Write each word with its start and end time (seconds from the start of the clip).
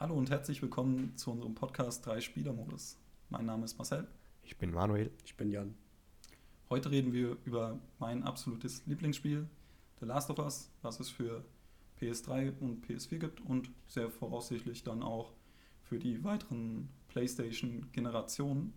Hallo 0.00 0.14
und 0.14 0.30
herzlich 0.30 0.62
willkommen 0.62 1.16
zu 1.16 1.32
unserem 1.32 1.56
Podcast 1.56 2.06
3 2.06 2.20
Spieler-Modus. 2.20 2.96
Mein 3.30 3.46
Name 3.46 3.64
ist 3.64 3.78
Marcel. 3.78 4.06
Ich 4.44 4.56
bin 4.56 4.70
Manuel. 4.70 5.10
Ich 5.24 5.34
bin 5.36 5.50
Jan. 5.50 5.74
Heute 6.70 6.92
reden 6.92 7.12
wir 7.12 7.36
über 7.44 7.80
mein 7.98 8.22
absolutes 8.22 8.86
Lieblingsspiel, 8.86 9.48
The 9.98 10.06
Last 10.06 10.30
of 10.30 10.38
Us, 10.38 10.70
was 10.82 11.00
es 11.00 11.10
für 11.10 11.44
PS3 12.00 12.60
und 12.60 12.86
PS4 12.86 13.18
gibt 13.18 13.40
und 13.40 13.72
sehr 13.88 14.08
voraussichtlich 14.08 14.84
dann 14.84 15.02
auch 15.02 15.32
für 15.82 15.98
die 15.98 16.22
weiteren 16.22 16.90
PlayStation-Generationen. 17.08 18.74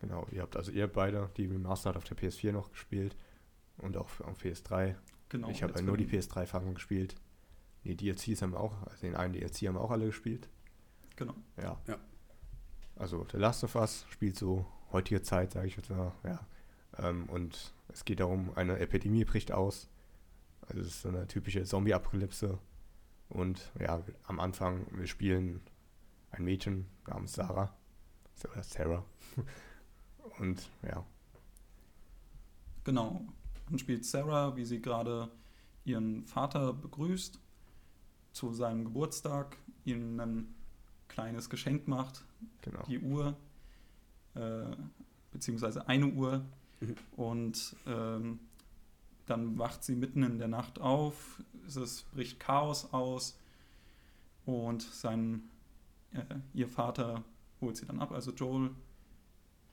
Genau, 0.00 0.26
ihr 0.32 0.42
habt 0.42 0.56
also 0.56 0.72
ihr 0.72 0.88
beide 0.88 1.30
die 1.36 1.46
Remastered 1.46 1.96
auf 1.96 2.02
der 2.02 2.16
PS4 2.16 2.50
noch 2.50 2.72
gespielt 2.72 3.14
und 3.76 3.96
auch 3.96 4.08
auf 4.22 4.42
PS3. 4.42 4.96
Genau. 5.28 5.48
ich 5.48 5.62
habe 5.62 5.74
halt 5.74 5.86
nur 5.86 5.96
die 5.96 6.06
PS3-Fassung 6.06 6.74
gespielt. 6.74 7.14
Die 7.88 7.96
DLCs 7.96 8.42
haben 8.42 8.52
wir 8.52 8.60
auch, 8.60 8.82
also 8.86 9.00
den 9.00 9.16
einen 9.16 9.32
DLC 9.32 9.66
haben 9.66 9.74
wir 9.74 9.80
auch 9.80 9.90
alle 9.90 10.06
gespielt. 10.06 10.48
Genau. 11.16 11.34
Ja. 11.56 11.80
Ja. 11.86 11.98
Also 12.96 13.26
The 13.30 13.38
Last 13.38 13.64
of 13.64 13.74
Us 13.74 14.06
spielt 14.10 14.36
so 14.36 14.66
heutige 14.92 15.22
Zeit, 15.22 15.52
sage 15.52 15.66
ich 15.66 15.76
jetzt 15.76 15.90
mal, 15.90 16.12
ja. 16.24 16.46
Ähm, 16.98 17.28
und 17.28 17.72
es 17.88 18.04
geht 18.04 18.20
darum, 18.20 18.52
eine 18.56 18.78
Epidemie 18.78 19.24
bricht 19.24 19.52
aus. 19.52 19.88
Also 20.62 20.80
es 20.82 20.88
ist 20.88 21.02
so 21.02 21.08
eine 21.08 21.26
typische 21.26 21.64
Zombie-Apokalypse. 21.64 22.58
Und 23.28 23.72
ja, 23.80 24.02
am 24.24 24.40
Anfang, 24.40 24.86
wir 24.92 25.06
spielen 25.06 25.60
ein 26.30 26.44
Mädchen 26.44 26.86
namens 27.06 27.32
Sarah. 27.34 27.74
Oder 28.52 28.62
Sarah. 28.62 29.04
Und 30.38 30.70
ja, 30.82 31.04
Genau. 32.88 33.20
Man 33.68 33.78
spielt 33.78 34.06
Sarah, 34.06 34.56
wie 34.56 34.64
sie 34.64 34.80
gerade 34.80 35.30
ihren 35.84 36.24
Vater 36.24 36.72
begrüßt 36.72 37.38
zu 38.38 38.52
seinem 38.52 38.84
Geburtstag, 38.84 39.56
ihm 39.84 40.20
ein 40.20 40.54
kleines 41.08 41.50
Geschenk 41.50 41.88
macht, 41.88 42.24
genau. 42.62 42.84
die 42.86 43.00
Uhr, 43.00 43.36
äh, 44.36 44.76
beziehungsweise 45.32 45.88
eine 45.88 46.06
Uhr. 46.06 46.44
Mhm. 46.78 46.94
Und 47.16 47.76
ähm, 47.84 48.38
dann 49.26 49.58
wacht 49.58 49.82
sie 49.82 49.96
mitten 49.96 50.22
in 50.22 50.38
der 50.38 50.46
Nacht 50.46 50.80
auf, 50.80 51.42
es 51.66 52.04
bricht 52.14 52.38
Chaos 52.38 52.92
aus 52.92 53.36
und 54.46 54.82
sein, 54.82 55.50
äh, 56.12 56.22
ihr 56.54 56.68
Vater 56.68 57.24
holt 57.60 57.76
sie 57.76 57.86
dann 57.86 57.98
ab, 57.98 58.12
also 58.12 58.30
Joel 58.30 58.70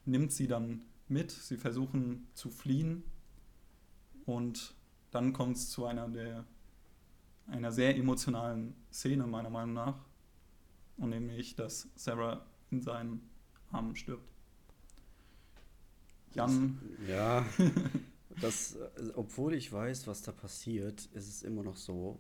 nimmt 0.05 0.31
sie 0.31 0.47
dann 0.47 0.81
mit, 1.08 1.30
sie 1.30 1.58
versuchen 1.58 2.27
zu 2.33 2.49
fliehen 2.49 3.03
und 4.25 4.73
dann 5.11 5.33
kommt 5.33 5.58
es 5.58 5.69
zu 5.69 5.86
einer 5.86 6.09
der 6.09 6.45
einer 7.47 7.71
sehr 7.71 7.95
emotionalen 7.95 8.75
Szene 8.91 9.27
meiner 9.27 9.49
Meinung 9.49 9.73
nach 9.73 10.05
und 10.97 11.09
nämlich, 11.09 11.55
dass 11.55 11.89
Sarah 11.95 12.45
in 12.71 12.81
seinen 12.81 13.29
Armen 13.71 13.95
stirbt. 13.95 14.27
Jan, 16.33 16.79
Ja, 17.07 17.45
das, 18.41 18.75
äh, 18.75 19.11
obwohl 19.15 19.53
ich 19.53 19.71
weiß, 19.71 20.05
was 20.07 20.21
da 20.21 20.31
passiert, 20.31 21.05
ist 21.13 21.29
es 21.29 21.43
immer 21.43 21.63
noch 21.63 21.77
so, 21.77 22.19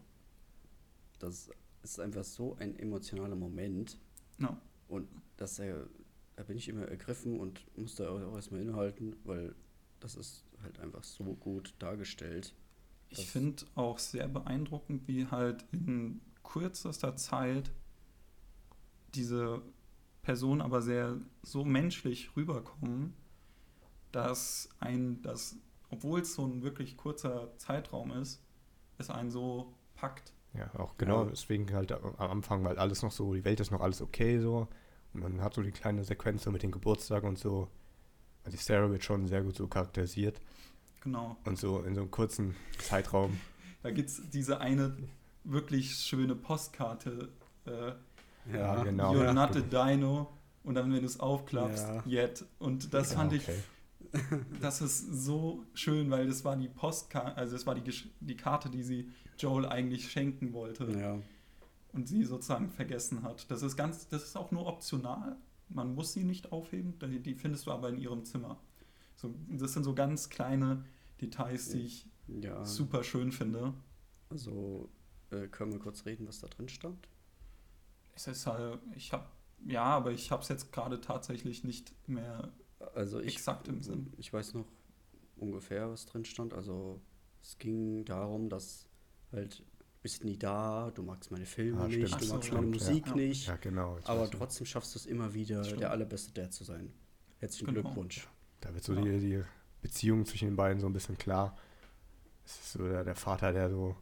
dass 1.19 1.49
es 1.83 1.99
einfach 1.99 2.23
so 2.23 2.55
ein 2.59 2.77
emotionaler 2.79 3.35
Moment 3.35 3.97
ja, 4.39 4.57
und 4.87 5.07
dass 5.37 5.59
er, 5.59 5.87
da 6.35 6.43
bin 6.43 6.57
ich 6.57 6.69
immer 6.69 6.87
ergriffen 6.87 7.39
und 7.39 7.65
musste 7.77 8.09
auch 8.09 8.35
erstmal 8.35 8.61
innehalten, 8.61 9.15
weil 9.25 9.53
das 9.99 10.15
ist 10.15 10.45
halt 10.63 10.79
einfach 10.79 11.03
so 11.03 11.23
gut 11.35 11.73
dargestellt. 11.79 12.53
Ich 13.17 13.29
finde 13.29 13.65
auch 13.75 13.99
sehr 13.99 14.27
beeindruckend, 14.27 15.07
wie 15.07 15.27
halt 15.27 15.65
in 15.71 16.21
kürzester 16.43 17.15
Zeit 17.15 17.71
diese 19.13 19.61
Personen 20.21 20.61
aber 20.61 20.81
sehr 20.81 21.17
so 21.43 21.63
menschlich 21.63 22.35
rüberkommen, 22.35 23.13
dass 24.11 24.69
ein 24.79 25.21
das, 25.21 25.57
obwohl 25.89 26.21
es 26.21 26.33
so 26.33 26.45
ein 26.45 26.63
wirklich 26.63 26.97
kurzer 26.97 27.55
Zeitraum 27.57 28.11
ist, 28.11 28.41
es 28.97 29.09
einen 29.09 29.31
so 29.31 29.73
packt. 29.95 30.33
Ja, 30.53 30.73
auch 30.79 30.97
genau 30.97 31.23
Ja. 31.23 31.29
deswegen 31.31 31.71
halt 31.73 31.91
am 31.91 32.15
Anfang, 32.17 32.63
weil 32.63 32.77
alles 32.77 33.03
noch 33.03 33.11
so, 33.11 33.33
die 33.33 33.43
Welt 33.43 33.59
ist 33.59 33.71
noch 33.71 33.81
alles 33.81 34.01
okay 34.01 34.39
so. 34.39 34.67
Und 35.13 35.21
man 35.21 35.41
hat 35.41 35.53
so 35.53 35.61
die 35.61 35.71
kleine 35.71 36.03
Sequenz 36.03 36.43
so 36.43 36.51
mit 36.51 36.63
den 36.63 36.71
Geburtstagen 36.71 37.27
und 37.29 37.37
so. 37.37 37.69
Also 38.43 38.57
die 38.57 38.63
Sarah 38.63 38.89
wird 38.89 39.03
schon 39.03 39.27
sehr 39.27 39.43
gut 39.43 39.55
so 39.55 39.67
charakterisiert. 39.67 40.39
Genau. 41.05 41.37
Und 41.45 41.57
so 41.57 41.79
in 41.83 41.95
so 41.95 42.01
einem 42.01 42.11
kurzen 42.11 42.55
Zeitraum. 42.79 43.39
Da 43.83 43.91
gibt 43.91 44.09
es 44.09 44.21
diese 44.31 44.59
eine 44.59 44.97
wirklich 45.43 45.95
schöne 45.95 46.35
Postkarte. 46.35 47.29
Äh, 47.65 47.93
Ja, 48.51 48.83
genau. 48.83 49.13
You're 49.13 49.31
not 49.33 49.55
a 49.55 49.61
dino. 49.61 50.31
Und 50.63 50.75
dann, 50.75 50.91
wenn 50.91 50.99
du 50.99 51.05
es 51.05 51.19
aufklappst, 51.19 51.87
Ja. 51.87 52.03
yet. 52.23 52.43
Und 52.59 52.93
das 52.93 53.11
Ja, 53.11 53.17
fand 53.17 53.33
ich 53.33 53.43
okay. 53.47 53.59
Das 54.61 54.81
ist 54.81 54.99
so 55.25 55.63
schön, 55.73 56.09
weil 56.09 56.27
das 56.27 56.43
war 56.43 56.55
die 56.55 56.67
Postkarte, 56.67 57.35
also 57.37 57.55
es 57.55 57.65
war 57.67 57.75
die, 57.75 57.91
die 58.19 58.35
Karte, 58.37 58.69
die 58.69 58.81
sie 58.83 59.11
Joel 59.37 59.65
eigentlich 59.67 60.11
schenken 60.11 60.53
wollte 60.53 60.85
Ja, 60.99 61.17
und 61.93 62.07
sie 62.07 62.23
sozusagen 62.23 62.69
vergessen 62.69 63.23
hat. 63.23 63.49
Das 63.51 63.61
ist 63.61 63.75
ganz, 63.75 64.07
das 64.09 64.23
ist 64.23 64.35
auch 64.37 64.51
nur 64.51 64.65
optional. 64.67 65.35
Man 65.69 65.93
muss 65.95 66.13
sie 66.13 66.23
nicht 66.23 66.51
aufheben, 66.51 66.97
die, 66.99 67.19
die 67.19 67.35
findest 67.35 67.67
du 67.67 67.71
aber 67.71 67.89
in 67.89 67.97
ihrem 67.97 68.23
Zimmer. 68.25 68.57
So, 69.15 69.33
das 69.49 69.73
sind 69.73 69.83
so 69.83 69.93
ganz 69.95 70.29
kleine 70.29 70.83
Details, 71.21 71.69
die 71.69 71.81
ich 71.81 72.07
ja. 72.27 72.63
super 72.65 73.03
schön 73.03 73.31
finde. 73.31 73.73
Also 74.29 74.89
äh, 75.31 75.47
können 75.47 75.71
wir 75.71 75.79
kurz 75.79 76.05
reden, 76.05 76.27
was 76.27 76.39
da 76.39 76.47
drin 76.47 76.67
stand? 76.69 77.07
Es 78.15 78.27
ist 78.27 78.47
halt, 78.47 78.79
ich 78.95 79.11
habe, 79.13 79.25
ja, 79.65 79.83
aber 79.83 80.11
ich 80.11 80.31
habe 80.31 80.41
es 80.41 80.49
jetzt 80.49 80.71
gerade 80.71 81.01
tatsächlich 81.01 81.63
nicht 81.63 81.93
mehr. 82.07 82.51
Also 82.93 83.19
ich, 83.19 83.35
Exakt 83.35 83.67
im 83.67 83.81
Sinn. 83.81 84.13
Ich 84.17 84.31
weiß 84.31 84.53
noch 84.53 84.67
ungefähr, 85.37 85.89
was 85.89 86.05
drin 86.05 86.25
stand. 86.25 86.53
Also 86.53 87.01
es 87.41 87.57
ging 87.57 88.05
darum, 88.05 88.49
dass 88.49 88.87
halt 89.31 89.59
du 89.59 89.63
bist 90.01 90.23
nie 90.23 90.37
da, 90.37 90.91
du 90.91 91.01
magst 91.03 91.31
meine 91.31 91.45
Filme 91.47 91.81
Ah, 91.81 91.89
stimmt. 91.89 92.03
nicht, 92.03 92.21
du 92.21 92.25
so, 92.25 92.33
magst 92.35 92.53
meine 92.53 92.67
Musik 92.67 93.07
Ja. 93.07 93.15
nicht, 93.15 93.47
Ja, 93.47 93.55
genau. 93.57 93.97
aber 94.03 94.29
trotzdem 94.29 94.65
schaffst 94.65 94.93
du 94.93 94.99
es 94.99 95.05
immer 95.07 95.33
wieder, 95.33 95.63
Stimmt. 95.63 95.81
der 95.81 95.91
allerbeste 95.91 96.31
Dad 96.31 96.53
zu 96.53 96.63
sein. 96.63 96.93
Herzlichen 97.39 97.65
Genau. 97.73 97.81
Glückwunsch. 97.81 98.27
Da 98.61 98.73
wird 98.73 98.83
so 98.83 98.93
Ja. 98.93 99.01
die, 99.01 99.19
die 99.19 99.43
Beziehung 99.85 100.25
zwischen 100.25 100.45
den 100.47 100.55
beiden 100.55 100.79
so 100.79 100.87
ein 100.87 100.93
bisschen 100.93 101.15
klar. 101.17 101.55
Es 102.43 102.59
ist 102.59 102.71
so 102.73 102.87
der, 102.87 103.03
der 103.03 103.15
Vater, 103.15 103.53
der 103.53 103.69
so, 103.69 103.95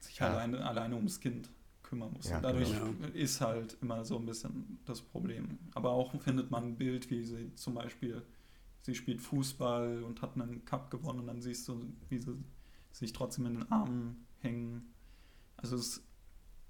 sich 0.00 0.18
Ja. 0.18 0.28
alleine, 0.30 0.64
alleine 0.64 0.96
ums 0.96 1.20
Kind 1.20 1.50
kümmern 1.82 2.10
muss. 2.14 2.28
Ja, 2.30 2.40
dadurch 2.40 2.72
genau. 2.72 3.06
ist 3.12 3.42
halt 3.42 3.76
immer 3.82 4.02
so 4.04 4.16
ein 4.16 4.24
bisschen 4.24 4.78
das 4.86 5.02
Problem. 5.02 5.58
Aber 5.74 5.90
auch 5.90 6.18
findet 6.22 6.50
man 6.50 6.64
ein 6.64 6.76
Bild, 6.76 7.10
wie 7.10 7.22
sie 7.22 7.54
zum 7.54 7.74
Beispiel, 7.74 8.22
sie 8.80 8.94
spielt 8.94 9.20
Fußball 9.20 10.02
und 10.04 10.22
hat 10.22 10.36
einen 10.36 10.64
Cup 10.64 10.90
gewonnen 10.90 11.20
und 11.20 11.26
dann 11.26 11.42
siehst 11.42 11.68
du, 11.68 11.82
wie 12.08 12.18
sie 12.18 12.34
sich 12.92 13.12
trotzdem 13.12 13.44
in 13.46 13.54
den 13.54 13.70
Armen 13.70 14.26
hängen. 14.40 14.94
Also 15.58 15.76
es, 15.76 16.02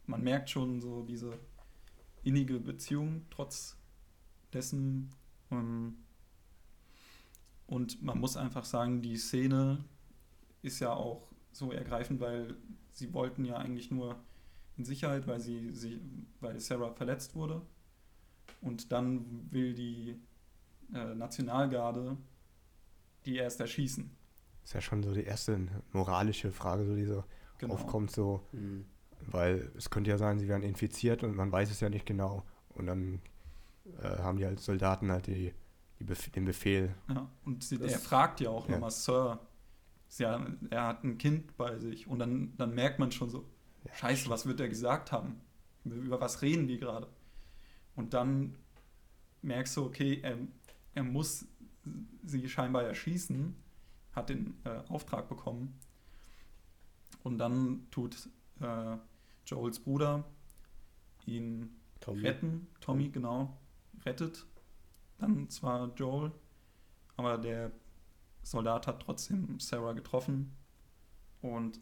man 0.06 0.22
merkt 0.22 0.50
schon 0.50 0.80
so 0.80 1.02
diese 1.04 1.38
innige 2.24 2.58
Beziehung 2.58 3.26
trotz 3.30 3.76
dessen. 4.52 5.10
Ähm, 5.52 5.98
und 7.66 8.02
man 8.02 8.18
muss 8.18 8.36
einfach 8.36 8.64
sagen, 8.64 9.02
die 9.02 9.16
Szene 9.16 9.84
ist 10.62 10.80
ja 10.80 10.92
auch 10.92 11.28
so 11.52 11.72
ergreifend, 11.72 12.20
weil 12.20 12.54
sie 12.92 13.12
wollten 13.12 13.44
ja 13.44 13.56
eigentlich 13.56 13.90
nur 13.90 14.16
in 14.76 14.84
Sicherheit, 14.84 15.26
weil 15.26 15.40
sie, 15.40 15.72
sie 15.72 16.00
weil 16.40 16.58
Sarah 16.60 16.92
verletzt 16.92 17.34
wurde. 17.34 17.62
Und 18.60 18.92
dann 18.92 19.50
will 19.50 19.74
die 19.74 20.16
äh, 20.94 21.14
Nationalgarde 21.14 22.16
die 23.24 23.36
erst 23.36 23.60
erschießen. 23.60 24.10
ist 24.64 24.74
ja 24.74 24.80
schon 24.80 25.02
so 25.02 25.12
die 25.14 25.24
erste 25.24 25.58
moralische 25.92 26.52
Frage, 26.52 26.84
so 26.84 26.94
die 26.96 27.04
so 27.04 27.24
Genau. 27.58 27.74
aufkommt, 27.74 28.10
so, 28.10 28.44
Mhm. 28.52 28.84
weil 29.30 29.70
es 29.76 29.90
könnte 29.90 30.10
ja 30.10 30.18
sein, 30.18 30.38
sie 30.40 30.48
werden 30.48 30.64
infiziert 30.64 31.22
und 31.22 31.36
man 31.36 31.52
weiß 31.52 31.70
es 31.70 31.78
ja 31.80 31.88
nicht 31.88 32.06
genau. 32.06 32.44
Und 32.70 32.86
dann 32.86 33.20
äh, 34.00 34.18
haben 34.18 34.38
die 34.38 34.44
halt 34.46 34.58
Soldaten 34.60 35.12
halt 35.12 35.26
die, 35.28 35.34
die 35.34 35.54
Bef 36.02 36.30
den 36.30 36.44
Befehl. 36.44 36.94
Ja, 37.08 37.28
und 37.44 37.62
sie, 37.64 37.78
Das- 37.78 37.92
er 37.92 37.98
fragt 37.98 38.40
ja 38.40 38.50
auch 38.50 38.66
ja. 38.66 38.72
nochmal, 38.72 38.90
Sir, 38.90 39.38
sie, 40.08 40.24
er 40.24 40.86
hat 40.86 41.04
ein 41.04 41.18
Kind 41.18 41.56
bei 41.56 41.78
sich. 41.78 42.06
Und 42.06 42.18
dann, 42.18 42.56
dann 42.56 42.74
merkt 42.74 42.98
man 42.98 43.12
schon 43.12 43.30
so, 43.30 43.48
Ja, 43.84 43.94
Scheiße, 43.94 44.28
was 44.28 44.46
wird 44.46 44.60
er 44.60 44.68
gesagt 44.68 45.12
haben? 45.12 45.40
Über 45.84 46.20
was 46.20 46.42
reden 46.42 46.68
die 46.68 46.78
gerade? 46.78 47.08
Und 47.96 48.14
dann 48.14 48.54
merkst 49.42 49.76
du, 49.76 49.84
okay, 49.84 50.20
er, 50.22 50.38
er 50.94 51.02
muss 51.02 51.46
sie 52.24 52.48
scheinbar 52.48 52.84
erschießen, 52.84 53.56
hat 54.12 54.28
den 54.28 54.54
äh, 54.64 54.80
Auftrag 54.88 55.28
bekommen. 55.28 55.78
Und 57.24 57.38
dann 57.38 57.86
tut 57.90 58.28
äh, 58.60 58.96
Joels 59.46 59.80
Bruder 59.80 60.24
ihn 61.26 61.70
Tommy. 62.00 62.20
retten, 62.22 62.68
Tommy, 62.80 63.08
genau, 63.08 63.56
rettet 64.04 64.46
dann 65.22 65.48
zwar 65.48 65.92
Joel, 65.94 66.32
aber 67.16 67.38
der 67.38 67.72
Soldat 68.42 68.86
hat 68.86 69.02
trotzdem 69.02 69.58
Sarah 69.60 69.92
getroffen. 69.92 70.56
Und 71.40 71.80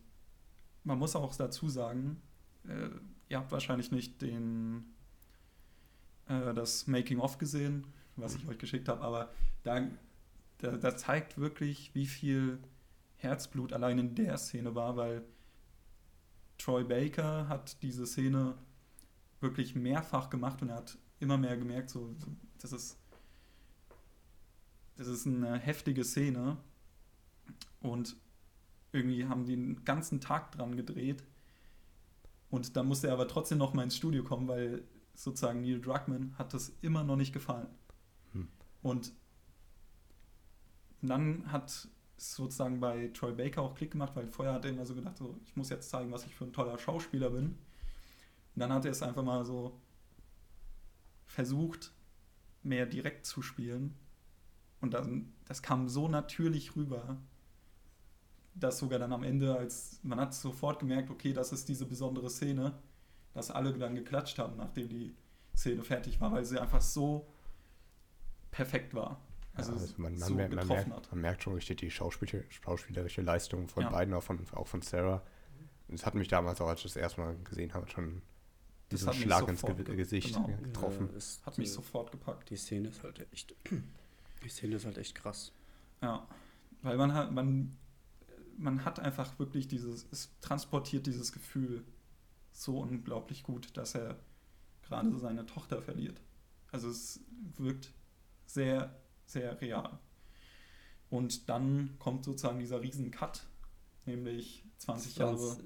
man 0.85 0.99
muss 0.99 1.17
auch 1.17 1.35
dazu 1.35 1.69
sagen, 1.69 2.21
äh, 2.65 2.91
ihr 3.29 3.39
habt 3.39 3.53
wahrscheinlich 3.53 3.91
nicht 3.91 4.23
den 4.23 4.95
äh, 6.31 6.55
das 6.55 6.87
Making-of 6.87 7.39
gesehen, 7.39 7.87
was 8.17 8.35
ich 8.35 8.47
euch 8.47 8.59
geschickt 8.59 8.89
habe, 8.89 9.01
aber 9.01 9.31
da, 9.63 9.89
da, 10.59 10.77
da 10.77 10.97
zeigt 10.97 11.39
wirklich, 11.39 11.95
wie 11.95 12.07
viel 12.07 12.59
Herzblut 13.17 13.73
allein 13.73 13.99
in 13.99 14.15
der 14.15 14.39
Szene 14.39 14.75
war, 14.75 14.97
weil 14.97 15.25
Troy 16.59 16.85
Baker 16.85 17.49
hat 17.49 17.83
diese 17.83 18.07
Szene 18.07 18.57
wirklich 19.41 19.75
mehrfach 19.75 20.29
gemacht 20.29 20.61
und 20.63 20.69
er 20.69 20.77
hat 20.77 20.99
immer 21.19 21.39
mehr 21.39 21.57
gemerkt, 21.57 21.91
so, 21.91 22.15
das 22.59 22.73
ist, 22.73 23.00
das 25.01 25.09
ist 25.09 25.27
eine 25.27 25.59
heftige 25.59 26.05
Szene 26.05 26.59
und 27.81 28.17
irgendwie 28.93 29.25
haben 29.25 29.47
die 29.47 29.57
den 29.57 29.83
ganzen 29.87 30.21
Tag 30.21 30.53
dran 30.53 30.77
gedreht 30.77 31.25
und 32.51 32.77
dann 32.77 32.87
musste 32.87 33.07
er 33.07 33.15
aber 33.15 33.27
trotzdem 33.27 33.57
noch 33.57 33.73
mal 33.73 33.85
ins 33.85 33.97
Studio 33.97 34.23
kommen, 34.23 34.47
weil 34.47 34.85
sozusagen 35.15 35.63
Neil 35.63 35.81
Druckmann 35.81 36.37
hat 36.37 36.53
das 36.53 36.77
immer 36.83 37.03
noch 37.03 37.17
nicht 37.17 37.33
gefallen. 37.33 37.69
Hm. 38.33 38.49
Und 38.83 39.15
dann 41.01 41.51
hat 41.51 41.71
es 42.19 42.37
sozusagen 42.37 42.79
bei 42.81 43.09
Troy 43.09 43.33
Baker 43.33 43.63
auch 43.63 43.75
Klick 43.75 43.93
gemacht, 43.93 44.15
weil 44.15 44.29
vorher 44.29 44.53
hat 44.53 44.67
er 44.67 44.73
immer 44.73 44.85
so 44.85 44.95
gedacht, 44.95 45.17
so, 45.17 45.41
ich 45.47 45.57
muss 45.57 45.71
jetzt 45.71 45.89
zeigen, 45.89 46.13
was 46.13 46.27
ich 46.27 46.35
für 46.35 46.45
ein 46.45 46.53
toller 46.53 46.79
Schauspieler 46.79 47.31
bin. 47.31 47.47
Und 47.47 47.57
dann 48.57 48.71
hat 48.71 48.85
er 48.85 48.91
es 48.91 49.03
einfach 49.03 49.23
mal 49.23 49.47
so 49.47 49.81
versucht, 51.25 51.91
mehr 52.63 52.85
direkt 52.85 53.25
zu 53.25 53.41
spielen. 53.41 53.95
Und 54.81 54.95
dann, 54.95 55.33
das 55.47 55.63
kam 55.63 55.89
so 55.89 56.09
natürlich 56.09 56.75
rüber, 56.77 57.19
dass 58.55 58.79
sogar 58.79 58.99
dann 58.99 59.13
am 59.13 59.23
Ende, 59.23 59.57
als 59.57 60.01
man 60.03 60.19
hat 60.21 60.35
sofort 60.35 60.81
gemerkt, 60.81 61.11
okay, 61.11 61.33
das 61.33 61.53
ist 61.53 61.69
diese 61.69 61.87
besondere 61.87 62.31
Szene, 62.31 62.79
dass 63.33 63.51
alle 63.51 63.73
dann 63.73 63.95
geklatscht 63.95 64.39
haben, 64.39 64.57
nachdem 64.57 64.89
die 64.89 65.15
Szene 65.55 65.83
fertig 65.83 66.21
war, 66.21 66.33
weil 66.33 66.45
sie 66.45 66.59
einfach 66.59 66.81
so 66.81 67.29
perfekt 68.51 68.95
war. 68.95 69.21
Also, 69.55 69.73
ja, 69.73 69.79
also 69.79 69.95
man, 69.99 70.13
man, 70.19 70.29
so 70.29 70.35
merkt, 70.35 70.55
man, 70.55 70.63
getroffen 70.63 70.89
merkt, 70.91 71.07
hat. 71.07 71.13
man 71.13 71.21
merkt 71.21 71.43
schon 71.43 71.55
richtig 71.55 71.79
die 71.79 71.91
schauspiel 71.91 72.45
schauspielerische 72.49 73.23
Leistung 73.23 73.69
von 73.69 73.85
Ja. 73.85 73.91
beiden, 73.91 74.15
auch 74.15 74.23
von, 74.23 74.41
auch 74.53 74.67
von 74.67 74.83
Sarah. 74.83 75.23
Das 75.89 76.07
hat 76.07 76.15
mich 76.15 76.29
damals 76.29 76.61
auch, 76.61 76.69
als 76.69 76.81
ich 76.81 76.85
das 76.85 76.97
erste 76.97 77.21
Mal 77.21 77.37
gesehen 77.45 77.75
habe, 77.75 77.89
schon 77.91 78.23
Das 78.89 79.01
diesen 79.01 79.13
Schlag 79.13 79.49
ins 79.49 79.63
Gesicht 79.63 80.35
genau. 80.35 80.47
getroffen. 80.63 81.11
Ist, 81.15 81.45
Hat 81.45 81.59
mich 81.59 81.73
sofort 81.73 82.13
gepackt. 82.13 82.51
Die 82.51 82.57
Szene 82.57 82.89
ist 82.89 83.03
halt 83.03 83.27
echt. 83.33 83.55
Die 84.43 84.49
Szene 84.49 84.77
ist 84.77 84.87
halt 84.87 84.99
echt 84.99 85.15
krass. 85.15 85.53
Ja, 86.03 86.27
weil 86.83 86.97
man 86.97 87.13
hat, 87.13 87.33
man, 87.33 87.77
man 88.57 88.85
hat 88.85 89.01
einfach 89.01 89.39
wirklich 89.39 89.69
dieses, 89.69 90.07
es 90.11 90.31
transportiert 90.41 91.07
dieses 91.07 91.33
Gefühl 91.33 91.85
so 92.53 92.79
unglaublich 92.81 93.43
gut, 93.43 93.77
dass 93.77 93.95
er 93.95 94.19
gerade 94.83 95.17
seine 95.19 95.47
Tochter 95.47 95.83
verliert. 95.83 96.21
Also 96.73 96.89
es 96.91 97.21
wirkt 97.57 97.93
sehr, 98.47 98.95
sehr 99.27 99.61
real. 99.61 99.99
Und 101.09 101.49
dann 101.49 101.97
kommt 101.99 102.25
sozusagen 102.25 102.61
dieser 102.61 102.83
riesen 102.83 103.11
Cut, 103.11 103.47
nämlich 104.07 104.65
20 104.79 105.17
Jahre 105.17 105.57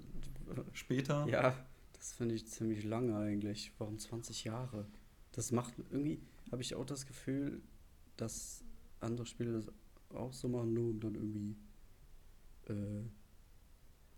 später. 0.73 1.27
Ja, 1.27 1.55
das 1.93 2.13
finde 2.13 2.35
ich 2.35 2.49
ziemlich 2.49 2.85
lange 2.85 3.17
eigentlich. 3.17 3.73
Warum 3.79 3.99
20 3.99 4.45
Jahre? 4.45 4.87
Das 5.33 5.53
macht 5.53 5.75
irgendwie, 5.91 6.23
habe 6.51 6.63
ich 6.63 6.75
auch 6.75 6.87
das 6.87 7.07
Gefühl, 7.07 7.63
dass 8.17 8.64
andere 9.05 9.27
Spiele 9.27 9.53
das 9.53 9.67
auch 10.15 10.33
so 10.33 10.49
machen, 10.49 10.75
nur 10.75 10.91
um 10.91 11.01
dann 11.01 11.15
irgendwie, 11.15 11.57
äh, 12.69 13.03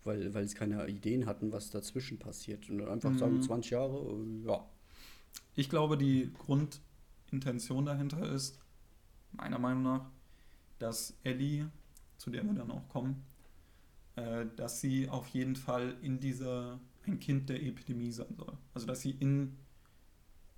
weil, 0.03 0.33
weil 0.33 0.47
sie 0.47 0.55
keine 0.55 0.87
Ideen 0.87 1.25
hatten, 1.25 1.51
was 1.51 1.69
dazwischen 1.71 2.17
passiert. 2.19 2.69
Und 2.69 2.79
dann 2.79 2.89
einfach 2.89 3.11
Mhm. 3.11 3.17
sagen, 3.17 3.41
20 3.41 3.71
Jahre, 3.71 3.97
äh, 3.97 4.45
ja. 4.47 4.65
Ich 5.55 5.69
glaube, 5.69 5.97
die 5.97 6.31
Grundintention 6.33 7.85
dahinter 7.85 8.31
ist, 8.31 8.59
meiner 9.31 9.59
Meinung 9.59 9.83
nach, 9.83 10.11
dass 10.79 11.17
Ellie, 11.23 11.69
zu 12.17 12.29
der 12.29 12.45
wir 12.45 12.53
dann 12.53 12.71
auch 12.71 12.87
kommen, 12.89 13.23
äh, 14.15 14.45
dass 14.55 14.81
sie 14.81 15.09
auf 15.09 15.27
jeden 15.29 15.55
Fall 15.55 15.97
in 16.01 16.19
dieser, 16.19 16.79
ein 17.05 17.19
Kind 17.19 17.49
der 17.49 17.61
Epidemie 17.63 18.11
sein 18.11 18.35
soll. 18.37 18.57
Also, 18.73 18.87
dass 18.87 19.01
sie 19.01 19.11
in 19.11 19.57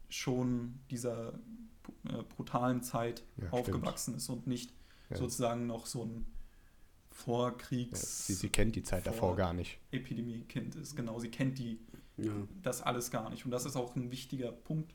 schon 0.10 0.80
dieser 0.90 1.34
äh, 2.08 2.24
brutalen 2.36 2.82
Zeit 2.84 3.24
Ja, 3.38 3.50
aufgewachsen 3.52 4.16
ist 4.16 4.30
und 4.30 4.48
nicht 4.48 4.72
Ja. 5.10 5.18
sozusagen 5.18 5.68
noch 5.68 5.86
so 5.86 6.04
ein 6.06 6.26
Ja, 6.26 7.16
Vorkriegs- 7.26 8.28
sie, 8.28 8.34
sie 8.34 8.50
kennt 8.50 8.76
die 8.78 8.84
Zeit 8.84 9.06
davor 9.06 9.30
vor- 9.30 9.36
gar 9.36 9.54
nicht. 9.54 9.78
Epidemie-Kind 9.92 10.76
ist. 10.76 10.96
Genau, 10.96 11.20
sie 11.20 11.30
kennt 11.30 11.60
die 11.60 11.80
ja. 12.18 12.32
das 12.64 12.82
alles 12.82 13.12
gar 13.12 13.30
nicht. 13.30 13.44
Und 13.46 13.52
das 13.52 13.66
ist 13.66 13.76
auch 13.76 13.96
ein 13.98 14.10
wichtiger 14.12 14.52
Punkt 14.54 14.94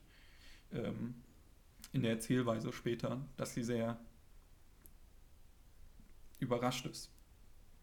ähm, 0.73 1.15
in 1.93 2.03
der 2.03 2.13
Erzählweise 2.13 2.73
später, 2.73 3.21
dass 3.37 3.53
sie 3.55 3.63
sehr 3.63 3.99
überrascht 6.39 6.87
ist. 6.87 7.11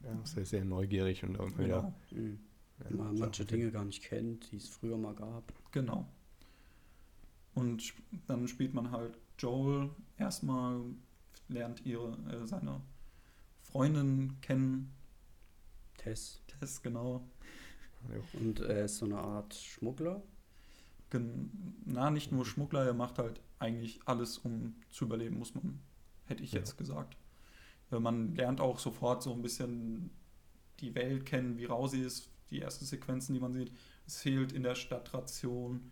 Ja, 0.04 0.19
sehr, 0.25 0.46
sehr 0.46 0.66
neugierig 0.66 1.24
und 1.24 1.36
immer 1.36 1.58
wieder. 1.58 1.94
Mhm. 2.12 2.40
Ja, 2.90 2.96
Man 2.96 3.18
manche 3.19 3.46
Dinge 3.46 3.72
gar 3.72 3.86
nicht 3.86 4.04
kennt, 4.04 4.52
die 4.52 4.58
es 4.58 4.68
früher 4.68 4.98
mal 4.98 5.13
gab. 5.13 5.54
Genau. 5.72 6.08
Und 7.53 7.94
dann 8.27 8.48
spielt 8.48 8.74
man 8.74 8.92
halt 8.92 9.18
Joel 9.38 9.89
erstmal, 10.18 10.81
lernt 11.50 11.86
ihre, 11.86 12.13
äh, 12.31 12.48
seine 12.48 12.81
Freundin 13.62 14.39
kennen. 14.42 14.94
Tess. 15.98 16.42
Tess, 16.48 16.81
genau. 16.81 17.27
Und 18.33 18.59
er 18.62 18.86
ist 18.86 18.98
so 18.98 19.06
eine 19.06 19.19
Art 19.19 19.53
Schmuggler. 19.53 20.24
Gen 21.09 21.51
na, 21.86 22.09
nicht 22.09 22.31
nur 22.31 22.45
Schmuggler, 22.45 22.86
er 22.86 22.94
macht 22.94 23.19
halt 23.19 23.42
eigentlich 23.59 24.00
alles, 24.06 24.38
um 24.39 24.75
zu 24.89 25.06
überleben, 25.06 25.38
muss 25.38 25.53
man, 25.53 25.80
hätte 26.25 26.44
ich 26.44 26.53
Ja. 26.53 26.59
jetzt 26.59 26.77
gesagt. 26.77 27.18
Äh, 27.92 28.00
Man 28.00 28.33
lernt 28.36 28.62
auch 28.62 28.80
sofort 28.80 29.21
so 29.21 29.33
ein 29.33 29.42
bisschen 29.42 30.09
die 30.80 30.95
Welt 30.95 31.25
kennen, 31.25 31.57
wie 31.57 31.65
rau 31.65 31.88
sie 31.88 32.01
ist, 32.01 32.30
die 32.50 32.62
ersten 32.62 32.86
Sequenzen, 32.86 33.33
die 33.33 33.39
man 33.42 33.53
sieht. 33.53 33.71
Es 34.07 34.18
fehlt 34.21 34.51
in 34.51 34.63
der 34.63 34.75
Stadtration, 34.75 35.92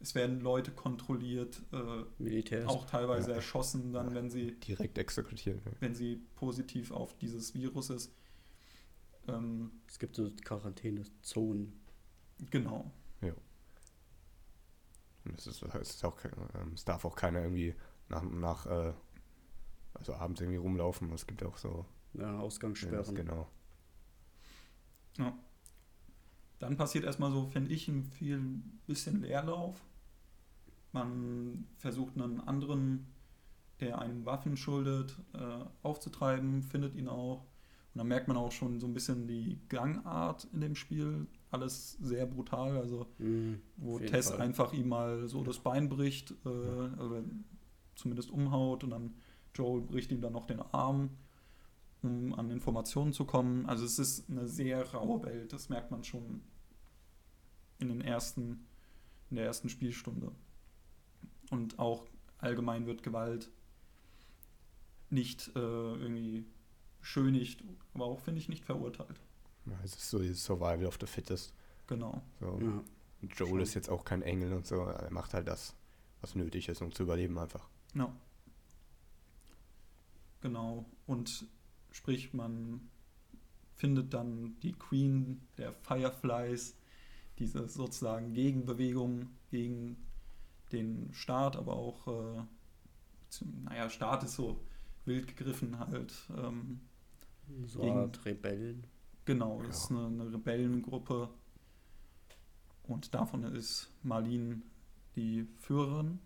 es 0.00 0.14
werden 0.14 0.40
Leute 0.40 0.70
kontrolliert, 0.70 1.60
äh, 1.72 2.04
Militär. 2.18 2.68
auch 2.68 2.84
teilweise 2.86 3.30
Ja. 3.30 3.36
erschossen, 3.36 3.92
dann, 3.92 4.08
Ja. 4.10 4.14
wenn 4.14 4.30
sie, 4.30 4.52
direkt 4.60 4.96
exekutiert. 4.98 5.60
wenn 5.80 5.94
sie 5.94 6.22
positiv 6.36 6.90
auf 6.92 7.16
dieses 7.18 7.54
Virus 7.54 7.90
ist. 7.90 8.12
Ähm, 9.26 9.72
Es 9.88 9.98
gibt 9.98 10.14
so 10.16 10.30
Quarantänezonen. 10.44 11.78
genau. 12.50 12.90
Und 15.24 15.38
es, 15.38 15.46
ist, 15.46 15.62
es, 15.62 15.90
ist 15.90 16.04
auch, 16.04 16.16
kein- 16.16 16.32
ähm, 16.54 16.72
es 16.74 16.84
darf 16.86 17.04
auch 17.04 17.14
keiner 17.14 17.42
irgendwie 17.42 17.74
nach, 18.08 18.22
nach 18.22 18.64
äh, 18.66 18.94
also 19.92 20.14
abends 20.14 20.40
irgendwie 20.40 20.56
rumlaufen. 20.58 21.12
Es 21.12 21.26
gibt 21.26 21.42
auch 21.42 21.58
so. 21.58 21.84
Ja, 22.14 22.22
Ja, 22.22 22.38
Ausgangssperren. 22.38 23.14
genau. 23.14 23.46
Dann 26.60 26.76
passiert 26.76 27.04
erstmal 27.04 27.30
so, 27.30 27.46
finde 27.46 27.72
ich, 27.72 27.88
ein 27.88 28.04
viel 28.04 28.40
bisschen 28.86 29.20
Leerlauf. 29.20 29.84
Man 30.92 31.66
versucht 31.76 32.16
einen 32.16 32.40
anderen, 32.40 33.06
der 33.80 33.98
einem 34.00 34.24
Waffen 34.24 34.56
schuldet, 34.56 35.16
äh, 35.34 35.64
aufzutreiben, 35.82 36.62
findet 36.62 36.94
ihn 36.94 37.08
auch. 37.08 37.42
Und 37.94 37.98
dann 37.98 38.08
merkt 38.08 38.28
man 38.28 38.36
auch 38.36 38.52
schon 38.52 38.80
so 38.80 38.86
ein 38.86 38.94
bisschen 38.94 39.26
die 39.26 39.60
Gangart 39.68 40.48
in 40.52 40.60
dem 40.60 40.74
Spiel. 40.74 41.26
Alles 41.50 41.92
sehr 42.00 42.26
brutal. 42.26 42.76
Also, 42.76 43.06
Mhm, 43.18 43.60
wo 43.76 43.98
Tess 43.98 44.30
Fall. 44.30 44.40
einfach 44.40 44.72
ihm 44.72 44.88
mal 44.88 45.28
so 45.28 45.42
das 45.44 45.58
Bein 45.58 45.88
bricht, 45.88 46.32
äh, 46.44 46.48
also 46.48 47.22
zumindest 47.94 48.30
umhaut 48.30 48.84
und 48.84 48.90
dann 48.90 49.14
Joel 49.54 49.82
bricht 49.82 50.12
ihm 50.12 50.20
dann 50.20 50.32
noch 50.32 50.46
den 50.46 50.60
Arm, 50.60 51.10
um 52.02 52.34
an 52.34 52.50
Informationen 52.50 53.12
zu 53.12 53.24
kommen. 53.24 53.66
Also 53.66 53.84
es 53.84 53.98
ist 53.98 54.30
eine 54.30 54.46
sehr 54.46 54.88
raue 54.92 55.22
Welt, 55.24 55.52
das 55.52 55.68
merkt 55.68 55.90
man 55.90 56.04
schon 56.04 56.42
in 57.78 57.88
den 57.88 58.00
ersten, 58.00 58.66
in 59.30 59.36
der 59.36 59.46
ersten 59.46 59.68
Spielstunde. 59.68 60.30
Und 61.50 61.78
auch 61.78 62.06
allgemein 62.38 62.86
wird 62.86 63.02
Gewalt 63.02 63.50
nicht 65.10 65.48
äh, 65.56 65.60
irgendwie 65.60 66.46
schönigt, 67.00 67.64
aber 67.94 68.06
auch, 68.06 68.20
finde 68.20 68.40
ich, 68.40 68.48
nicht 68.48 68.64
verurteilt. 68.64 69.20
Ja, 69.66 69.78
es 69.84 69.94
ist 69.94 70.10
so 70.10 70.18
dieses 70.18 70.44
Survival 70.44 70.86
of 70.86 70.98
the 71.00 71.06
Fittest. 71.06 71.54
Genau. 71.86 72.22
So. 72.40 72.58
Ja. 72.60 72.84
Und 73.20 73.34
Joel 73.34 73.50
schon. 73.50 73.60
ist 73.60 73.74
jetzt 73.74 73.88
auch 73.88 74.04
kein 74.04 74.22
Engel 74.22 74.52
und 74.52 74.66
so. 74.66 74.82
Er 74.82 75.10
macht 75.10 75.34
halt 75.34 75.48
das, 75.48 75.74
was 76.20 76.34
nötig 76.34 76.68
ist, 76.68 76.82
um 76.82 76.92
zu 76.92 77.02
überleben 77.02 77.38
einfach. 77.38 77.68
Ja. 77.94 78.14
Genau. 80.40 80.84
Und 81.06 81.46
sprich, 81.90 82.32
man 82.32 82.88
findet 83.74 84.12
dann 84.14 84.58
die 84.60 84.72
Queen 84.72 85.40
der 85.56 85.72
Fireflies, 85.72 86.76
diese 87.38 87.68
sozusagen 87.68 88.32
Gegenbewegung 88.34 89.30
gegen 89.50 89.96
den 90.72 91.10
Staat, 91.12 91.56
aber 91.56 91.74
auch, 91.74 92.06
äh, 92.08 92.42
naja, 93.64 93.88
Staat 93.90 94.24
ist 94.24 94.34
so 94.34 94.60
wild 95.04 95.26
gegriffen 95.36 95.78
halt. 95.78 96.14
Ähm, 96.36 96.80
So 97.66 97.80
Gegen- 97.80 97.96
Art 97.96 98.24
Rebellen. 98.26 98.86
genau, 99.24 99.62
das 99.62 99.84
ist 99.84 99.90
Ja. 99.90 99.96
eine, 100.06 100.22
eine 100.22 100.32
Rebellengruppe. 100.34 101.30
Und 102.82 103.14
davon 103.14 103.42
ist 103.44 103.90
Marlene 104.02 104.60
die 105.16 105.46
Führerin. 105.60 106.18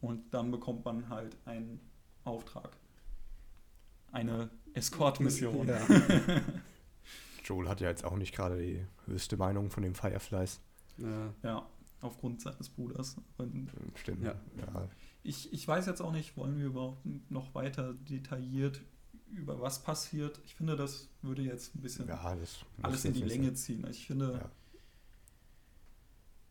Und 0.00 0.32
dann 0.34 0.50
bekommt 0.52 0.84
man 0.84 1.08
halt 1.08 1.36
einen 1.46 1.80
Auftrag. 2.24 2.76
Eine 4.12 4.50
Escort-Mission. 4.74 5.66
Ja. 5.66 5.80
Joel 7.44 7.68
hat 7.68 7.80
ja 7.80 7.88
jetzt 7.88 8.04
auch 8.04 8.16
nicht 8.16 8.34
gerade 8.34 8.58
die 8.58 8.84
höchste 9.06 9.36
Meinung 9.36 9.70
von 9.70 9.82
den 9.82 9.94
Fireflies. 9.94 10.60
Ja. 10.98 11.32
Ja, 11.42 11.66
aufgrund 12.00 12.40
seines 12.40 12.68
Bruders. 12.68 13.16
Und 13.38 13.70
Stimmt. 13.94 14.22
Ja. 14.22 14.34
ja. 14.58 14.88
ich, 15.22 15.52
ich 15.52 15.66
weiß 15.66 15.86
jetzt 15.86 16.00
auch 16.00 16.12
nicht, 16.12 16.36
wollen 16.36 16.58
wir 16.58 16.66
überhaupt 16.66 17.04
noch 17.30 17.54
weiter 17.54 17.94
detailliert 17.94 18.80
über 19.32 19.60
was 19.60 19.82
passiert? 19.82 20.40
Ich 20.44 20.54
finde, 20.54 20.76
das 20.76 21.08
würde 21.22 21.42
jetzt 21.42 21.74
ein 21.74 21.80
bisschen 21.82 22.06
Ja, 22.08 22.20
alles 22.82 23.04
in 23.04 23.12
die 23.12 23.22
Länge 23.22 23.46
sein. 23.46 23.56
ziehen. 23.56 23.86
Ich 23.90 24.06
finde, 24.06 24.32
Ja. 24.34 24.50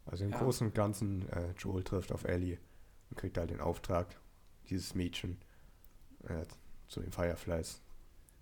Also 0.05 0.23
im 0.25 0.31
Ja. 0.31 0.37
Großen 0.39 0.67
und 0.67 0.75
Ganzen, 0.75 1.27
äh, 1.29 1.51
Joel 1.57 1.83
trifft 1.83 2.11
auf 2.11 2.25
Ellie 2.25 2.59
und 3.09 3.17
kriegt 3.17 3.37
halt 3.37 3.49
den 3.49 3.59
Auftrag, 3.59 4.19
dieses 4.69 4.93
Mädchen 4.93 5.37
äh, 6.27 6.45
zu 6.87 6.99
den 7.01 7.11
Fireflies 7.11 7.81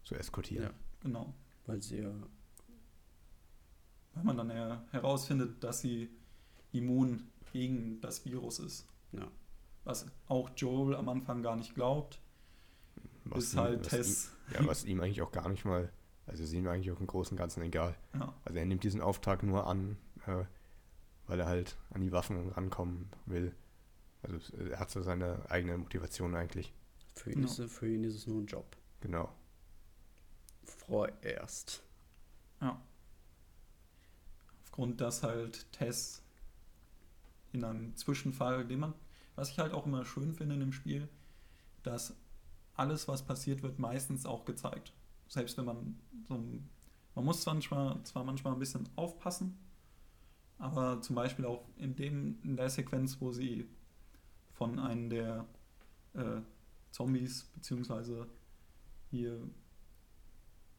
zu 0.03 0.15
eskortieren. 0.15 0.65
Ja. 0.65 0.74
genau. 1.01 1.33
Weil 1.65 1.81
sie 1.81 2.00
ja. 2.00 2.12
Weil 4.13 4.24
man 4.25 4.38
dann 4.38 4.50
her 4.51 4.83
herausfindet, 4.91 5.63
dass 5.63 5.79
sie 5.81 6.10
immun 6.74 7.30
gegen 7.53 8.01
das 8.01 8.25
Virus 8.25 8.60
ist. 8.60 8.86
Ja. 9.13 9.27
Was 9.86 10.06
auch 10.27 10.50
Joel 10.58 10.96
am 10.96 11.08
Anfang 11.10 11.42
gar 11.44 11.56
nicht 11.56 11.75
glaubt, 11.75 12.20
bis 13.25 13.53
ihm- 13.53 13.60
halt 13.60 13.80
was 13.82 13.88
Tess. 13.89 14.32
Ihm, 14.50 14.53
ja, 14.56 14.68
was 14.68 14.84
ihm 14.86 15.00
eigentlich 15.01 15.22
auch 15.22 15.32
gar 15.32 15.48
nicht 15.50 15.63
mal, 15.65 15.92
also 16.25 16.44
ist 16.44 16.51
ihm 16.53 16.68
eigentlich 16.68 16.92
auch 16.92 17.00
im 17.00 17.08
Großen 17.08 17.34
und 17.36 17.38
Ganzen 17.38 17.62
egal. 17.63 17.96
Ja, 18.13 18.34
Also 18.46 18.58
er 18.60 18.65
nimmt 18.65 18.84
diesen 18.84 19.01
Auftrag 19.01 19.44
nur 19.44 19.68
an, 19.68 19.98
äh, 20.25 20.44
weil 21.27 21.39
er 21.39 21.46
halt 21.46 21.77
an 21.92 22.01
die 22.01 22.12
Waffen 22.12 22.50
rankommen 22.50 23.10
will. 23.25 23.53
Also 24.24 24.38
er 24.58 24.80
hat 24.80 24.89
so 24.89 25.01
seine 25.01 25.50
eigene 25.50 25.77
Motivation 25.77 26.34
eigentlich. 26.36 26.74
Für 27.13 27.32
ihn, 27.32 27.39
Ja. 27.39 27.46
ist, 27.46 27.60
es- 27.60 27.72
für 27.72 27.88
ihn 27.88 28.03
ist 28.03 28.15
es 28.15 28.25
nur 28.27 28.42
ein 28.42 28.48
Job. 28.48 28.65
Genau. 29.01 29.32
Vorerst. 30.63 31.84
ja. 32.62 32.82
Aufgrund, 34.63 35.01
dass 35.01 35.22
halt 35.22 35.72
Tess 35.72 36.23
in 37.53 37.63
einem 37.63 37.95
Zwischenfall, 37.95 38.65
den 38.65 38.81
man, 38.81 38.93
was 39.36 39.50
ich 39.50 39.60
halt 39.60 39.74
auch 39.74 39.86
immer 39.86 40.05
schön 40.05 40.33
finde 40.33 40.55
in 40.55 40.60
dem 40.60 40.74
Spiel, 40.74 41.07
dass 41.83 42.15
alles, 42.75 43.07
was 43.07 43.24
passiert, 43.24 43.63
wird 43.63 43.79
meistens 43.79 44.25
auch 44.25 44.45
gezeigt. 44.45 44.93
Selbst 45.27 45.57
wenn 45.57 45.65
man 45.65 46.00
so 46.27 46.36
ein, 46.36 46.69
man 47.15 47.25
muss 47.25 47.41
zwar 47.41 47.53
manchmal, 47.53 48.03
zwar 48.03 48.24
manchmal 48.24 48.53
ein 48.53 48.60
bisschen 48.60 48.89
aufpassen, 48.95 49.57
aber 50.57 51.01
zum 51.01 51.15
Beispiel 51.15 51.45
auch 51.45 51.65
in 51.77 51.95
dem, 51.95 52.39
in 52.43 52.57
der 52.57 52.69
Sequenz, 52.69 53.17
wo 53.22 53.31
sie 53.31 53.67
von 54.53 54.79
einem 54.79 55.10
der 55.10 55.45
äh, 56.13 56.41
Zombies, 56.91 57.43
beziehungsweise 57.55 58.27
hier 59.10 59.39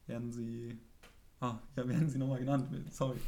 werden 0.07 0.31
sie, 0.31 0.77
ah, 1.39 1.59
ja, 1.75 1.87
werden 1.87 2.09
sie 2.09 2.17
nochmal 2.17 2.39
genannt, 2.39 2.69
sorry, 2.91 3.19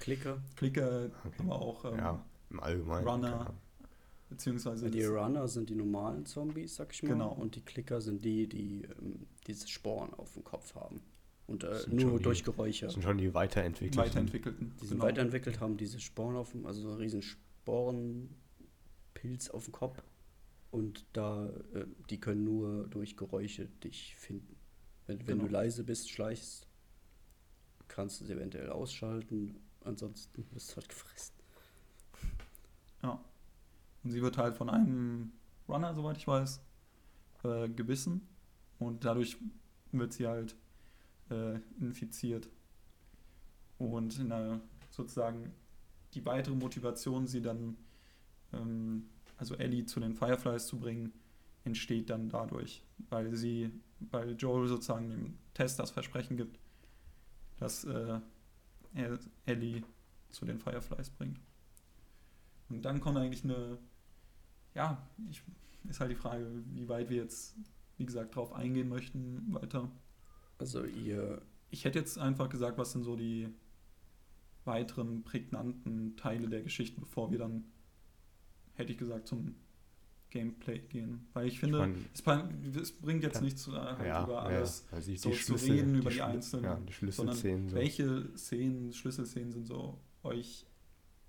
Klicker. 0.00 0.38
Klicker, 0.56 1.10
Okay. 1.24 1.36
aber 1.38 1.60
auch 1.60 1.84
ähm, 1.84 1.98
ja, 1.98 2.24
im 2.52 2.60
Allgemeinen. 2.60 3.06
Runner. 3.08 3.54
beziehungsweise 4.28 4.90
Die 4.90 5.04
Runner 5.04 5.48
sind 5.48 5.70
die 5.70 5.74
normalen 5.74 6.26
Zombies, 6.26 6.76
sag 6.76 6.92
ich 6.92 7.02
mal. 7.02 7.08
Genau. 7.10 7.32
Und 7.32 7.56
die 7.56 7.60
Klicker 7.62 8.00
sind 8.00 8.24
die, 8.24 8.46
die 8.48 8.82
ähm, 8.98 9.26
diese 9.46 9.68
Sporen 9.68 10.12
auf 10.14 10.32
dem 10.34 10.44
Kopf 10.44 10.74
haben. 10.74 11.00
Und 11.46 11.64
äh, 11.64 11.80
nur 11.90 12.18
die- 12.18 12.22
durch 12.22 12.44
Geräusche. 12.44 12.86
Das 12.86 12.94
sind 12.94 13.02
schon 13.02 13.18
die 13.18 13.34
weiterentwickelten. 13.34 13.98
weiterentwickelten. 14.00 14.72
Die 14.80 14.86
sind 14.86 14.98
genau. 14.98 15.04
weiterentwickelt, 15.04 15.60
haben 15.60 15.76
diese 15.76 16.00
Sporen 16.00 16.36
auf 16.36 16.52
dem, 16.52 16.64
also 16.66 16.80
so 16.80 16.88
einen 16.90 16.98
riesen 16.98 17.22
Sporenpilz 17.22 19.50
auf 19.50 19.64
dem 19.64 19.72
Kopf. 19.72 20.02
Und 20.70 21.04
da, 21.12 21.48
äh, 21.74 21.84
die 22.08 22.18
können 22.18 22.44
nur 22.44 22.86
durch 22.88 23.16
Geräusche 23.16 23.66
dich 23.84 24.16
finden. 24.16 24.56
Wenn, 25.06 25.18
wenn 25.20 25.26
Genau. 25.26 25.44
du 25.44 25.50
leise 25.52 25.84
bist, 25.84 26.10
schleichst, 26.10 26.66
kannst 27.88 28.20
du 28.20 28.24
sie 28.24 28.32
eventuell 28.32 28.70
ausschalten. 28.70 29.56
Ansonsten 29.84 30.44
bist 30.54 30.70
du 30.72 30.76
halt 30.76 30.88
gefressen. 30.88 31.34
Und 34.04 34.10
sie 34.10 34.22
wird 34.22 34.38
halt 34.38 34.54
von 34.54 34.68
einem 34.68 35.32
Runner, 35.68 35.94
soweit 35.94 36.16
ich 36.16 36.26
weiß, 36.26 36.60
äh, 37.44 37.68
gebissen. 37.68 38.26
Und 38.78 39.04
dadurch 39.04 39.36
wird 39.92 40.12
sie 40.12 40.26
halt 40.26 40.56
äh, 41.30 41.58
infiziert. 41.80 42.48
Und 43.78 44.18
in 44.18 44.60
sozusagen 44.90 45.52
die 46.14 46.24
weitere 46.26 46.54
Motivation, 46.54 47.26
sie 47.26 47.42
dann, 47.42 47.76
ähm, 48.52 49.08
also 49.38 49.54
Ellie 49.56 49.86
zu 49.86 50.00
den 50.00 50.14
Fireflies 50.14 50.66
zu 50.66 50.78
bringen, 50.78 51.12
entsteht 51.64 52.10
dann 52.10 52.28
dadurch, 52.28 52.82
weil 53.08 53.34
sie, 53.34 53.70
weil 54.10 54.32
Joel 54.32 54.68
sozusagen 54.68 55.10
dem 55.10 55.38
Test 55.54 55.78
das 55.78 55.90
Versprechen 55.90 56.36
gibt, 56.36 56.58
dass 57.58 57.84
äh, 57.84 58.20
er 58.94 59.18
Ellie 59.46 59.82
zu 60.30 60.44
den 60.44 60.58
Fireflies 60.58 61.10
bringt. 61.10 61.38
Und 62.68 62.82
dann 62.82 63.00
kommt 63.00 63.18
eigentlich 63.18 63.44
eine, 63.44 63.78
ja, 64.74 65.06
ich, 65.30 65.42
ist 65.88 66.00
halt 66.00 66.10
die 66.10 66.16
Frage, 66.16 66.46
wie 66.74 66.88
weit 66.88 67.10
wir 67.10 67.16
jetzt, 67.18 67.56
wie 67.96 68.06
gesagt, 68.06 68.34
drauf 68.36 68.52
eingehen 68.52 68.88
möchten 68.88 69.52
weiter. 69.52 69.90
Also 70.58 70.84
ihr, 70.84 71.42
Ich 71.70 71.84
hätte 71.84 71.98
jetzt 71.98 72.18
einfach 72.18 72.48
gesagt, 72.48 72.78
was 72.78 72.92
sind 72.92 73.02
so 73.04 73.16
die 73.16 73.48
weiteren 74.64 75.24
prägnanten 75.24 76.16
Teile 76.16 76.48
der 76.48 76.62
Geschichte, 76.62 77.00
bevor 77.00 77.30
wir 77.32 77.38
dann, 77.38 77.64
hätte 78.74 78.92
ich 78.92 78.98
gesagt, 78.98 79.26
zum 79.26 79.56
Gameplay 80.30 80.78
gehen. 80.78 81.26
Weil 81.34 81.48
ich 81.48 81.58
finde, 81.60 81.78
mein, 82.24 82.74
es, 82.74 82.92
bringt 82.92 83.22
jetzt 83.22 83.42
nichts 83.42 83.68
äh, 83.68 83.72
halt 83.72 84.06
ja, 84.06 84.24
über 84.24 84.34
ja, 84.34 84.38
alles. 84.40 84.86
also 84.90 85.10
die, 85.10 85.18
so 85.18 85.30
zu 85.30 85.54
reden 85.54 85.94
über 85.96 86.10
die 86.10 86.16
Schlü- 86.16 86.24
einzelnen, 86.24 86.64
Ja, 86.64 86.76
die 86.76 86.92
Schlüsselszenen. 86.92 87.68
So. 87.68 87.76
Welche 87.76 88.36
Szenen, 88.36 88.92
Schlüsselszenen 88.92 89.52
sind 89.52 89.66
so 89.66 89.98
euch 90.22 90.66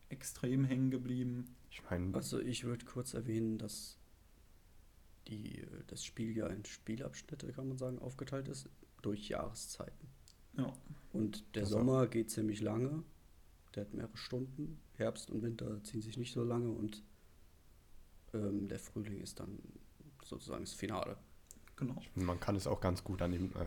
extrem 0.10 0.64
hängen 0.64 0.92
geblieben? 0.92 1.56
Ich 1.74 1.82
meine, 1.90 2.14
also 2.14 2.40
ich 2.40 2.66
würde 2.66 2.86
kurz 2.86 3.16
erwähnen, 3.16 3.58
dass 3.58 3.98
die, 5.28 5.66
das 5.88 6.06
Spiel 6.06 6.38
ja 6.38 6.46
in 6.48 6.64
Spielabschnitte, 6.64 7.52
kann 7.52 7.68
man 7.68 7.78
sagen, 7.80 7.98
aufgeteilt 7.98 8.48
ist, 8.48 8.70
durch 9.02 9.28
Jahreszeiten. 9.30 10.08
Ja, 10.56 10.72
Und 11.14 11.56
der 11.56 11.64
Also- 11.64 11.78
Sommer 11.80 12.06
geht 12.08 12.30
ziemlich 12.30 12.62
lange. 12.62 13.04
Der 13.74 13.86
hat 13.86 13.94
mehrere 13.96 14.16
Stunden. 14.18 14.80
Herbst 14.94 15.32
und 15.32 15.42
Winter 15.42 15.84
ziehen 15.84 16.04
sich 16.04 16.16
nicht 16.18 16.32
so 16.32 16.44
lange 16.44 16.70
und 16.70 17.02
ähm, 18.36 18.68
der 18.68 18.78
Frühling 18.78 19.20
ist 19.22 19.40
dann 19.40 19.58
sozusagen 20.24 20.64
das 20.66 20.74
Finale. 20.76 21.18
genau. 21.76 22.00
man 22.14 22.40
kann 22.40 22.56
es 22.56 22.68
auch 22.68 22.80
ganz 22.82 23.04
gut 23.04 23.24
an 23.24 23.32
den 23.32 23.52
äh, 23.56 23.66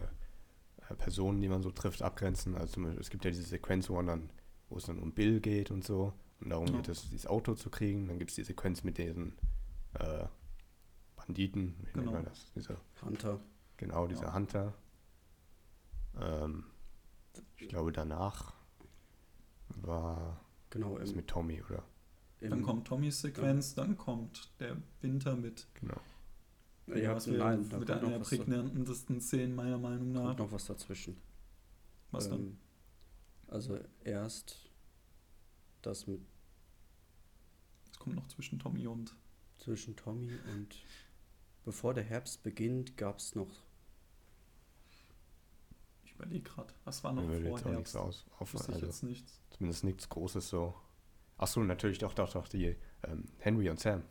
äh, 0.89 0.95
Personen, 0.95 1.41
die 1.43 1.49
man 1.49 1.63
so 1.63 1.73
trifft, 1.73 2.03
abgrenzen. 2.03 2.55
Also 2.55 2.75
zum 2.75 2.85
Beispiel, 2.85 3.01
es 3.01 3.11
gibt 3.11 3.25
ja 3.25 3.33
diese 3.33 3.43
Sequenz, 3.43 3.91
wo, 3.91 3.95
man 3.97 4.07
dann, 4.07 4.31
wo 4.69 4.77
es 4.77 4.85
dann 4.85 5.01
um 5.01 5.13
Bill 5.13 5.41
geht 5.41 5.73
und 5.73 5.83
so. 5.85 6.13
Und 6.41 6.51
darum 6.51 6.67
Ja. 6.69 6.77
geht 6.77 6.89
es, 6.89 7.03
dieses 7.09 7.27
Auto 7.27 7.55
zu 7.55 7.71
kriegen. 7.71 8.09
Dann 8.09 8.19
gibt 8.19 8.31
es 8.31 8.35
die 8.37 8.45
Sequenz 8.45 8.85
mit 8.85 8.99
diesen 8.99 9.37
äh, 9.95 10.27
Banditen, 11.17 11.75
wie 11.81 11.93
Genau. 11.93 12.03
nennt 12.03 12.13
man 12.13 12.25
das? 12.27 12.53
Diese, 12.55 12.77
Hunter. 13.03 13.41
genau, 13.79 14.07
dieser 14.07 14.25
Ja. 14.27 14.35
Hunter. 14.35 14.75
Ähm, 16.21 16.65
ich 17.57 17.69
glaube, 17.69 17.93
danach 17.93 18.55
war 19.69 20.41
Genau, 20.71 20.99
es 20.99 21.11
im, 21.11 21.17
mit 21.17 21.29
Tommy, 21.29 21.63
oder? 21.63 21.83
Dann 22.41 22.63
kommt 22.63 22.87
Tommys 22.87 23.21
Sequenz, 23.23 23.75
dann 23.75 23.97
kommt 23.97 24.53
der 24.61 24.77
Winter 25.01 25.37
mit, 25.37 25.67
Genau. 25.75 25.97
Ja, 26.89 27.17
was 27.17 27.27
wir, 27.27 27.39
nein, 27.39 27.69
da 27.69 27.79
mit 27.79 27.91
einer 27.91 28.09
der 28.11 28.19
prägnantesten 28.21 29.21
Szenen 29.21 29.57
meiner 29.57 29.79
Meinung 29.79 30.13
nach. 30.13 30.25
kommt 30.27 30.39
noch 30.39 30.53
was 30.53 30.67
dazwischen. 30.67 31.17
was 32.13 32.29
dann? 32.29 32.41
Ähm, 32.41 32.59
also 33.49 33.79
erst 34.05 34.66
das 35.87 36.07
mit 36.07 36.21
Es 37.93 37.99
kommt 37.99 38.17
noch 38.17 38.27
zwischen 38.29 38.59
Tommy 38.59 38.87
und 38.87 39.15
zwischen 39.59 39.97
Tommy 39.97 40.31
und 40.55 40.69
bevor 41.65 41.95
der 41.95 42.05
Herbst 42.05 42.43
beginnt, 42.43 42.97
gab 42.97 43.19
es 43.19 43.35
noch 43.35 43.49
ich 46.05 46.13
überlege 46.13 46.43
gerade, 46.49 46.73
was 46.85 47.05
war 47.05 47.13
noch 47.13 47.23
Mir 47.25 47.39
jetzt 47.39 47.63
vor 47.63 47.71
auch 47.73 47.77
nichts 47.77 47.95
Herbst? 47.95 47.97
aus, 47.97 48.27
auf, 48.39 48.55
Wüsste 48.55 48.69
ich 48.73 48.75
also 48.77 48.87
jetzt 48.87 49.03
nichts. 49.03 49.41
zumindest 49.51 49.85
nichts 49.85 50.09
Großes 50.09 50.49
so. 50.49 50.75
Achso, 51.39 51.63
natürlich 51.63 51.99
doch, 51.99 52.15
doch, 52.15 52.33
doch, 52.33 52.49
die 52.49 52.75
ähm, 53.03 53.25
Henry 53.39 53.69
und 53.69 53.79
Sam. 53.79 54.03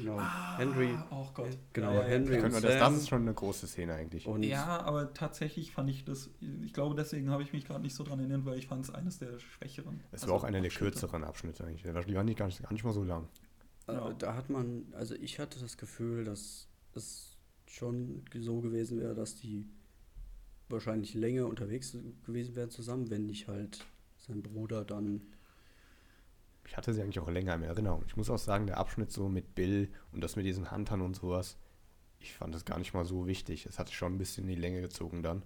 Genau, 0.00 0.20
Henry. 0.56 0.94
Oh 1.10 1.26
Gott. 1.34 1.56
Genau, 1.72 1.94
Ja, 1.94 2.02
Henry 2.02 2.36
ja. 2.36 2.44
Und 2.44 2.52
das, 2.54 2.62
Sam. 2.62 2.92
das 2.94 3.02
ist 3.02 3.08
schon 3.08 3.22
eine 3.22 3.34
große 3.34 3.66
Szene 3.66 3.94
eigentlich. 3.94 4.26
Und 4.26 4.42
Ja, 4.42 4.80
aber 4.82 5.14
tatsächlich 5.14 5.72
fand 5.72 5.90
ich 5.90 6.04
das, 6.04 6.30
ich 6.62 6.72
glaube, 6.72 6.94
deswegen 6.94 7.30
habe 7.30 7.42
ich 7.42 7.52
mich 7.52 7.64
gerade 7.66 7.82
nicht 7.82 7.94
so 7.94 8.04
dran 8.04 8.18
erinnert, 8.18 8.44
weil 8.44 8.58
ich 8.58 8.66
fand 8.66 8.84
es 8.84 8.90
eines 8.94 9.18
der 9.18 9.38
schwächeren. 9.38 10.00
Es 10.12 10.22
Also 10.22 10.32
war 10.32 10.40
auch 10.40 10.44
einer 10.44 10.60
der 10.60 10.70
kürzeren 10.70 11.24
Abschnitte 11.24 11.64
eigentlich. 11.64 11.82
Die 11.82 12.14
waren 12.14 12.26
nicht, 12.26 12.38
gar, 12.38 12.46
nicht, 12.46 12.62
gar 12.62 12.72
nicht 12.72 12.84
mal 12.84 12.92
so 12.92 13.04
lang. 13.04 13.28
Äh, 13.86 13.92
Ja. 13.94 14.12
Da 14.14 14.34
hat 14.34 14.50
man, 14.50 14.86
also 14.96 15.14
ich 15.14 15.38
hatte 15.38 15.58
das 15.60 15.76
Gefühl, 15.76 16.24
dass 16.24 16.68
es 16.94 17.36
schon 17.66 18.24
so 18.38 18.60
gewesen 18.60 19.00
wäre, 19.00 19.14
dass 19.14 19.36
die 19.36 19.66
wahrscheinlich 20.68 21.14
länger 21.14 21.46
unterwegs 21.46 21.96
gewesen 22.24 22.54
wären 22.56 22.70
zusammen, 22.70 23.10
wenn 23.10 23.26
nicht 23.26 23.48
halt 23.48 23.84
sein 24.18 24.42
Bruder 24.42 24.84
dann 24.84 25.22
ich 26.70 26.76
hatte 26.76 26.94
sie 26.94 27.02
eigentlich 27.02 27.18
auch 27.18 27.28
länger 27.28 27.56
in 27.56 27.64
Erinnerung. 27.64 28.04
Ich 28.06 28.16
muss 28.16 28.30
auch 28.30 28.38
sagen, 28.38 28.68
der 28.68 28.78
Abschnitt 28.78 29.10
so 29.10 29.28
mit 29.28 29.56
Bill 29.56 29.90
und 30.12 30.20
das 30.22 30.36
mit 30.36 30.46
diesen 30.46 30.70
Huntern 30.70 31.00
und 31.00 31.16
sowas, 31.16 31.58
ich 32.20 32.32
fand 32.32 32.54
das 32.54 32.64
gar 32.64 32.78
nicht 32.78 32.94
mal 32.94 33.04
so 33.04 33.26
wichtig. 33.26 33.66
Es 33.66 33.80
hat 33.80 33.90
schon 33.90 34.14
ein 34.14 34.18
bisschen 34.18 34.44
in 34.44 34.54
die 34.54 34.60
Länge 34.60 34.80
gezogen 34.80 35.20
dann. 35.24 35.42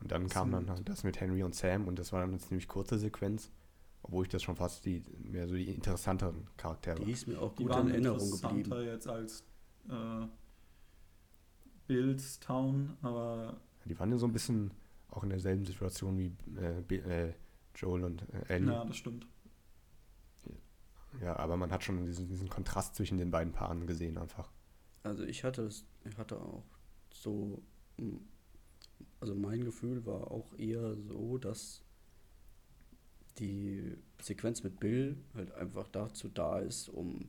Und 0.00 0.10
dann 0.10 0.26
kam 0.30 0.50
dann 0.50 0.70
halt 0.70 0.88
das 0.88 1.04
mit 1.04 1.20
Henry 1.20 1.42
und 1.42 1.54
Sam 1.54 1.86
und 1.88 1.98
das 1.98 2.10
war 2.14 2.20
dann 2.22 2.30
eine 2.30 2.38
ziemlich 2.38 2.68
kurze 2.68 2.98
Sequenz, 2.98 3.50
obwohl 4.02 4.22
ich 4.24 4.30
das 4.30 4.42
schon 4.42 4.56
fast 4.56 4.86
die 4.86 5.02
mehr 5.18 5.46
so 5.46 5.56
die 5.56 5.68
interessanteren 5.74 6.46
Charaktere. 6.56 7.04
Die 7.04 7.10
ist 7.12 7.26
mir 7.28 7.38
auch 7.38 7.54
Die 7.56 7.64
gut 7.64 7.72
in 7.72 7.78
waren 7.78 7.90
Erinnerung 7.90 8.20
interessanter 8.20 8.62
geblieben. 8.62 8.86
jetzt 8.86 9.08
als 9.08 9.44
äh, 9.90 10.26
Bills 11.86 12.40
Town, 12.40 12.96
aber 13.02 13.60
Die 13.84 13.98
waren 13.98 14.10
ja 14.10 14.16
so 14.16 14.26
ein 14.26 14.32
bisschen 14.32 14.70
auch 15.10 15.22
in 15.22 15.28
derselben 15.30 15.66
Situation 15.66 16.16
wie 16.18 16.32
äh, 16.58 17.26
äh, 17.26 17.34
Joel 17.74 18.04
und 18.04 18.22
äh, 18.48 18.54
Ellie. 18.54 18.72
ja, 18.72 18.84
das 18.86 18.96
stimmt. 18.96 19.26
Ja, 21.20 21.36
aber 21.36 21.56
man 21.56 21.70
hat 21.72 21.82
schon 21.82 22.04
diesen, 22.04 22.28
diesen 22.28 22.48
Kontrast 22.48 22.94
zwischen 22.94 23.18
den 23.18 23.30
beiden 23.30 23.52
Paaren 23.52 23.86
gesehen 23.86 24.18
einfach. 24.18 24.50
Also 25.02 25.24
ich 25.24 25.44
hatte 25.44 25.62
es, 25.62 25.84
ich 26.04 26.16
hatte 26.18 26.40
auch 26.40 26.64
so, 27.12 27.62
mm, 27.96 28.16
also 29.20 29.34
mein 29.34 29.64
Gefühl 29.64 30.04
war 30.06 30.30
auch 30.30 30.54
eher 30.58 30.96
so, 30.96 31.38
dass 31.38 31.82
die 33.38 33.96
Sequenz 34.20 34.62
mit 34.62 34.80
Bill 34.80 35.16
halt 35.34 35.52
einfach 35.52 35.88
dazu 35.88 36.28
da 36.28 36.58
ist, 36.58 36.88
um 36.88 37.28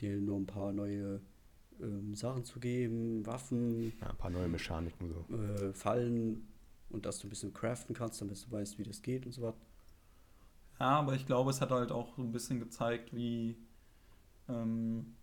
dir 0.00 0.18
nur 0.20 0.38
ein 0.38 0.46
paar 0.46 0.72
neue 0.72 1.20
ähm, 1.80 2.14
Sachen 2.14 2.44
zu 2.44 2.60
geben, 2.60 3.24
Waffen, 3.26 3.92
Ja, 4.00 4.10
ein 4.10 4.16
paar 4.16 4.30
neue 4.30 4.48
Mechaniken 4.48 5.08
so. 5.08 5.34
äh, 5.34 5.72
Fallen 5.74 6.48
und 6.88 7.06
dass 7.06 7.18
du 7.18 7.26
ein 7.26 7.30
bisschen 7.30 7.52
craften 7.52 7.94
kannst, 7.94 8.20
damit 8.20 8.44
du 8.44 8.50
weißt, 8.50 8.78
wie 8.78 8.82
das 8.84 9.02
geht 9.02 9.26
und 9.26 9.32
so 9.32 9.42
was. 9.42 9.54
Ja, 10.80 10.98
aber 10.98 11.14
ich 11.14 11.26
glaube, 11.26 11.50
es 11.50 11.60
hat 11.60 11.70
halt 11.70 11.92
auch 11.92 12.16
so 12.16 12.22
ein 12.22 12.32
bisschen 12.32 12.58
gezeigt, 12.58 13.14
wie, 13.14 13.56
ähm, 14.48 15.16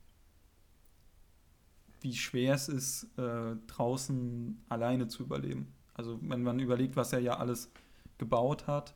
wie 2.02 2.14
schwer 2.14 2.54
es 2.54 2.70
ist, 2.70 3.08
äh, 3.18 3.56
draußen 3.68 4.64
alleine 4.70 5.08
zu 5.08 5.24
überleben. 5.24 5.74
Also 5.94 6.20
wenn 6.22 6.44
man 6.44 6.60
überlegt, 6.60 6.96
was 6.96 7.12
er 7.14 7.20
ja 7.20 7.38
alles 7.38 7.72
gebaut 8.18 8.68
hat, 8.68 8.96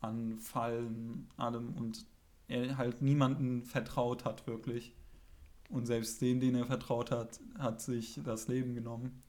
an 0.00 0.38
Fallen, 0.38 1.28
allem, 1.38 1.74
und 1.74 2.06
er 2.48 2.76
halt 2.76 3.00
niemanden 3.00 3.64
vertraut 3.64 4.24
hat 4.26 4.46
wirklich. 4.46 4.94
Und 5.70 5.86
selbst 5.86 6.20
den, 6.22 6.40
den 6.40 6.54
er 6.56 6.66
vertraut 6.66 7.10
hat, 7.10 7.40
hat 7.58 7.80
sich 7.82 8.20
das 8.24 8.48
Leben 8.48 8.74
genommen 8.74 9.22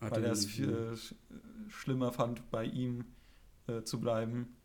Hat 0.00 0.12
weil 0.12 0.24
er 0.24 0.32
es 0.32 0.46
viel 0.46 0.92
sch- 0.94 1.14
schlimmer 1.68 2.12
fand, 2.12 2.50
bei 2.50 2.64
ihm 2.66 3.04
äh, 3.68 3.82
zu 3.82 4.00
bleiben 4.00 4.56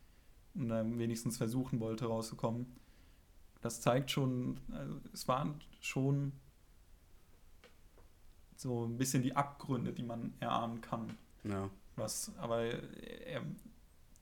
und 0.60 0.70
dann 0.70 1.00
wenigstens 1.00 1.38
versuchen 1.38 1.80
wollte, 1.80 2.06
rauszukommen. 2.06 2.68
Das 3.62 3.82
zeigt 3.82 4.12
schon, 4.12 4.60
also 4.72 5.00
es 5.14 5.28
waren 5.28 5.60
schon 5.82 6.34
so 8.56 8.86
ein 8.86 8.98
bisschen 8.98 9.24
die 9.24 9.36
Abgründe, 9.36 9.94
die 9.94 10.04
man 10.04 10.34
erahnen 10.40 10.82
kann. 10.82 11.18
ja, 11.44 11.70
Was, 11.96 12.32
aber 12.38 12.64
er, 12.64 13.42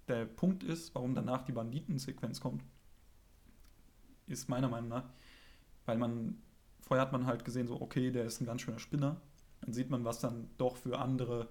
der 0.07 0.25
Punkt 0.25 0.63
ist, 0.63 0.93
warum 0.95 1.15
danach 1.15 1.43
die 1.43 1.51
Banditensequenz 1.51 2.39
kommt, 2.39 2.63
ist 4.27 4.47
meiner 4.47 4.69
Meinung 4.69 4.89
nach, 4.89 5.05
weil 5.85 5.97
man, 5.97 6.41
vorher 6.81 7.05
hat 7.05 7.11
man 7.11 7.25
halt 7.25 7.45
gesehen, 7.45 7.67
so, 7.67 7.81
okay, 7.81 8.11
der 8.11 8.25
ist 8.25 8.41
ein 8.41 8.45
ganz 8.45 8.61
schöner 8.61 8.79
Spinner. 8.79 9.19
Dann 9.61 9.73
sieht 9.73 9.89
man, 9.89 10.05
was 10.05 10.19
dann 10.19 10.49
doch 10.57 10.77
für 10.77 10.99
andere 10.99 11.47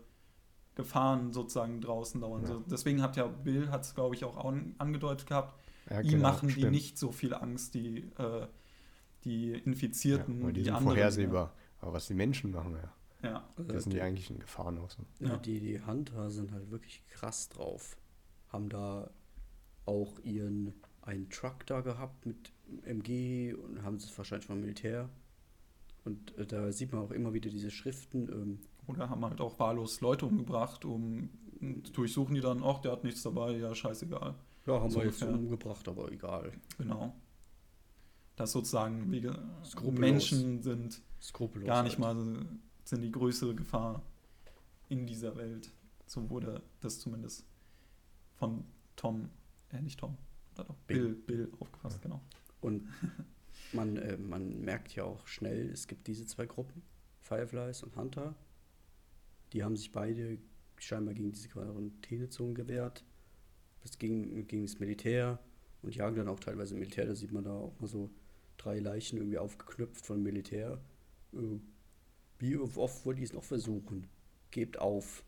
Gefahren 0.76 1.33
sozusagen 1.33 1.80
draußen 1.80 2.21
dauern. 2.21 2.42
Ja. 2.42 2.49
So, 2.49 2.61
deswegen 2.61 3.02
hat 3.02 3.16
ja 3.16 3.26
Bill, 3.26 3.71
hat 3.71 3.83
es 3.85 3.95
glaube 3.95 4.14
ich 4.14 4.25
auch 4.25 4.45
an, 4.45 4.75
angedeutet 4.78 5.26
gehabt, 5.26 5.59
Ja, 5.90 6.00
ihm 6.00 6.11
genau, 6.11 6.23
machen 6.28 6.49
die 6.49 6.54
stimmt. 6.54 6.73
nicht 6.73 6.99
so 6.99 7.11
viel 7.12 7.35
Angst, 7.35 7.75
die, 7.75 7.99
äh, 8.18 8.47
die 9.25 9.50
ja, 9.52 9.59
Infizierten, 9.59 10.42
weil 10.45 10.52
die, 10.52 10.62
sind 10.64 10.75
anderen. 10.75 10.95
vorhersehbar. 10.97 11.52
Aber 11.80 11.95
was 11.95 12.06
die 12.06 12.14
Menschen 12.14 12.52
machen, 12.52 12.76
ja, 13.23 13.28
Ja, 13.30 13.49
also 13.56 13.73
das 13.73 13.82
sind 13.84 13.93
die 13.93 13.97
die, 13.97 14.02
eigentlichen 14.02 14.39
Gefahren 14.39 14.78
auch 14.78 14.91
so. 14.91 15.02
ja, 15.21 15.28
Ja. 15.30 15.36
die, 15.39 15.60
die 15.60 15.84
Hunter 15.84 16.30
sind 16.30 16.52
halt 16.52 16.71
wirklich 16.71 17.02
krass 17.08 17.49
drauf. 17.49 17.97
Haben 18.49 18.69
da 18.69 19.10
auch 19.86 20.19
ihren 20.21 20.75
einen 21.02 21.30
Truck 21.30 21.65
da 21.67 21.80
gehabt 21.80 22.26
mit 22.26 22.52
MG 22.82 23.54
und 23.54 23.82
haben 23.82 23.97
es 23.97 24.17
wahrscheinlich 24.19 24.47
vom 24.47 24.60
Militär. 24.60 25.08
Und 26.04 26.36
äh, 26.36 26.45
da 26.47 26.71
sieht 26.73 26.93
man 26.93 27.02
auch 27.02 27.12
immer 27.12 27.32
wieder 27.32 27.49
diese 27.50 27.71
Schriften. 27.71 28.28
Ähm, 28.28 28.58
Oder 28.86 29.08
haben 29.10 29.25
halt 29.25 29.40
auch 29.40 29.58
wahllos 29.58 30.00
Leute 30.00 30.26
umgebracht, 30.26 30.84
um 30.84 31.30
durchsuchen 31.92 32.34
die 32.34 32.40
dann, 32.40 32.62
ach, 32.62 32.78
der 32.80 32.92
hat 32.92 33.04
nichts 33.04 33.22
dabei, 33.22 33.52
ja, 33.56 33.75
scheißegal. 33.75 34.34
ja, 34.66 34.80
haben 34.80 34.90
So 34.90 34.99
wir 35.00 35.06
jetzt 35.06 35.22
ungefähr. 35.22 35.40
umgebracht, 35.40 35.88
aber 35.88 36.12
egal. 36.12 36.52
Genau. 36.78 37.14
Dass 38.36 38.52
sozusagen 38.52 39.10
wie, 39.10 39.28
Skrupellos. 39.64 39.99
Menschen 39.99 40.62
sind 40.62 41.00
Skrupellos. 41.20 41.66
gar 41.66 41.82
nicht 41.82 41.99
halt. 41.99 42.16
mal 42.16 42.46
sind 42.84 43.02
die 43.02 43.10
größere 43.10 43.54
Gefahr 43.54 44.02
in 44.88 45.06
dieser 45.06 45.34
Welt. 45.36 45.72
So 46.06 46.28
wurde 46.30 46.62
das 46.80 47.00
zumindest 47.00 47.44
von 48.34 48.64
Tom, 48.94 49.30
äh 49.72 49.80
nicht 49.80 49.99
Tom, 49.99 50.16
Bill. 50.86 51.14
Bill 51.14 51.50
aufgefasst, 51.58 52.00
genau. 52.02 52.20
Und 52.60 52.86
man, 53.72 53.96
äh, 53.96 54.16
man 54.18 54.60
merkt 54.60 54.94
ja 54.94 55.04
auch 55.04 55.26
schnell, 55.26 55.70
es 55.70 55.86
gibt 55.88 56.06
diese 56.06 56.26
zwei 56.26 56.46
Gruppen, 56.46 56.82
Fireflies 57.22 57.82
und 57.82 57.96
Hunter. 57.96 58.34
Die 59.52 59.63
haben 59.63 59.76
sich 59.76 59.93
beide 59.93 60.39
scheinbar 60.78 61.15
gegen 61.15 61.32
diese 61.32 61.49
Quarantänezone 61.49 62.54
gewehrt. 62.54 63.04
Das 63.82 63.99
ging 63.99 64.47
gegen 64.47 64.65
das 64.65 64.78
Militär 64.80 65.39
und 65.82 65.95
jagen 65.95 66.17
dann 66.17 66.28
auch 66.28 66.41
teilweise 66.41 66.75
Militär. 66.75 67.06
Da 67.06 67.15
sieht 67.15 67.32
man 67.32 67.45
da 67.45 67.52
auch 67.52 67.78
mal 67.80 67.87
so 67.87 68.11
drei 68.56 68.78
Leichen 68.78 69.19
irgendwie 69.19 69.39
aufgeknüpft 69.39 70.04
von 70.04 70.23
Militär. 70.23 70.80
Äh, 71.32 71.61
Wie 72.39 72.56
oft 72.56 73.06
wollt 73.06 73.19
ihr 73.19 73.25
es 73.25 73.32
noch 73.32 73.45
versuchen? 73.45 74.06
Gebt 74.50 74.78
auf. 74.78 75.25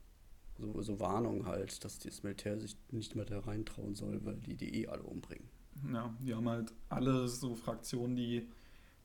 So, 0.59 0.83
so 0.83 0.99
Warnung 0.99 1.47
halt, 1.47 1.85
dass 1.85 2.01
das 2.01 2.23
Militär 2.25 2.59
sich 2.59 2.77
nicht 2.91 3.15
mehr 3.15 3.25
da 3.25 3.39
reintrauen 3.39 3.95
soll, 3.95 4.25
weil 4.25 4.37
die 4.37 4.57
die 4.57 4.83
eh 4.83 4.89
alle 4.89 5.05
umbringen. 5.05 5.49
Ja, 5.93 6.13
die 6.19 6.35
haben 6.35 6.49
halt 6.49 6.73
alle 6.89 7.29
so 7.29 7.55
Fraktionen, 7.55 8.17
die 8.17 8.49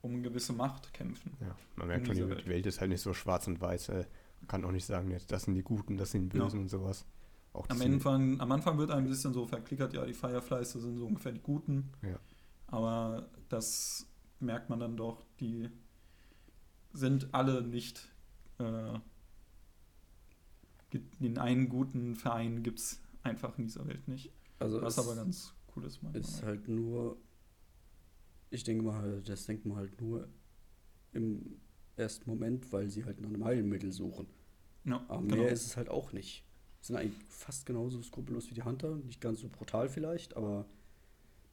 um 0.02 0.13
eine 0.13 0.21
gewisse 0.23 0.54
Macht 0.54 0.93
kämpfen. 0.93 1.38
Ja, 1.39 1.56
man 1.76 1.88
merkt 1.88 2.08
schon, 2.08 2.15
die 2.15 2.28
Welt. 2.28 2.47
Welt. 2.47 2.65
ist 2.65 2.82
halt 2.82 2.89
nicht 2.89 3.02
so 3.02 3.13
schwarz 3.13 3.45
und 3.45 3.62
weiß. 3.62 3.89
Äh, 3.89 4.06
kann 4.47 4.63
auch 4.65 4.71
nicht 4.71 4.86
sagen, 4.86 5.10
jetzt, 5.12 5.32
das 5.32 5.43
sind 5.43 5.56
die 5.56 5.63
Guten, 5.63 5.97
das 5.97 6.12
sind 6.12 6.32
die 6.34 6.38
Ja. 6.38 6.43
Bösen 6.43 6.60
und 6.62 6.69
sowas. 6.69 7.06
Auch 7.53 7.69
Am 7.69 7.79
Anfang, 7.82 8.39
am 8.41 8.51
Anfang 8.51 8.77
wird 8.79 8.89
ein 8.91 9.06
bisschen 9.08 9.34
so 9.34 9.45
verklickert, 9.45 9.93
ja, 9.93 10.06
die 10.06 10.13
Fireflies, 10.13 10.73
das 10.73 10.82
sind 10.82 10.97
so 10.97 11.06
ungefähr 11.06 11.32
die 11.32 11.41
Guten. 11.41 11.91
Ja. 12.01 12.19
Aber 12.67 13.29
das 13.49 14.08
merkt 14.39 14.69
man 14.69 14.79
dann 14.79 14.97
doch, 14.97 15.23
die 15.39 15.69
sind 16.93 17.34
alle 17.34 17.62
nicht. 17.62 18.08
Äh, 18.58 18.99
gibt- 20.89 21.21
den 21.21 21.38
einen 21.38 21.69
guten 21.69 22.15
Verein 22.15 22.63
gibt 22.63 22.79
es 22.79 23.01
einfach 23.23 23.58
in 23.58 23.65
dieser 23.65 23.88
Welt 23.88 24.08
nicht. 24.08 24.32
Also 24.60 24.82
Was 24.82 24.97
aber 24.99 25.15
ganz 25.15 25.53
cool 25.75 25.86
ist, 25.86 26.01
meiner 26.03 26.15
ist 26.15 26.41
Meinung 26.41 26.47
halt 26.47 26.67
nur, 26.67 27.17
ich 28.49 28.63
denke 28.63 28.84
mal, 28.84 29.21
das 29.21 29.45
denkt 29.45 29.65
man 29.65 29.77
halt 29.77 29.99
nur 30.01 30.27
im 31.13 31.60
ersten 31.97 32.29
Moment, 32.29 32.71
weil 32.71 32.89
sie 32.89 33.06
halt 33.06 33.21
nach 33.21 33.29
einem 33.29 33.43
Heilmittel 33.45 33.91
suchen. 33.91 34.27
Ja, 34.86 35.03
Aber 35.08 35.21
genau. 35.21 35.36
mehr 35.38 35.49
ist 35.51 35.65
es 35.65 35.77
halt 35.77 35.89
auch 35.89 36.12
nicht. 36.13 36.43
Sind 36.82 36.97
eigentlich 36.97 37.23
fast 37.29 37.65
genauso 37.65 38.01
skrupellos 38.01 38.49
wie 38.49 38.53
die 38.56 38.63
Hunter, 38.63 38.95
nicht 38.97 39.21
ganz 39.21 39.39
so 39.41 39.49
brutal 39.49 39.88
vielleicht, 39.89 40.36
aber 40.36 40.65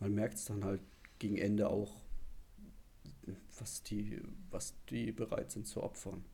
man 0.01 0.15
merkt 0.15 0.35
es 0.37 0.47
dann 0.47 0.65
halt 0.65 0.81
gegen 1.19 1.37
Ende 1.39 1.69
auch, 1.69 2.03
was 3.59 3.83
die, 3.83 4.21
was 4.51 4.75
die 4.89 5.13
bereit 5.13 5.51
sind 5.53 5.67
zu 5.67 5.83
opfern. 5.83 6.25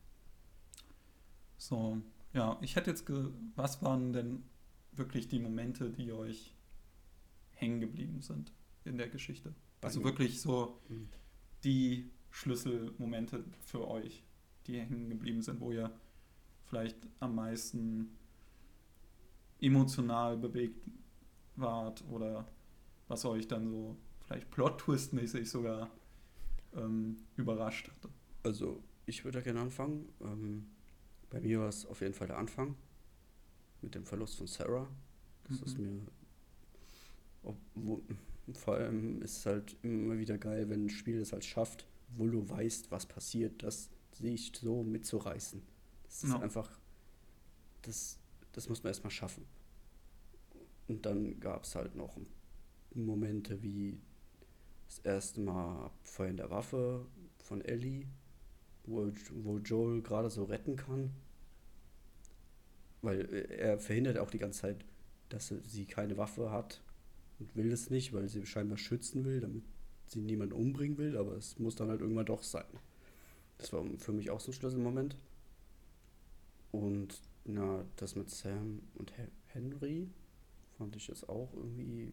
So, 1.59 2.01
ja, 2.33 2.59
ich 2.61 2.77
hätte 2.77 2.91
jetzt, 2.91 3.07
ge 3.07 3.31
was 3.55 3.83
waren 3.83 4.13
denn 4.13 4.43
wirklich 4.93 5.29
die 5.29 5.39
Momente, 5.39 5.91
die 5.91 6.13
euch 6.13 6.55
hängen 7.53 7.81
geblieben 7.81 8.21
sind 8.23 8.53
in 8.85 8.99
der 8.99 9.09
Geschichte? 9.09 9.55
Bei 9.81 9.89
Also 9.89 10.01
mir- 10.01 10.07
wirklich 10.07 10.41
so 10.41 10.79
Mhm. 10.89 11.09
die 11.65 12.11
Schlüsselmomente 12.37 13.43
für 13.65 13.89
euch, 13.89 14.23
die 14.67 14.79
hängen 14.79 15.09
geblieben 15.09 15.41
sind, 15.41 15.59
wo 15.61 15.73
ihr 15.73 15.91
vielleicht 16.67 16.99
am 17.19 17.35
meisten 17.35 18.11
emotional 19.59 20.37
bewegt 20.37 20.87
wart 21.57 22.05
oder 22.11 22.47
was 23.09 23.25
euch 23.25 23.49
dann 23.49 23.71
so 23.71 23.97
vielleicht 24.27 24.51
Plot-Twist-mäßig 24.51 25.49
sogar 25.49 25.91
ähm, 26.77 27.17
überrascht 27.37 27.89
hatte. 27.89 28.11
Also, 28.43 28.83
ich 29.07 29.25
würde 29.25 29.39
da 29.39 29.43
gerne 29.43 29.61
anfangen. 29.61 30.07
Ähm, 30.21 30.67
bei 31.31 31.41
mir 31.41 31.61
war 31.61 31.69
es 31.69 31.87
auf 31.87 32.03
jeden 32.03 32.13
Fall 32.13 32.27
der 32.27 32.37
Anfang 32.37 32.75
mit 33.81 33.95
dem 33.95 34.05
Verlust 34.05 34.37
von 34.37 34.47
Sarah. 34.47 34.87
Das 35.45 35.63
ist 35.63 35.79
Mhm. 35.79 35.85
mir. 35.85 36.03
Obwohl, 37.45 38.03
vor 38.53 38.75
allem 38.75 39.23
ist 39.23 39.39
es 39.39 39.47
halt 39.47 39.77
immer 39.83 40.19
wieder 40.19 40.37
geil, 40.37 40.69
wenn 40.69 40.85
ein 40.85 40.91
Spiel 40.91 41.19
es 41.21 41.33
halt 41.33 41.45
schafft, 41.47 41.87
wo 42.09 42.27
du 42.27 42.49
weißt, 42.49 42.91
was 42.91 43.07
passiert, 43.07 43.63
das 43.63 43.91
sich 44.13 44.53
so 44.59 44.83
mitzureißen. 44.83 45.63
Das 46.05 46.25
ist 46.25 46.31
Ja. 46.31 46.41
einfach. 46.41 46.71
Das, 47.83 48.19
das 48.53 48.69
muss 48.69 48.83
man 48.83 48.91
erstmal 48.91 49.11
schaffen. 49.11 49.45
Und 50.89 51.05
dann 51.05 51.39
gab 51.41 51.65
es 51.65 51.75
halt 51.75 51.95
noch 51.95 52.17
Momente 52.95 53.63
wie 53.63 54.01
das 54.87 54.99
erste 55.01 55.41
Mal 55.41 55.87
Abfeuern 55.87 56.37
der 56.37 56.51
Waffe 56.51 57.07
von 57.39 57.61
Ellie, 57.61 58.07
wo, 58.85 59.13
wo 59.33 59.59
Joel 59.59 60.01
gerade 60.03 60.31
so 60.31 60.45
retten 60.45 60.77
kann. 60.77 61.13
Weil 63.03 63.21
äh, 63.33 63.57
er 63.57 63.79
verhindert 63.79 64.19
auch 64.19 64.31
die 64.31 64.39
ganze 64.39 64.61
Zeit, 64.63 64.85
dass 65.29 65.49
sie 65.49 65.87
keine 65.87 66.17
Waffe 66.17 66.51
hat 66.51 66.83
und 67.39 67.55
will 67.57 67.73
es 67.73 67.91
nicht, 67.91 68.13
weil 68.13 68.29
sie 68.29 68.47
scheinbar 68.47 68.79
schützen 68.79 69.25
will, 69.25 69.41
damit 69.41 69.65
sie 70.07 70.21
niemanden 70.21 70.55
umbringen 70.55 70.99
will, 70.99 71.17
aber 71.17 71.33
es 71.37 71.59
muss 71.59 71.75
dann 71.75 71.89
halt 71.89 72.01
irgendwann 72.01 72.27
doch 72.27 72.43
sein. 72.43 72.67
Das 73.59 73.73
war 73.73 73.85
für 73.99 74.13
mich 74.13 74.31
auch 74.31 74.41
so 74.41 74.51
ein 74.51 74.55
Schlüsselmoment. 74.55 75.17
Und 76.73 77.21
na, 77.45 77.85
das 77.97 78.17
mit 78.17 78.31
Sam 78.31 78.83
und 78.95 79.13
Henry 79.47 80.09
fand 80.77 80.95
ich 80.97 81.09
jetzt 81.09 81.29
auch 81.29 81.53
irgendwie. 81.55 82.13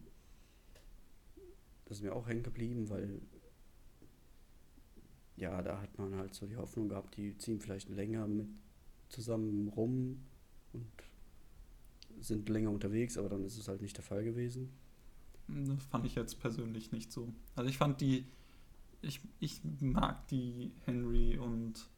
Das 1.84 1.98
ist 1.98 2.02
mir 2.02 2.14
auch 2.14 2.26
hängen 2.26 2.42
geblieben, 2.42 2.88
weil. 2.88 3.20
Ja, 5.36 5.60
da 5.62 5.80
hat 5.80 5.98
man 5.98 6.14
halt 6.14 6.32
so 6.32 6.46
die 6.46 6.56
Hoffnung 6.56 6.88
gehabt, 6.88 7.16
die 7.16 7.36
ziehen 7.36 7.60
vielleicht 7.60 7.88
länger 7.88 8.28
mit 8.28 8.46
zusammen 9.08 9.68
rum 9.68 10.22
und 10.72 10.86
sind 12.20 12.48
länger 12.48 12.70
unterwegs, 12.70 13.18
aber 13.18 13.28
dann 13.28 13.44
ist 13.44 13.58
es 13.58 13.66
halt 13.66 13.82
nicht 13.82 13.96
der 13.96 14.04
Fall 14.04 14.22
gewesen. 14.22 14.72
Das 15.48 15.84
fand 15.84 16.06
ich 16.06 16.14
jetzt 16.14 16.40
persönlich 16.40 16.92
nicht 16.92 17.12
so. 17.12 17.32
Also 17.54 17.68
ich 17.68 17.78
fand 17.78 18.00
die, 18.00 18.26
ich, 19.02 19.20
ich 19.40 19.60
mag 19.80 20.26
die 20.28 20.72
Henry 20.84 21.38
und 21.38 21.88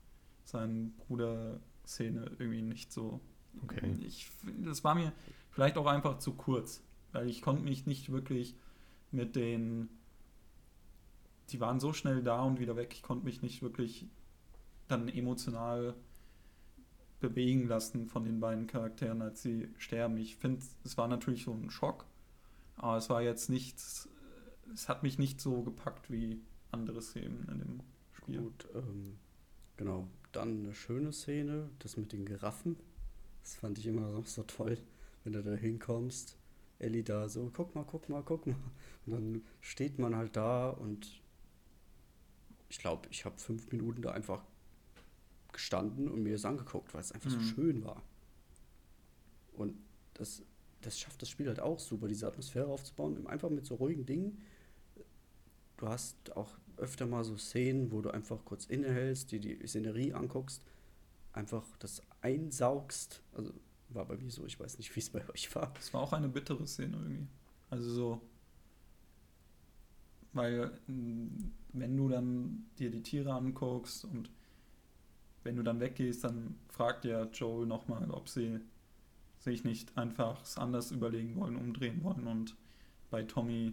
seinen 0.44 0.92
Bruder 0.96 1.60
Szene 1.86 2.30
irgendwie 2.38 2.62
nicht 2.62 2.92
so. 2.92 3.20
Okay. 3.62 3.96
Ich, 4.00 4.30
das 4.64 4.84
war 4.84 4.94
mir 4.94 5.12
vielleicht 5.50 5.78
auch 5.78 5.86
einfach 5.86 6.18
zu 6.18 6.34
kurz, 6.34 6.82
weil 7.12 7.28
ich 7.28 7.42
konnte 7.42 7.62
mich 7.62 7.86
nicht 7.86 8.10
wirklich 8.10 8.56
mit 9.10 9.36
den, 9.36 9.88
die 11.50 11.60
waren 11.60 11.80
so 11.80 11.92
schnell 11.92 12.22
da 12.22 12.42
und 12.42 12.60
wieder 12.60 12.76
weg, 12.76 12.92
ich 12.92 13.02
konnte 13.02 13.24
mich 13.24 13.42
nicht 13.42 13.62
wirklich 13.62 14.08
dann 14.88 15.08
emotional 15.08 15.94
bewegen 17.20 17.66
lassen 17.66 18.06
von 18.06 18.24
den 18.24 18.40
beiden 18.40 18.66
Charakteren, 18.66 19.22
als 19.22 19.42
sie 19.42 19.68
sterben. 19.78 20.18
Ich 20.18 20.36
finde, 20.36 20.64
es 20.84 20.98
war 20.98 21.08
natürlich 21.08 21.44
so 21.44 21.52
ein 21.52 21.70
Schock, 21.70 22.04
aber 22.76 22.96
es 22.96 23.08
war 23.08 23.22
jetzt 23.22 23.48
nichts, 23.48 24.08
es 24.72 24.88
hat 24.88 25.02
mich 25.02 25.18
nicht 25.18 25.40
so 25.40 25.62
gepackt 25.62 26.10
wie 26.10 26.42
andere 26.70 27.02
Szenen 27.02 27.48
in 27.50 27.58
dem 27.58 27.80
Spiel. 28.12 28.40
Gut, 28.40 28.68
ähm, 28.74 29.18
genau. 29.76 30.08
Dann 30.32 30.64
eine 30.64 30.74
schöne 30.74 31.12
Szene, 31.12 31.70
das 31.78 31.96
mit 31.96 32.12
den 32.12 32.26
Giraffen. 32.26 32.76
Das 33.42 33.54
fand 33.54 33.78
ich 33.78 33.86
immer 33.86 34.10
noch 34.10 34.26
so 34.26 34.42
toll, 34.42 34.78
wenn 35.24 35.32
du 35.32 35.42
da 35.42 35.54
hinkommst. 35.54 36.36
Ellie 36.78 37.02
da 37.02 37.28
so, 37.28 37.50
guck 37.54 37.74
mal, 37.74 37.84
guck 37.84 38.08
mal, 38.08 38.22
guck 38.22 38.46
mal. 38.46 38.56
Und 39.06 39.12
dann 39.12 39.44
steht 39.60 39.98
man 39.98 40.14
halt 40.14 40.36
da 40.36 40.68
und 40.68 41.22
ich 42.68 42.78
glaube, 42.78 43.08
ich 43.10 43.24
habe 43.24 43.38
fünf 43.38 43.70
Minuten 43.70 44.02
da 44.02 44.10
einfach 44.10 44.42
gestanden 45.52 46.08
und 46.08 46.22
mir 46.22 46.32
das 46.32 46.44
angeguckt, 46.44 46.92
weil 46.92 47.00
es 47.00 47.12
einfach 47.12 47.30
mhm. 47.30 47.34
so 47.34 47.40
schön 47.40 47.84
war. 47.84 48.02
Und 49.52 49.78
das, 50.14 50.42
das 50.80 50.98
schafft 50.98 51.22
das 51.22 51.28
Spiel 51.28 51.48
halt 51.48 51.60
auch 51.60 51.78
super, 51.78 52.08
diese 52.08 52.26
Atmosphäre 52.26 52.66
aufzubauen, 52.66 53.26
einfach 53.26 53.50
mit 53.50 53.66
so 53.66 53.76
ruhigen 53.76 54.06
Dingen. 54.06 54.42
Du 55.76 55.88
hast 55.88 56.36
auch 56.36 56.56
öfter 56.76 57.06
mal 57.06 57.24
so 57.24 57.36
Szenen, 57.36 57.90
wo 57.90 58.00
du 58.00 58.10
einfach 58.10 58.44
kurz 58.44 58.66
innehältst, 58.66 59.32
dir 59.32 59.40
die 59.40 59.66
Szenerie 59.66 60.12
anguckst, 60.12 60.62
einfach 61.32 61.64
das 61.78 62.02
einsaugst. 62.20 63.22
Also 63.34 63.52
war 63.88 64.06
bei 64.06 64.16
mir 64.16 64.30
so, 64.30 64.44
ich 64.46 64.58
weiß 64.58 64.78
nicht, 64.78 64.94
wie 64.94 65.00
es 65.00 65.10
bei 65.10 65.28
euch 65.28 65.54
war. 65.54 65.72
Es 65.78 65.92
war 65.92 66.02
auch 66.02 66.12
eine 66.12 66.28
bittere 66.28 66.66
Szene 66.66 66.96
irgendwie. 66.96 67.26
Also 67.70 67.90
so, 67.90 68.20
weil 70.32 70.78
wenn 71.72 71.96
du 71.96 72.08
dann 72.08 72.66
dir 72.78 72.90
die 72.90 73.02
Tiere 73.02 73.32
anguckst 73.32 74.04
und 74.04 74.30
wenn 75.44 75.56
du 75.56 75.62
dann 75.62 75.80
weggehst, 75.80 76.24
dann 76.24 76.56
fragt 76.68 77.04
ja 77.04 77.24
Joel 77.24 77.66
nochmal, 77.66 78.10
ob 78.10 78.28
sie 78.28 78.60
sich 79.46 79.64
nicht 79.64 79.96
einfach 79.96 80.42
anders 80.56 80.90
überlegen 80.90 81.36
wollen, 81.36 81.56
umdrehen 81.56 82.02
wollen 82.02 82.26
und 82.26 82.56
bei 83.10 83.22
Tommy 83.22 83.72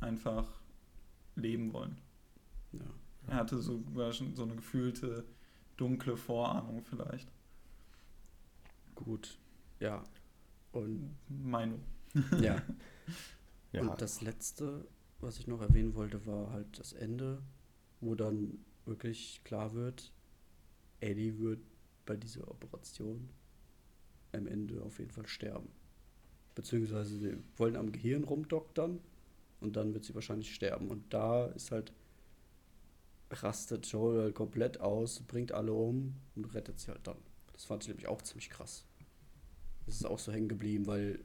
einfach 0.00 0.60
leben 1.36 1.72
wollen. 1.72 1.96
Ja. 2.72 2.80
Er 3.28 3.36
hatte 3.36 3.60
so, 3.60 3.82
so 4.34 4.42
eine 4.42 4.56
gefühlte 4.56 5.24
dunkle 5.76 6.16
Vorahnung 6.16 6.84
vielleicht. 6.84 7.30
Gut, 8.94 9.38
ja. 9.80 10.04
Und 10.72 11.16
Meinung. 11.28 11.82
Ja. 12.40 12.62
ja. 13.72 13.82
Und 13.82 14.00
das 14.00 14.22
letzte, 14.22 14.88
was 15.20 15.38
ich 15.38 15.46
noch 15.46 15.60
erwähnen 15.60 15.94
wollte, 15.94 16.26
war 16.26 16.50
halt 16.50 16.78
das 16.78 16.94
Ende, 16.94 17.42
wo 18.00 18.14
dann 18.14 18.58
wirklich 18.86 19.42
klar 19.44 19.74
wird, 19.74 20.12
Eddie 21.00 21.38
wird 21.38 21.60
bei 22.06 22.16
dieser 22.16 22.48
Operation 22.50 23.28
am 24.38 24.46
Ende 24.46 24.82
auf 24.82 24.98
jeden 24.98 25.10
Fall 25.10 25.26
sterben. 25.26 25.68
Beziehungsweise 26.54 27.16
sie 27.16 27.36
wollen 27.56 27.76
am 27.76 27.92
Gehirn 27.92 28.24
rumdoktern 28.24 29.00
und 29.60 29.76
dann 29.76 29.94
wird 29.94 30.04
sie 30.04 30.14
wahrscheinlich 30.14 30.54
sterben. 30.54 30.88
Und 30.88 31.12
da 31.12 31.46
ist 31.46 31.70
halt, 31.70 31.92
rastet 33.30 33.86
Joel 33.86 34.32
komplett 34.32 34.80
aus, 34.80 35.20
bringt 35.20 35.52
alle 35.52 35.72
um 35.72 36.14
und 36.34 36.54
rettet 36.54 36.80
sie 36.80 36.90
halt 36.90 37.06
dann. 37.06 37.18
Das 37.52 37.64
fand 37.64 37.82
ich 37.82 37.88
nämlich 37.88 38.08
auch 38.08 38.22
ziemlich 38.22 38.50
krass. 38.50 38.84
Das 39.86 39.96
ist 39.96 40.04
auch 40.04 40.18
so 40.18 40.32
hängen 40.32 40.48
geblieben, 40.48 40.86
weil, 40.86 41.20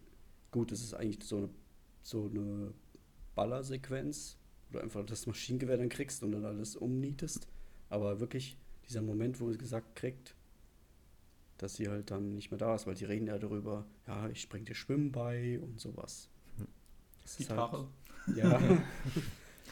gut, 0.51 0.71
es 0.71 0.83
ist 0.83 0.93
eigentlich 0.93 1.23
so 1.23 1.37
eine, 1.37 1.49
so 2.01 2.25
eine 2.25 2.73
Ballersequenz, 3.35 4.37
wo 4.69 4.77
du 4.77 4.83
einfach 4.83 5.05
das 5.05 5.27
Maschinengewehr 5.27 5.77
dann 5.77 5.89
kriegst 5.89 6.23
und 6.23 6.31
dann 6.31 6.45
alles 6.45 6.75
umnietest. 6.75 7.47
Aber 7.89 8.19
wirklich 8.19 8.57
dieser 8.87 9.01
Moment, 9.01 9.39
wo 9.39 9.51
sie 9.51 9.57
gesagt 9.57 9.95
kriegt, 9.95 10.35
dass 11.63 11.75
sie 11.75 11.87
halt 11.87 12.11
dann 12.11 12.35
nicht 12.35 12.51
mehr 12.51 12.57
da 12.57 12.75
ist, 12.75 12.85
weil 12.85 12.95
die 12.95 13.05
reden 13.05 13.27
ja 13.27 13.39
darüber, 13.39 13.85
ja, 14.05 14.27
ich 14.27 14.49
bring 14.49 14.65
dir 14.65 14.75
Schwimmen 14.75 15.11
bei 15.13 15.59
und 15.59 15.79
sowas. 15.79 16.29
Das 17.21 17.37
Gitarre. 17.37 17.87
Halt, 18.27 18.37
ja. 18.37 18.61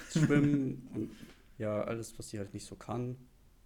Schwimmen 0.10 0.88
und 0.94 1.12
ja, 1.58 1.84
alles, 1.84 2.18
was 2.18 2.30
sie 2.30 2.40
halt 2.40 2.54
nicht 2.54 2.66
so 2.66 2.76
kann, 2.76 3.18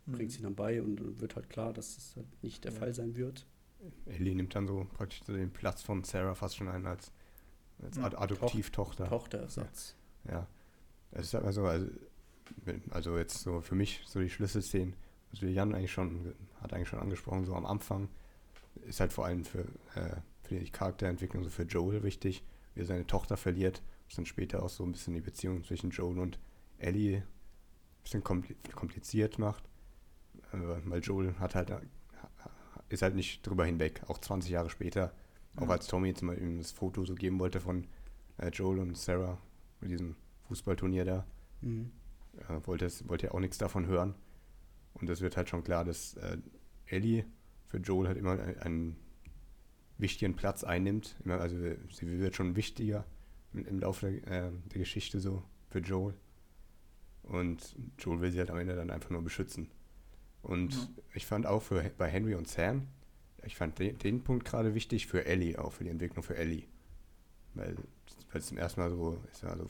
bringt 0.07 0.31
sie 0.31 0.39
mhm. 0.39 0.43
dann 0.43 0.55
bei 0.55 0.81
und 0.81 1.21
wird 1.21 1.35
halt 1.35 1.49
klar, 1.49 1.71
dass 1.71 1.97
es 1.97 2.15
halt 2.15 2.43
nicht 2.43 2.63
der 2.63 2.73
ja. 2.73 2.79
Fall 2.79 2.93
sein 2.95 3.15
wird. 3.15 3.45
Ellie 4.07 4.33
nimmt 4.33 4.55
dann 4.55 4.67
so 4.67 4.87
praktisch 4.91 5.21
den 5.21 5.51
Platz 5.51 5.83
von 5.83 6.03
Sarah 6.03 6.33
fast 6.33 6.57
schon 6.57 6.67
ein 6.67 6.87
als, 6.87 7.11
als 7.83 7.99
Ad 7.99 8.17
Adoptivtochter. 8.17 9.07
Tochterersatz. 9.07 9.95
Ja. 10.25 10.31
ja. 10.31 10.47
Es 11.11 11.27
ist 11.27 11.35
also, 11.35 11.65
also, 11.65 11.87
also 12.89 13.17
jetzt 13.17 13.41
so 13.41 13.61
für 13.61 13.75
mich 13.75 14.01
so 14.07 14.19
die 14.19 14.29
Schlüsselszenen, 14.29 14.95
also 15.35 15.47
Jan 15.47 15.75
eigentlich 15.75 15.91
schon, 15.91 16.33
hat 16.61 16.73
eigentlich 16.73 16.89
schon 16.89 16.99
angesprochen, 16.99 17.45
so 17.45 17.55
am 17.55 17.65
Anfang 17.65 18.09
ist 18.85 18.99
halt 18.99 19.13
vor 19.13 19.25
allem 19.25 19.45
für, 19.45 19.65
äh, 19.95 20.17
für 20.43 20.59
die 20.59 20.69
Charakterentwicklung 20.69 21.43
so 21.43 21.49
für 21.49 21.63
Joel 21.63 22.03
wichtig, 22.03 22.43
wie 22.73 22.81
er 22.81 22.85
seine 22.85 23.07
Tochter 23.07 23.37
verliert 23.37 23.81
was 24.07 24.15
dann 24.15 24.25
später 24.25 24.63
auch 24.63 24.69
so 24.69 24.83
ein 24.83 24.91
bisschen 24.91 25.13
die 25.13 25.21
Beziehung 25.21 25.63
zwischen 25.63 25.89
Joel 25.89 26.19
und 26.19 26.39
Ellie 26.77 27.17
ein 27.17 27.23
bisschen 28.03 28.23
kompliziert 28.23 29.39
macht. 29.39 29.63
Äh, 30.51 30.57
weil 30.85 31.01
Joel 31.01 31.35
hat 31.39 31.55
halt, 31.55 31.71
ist 32.89 33.01
halt 33.01 33.15
nicht 33.15 33.45
drüber 33.45 33.65
hinweg, 33.65 34.01
auch 34.07 34.19
20 34.19 34.51
Jahre 34.51 34.69
später. 34.69 35.13
Auch 35.57 35.69
als 35.69 35.87
Tommy 35.87 36.09
jetzt 36.09 36.21
mal 36.21 36.37
ihm 36.37 36.57
das 36.57 36.71
Foto 36.71 37.05
so 37.05 37.15
geben 37.15 37.39
wollte 37.39 37.61
von 37.61 37.87
äh, 38.37 38.49
Joel 38.49 38.79
und 38.79 38.97
Sarah 38.97 39.37
mit 39.79 39.89
diesem 39.89 40.17
Fußballturnier 40.49 41.05
da, 41.05 41.25
mhm. 41.61 41.91
äh, 42.49 42.67
wollte, 42.67 42.89
wollte 43.07 43.27
er 43.27 43.35
auch 43.35 43.39
nichts 43.39 43.57
davon 43.57 43.87
hören. 43.87 44.15
Und 44.95 45.09
es 45.09 45.21
wird 45.21 45.37
halt 45.37 45.49
schon 45.49 45.63
klar, 45.63 45.85
dass 45.85 46.15
äh, 46.15 46.37
Ellie 46.85 47.25
für 47.67 47.77
Joel 47.77 48.07
halt 48.07 48.17
immer 48.17 48.31
einen, 48.31 48.59
einen 48.59 48.95
wichtigen 49.97 50.35
Platz 50.35 50.63
einnimmt. 50.63 51.15
Immer, 51.23 51.39
also 51.39 51.57
sie 51.57 52.19
wird 52.19 52.35
schon 52.35 52.55
wichtiger 52.55 53.05
im 53.53 53.79
Laufe 53.79 54.11
der, 54.11 54.47
äh, 54.47 54.51
der 54.71 54.79
Geschichte 54.79 55.19
so 55.19 55.43
für 55.69 55.79
Joel. 55.79 56.13
Und 57.23 57.75
Joel 57.97 58.21
will 58.21 58.31
sie 58.31 58.39
halt 58.39 58.51
am 58.51 58.57
Ende 58.57 58.75
dann 58.75 58.91
einfach 58.91 59.09
nur 59.09 59.23
beschützen. 59.23 59.69
Und 60.41 60.75
ja. 60.75 60.87
ich 61.15 61.25
fand 61.25 61.47
auch 61.47 61.61
für, 61.61 61.81
bei 61.97 62.07
Henry 62.07 62.35
und 62.35 62.47
Sam, 62.47 62.87
ich 63.43 63.55
fand 63.55 63.79
den, 63.79 63.97
den 63.97 64.23
Punkt 64.23 64.45
gerade 64.45 64.75
wichtig 64.75 65.07
für 65.07 65.25
Ellie, 65.25 65.57
auch 65.57 65.73
für 65.73 65.83
die 65.83 65.89
Entwicklung 65.89 66.23
für 66.23 66.35
Ellie. 66.35 66.63
Weil, 67.53 67.75
weil 68.31 68.41
es 68.41 68.47
zum 68.47 68.57
ersten 68.57 68.81
Mal 68.81 68.89
so, 68.91 69.17
ist 69.31 69.43
ja 69.43 69.57
so, 69.57 69.67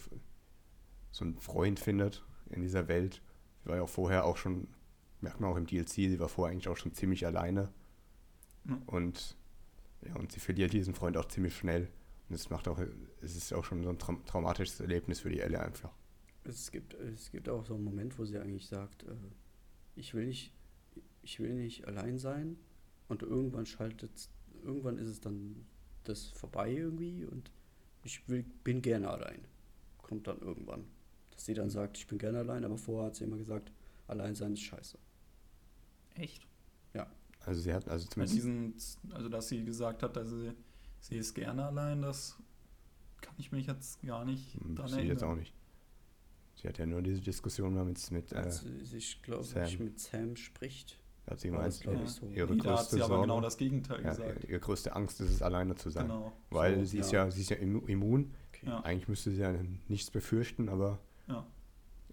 so 1.11 1.25
einen 1.25 1.37
Freund 1.37 1.79
findet 1.79 2.25
in 2.49 2.61
dieser 2.61 2.87
Welt. 2.87 3.21
Sie 3.63 3.69
war 3.69 3.77
ja 3.77 3.83
auch 3.83 3.89
vorher 3.89 4.25
auch 4.25 4.37
schon, 4.37 4.67
merkt 5.25 5.39
man 5.39 5.51
auch 5.51 5.57
im 5.57 5.65
DLC, 5.65 5.89
sie 5.89 6.19
war 6.19 6.29
vorher 6.29 6.53
eigentlich 6.53 6.67
auch 6.67 6.77
schon 6.77 6.93
ziemlich 6.93 7.25
alleine. 7.25 7.69
Ja. 8.67 8.79
Und, 8.85 9.35
ja, 10.05 10.15
und 10.15 10.31
sie 10.31 10.39
verliert 10.39 10.71
diesen 10.71 10.93
Freund 10.93 11.17
auch 11.17 11.25
ziemlich 11.25 11.57
schnell. 11.57 11.89
Und 12.29 12.35
es 12.35 12.49
macht 12.49 12.67
auch, 12.67 12.79
es 13.21 13.35
ist 13.35 13.53
auch 13.53 13.65
schon 13.65 13.83
so 13.83 13.89
ein 13.89 13.99
tra 13.99 14.13
traumatisches 14.25 14.79
Erlebnis 14.79 15.19
für 15.19 15.29
die 15.29 15.39
Elle 15.39 15.59
einfach. 15.59 15.91
Es 16.43 16.71
gibt, 16.71 16.93
es 16.93 17.31
gibt 17.31 17.49
auch 17.49 17.65
so 17.65 17.73
einen 17.73 17.83
Moment, 17.83 18.17
wo 18.19 18.25
sie 18.25 18.37
eigentlich 18.37 18.67
sagt, 18.67 19.03
äh, 19.03 19.15
ich 19.95 20.13
will 20.13 20.27
nicht, 20.27 20.53
ich 21.23 21.39
will 21.39 21.53
nicht 21.55 21.87
allein 21.87 22.19
sein 22.19 22.57
und 23.07 23.23
irgendwann 23.23 23.65
schaltet, 23.65 24.29
irgendwann 24.63 24.97
ist 24.97 25.07
es 25.07 25.21
dann 25.21 25.65
das 26.03 26.27
vorbei 26.27 26.71
irgendwie 26.71 27.25
und 27.25 27.51
ich 28.03 28.27
will, 28.29 28.45
bin 28.63 28.81
gerne 28.83 29.09
allein. 29.09 29.39
Kommt 30.03 30.27
dann 30.27 30.39
irgendwann. 30.39 30.85
Dass 31.31 31.45
sie 31.45 31.55
dann 31.55 31.71
sagt, 31.71 31.97
ich 31.97 32.05
bin 32.05 32.19
gerne 32.19 32.39
allein, 32.39 32.63
aber 32.63 32.77
vorher 32.77 33.07
hat 33.07 33.15
sie 33.15 33.23
immer 33.23 33.37
gesagt, 33.37 33.71
allein 34.07 34.35
sein 34.35 34.53
ist 34.53 34.61
scheiße. 34.61 34.99
Echt? 36.15 36.47
Also 37.47 37.61
sie 37.61 37.71
hat, 37.75 37.87
also 37.87 38.07
zumindest, 38.07 38.35
diesen, 38.37 38.73
also 39.13 39.29
dass 39.29 39.49
sie 39.49 39.63
gesagt 39.63 40.01
hat, 40.01 40.15
dass 40.15 40.31
sie, 40.31 40.51
sie 40.99 41.15
ist 41.17 41.35
gerne 41.35 41.63
allein, 41.67 42.01
das 42.01 42.37
kann 43.21 43.35
ich 43.37 43.51
mich 43.51 43.67
jetzt 43.67 44.01
gar 44.01 44.25
nicht 44.25 44.55
hm, 44.55 44.75
dran 44.75 44.87
sie 44.87 44.95
erinnern. 44.95 45.11
jetzt 45.11 45.23
auch 45.23 45.35
nicht. 45.35 45.53
Sie 46.55 46.67
hat 46.67 46.79
ja 46.79 46.87
nur 46.87 47.03
diese 47.03 47.21
Diskussion 47.21 47.75
mal 47.75 47.85
mit, 47.85 48.09
mit 48.09 48.31
äh, 48.31 48.37
Als 48.37 48.61
sie 48.61 48.83
sich, 48.83 49.21
glaube 49.21 49.43
Sam. 49.43 49.63
ich, 49.65 49.77
mit 49.79 49.99
Sam 49.99 50.35
spricht. 50.35 50.97
da 51.27 51.33
hat 51.33 51.39
sie 51.39 51.49
gemeint, 51.49 51.83
Ja. 51.85 51.93
ich, 52.03 52.09
so. 52.09 52.25
ihre 52.31 52.51
Nee, 52.55 52.61
da 52.63 52.69
hat 52.71 52.77
größte 52.79 52.95
sie 52.95 53.01
aber 53.03 53.09
Sorge, 53.09 53.21
genau 53.27 53.41
das 53.41 53.57
Gegenteil 53.57 54.01
ja, 54.03 54.09
gesagt. 54.09 54.43
ihre 54.45 54.59
größte 54.59 54.95
Angst 54.95 55.21
ist 55.21 55.29
es, 55.29 55.41
alleine 55.43 55.75
zu 55.75 55.91
sein. 55.91 56.07
Genau. 56.07 56.33
Weil 56.49 56.79
So, 56.79 56.85
sie 56.85 56.97
ist 56.97 57.11
ja. 57.11 57.25
ja, 57.25 57.31
sie 57.31 57.41
ist 57.41 57.51
ja 57.51 57.57
immu- 57.57 57.85
immun. 57.87 58.33
Okay. 58.49 58.65
Ja. 58.65 58.79
Eigentlich 58.79 59.07
müsste 59.07 59.29
sie 59.29 59.41
ja 59.41 59.53
nichts 59.87 60.09
befürchten, 60.09 60.67
aber 60.67 60.97
Ja. 61.27 61.45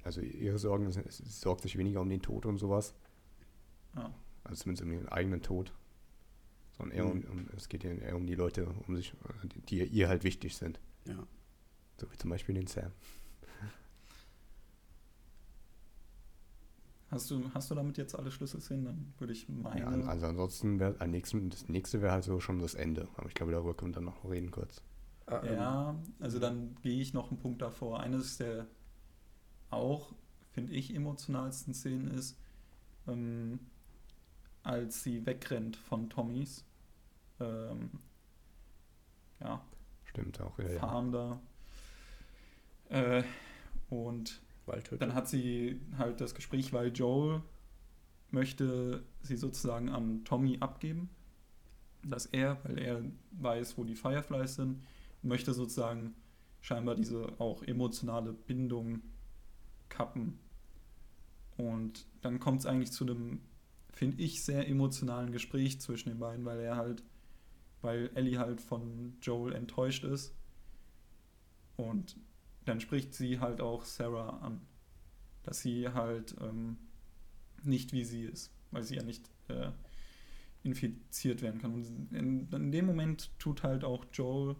also 0.04 0.20
ihre 0.20 0.58
Sorgen, 0.58 0.90
sie 0.92 1.00
sorgt 1.08 1.62
sich 1.62 1.78
weniger 1.78 2.02
um 2.02 2.10
den 2.10 2.20
Tod 2.20 2.44
und 2.44 2.58
sowas. 2.58 2.94
Ja. 3.94 4.12
Also 4.44 4.62
zumindest 4.62 4.85
um 4.87 4.92
ihren 4.92 5.09
eigenen 5.09 5.42
Tod. 5.42 5.72
Sondern 6.76 6.96
eher 6.96 7.07
um, 7.07 7.18
Mhm. 7.18 7.24
um, 7.31 7.46
es 7.57 7.68
geht 7.68 7.85
eher 7.85 8.16
um 8.16 8.26
die 8.26 8.35
Leute, 8.35 8.66
um 8.87 8.96
sich, 8.96 9.14
die, 9.44 9.61
die 9.61 9.85
ihr 9.85 10.09
halt 10.09 10.24
wichtig 10.24 10.57
sind. 10.57 10.81
Ja. 11.07 11.26
So 12.00 12.11
wie 12.11 12.16
zum 12.16 12.31
Beispiel 12.31 12.55
den 12.55 12.66
Sam. 12.66 12.90
Hast 17.11 17.31
du, 17.31 17.42
hast 17.52 17.70
du 17.70 17.74
damit 17.74 17.98
jetzt 17.98 18.18
alle 18.18 18.31
Schlüsselszenen? 18.31 18.85
Dann 18.87 19.14
würde 19.18 19.35
ich 19.35 19.46
meine. 19.48 19.81
Ja, 19.81 19.88
also 20.09 20.26
ansonsten 20.26 20.81
wäre 20.81 20.98
am 20.98 21.11
nächsten, 21.11 21.50
das 21.50 21.68
nächste 21.68 22.00
wäre 22.00 22.12
halt 22.12 22.24
so 22.24 22.40
schon 22.40 22.59
das 22.59 22.72
Ende. 22.74 23.07
Aber 23.16 23.28
ich 23.28 23.35
glaube, 23.35 23.52
darüber 23.52 23.74
können 23.74 23.90
wir 23.90 23.96
dann 23.96 24.05
noch 24.05 24.24
reden 24.31 24.50
kurz. 24.50 24.81
Ah, 25.26 25.42
ähm, 25.44 25.55
Ja, 25.55 25.96
also 26.20 26.38
dann 26.38 26.74
gehe 26.81 26.98
ich 27.00 27.12
noch 27.12 27.31
einen 27.31 27.38
Punkt 27.38 27.61
davor. 27.61 28.00
Eines 28.00 28.38
der 28.38 28.66
auch, 29.68 30.14
finde 30.52 30.72
ich, 30.72 30.94
emotionalsten 30.94 31.74
Szenen 31.74 32.09
ist, 32.09 32.38
ähm, 33.07 33.61
als 34.62 35.03
sie 35.03 35.27
wegrennt 35.27 35.77
von 35.77 36.09
Tommys 36.09 36.64
ähm, 37.40 37.90
ja, 39.40 39.61
Stimmt 40.05 40.40
auch. 40.40 40.59
Ja, 40.59 40.70
ja. 40.70 40.79
Farm 40.79 41.11
da. 41.11 41.40
Äh, 42.90 43.22
und 43.88 44.42
Waldhütte. 44.66 44.98
dann 44.98 45.14
hat 45.14 45.27
sie 45.29 45.81
halt 45.96 46.20
das 46.20 46.35
Gespräch, 46.35 46.72
weil 46.72 46.92
Joel 46.92 47.40
möchte 48.31 49.03
sie 49.22 49.37
sozusagen 49.37 49.88
an 49.88 50.25
Tommy 50.25 50.59
abgeben. 50.61 51.09
Dass 52.05 52.27
er, 52.27 52.62
weil 52.64 52.79
er 52.79 53.03
weiß, 53.31 53.79
wo 53.79 53.85
die 53.85 53.94
Fireflies 53.94 54.57
sind, 54.57 54.83
möchte 55.22 55.55
sozusagen 55.55 56.14
scheinbar 56.61 56.96
diese 56.96 57.33
auch 57.38 57.62
emotionale 57.62 58.33
Bindung 58.33 59.03
kappen. 59.88 60.38
Und 61.57 62.07
dann 62.20 62.40
kommt 62.40 62.61
es 62.61 62.66
eigentlich 62.66 62.92
zu 62.92 63.05
einem, 63.05 63.40
finde 63.92 64.22
ich, 64.22 64.42
sehr 64.42 64.68
emotionalen 64.68 65.33
Gespräch 65.33 65.81
zwischen 65.81 66.09
den 66.09 66.18
beiden, 66.18 66.44
weil 66.44 66.61
er 66.61 66.76
halt, 66.76 67.02
weil 67.83 68.11
Ellie 68.14 68.38
halt 68.38 68.61
von 68.61 69.16
Joel 69.20 69.55
enttäuscht 69.55 70.05
ist. 70.05 70.35
Und 71.76 72.16
dann 72.64 72.81
spricht 72.81 73.14
sie 73.14 73.40
halt 73.40 73.61
auch 73.61 73.85
Sarah 73.85 74.38
an, 74.38 74.61
dass 75.42 75.61
sie 75.61 75.88
halt 75.88 76.35
ähm, 76.40 76.78
nicht 77.62 77.92
wie 77.92 78.05
sie 78.05 78.22
ist, 78.22 78.52
weil 78.70 78.83
sie 78.83 78.96
ja 78.96 79.02
nicht 79.02 79.28
äh, 79.48 79.70
infiziert 80.62 81.42
werden 81.42 81.61
kann. 81.61 81.74
Und 81.74 82.12
in, 82.12 82.48
in 82.50 82.72
dem 82.72 82.87
Moment 82.87 83.31
tut 83.38 83.62
halt 83.62 83.85
auch 83.85 84.05
Joel 84.12 84.57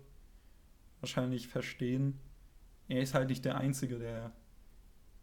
wahrscheinlich 1.01 1.49
verstehen, 1.49 2.19
er 2.89 3.03
ist 3.03 3.15
halt 3.15 3.29
nicht 3.29 3.45
der 3.45 3.57
Einzige, 3.57 3.99
der 3.99 4.33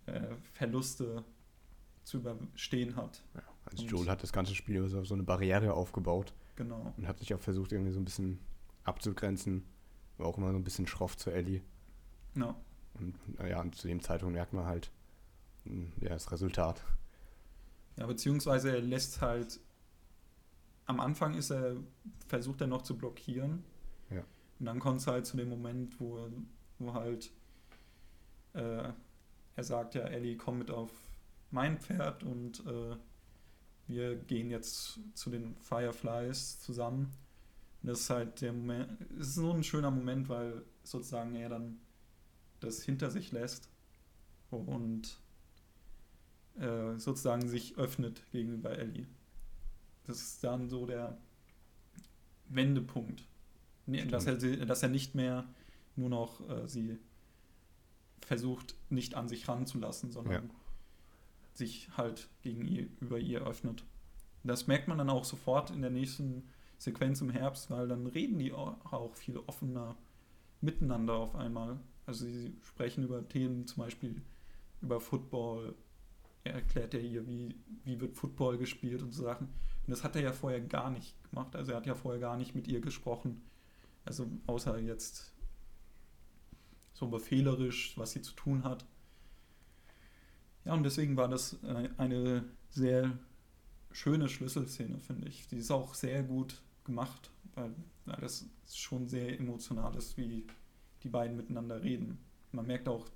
äh, 0.05 0.35
Verluste 0.53 1.23
zu 2.03 2.17
überstehen 2.17 2.95
hat. 2.95 3.23
Ja. 3.35 3.43
Also 3.71 3.83
Und- 3.83 3.91
Joel 3.91 4.09
hat 4.09 4.23
das 4.23 4.31
ganze 4.33 4.55
Spiel 4.55 4.77
über 4.77 4.89
so, 4.89 5.03
so 5.03 5.13
eine 5.13 5.23
Barriere 5.23 5.73
aufgebaut 5.73 6.33
Genau. 6.55 6.93
und 6.97 7.07
hat 7.07 7.19
sich 7.19 7.33
auch 7.33 7.39
versucht, 7.39 7.71
irgendwie 7.71 7.91
so 7.91 7.99
ein 7.99 8.05
bisschen 8.05 8.39
abzugrenzen. 8.83 9.63
War 10.17 10.27
auch 10.27 10.37
immer 10.37 10.51
so 10.51 10.57
ein 10.57 10.63
bisschen 10.63 10.87
schroff 10.87 11.15
zu 11.17 11.31
Ellie. 11.31 11.61
Ja. 12.35 12.55
Und 12.95 13.15
naja, 13.39 13.61
und 13.61 13.75
zu 13.75 13.87
dem 13.87 14.01
Zeitpunkt 14.01 14.33
merkt 14.33 14.53
man 14.53 14.65
halt, 14.65 14.91
mh, 15.65 15.87
ja, 16.01 16.09
das 16.09 16.31
Resultat. 16.31 16.83
Ja, 17.97 18.05
beziehungsweise 18.07 18.71
er 18.75 18.81
lässt 18.81 19.21
halt, 19.21 19.59
am 20.85 20.99
Anfang 20.99 21.35
ist 21.35 21.51
er, 21.51 21.75
versucht 22.27 22.61
er 22.61 22.67
noch 22.67 22.81
zu 22.81 22.97
blockieren. 22.97 23.63
Ja. 24.09 24.23
Und 24.59 24.65
dann 24.65 24.79
kommt 24.79 24.99
es 25.01 25.07
halt 25.07 25.25
zu 25.25 25.37
dem 25.37 25.49
Moment, 25.49 25.99
wo, 25.99 26.17
er- 26.17 26.31
wo 26.79 26.93
halt, 26.93 27.31
äh, 28.53 28.89
er 29.55 29.63
sagt 29.63 29.95
ja, 29.95 30.01
Ellie, 30.03 30.35
komm 30.37 30.57
mit 30.59 30.71
auf 30.71 30.91
mein 31.51 31.77
Pferd 31.79 32.23
und 32.23 32.65
äh, 32.65 32.95
wir 33.89 34.15
gehen 34.15 34.49
jetzt 34.49 34.99
zu 35.15 35.29
den 35.29 35.55
Fireflies 35.61 36.59
zusammen. 36.59 37.11
Und 37.81 37.89
das 37.89 38.01
ist 38.01 38.09
halt 38.09 38.41
der 38.41 38.53
Moment, 38.53 39.01
es 39.19 39.29
ist 39.29 39.35
so 39.35 39.51
ein 39.51 39.63
schöner 39.63 39.91
Moment, 39.91 40.29
weil 40.29 40.63
sozusagen 40.83 41.35
er 41.35 41.49
dann 41.49 41.79
das 42.59 42.83
hinter 42.83 43.09
sich 43.09 43.31
lässt 43.31 43.69
und 44.51 45.19
äh, 46.59 46.97
sozusagen 46.97 47.47
sich 47.47 47.77
öffnet 47.77 48.21
gegenüber 48.31 48.77
Ellie. 48.77 49.07
Das 50.05 50.21
ist 50.21 50.43
dann 50.43 50.69
so 50.69 50.85
der 50.85 51.17
Wendepunkt. 52.47 53.25
Dass, 54.11 54.27
er, 54.27 54.35
dass 54.37 54.83
er 54.83 54.89
nicht 54.89 55.15
mehr 55.15 55.47
nur 55.95 56.09
noch 56.09 56.47
äh, 56.47 56.67
sie 56.67 56.99
versucht, 58.21 58.75
nicht 58.89 59.15
an 59.15 59.27
sich 59.27 59.47
ranzulassen, 59.47 60.11
sondern 60.11 60.33
Ja. 60.33 60.55
Sich 61.59 61.89
halt 61.95 62.27
gegen 62.41 62.65
ihr, 62.65 62.87
öffnet. 63.45 63.83
Das 64.43 64.65
merkt 64.67 64.87
man 64.87 64.97
dann 64.97 65.09
auch 65.09 65.25
sofort 65.25 65.69
in 65.69 65.81
der 65.81 65.91
nächsten 65.91 66.49
Sequenz 66.79 67.21
im 67.21 67.29
Herbst, 67.29 67.69
weil 67.69 67.87
dann 67.87 68.07
reden 68.07 68.39
die 68.39 68.53
au- 68.53 68.77
auch 68.89 69.13
viel 69.15 69.37
offener 69.37 69.95
miteinander 70.61 71.13
auf 71.13 71.35
einmal. 71.35 71.79
Also 72.05 72.25
sie 72.25 72.55
sprechen 72.63 73.03
über 73.03 73.27
Themen, 73.27 73.67
zum 73.67 73.83
Beispiel 73.83 74.21
über 74.81 74.99
Football. 74.99 75.75
Er 76.45 76.53
erklärt 76.55 76.93
ja 76.93 77.01
ihr, 77.01 77.27
wie, 77.27 77.55
wie 77.83 77.99
wird 77.99 78.15
Football 78.15 78.57
gespielt 78.57 79.03
und 79.03 79.13
so 79.13 79.23
Sachen. 79.23 79.47
Und 79.47 79.91
das 79.91 80.03
hat 80.03 80.15
er 80.15 80.21
ja 80.23 80.31
vorher 80.31 80.61
gar 80.61 80.89
nicht 80.89 81.13
gemacht. 81.29 81.55
Also 81.55 81.71
er 81.71 81.77
hat 81.77 81.85
ja 81.85 81.95
vorher 81.95 82.21
gar 82.21 82.37
nicht 82.37 82.55
mit 82.55 82.67
ihr 82.67 82.79
gesprochen. 82.79 83.41
Also 84.05 84.27
außer 84.47 84.79
jetzt 84.79 85.33
so 86.93 87.07
befehlerisch, 87.07 87.97
was 87.97 88.11
sie 88.11 88.21
zu 88.21 88.33
tun 88.33 88.63
hat. 88.63 88.85
Ja, 90.69 90.75
und 90.75 90.83
deswegen 90.83 91.17
war 91.17 91.27
das 91.27 91.53
äh, 91.63 91.89
eine 91.97 92.45
sehr 92.69 93.17
schöne 93.89 94.29
Schlüsselszene, 94.29 94.99
finde 94.99 95.27
ich. 95.27 95.47
Die 95.47 95.57
ist 95.57 95.71
auch 95.71 95.95
sehr 95.95 96.21
gut 96.21 96.61
gemacht, 96.83 97.31
weil 97.55 97.73
ja, 98.05 98.15
das 98.17 98.45
schon 98.71 99.07
sehr 99.07 99.39
emotional 99.39 99.95
ist, 99.95 100.15
wie 100.15 100.45
die 101.01 101.09
beiden 101.09 101.35
miteinander 101.35 101.81
reden. 101.81 102.19
Man 102.51 102.67
merkt 102.67 102.87
auch, 102.87 103.09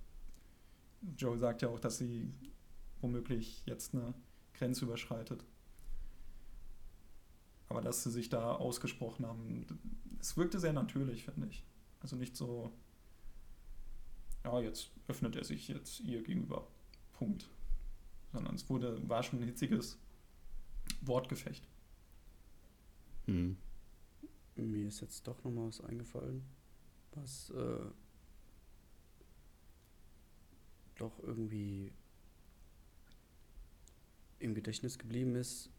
Joe 1.15 1.37
sagt 1.37 1.61
ja 1.61 1.69
auch, 1.69 1.79
dass 1.79 1.99
sie 1.99 2.33
womöglich 3.01 3.61
jetzt 3.67 3.93
eine 3.93 4.15
Grenze 4.55 4.85
überschreitet. 4.85 5.45
Aber 7.69 7.81
dass 7.81 8.01
sie 8.01 8.09
sich 8.09 8.29
da 8.29 8.55
ausgesprochen 8.55 9.27
haben, 9.27 9.67
es 10.19 10.35
wirkte 10.37 10.59
sehr 10.59 10.73
natürlich, 10.73 11.25
finde 11.25 11.49
ich. 11.49 11.63
Also 11.99 12.15
nicht 12.15 12.35
so, 12.35 12.73
ja, 14.43 14.59
jetzt 14.59 14.89
öffnet 15.07 15.35
er 15.35 15.43
sich 15.43 15.67
jetzt 15.67 15.99
ihr 15.99 16.23
gegenüber. 16.23 16.67
Punkt. 17.23 17.49
Sondern 18.33 18.55
es 18.55 18.69
wurde, 18.69 19.07
war 19.07 19.23
schon 19.23 19.39
ein 19.39 19.45
hitziges 19.45 19.97
Wortgefecht. 21.01 21.65
Mhm. 23.27 23.57
Mir 24.55 24.87
ist 24.87 25.01
jetzt 25.01 25.25
doch 25.25 25.41
noch 25.43 25.51
mal 25.51 25.67
was 25.67 25.81
eingefallen, 25.81 26.43
was 27.13 27.49
äh, 27.51 27.85
doch 30.95 31.17
irgendwie 31.23 31.91
im 34.39 34.53
Gedächtnis 34.53 34.99
geblieben 34.99 35.35
ist. 35.35 35.69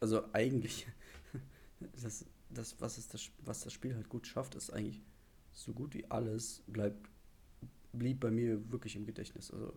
Also 0.00 0.22
eigentlich, 0.32 0.86
das, 2.02 2.24
das, 2.48 2.80
was, 2.80 2.98
es 2.98 3.08
das, 3.08 3.30
was 3.44 3.64
das 3.64 3.72
Spiel 3.72 3.94
halt 3.94 4.08
gut 4.08 4.26
schafft, 4.26 4.54
ist 4.54 4.70
eigentlich 4.70 5.02
so 5.52 5.72
gut 5.72 5.94
wie 5.94 6.10
alles 6.10 6.62
bleibt, 6.66 7.10
blieb 7.92 8.20
bei 8.20 8.30
mir 8.30 8.70
wirklich 8.72 8.96
im 8.96 9.04
Gedächtnis. 9.04 9.50
Also 9.50 9.74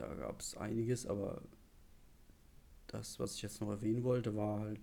da 0.00 0.14
gab 0.14 0.40
es 0.40 0.56
einiges, 0.56 1.06
aber 1.06 1.42
das, 2.86 3.18
was 3.20 3.34
ich 3.34 3.42
jetzt 3.42 3.60
noch 3.60 3.70
erwähnen 3.70 4.02
wollte, 4.02 4.34
war 4.34 4.60
halt 4.60 4.80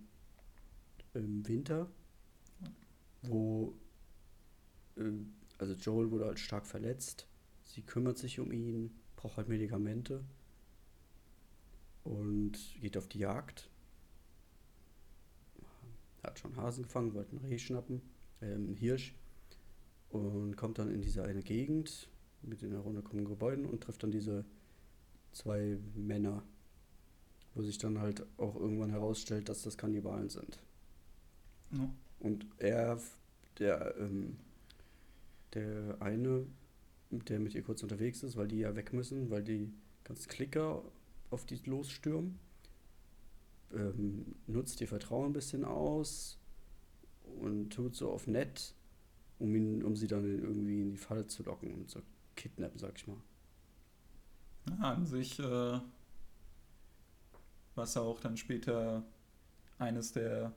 im 1.14 1.46
Winter, 1.46 1.88
wo 3.22 3.74
äh, 4.96 5.10
also 5.58 5.74
Joel 5.74 6.10
wurde 6.10 6.26
halt 6.26 6.38
stark 6.38 6.66
verletzt. 6.66 7.26
Sie 7.64 7.82
kümmert 7.82 8.16
sich 8.16 8.38
um 8.38 8.52
ihn, 8.52 8.92
braucht 9.16 9.36
halt 9.36 9.48
Medikamente 9.48 10.22
und 12.04 12.56
geht 12.80 12.96
auf 12.96 13.08
die 13.08 13.18
Jagd. 13.18 13.68
Hat 16.22 16.38
schon 16.38 16.56
Hasen 16.56 16.84
gefangen, 16.84 17.14
wollte 17.14 17.32
einen 17.32 17.44
Reh 17.44 17.58
schnappen, 17.58 18.02
äh, 18.40 18.54
einen 18.54 18.76
Hirsch 18.76 19.14
und 20.10 20.56
kommt 20.56 20.78
dann 20.78 20.90
in 20.90 21.00
diese 21.00 21.24
eine 21.24 21.42
Gegend, 21.42 22.08
mit 22.42 22.62
in 22.62 22.70
der 22.70 22.82
Gebäuden 22.82 23.66
und 23.66 23.82
trifft 23.82 24.04
dann 24.04 24.12
diese 24.12 24.44
zwei 25.32 25.78
Männer, 25.94 26.42
wo 27.54 27.62
sich 27.62 27.78
dann 27.78 28.00
halt 28.00 28.26
auch 28.36 28.56
irgendwann 28.56 28.90
herausstellt, 28.90 29.48
dass 29.48 29.62
das 29.62 29.78
Kannibalen 29.78 30.28
sind. 30.28 30.58
Ja. 31.72 31.90
Und 32.20 32.46
er, 32.58 32.98
der, 33.58 33.94
ähm, 33.98 34.36
der 35.54 35.96
eine, 36.00 36.46
der 37.10 37.40
mit 37.40 37.54
ihr 37.54 37.62
kurz 37.62 37.82
unterwegs 37.82 38.22
ist, 38.22 38.36
weil 38.36 38.48
die 38.48 38.58
ja 38.58 38.74
weg 38.76 38.92
müssen, 38.92 39.30
weil 39.30 39.42
die 39.42 39.72
ganz 40.04 40.28
Klicker 40.28 40.82
auf 41.30 41.44
die 41.46 41.60
losstürmen, 41.64 42.38
ähm, 43.72 44.34
nutzt 44.46 44.80
ihr 44.80 44.88
Vertrauen 44.88 45.30
ein 45.30 45.32
bisschen 45.32 45.64
aus 45.64 46.38
und 47.40 47.70
tut 47.70 47.94
so 47.94 48.10
auf 48.10 48.26
nett, 48.26 48.74
um, 49.38 49.54
ihn, 49.54 49.82
um 49.82 49.94
sie 49.96 50.06
dann 50.06 50.24
irgendwie 50.24 50.80
in 50.80 50.90
die 50.90 50.96
Falle 50.96 51.26
zu 51.26 51.42
locken 51.42 51.72
und 51.72 51.90
zu 51.90 52.00
kidnappen, 52.36 52.78
sag 52.78 52.96
ich 52.96 53.06
mal. 53.06 53.20
Ja, 54.68 54.92
an 54.92 55.06
sich, 55.06 55.38
äh, 55.38 55.80
was 57.74 57.96
auch 57.96 58.20
dann 58.20 58.36
später 58.36 59.04
eines 59.78 60.12
der 60.12 60.52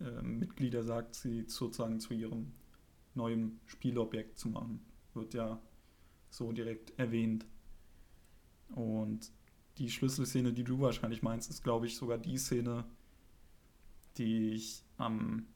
äh, 0.00 0.22
Mitglieder 0.22 0.82
sagt, 0.82 1.14
sie 1.14 1.44
sozusagen 1.48 2.00
zu 2.00 2.14
ihrem 2.14 2.52
neuen 3.14 3.60
Spielobjekt 3.66 4.38
zu 4.38 4.48
machen. 4.48 4.80
Wird 5.14 5.34
ja 5.34 5.60
so 6.30 6.52
direkt 6.52 6.98
erwähnt. 6.98 7.46
Und 8.68 9.32
die 9.78 9.90
Schlüsselszene, 9.90 10.52
die 10.52 10.64
du 10.64 10.80
wahrscheinlich 10.80 11.22
meinst, 11.22 11.50
ist, 11.50 11.62
glaube 11.62 11.86
ich, 11.86 11.96
sogar 11.96 12.18
die 12.18 12.38
Szene, 12.38 12.84
die 14.16 14.50
ich 14.50 14.82
am. 14.96 15.46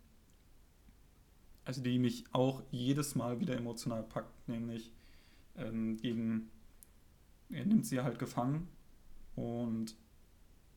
also 1.65 1.83
die 1.83 1.99
mich 1.99 2.25
auch 2.33 2.63
jedes 2.71 3.15
Mal 3.15 3.41
wieder 3.41 3.57
emotional 3.57 4.03
packt, 4.03 4.49
nämlich 4.49 4.93
ähm, 5.57 5.97
gegen. 5.97 6.51
Er 7.51 7.67
nimmt 7.67 7.87
sie 7.87 8.01
halt 8.01 8.19
gefangen 8.19 8.69
und 9.35 9.97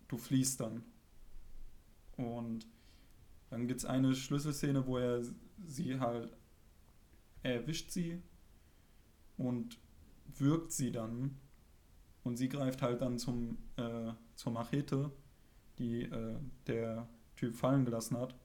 du 0.07 0.17
fliehst 0.17 0.59
dann. 0.59 0.83
Und 2.17 2.67
dann 3.49 3.67
gibt 3.67 3.79
es 3.81 3.85
eine 3.85 4.15
Schlüsselszene, 4.15 4.85
wo 4.87 4.97
er 4.97 5.21
sie 5.65 5.99
halt. 5.99 6.35
Er 7.43 7.55
erwischt 7.55 7.91
sie 7.91 8.21
und 9.37 9.77
wirkt 10.37 10.71
sie 10.71 10.91
dann 10.91 11.37
und 12.23 12.37
sie 12.37 12.49
greift 12.49 12.81
halt 12.81 13.01
dann 13.01 13.19
zum, 13.19 13.57
äh, 13.75 14.13
zur 14.35 14.53
Machete, 14.53 15.11
die 15.77 16.03
äh, 16.03 16.37
der 16.67 17.07
Typ 17.35 17.55
fallen 17.55 17.85
gelassen 17.85 18.17
hat, 18.17 18.35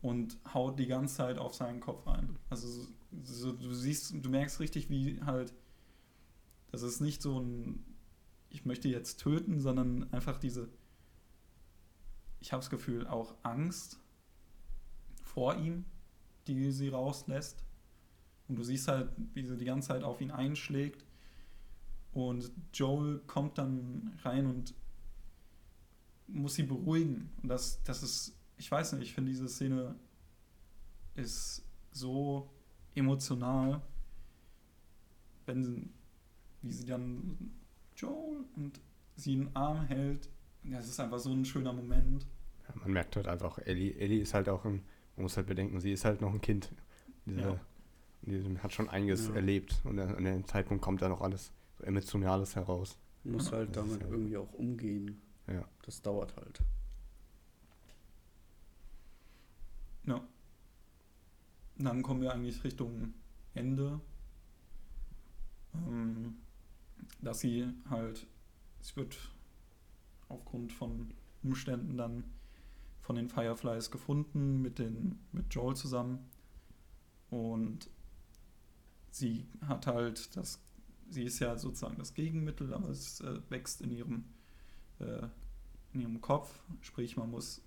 und 0.00 0.38
haut 0.52 0.78
die 0.78 0.86
ganze 0.86 1.16
Zeit 1.16 1.38
auf 1.38 1.54
seinen 1.54 1.80
Kopf 1.80 2.06
rein. 2.06 2.38
Also 2.50 2.68
so, 2.68 2.88
so, 3.22 3.52
du 3.52 3.72
siehst, 3.72 4.14
du 4.22 4.28
merkst 4.28 4.60
richtig, 4.60 4.90
wie 4.90 5.20
halt, 5.22 5.54
das 6.74 6.82
ist 6.82 7.00
nicht 7.00 7.22
so 7.22 7.40
ein, 7.40 7.84
ich 8.50 8.64
möchte 8.64 8.88
jetzt 8.88 9.20
töten, 9.20 9.60
sondern 9.60 10.12
einfach 10.12 10.38
diese, 10.38 10.68
ich 12.40 12.52
habe 12.52 12.60
das 12.60 12.70
Gefühl, 12.70 13.06
auch 13.06 13.34
Angst 13.42 14.00
vor 15.22 15.56
ihm, 15.56 15.84
die 16.46 16.72
sie 16.72 16.88
rauslässt. 16.88 17.64
Und 18.48 18.56
du 18.56 18.62
siehst 18.62 18.88
halt, 18.88 19.10
wie 19.32 19.46
sie 19.46 19.56
die 19.56 19.64
ganze 19.64 19.88
Zeit 19.88 20.02
auf 20.02 20.20
ihn 20.20 20.30
einschlägt 20.30 21.04
und 22.14 22.52
Joel 22.72 23.18
kommt 23.26 23.58
dann 23.58 24.16
rein 24.22 24.46
und 24.46 24.74
muss 26.28 26.54
sie 26.54 26.62
beruhigen. 26.62 27.30
Und 27.42 27.48
das, 27.48 27.82
das 27.82 28.02
ist, 28.02 28.36
ich 28.56 28.70
weiß 28.70 28.92
nicht, 28.92 29.02
ich 29.02 29.14
finde 29.14 29.30
diese 29.32 29.48
Szene 29.48 29.96
ist 31.14 31.64
so 31.90 32.50
emotional, 32.94 33.82
wenn 35.46 35.64
sie, 35.64 35.90
wie 36.64 36.72
sie 36.72 36.86
dann 36.86 37.52
Joel 37.96 38.44
und 38.56 38.80
sie 39.16 39.34
in 39.34 39.40
den 39.46 39.56
Arm 39.56 39.82
hält. 39.86 40.28
Das 40.64 40.88
ist 40.88 40.98
einfach 40.98 41.18
so 41.18 41.30
ein 41.30 41.44
schöner 41.44 41.72
Moment. 41.72 42.26
Ja, 42.66 42.74
man 42.80 42.92
merkt 42.92 43.16
halt 43.16 43.28
einfach, 43.28 43.58
Ellie, 43.58 43.92
Ellie 43.94 44.20
ist 44.22 44.32
halt 44.34 44.48
auch 44.48 44.64
ein, 44.64 44.82
man 45.16 45.24
muss 45.24 45.36
halt 45.36 45.46
bedenken, 45.46 45.78
sie 45.80 45.92
ist 45.92 46.04
halt 46.04 46.20
noch 46.22 46.32
ein 46.32 46.40
Kind. 46.40 46.72
Diese, 47.26 47.40
Ja. 47.40 47.60
Die 48.22 48.58
hat 48.58 48.72
schon 48.72 48.88
einiges 48.88 49.28
Ja. 49.28 49.34
erlebt 49.34 49.82
und 49.84 49.98
an 49.98 50.24
dem 50.24 50.46
Zeitpunkt 50.46 50.82
kommt 50.82 51.02
da 51.02 51.10
noch 51.10 51.20
alles 51.20 51.52
so 51.78 51.84
Emotionales 51.84 52.56
heraus. 52.56 52.98
Muss 53.22 53.52
halt 53.52 53.76
das 53.76 53.86
damit 53.86 54.00
ja- 54.00 54.08
irgendwie 54.08 54.36
auch 54.38 54.52
umgehen. 54.54 55.20
Ja. 55.46 55.68
Das 55.82 56.00
dauert 56.00 56.34
halt. 56.36 56.60
Ja. 60.06 60.22
Dann 61.76 62.02
kommen 62.02 62.22
wir 62.22 62.32
eigentlich 62.32 62.62
Richtung 62.64 63.12
Ende. 63.54 64.00
Ähm, 65.74 66.36
dass 67.24 67.40
sie 67.40 67.66
halt, 67.88 68.26
es 68.80 68.96
wird 68.96 69.16
aufgrund 70.28 70.72
von 70.72 71.12
Umständen 71.42 71.96
dann 71.96 72.24
von 73.00 73.16
den 73.16 73.28
Fireflies 73.28 73.90
gefunden 73.90 74.62
mit, 74.62 74.78
den, 74.78 75.18
mit 75.32 75.52
Joel 75.54 75.76
zusammen. 75.76 76.18
Und 77.30 77.90
sie 79.10 79.46
hat 79.66 79.86
halt 79.86 80.36
das, 80.36 80.60
sie 81.10 81.24
ist 81.24 81.38
ja 81.38 81.56
sozusagen 81.58 81.98
das 81.98 82.14
Gegenmittel, 82.14 82.72
aber 82.72 82.88
es 82.88 83.20
äh, 83.20 83.40
wächst 83.50 83.82
in 83.82 83.90
ihrem, 83.90 84.24
äh, 85.00 85.26
in 85.92 86.00
ihrem 86.00 86.20
Kopf. 86.20 86.60
Sprich, 86.80 87.16
man 87.16 87.30
muss 87.30 87.62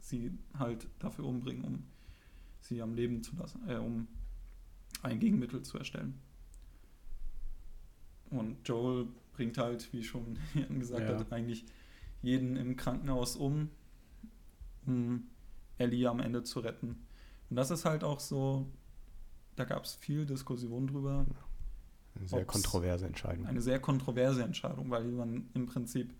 sie 0.00 0.32
halt 0.58 0.88
dafür 0.98 1.24
umbringen, 1.24 1.64
um 1.64 1.84
sie 2.60 2.80
am 2.80 2.94
Leben 2.94 3.22
zu 3.22 3.34
lassen, 3.36 3.68
äh, 3.68 3.76
um 3.76 4.06
ein 5.02 5.18
Gegenmittel 5.18 5.62
zu 5.62 5.78
erstellen. 5.78 6.20
Und 8.30 8.66
Joel 8.68 9.06
bringt 9.32 9.58
halt, 9.58 9.92
wie 9.92 10.02
schon 10.02 10.38
gesagt 10.78 11.08
Ja. 11.08 11.18
hat, 11.18 11.32
eigentlich 11.32 11.64
jeden 12.22 12.56
im 12.56 12.76
Krankenhaus 12.76 13.36
um, 13.36 13.70
um 14.86 15.24
Ellie 15.78 16.08
am 16.08 16.20
Ende 16.20 16.42
zu 16.42 16.60
retten. 16.60 17.06
Und 17.50 17.56
das 17.56 17.70
ist 17.70 17.84
halt 17.84 18.02
auch 18.04 18.20
so, 18.20 18.66
da 19.56 19.64
gab 19.64 19.84
es 19.84 19.94
viel 19.94 20.24
Diskussion 20.26 20.86
drüber. 20.86 21.26
Eine 22.16 22.28
sehr 22.28 22.44
kontroverse 22.44 23.06
Entscheidung. 23.06 23.46
Eine 23.46 23.60
sehr 23.60 23.80
kontroverse 23.80 24.42
Entscheidung, 24.42 24.90
weil 24.90 25.04
man 25.04 25.48
im 25.54 25.66
Prinzip 25.66 26.14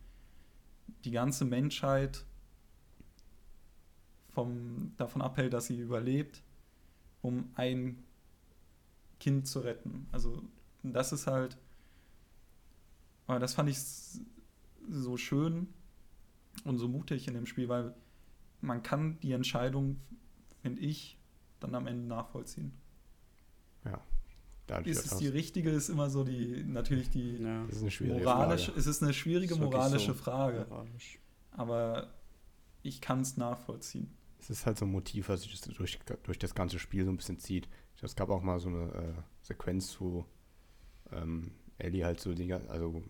die 1.04 1.12
ganze 1.12 1.44
Menschheit 1.44 2.24
vom, 4.30 4.92
davon 4.96 5.22
abhält, 5.22 5.52
dass 5.52 5.66
sie 5.66 5.78
überlebt, 5.78 6.42
um 7.22 7.50
ein 7.54 8.02
Kind 9.20 9.46
zu 9.46 9.60
retten. 9.60 10.06
Also 10.12 10.42
das 10.82 11.12
ist 11.12 11.26
halt, 11.26 11.56
aber 13.26 13.38
das 13.38 13.54
fand 13.54 13.68
ich 13.70 13.78
so 14.90 15.16
schön 15.16 15.68
und 16.64 16.78
so 16.78 16.88
mutig 16.88 17.26
in 17.28 17.34
dem 17.34 17.46
Spiel, 17.46 17.68
weil 17.68 17.94
man 18.60 18.82
kann 18.82 19.18
die 19.20 19.32
Entscheidung, 19.32 20.00
finde 20.62 20.80
ich, 20.82 21.18
dann 21.60 21.74
am 21.74 21.86
Ende 21.86 22.06
nachvollziehen. 22.06 22.72
Dadurch 24.66 24.86
Ist 24.96 25.12
es 25.12 25.18
die 25.18 25.28
richtige, 25.28 25.68
ist 25.70 25.90
immer 25.90 26.08
so 26.08 26.24
die, 26.24 26.64
natürlich 26.64 27.10
die 27.10 27.36
Ja. 27.36 27.66
das 27.66 27.76
ist 27.76 27.82
eine 27.82 27.90
schwierige 27.90 28.24
moralisch, 28.24 28.64
Frage. 28.66 28.78
es 28.80 28.86
ist 28.86 29.02
eine 29.02 29.12
schwierige 29.12 29.52
Ist 29.54 29.60
moralische 29.60 30.12
so. 30.12 30.14
Frage, 30.14 30.66
Moralisch. 30.70 31.18
aber 31.50 32.14
ich 32.82 33.02
kann 33.02 33.20
es 33.20 33.36
nachvollziehen. 33.36 34.10
Es 34.38 34.48
ist 34.48 34.64
halt 34.64 34.78
so 34.78 34.86
ein 34.86 34.90
Motiv, 34.90 35.28
was 35.28 35.42
sich 35.42 35.60
das 35.60 35.74
durch, 35.74 35.98
durch 36.22 36.38
das 36.38 36.54
ganze 36.54 36.78
Spiel 36.78 37.04
so 37.04 37.10
ein 37.10 37.16
bisschen 37.18 37.38
zieht. 37.38 37.68
Es 38.00 38.16
gab 38.16 38.28
auch 38.30 38.42
mal 38.42 38.58
so 38.58 38.68
eine 38.68 38.92
äh, 38.92 39.12
Sequenz, 39.42 39.98
wo 40.00 40.26
ähm, 41.12 41.52
Ellie 41.84 42.04
halt 42.04 42.20
so 42.20 42.34
die, 42.34 42.52
also 42.52 43.02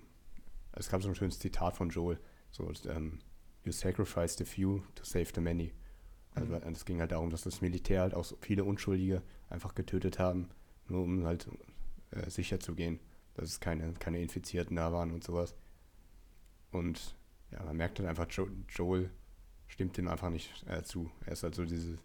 es 0.72 0.88
gab 0.88 1.02
so 1.02 1.08
ein 1.08 1.14
schönes 1.14 1.38
Zitat 1.38 1.76
von 1.76 1.88
Joel, 1.90 2.18
so 2.50 2.70
ähm, 2.88 3.20
You 3.64 3.72
sacrifice 3.72 4.36
the 4.36 4.44
few 4.44 4.82
to 4.94 5.04
save 5.04 5.28
the 5.34 5.40
many. 5.40 5.72
Also 6.34 6.52
Mhm. 6.54 6.72
es 6.72 6.84
ging 6.84 7.00
halt 7.00 7.12
darum, 7.12 7.30
dass 7.30 7.42
das 7.42 7.60
Militär 7.60 8.00
halt 8.02 8.12
auch 8.14 8.24
so 8.24 8.36
viele 8.40 8.64
Unschuldige 8.64 9.22
einfach 9.48 9.74
getötet 9.74 10.18
haben, 10.18 10.48
nur 10.88 11.02
um 11.04 11.24
halt 11.24 11.48
äh, 12.10 12.28
sicher 12.28 12.58
zu 12.60 12.74
gehen, 12.74 12.98
dass 13.34 13.48
es 13.48 13.60
keine, 13.60 13.92
keine 13.94 14.20
Infizierten 14.20 14.76
da 14.76 14.92
waren 14.92 15.12
und 15.12 15.24
sowas. 15.24 15.54
Und 16.72 17.16
ja, 17.52 17.62
man 17.62 17.76
merkt 17.76 17.98
dann 17.98 18.06
einfach, 18.06 18.26
jo 18.30 18.48
Joel 18.68 19.10
stimmt 19.68 19.96
dem 19.96 20.08
einfach 20.08 20.30
nicht 20.30 20.64
äh, 20.68 20.82
zu. 20.82 21.10
Er 21.24 21.32
ist 21.32 21.42
halt 21.44 21.54
so 21.54 21.64
diese, 21.64 21.96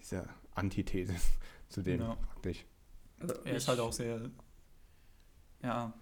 diese 0.00 0.28
Antithese 0.54 1.14
zu 1.68 1.82
dem 1.82 2.00
Ja. 2.00 2.14
praktisch. 2.16 2.64
Also 3.20 3.34
Er 3.44 3.56
ist 3.56 3.68
halt 3.68 3.80
auch 3.80 3.92
sehr, 3.92 4.30
ja, 5.62 5.92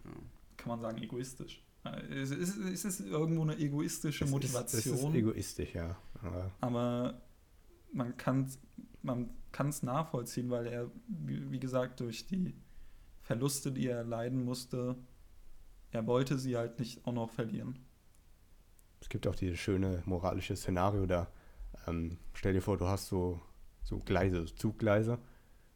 kann 0.56 0.68
man 0.68 0.80
sagen, 0.80 0.98
egoistisch. 1.02 1.62
Es 2.10 2.30
ist, 2.30 2.56
es 2.56 2.84
ist 2.84 3.00
irgendwo 3.00 3.42
eine 3.42 3.58
egoistische 3.58 4.24
Es 4.24 4.30
ist- 4.30 4.34
Motivation, 4.34 4.94
Es 4.94 5.02
ist 5.02 5.14
egoistisch, 5.14 5.74
ja. 5.74 5.96
Aber 6.22 6.50
aber 6.60 7.20
man 7.92 8.16
kann 8.16 8.44
es 8.44 8.58
man 9.02 9.28
kann's 9.52 9.82
nachvollziehen, 9.82 10.48
weil 10.50 10.66
er, 10.66 10.90
wie, 11.08 11.50
wie 11.52 11.60
gesagt, 11.60 12.00
durch 12.00 12.26
die 12.26 12.54
Verluste, 13.20 13.70
die 13.70 13.86
er 13.86 14.02
leiden 14.02 14.44
musste, 14.44 14.96
er 15.90 16.06
wollte 16.06 16.38
sie 16.38 16.56
halt 16.56 16.78
nicht 16.78 17.06
auch 17.06 17.12
noch 17.12 17.30
verlieren. 17.30 17.78
es 19.00 19.08
gibt 19.10 19.26
auch 19.26 19.34
dieses 19.34 19.58
schöne 19.58 20.02
moralische 20.06 20.56
Szenario 20.56 21.04
da. 21.06 21.28
Ähm, 21.86 22.16
stell 22.32 22.54
dir 22.54 22.62
vor, 22.62 22.78
du 22.78 22.86
hast 22.86 23.08
so, 23.08 23.42
so 23.82 23.98
Gleise, 23.98 24.46
so 24.46 24.54
Zuggleise 24.54 25.18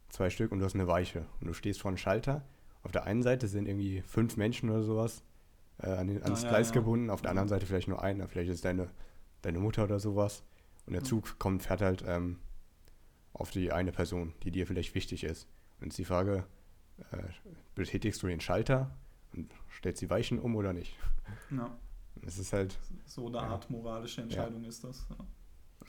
zwei 0.08 0.30
Stück 0.30 0.50
und 0.52 0.60
du 0.60 0.64
hast 0.64 0.74
eine 0.74 0.86
Weiche. 0.88 1.26
Und 1.40 1.48
du 1.48 1.52
stehst 1.52 1.80
vor 1.82 1.90
einem 1.90 1.98
Schalter. 1.98 2.42
Auf 2.82 2.92
der 2.92 3.04
einen 3.04 3.22
Seite 3.22 3.48
sind 3.48 3.66
irgendwie 3.68 4.02
fünf 4.02 4.36
Menschen 4.36 4.70
oder 4.70 4.82
sowas 4.82 5.22
äh, 5.78 5.90
an 5.90 6.06
den, 6.08 6.22
ans 6.22 6.40
Ah, 6.40 6.44
ja, 6.44 6.48
Gleis 6.50 6.68
ja. 6.68 6.74
gebunden, 6.74 7.10
auf 7.10 7.20
der 7.22 7.30
anderen 7.30 7.48
Seite 7.48 7.66
vielleicht 7.66 7.88
nur 7.88 8.02
einer, 8.02 8.28
vielleicht 8.28 8.50
ist 8.50 8.64
deine, 8.64 8.88
deine 9.42 9.58
Mutter 9.58 9.84
oder 9.84 9.98
sowas. 10.00 10.42
Und 10.86 10.92
der 10.94 11.02
Mhm. 11.02 11.06
Zug 11.06 11.38
kommt, 11.38 11.62
fährt 11.62 11.82
halt 11.82 12.02
ähm, 12.06 12.38
auf 13.32 13.50
die 13.50 13.72
eine 13.72 13.92
Person, 13.92 14.32
die 14.42 14.50
dir 14.50 14.66
vielleicht 14.66 14.94
wichtig 14.94 15.24
ist. 15.24 15.46
Und 15.80 15.86
jetzt 15.88 15.98
die 15.98 16.04
Frage, 16.04 16.44
äh, 17.12 17.18
betätigst 17.74 18.22
du 18.22 18.26
den 18.26 18.40
Schalter 18.40 18.90
und 19.34 19.50
stellst 19.76 20.00
die 20.02 20.10
Weichen 20.10 20.38
um 20.38 20.56
oder 20.56 20.72
nicht? 20.72 20.96
Ja, 21.50 21.76
Das 22.22 22.36
ist 22.38 22.52
halt, 22.52 22.76
so 23.06 23.28
eine 23.28 23.36
Ja. 23.36 23.42
Art 23.44 23.70
moralische 23.70 24.22
Entscheidung 24.22 24.64
ist 24.64 24.82
das. 24.82 25.06
Ja. 25.10 25.16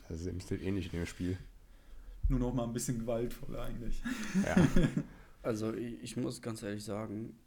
das 0.08 0.20
ist 0.20 0.28
ein 0.28 0.36
bisschen 0.36 0.60
ähnlich 0.62 0.86
in 0.92 1.00
dem 1.00 1.06
Spiel. 1.06 1.36
Nur 2.28 2.38
noch 2.38 2.54
mal 2.54 2.62
ein 2.64 2.72
bisschen 2.72 3.00
gewaltvoller 3.00 3.62
eigentlich. 3.62 4.00
Ja, 4.44 4.54
Also 5.42 5.72
ich, 5.74 6.02
muss 6.16 6.42
ganz 6.42 6.62
ehrlich 6.62 6.84
sagen, 6.84 7.38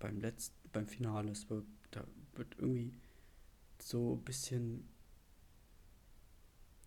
beim 0.00 0.20
letzten, 0.20 0.56
beim 0.72 0.86
Finale, 0.88 1.30
es 1.32 1.48
wird, 1.50 1.66
da 1.90 2.04
wird 2.34 2.56
irgendwie 2.58 2.92
so 3.80 4.14
ein 4.16 4.24
bisschen 4.24 4.88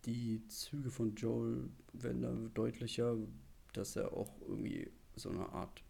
die 0.06 0.46
Züge 0.48 0.92
von 0.92 1.16
Joel 1.16 1.70
werden 1.94 2.22
da 2.22 2.32
deutlicher, 2.54 3.18
dass 3.74 3.96
er 3.96 4.14
auch 4.14 4.32
irgendwie 4.48 4.92
so 5.16 5.30
eine 5.30 5.50
Art, 5.50 5.84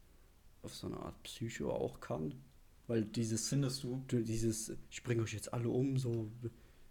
auf 0.63 0.73
so 0.75 0.87
eine 0.87 0.97
Art 0.97 1.21
Psycho 1.23 1.71
auch 1.71 1.99
kann. 1.99 2.35
Weil 2.87 3.03
dieses, 3.05 3.49
Findest 3.49 3.83
du? 3.83 4.03
dieses, 4.11 4.71
ich 4.91 5.03
bringe 5.03 5.23
euch 5.23 5.33
jetzt 5.33 5.53
alle 5.53 5.69
um, 5.69 5.97
so, 5.97 6.31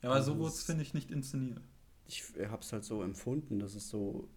Ja, 0.03 0.11
aber 0.11 0.22
so 0.22 0.38
wurde 0.38 0.53
es- 0.55 0.62
finde 0.64 0.82
ich, 0.82 0.92
nicht 0.95 1.11
inszeniert. 1.11 1.61
ich 2.07 2.22
hab's 2.51 2.72
halt 2.72 2.84
so 2.84 3.03
empfunden, 3.03 3.59
dass 3.59 3.74
es 3.74 3.88
so, 3.88 4.28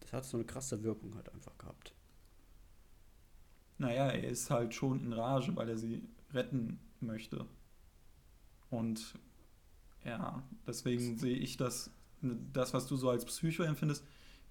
das 0.00 0.12
hat 0.12 0.24
so 0.24 0.36
eine 0.36 0.46
krasse 0.46 0.82
Wirkung 0.82 1.14
halt 1.14 1.32
einfach 1.32 1.56
gehabt. 1.58 1.94
Naja, 3.78 4.08
er 4.08 4.28
ist 4.28 4.50
halt 4.50 4.74
schon 4.74 5.04
in 5.04 5.12
Rage, 5.12 5.54
weil 5.56 5.68
er 5.68 5.78
sie 5.78 6.02
retten 6.32 6.78
möchte. 7.00 7.46
Und 8.70 9.14
ja, 10.04 10.42
deswegen 10.66 11.16
sehe 11.18 11.36
ich 11.36 11.56
das, 11.56 11.90
das, 12.52 12.74
was 12.74 12.86
du 12.86 12.96
so 12.96 13.10
als 13.10 13.24
Psycho 13.24 13.62
empfindest, 13.62 14.04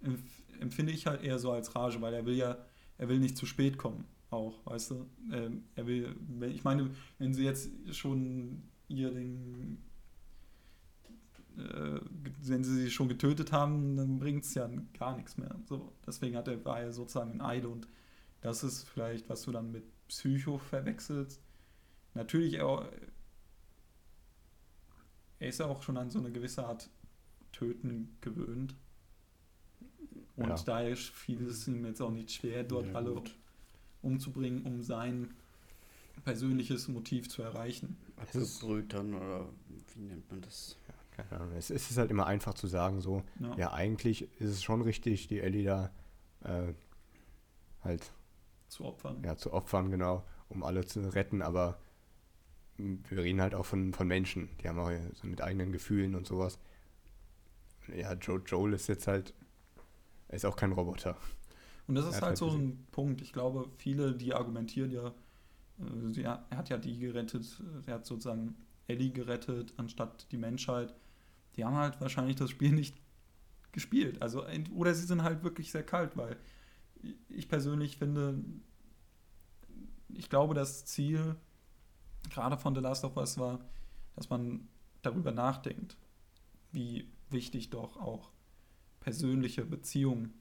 empf- 0.03 0.59
empfinde 0.59 0.91
ich 0.91 1.07
halt 1.07 1.23
eher 1.23 1.39
so 1.39 1.51
als 1.51 1.75
Rage, 1.75 2.01
weil 2.01 2.13
er 2.13 2.25
will 2.25 2.36
ja, 2.36 2.57
er 2.97 3.09
will 3.09 3.19
nicht 3.19 3.38
zu 3.38 3.45
spät 3.45 3.78
kommen, 3.78 4.05
auch, 4.30 4.65
weißt 4.65 4.91
du? 4.91 5.05
Ähm, 5.32 5.63
er 5.75 5.88
will, 5.88 6.15
ich 6.49 6.63
meine, 6.63 6.89
wenn 7.19 7.34
sie 7.34 7.43
jetzt 7.43 7.69
schon 7.93 8.63
ihr 8.88 9.11
den, 9.11 9.78
äh, 11.57 11.99
wenn 12.41 12.63
sie 12.63 12.75
sie 12.84 12.91
schon 12.91 13.09
getötet 13.09 13.51
haben, 13.51 13.97
dann 13.97 14.19
bringt 14.19 14.45
es 14.45 14.53
ja 14.53 14.69
gar 14.97 15.15
nichts 15.15 15.38
mehr. 15.38 15.55
So, 15.65 15.91
deswegen 16.05 16.36
hat 16.38 16.47
er, 16.47 16.63
war 16.65 16.80
er 16.80 16.91
sozusagen 16.93 17.34
in 17.34 17.41
Eile 17.41 17.69
und 17.69 17.88
das 18.42 18.64
ist 18.64 18.84
vielleicht, 18.88 19.30
was 19.30 19.44
du 19.44 19.52
dann 19.52 19.72
mit 19.72 19.84
Psycho 20.08 20.58
verwechselst. 20.58 21.42
Natürlich, 22.14 22.54
er, 22.56 22.90
er 25.40 25.48
ist 25.50 25.60
ja 25.60 25.66
auch 25.68 25.82
schon 25.84 25.98
an 25.98 26.10
so 26.10 26.20
eine 26.20 26.32
gewisse 26.32 26.66
Art 26.66 26.90
Töten 27.52 28.18
gewöhnt. 28.22 28.76
Und 30.36 30.50
Ja. 30.50 30.56
daher 30.66 30.96
fiel 30.96 31.48
es 31.48 31.68
ihm 31.68 31.86
jetzt 31.86 32.02
auch 32.02 32.12
nicht 32.12 32.32
schwer, 32.32 32.64
dort 32.64 32.88
Ja, 32.88 32.94
alle 32.94 33.14
gut. 33.14 33.36
umzubringen, 34.02 34.64
um 34.64 34.82
sein 34.84 35.34
persönliches 36.24 36.88
Motiv 36.88 37.30
zu 37.30 37.42
erreichen. 37.42 37.98
Abgebrüht 38.18 38.94
dann, 38.94 39.14
oder 39.14 39.50
wie 39.96 40.02
nennt 40.02 40.30
man 40.30 40.42
das? 40.42 40.78
keine 41.12 41.32
Ahnung. 41.32 41.54
Es 41.58 41.72
ist 41.72 41.98
halt 41.98 42.12
immer 42.12 42.28
einfach 42.28 42.54
zu 42.54 42.68
sagen, 42.68 43.02
so, 43.02 43.24
Ja. 43.40 43.56
ja, 43.58 43.74
eigentlich 43.74 44.22
ist 44.40 44.50
es 44.52 44.64
schon 44.64 44.82
richtig, 44.84 45.28
die 45.28 45.40
Ellie 45.40 45.64
da 45.64 45.92
äh, 46.44 46.74
halt 47.84 48.12
Zu 48.68 48.86
opfern. 48.86 49.22
ja, 49.24 49.36
zu 49.38 49.53
opfern, 49.53 49.91
genau, 49.91 50.26
um 50.49 50.63
alle 50.63 50.86
zu 50.86 51.01
retten, 51.13 51.41
aber 51.41 51.80
wir 52.78 53.24
reden 53.24 53.41
halt 53.41 53.55
auch 53.55 53.65
von, 53.65 53.93
von 53.93 54.07
Menschen, 54.07 54.49
die 54.61 54.70
haben 54.70 54.80
auch 54.80 54.91
so 55.13 55.28
mit 55.28 55.41
eigenen 55.41 55.72
Gefühlen 55.72 56.15
und 56.15 56.28
sowas. 56.28 56.59
Ja, 57.95 58.13
Joe, 58.13 58.41
Joel 58.45 58.74
ist 58.74 58.88
jetzt 58.88 59.07
halt, 59.07 59.34
er 60.28 60.36
ist 60.36 60.45
auch 60.45 60.55
kein 60.55 60.74
Roboter. 60.74 61.18
Und 61.88 61.95
das 61.95 62.05
ist 62.05 62.15
halt 62.15 62.24
halt 62.24 62.38
so 62.38 62.49
ein 62.49 62.86
Punkt. 62.91 63.22
Ich 63.22 63.34
glaube, 63.34 63.70
viele, 63.78 64.13
die 64.13 64.34
argumentieren 64.34 64.91
ja, 64.91 65.13
äh, 65.80 66.22
er 66.22 66.57
hat 66.57 66.70
ja 66.70 66.78
die 66.78 66.99
gerettet, 66.99 67.63
er 67.86 67.95
hat 67.95 68.05
sozusagen 68.05 68.55
Ellie 68.88 69.11
gerettet, 69.11 69.74
anstatt 69.78 70.28
die 70.32 70.38
Menschheit. 70.38 70.93
Die 71.55 71.65
haben 71.65 71.76
halt 71.76 71.99
wahrscheinlich 72.01 72.36
das 72.36 72.49
Spiel 72.49 72.72
nicht 72.72 72.95
gespielt. 73.72 74.22
Also, 74.22 74.45
oder 74.76 74.93
sie 74.93 75.05
sind 75.05 75.24
halt 75.24 75.43
wirklich 75.43 75.72
sehr 75.72 75.84
kalt, 75.84 76.18
weil 76.18 76.38
ich 77.30 77.47
persönlich 77.47 77.97
finde, 77.97 78.43
ich 80.10 80.30
glaube, 80.30 80.53
das 80.53 80.86
Ziel 80.86 81.36
gerade 82.30 82.58
von 82.58 82.76
The 82.76 82.82
Last 82.82 83.03
of 83.03 83.18
Us 83.18 83.38
war, 83.38 83.60
dass 84.16 84.30
man 84.30 84.68
darüber 85.01 85.32
nachdenkt, 85.32 85.97
wie 86.72 87.08
wichtig 87.30 87.70
doch 87.70 87.97
auch 87.97 88.32
persönliche 88.99 89.66
Beziehungen 89.66 90.34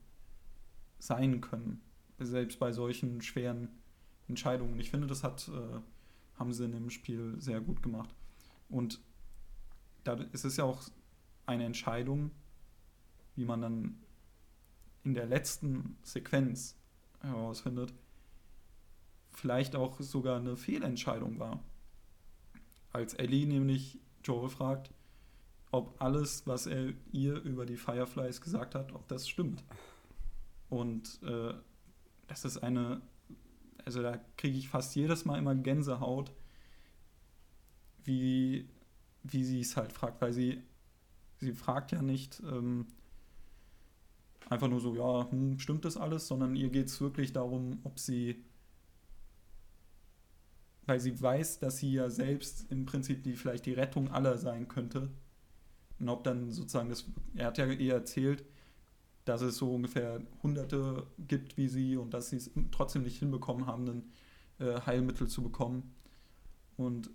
sein 0.98 1.40
können, 1.40 1.80
selbst 2.18 2.58
bei 2.58 2.72
solchen 2.72 3.20
schweren 3.22 3.68
Entscheidungen. 4.28 4.80
Ich 4.80 4.90
finde, 4.90 5.06
das 5.06 5.22
hat, 5.22 5.48
äh, 5.48 5.80
haben 6.38 6.52
sie 6.52 6.64
in 6.64 6.72
dem 6.72 6.90
Spiel 6.90 7.34
sehr 7.38 7.60
gut 7.60 7.82
gemacht. 7.82 8.14
Und 8.68 9.00
da 10.04 10.14
ist 10.14 10.44
es 10.44 10.56
ja 10.56 10.64
auch 10.64 10.82
eine 11.44 11.64
Entscheidung, 11.64 12.30
wie 13.36 13.44
man 13.44 13.60
dann 13.60 13.98
in 15.06 15.14
der 15.14 15.26
letzten 15.26 15.96
Sequenz 16.02 16.76
herausfindet, 17.20 17.94
vielleicht 19.30 19.76
auch 19.76 20.00
sogar 20.00 20.38
eine 20.38 20.56
Fehlentscheidung 20.56 21.38
war. 21.38 21.62
Als 22.92 23.14
Ellie 23.14 23.46
nämlich 23.46 24.00
Joel 24.24 24.48
fragt, 24.48 24.90
ob 25.70 26.02
alles, 26.02 26.44
was 26.48 26.66
er 26.66 26.92
ihr 27.12 27.40
über 27.42 27.66
die 27.66 27.76
Fireflies 27.76 28.40
gesagt 28.40 28.74
hat, 28.74 28.92
ob 28.92 29.06
das 29.06 29.28
stimmt. 29.28 29.62
Und 30.70 31.22
äh, 31.22 31.54
das 32.26 32.44
ist 32.44 32.58
eine, 32.58 33.00
also 33.84 34.02
da 34.02 34.18
kriege 34.36 34.58
ich 34.58 34.68
fast 34.68 34.96
jedes 34.96 35.24
Mal 35.24 35.38
immer 35.38 35.54
Gänsehaut, 35.54 36.32
wie, 38.02 38.68
wie 39.22 39.44
sie 39.44 39.60
es 39.60 39.76
halt 39.76 39.92
fragt, 39.92 40.20
weil 40.20 40.32
sie, 40.32 40.64
sie 41.38 41.52
fragt 41.52 41.92
ja 41.92 42.02
nicht 42.02 42.40
ähm, 42.40 42.88
einfach 44.48 44.68
nur 44.68 44.80
so, 44.80 44.94
ja, 44.94 45.30
hm, 45.30 45.58
stimmt 45.58 45.84
das 45.84 45.96
alles, 45.96 46.26
sondern 46.26 46.56
ihr 46.56 46.70
geht 46.70 46.86
es 46.86 47.00
wirklich 47.00 47.32
darum, 47.32 47.80
ob 47.84 47.98
sie, 47.98 48.44
weil 50.86 51.00
sie 51.00 51.20
weiß, 51.20 51.58
dass 51.58 51.78
sie 51.78 51.92
ja 51.92 52.10
selbst 52.10 52.70
im 52.70 52.86
Prinzip 52.86 53.22
die 53.24 53.34
vielleicht 53.34 53.66
die 53.66 53.72
Rettung 53.72 54.10
aller 54.10 54.38
sein 54.38 54.68
könnte. 54.68 55.10
Und 55.98 56.08
ob 56.08 56.24
dann 56.24 56.50
sozusagen 56.50 56.90
das, 56.90 57.06
er 57.34 57.46
hat 57.46 57.58
ja 57.58 57.66
ihr 57.66 57.94
erzählt, 57.94 58.44
dass 59.24 59.40
es 59.40 59.56
so 59.56 59.74
ungefähr 59.74 60.22
Hunderte 60.42 61.06
gibt 61.18 61.56
wie 61.56 61.68
sie 61.68 61.96
und 61.96 62.14
dass 62.14 62.30
sie 62.30 62.36
es 62.36 62.50
trotzdem 62.70 63.02
nicht 63.02 63.18
hinbekommen 63.18 63.66
haben, 63.66 63.88
ein 63.88 64.12
äh, 64.60 64.80
Heilmittel 64.82 65.26
zu 65.26 65.42
bekommen. 65.42 65.94
Und 66.76 67.10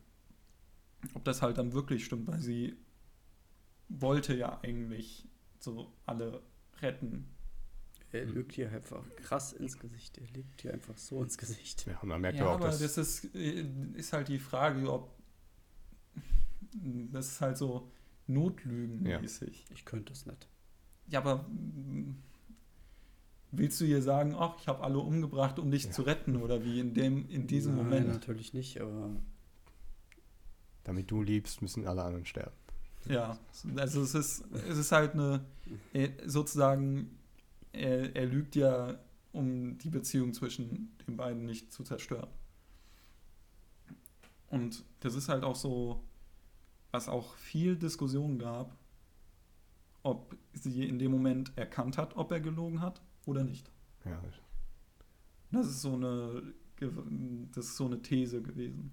ob 1.13 1.23
das 1.23 1.41
halt 1.41 1.57
dann 1.57 1.71
wirklich 1.71 2.03
stimmt, 2.03 2.27
weil 2.27 2.41
sie 2.41 2.75
wollte 3.87 4.35
ja 4.35 4.59
eigentlich 4.61 5.27
so 5.59 5.93
alle 6.05 6.41
retten. 6.81 7.27
Er 8.11 8.25
Hm. 8.25 8.33
lügt 8.33 8.57
dir 8.57 8.69
einfach 8.71 9.03
krass 9.17 9.53
ins 9.53 9.79
Gesicht. 9.79 10.17
Er 10.17 10.27
lügt 10.35 10.63
dir 10.63 10.73
einfach 10.73 10.97
so 10.97 11.23
ins 11.23 11.37
Gesicht. 11.37 11.85
Ja, 11.87 11.99
und 12.01 12.09
man 12.09 12.19
merkt 12.21 12.39
Ja, 12.39 12.47
auch, 12.47 12.55
aber 12.55 12.65
dass 12.65 12.79
das 12.79 12.97
ist, 12.97 13.35
äh, 13.35 13.65
ist 13.93 14.11
halt 14.13 14.27
die 14.27 14.39
Frage, 14.39 14.91
ob 14.91 15.15
das 17.11 17.27
ist 17.27 17.41
halt 17.41 17.57
so 17.57 17.89
Notlügenmäßig. 18.27 19.65
Ich 19.73 19.85
könnte 19.85 20.13
es 20.13 20.25
nicht. 20.25 20.47
Ja, 21.07 21.19
aber 21.19 21.43
mm, 21.49 22.15
willst 23.51 23.79
du 23.81 23.85
ihr 23.85 24.01
sagen, 24.01 24.35
ach, 24.37 24.55
ich 24.59 24.67
habe 24.67 24.83
alle 24.83 24.99
umgebracht, 24.99 25.59
um 25.59 25.71
dich 25.71 25.85
Ja. 25.85 25.91
zu 25.91 26.01
retten 26.03 26.35
oder 26.37 26.63
wie 26.63 26.79
in 26.79 26.93
dem 26.93 27.27
in 27.29 27.47
diesem 27.47 27.75
Nein, 27.75 27.83
Moment? 27.85 28.07
natürlich 28.07 28.53
nicht, 28.53 28.79
aber 28.81 29.15
damit 30.83 31.11
du 31.11 31.21
liebst, 31.21 31.61
müssen 31.61 31.87
alle 31.87 32.03
anderen 32.03 32.25
sterben. 32.25 32.55
Ja, 33.07 33.37
also 33.75 34.01
es 34.03 34.13
ist 34.15 34.43
es 34.67 34.77
ist 34.77 34.91
halt 34.91 35.13
eine 35.13 35.43
er- 35.93 36.29
sozusagen 36.29 37.17
er, 37.73 38.15
er 38.15 38.25
lügt 38.25 38.55
ja, 38.55 38.97
um 39.31 39.77
die 39.77 39.89
Beziehung 39.89 40.33
zwischen 40.33 40.95
den 41.07 41.15
beiden 41.17 41.45
nicht 41.45 41.71
zu 41.71 41.83
zerstören. 41.83 42.29
Und 44.47 44.83
das 44.99 45.15
ist 45.15 45.29
halt 45.29 45.43
auch 45.43 45.55
so, 45.55 46.03
was 46.91 47.07
auch 47.07 47.35
viel 47.35 47.75
Diskussion 47.77 48.37
gab, 48.37 48.75
ob 50.03 50.35
sie 50.53 50.87
in 50.87 50.99
dem 50.99 51.11
Moment 51.11 51.53
erkannt 51.55 51.97
hat, 51.97 52.15
ob 52.17 52.31
er 52.31 52.41
gelogen 52.41 52.81
hat 52.81 53.01
oder 53.25 53.43
nicht. 53.43 53.71
Ja, 54.03 54.21
Das 55.51 55.67
ist 55.67 55.81
so 55.81 55.93
eine, 55.93 56.53
das 57.53 57.65
ist 57.65 57.77
so 57.77 57.85
eine 57.85 58.01
These 58.01 58.41
gewesen, 58.41 58.91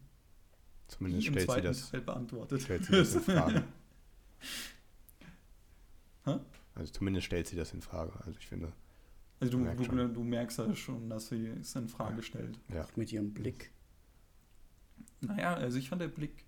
zumindest 0.86 1.26
stellt 1.28 1.50
sie 1.50 1.60
das, 1.62 1.90
Teil 1.90 2.00
beantwortet. 2.02 2.62
stellt 2.62 2.84
sie 2.84 2.92
das 2.92 3.14
in 3.14 3.20
Frage. 3.22 3.64
Hä? 6.24 6.38
Also 6.74 6.92
zumindest 6.92 7.26
stellt 7.26 7.46
sie 7.46 7.56
das 7.56 7.72
in 7.72 7.82
Frage. 7.82 8.12
Also 8.24 8.38
ich 8.38 8.46
finde, 8.46 8.72
Also 9.40 9.52
du, 9.52 9.58
Merkt 9.58 9.80
du, 9.80 9.84
schon. 9.84 10.14
du 10.14 10.24
merkst 10.24 10.58
ja 10.58 10.74
schon, 10.74 11.08
dass 11.08 11.28
sie 11.28 11.46
es 11.48 11.74
in 11.76 11.88
Frage 11.88 12.16
Ja. 12.16 12.22
stellt. 12.22 12.58
Ja. 12.72 12.82
Auch 12.84 12.96
mit 12.96 13.12
ihrem 13.12 13.32
Blick. 13.34 13.72
Naja, 15.20 15.54
also 15.54 15.78
ich 15.78 15.88
fand 15.88 16.00
der 16.02 16.08
Blick, 16.08 16.44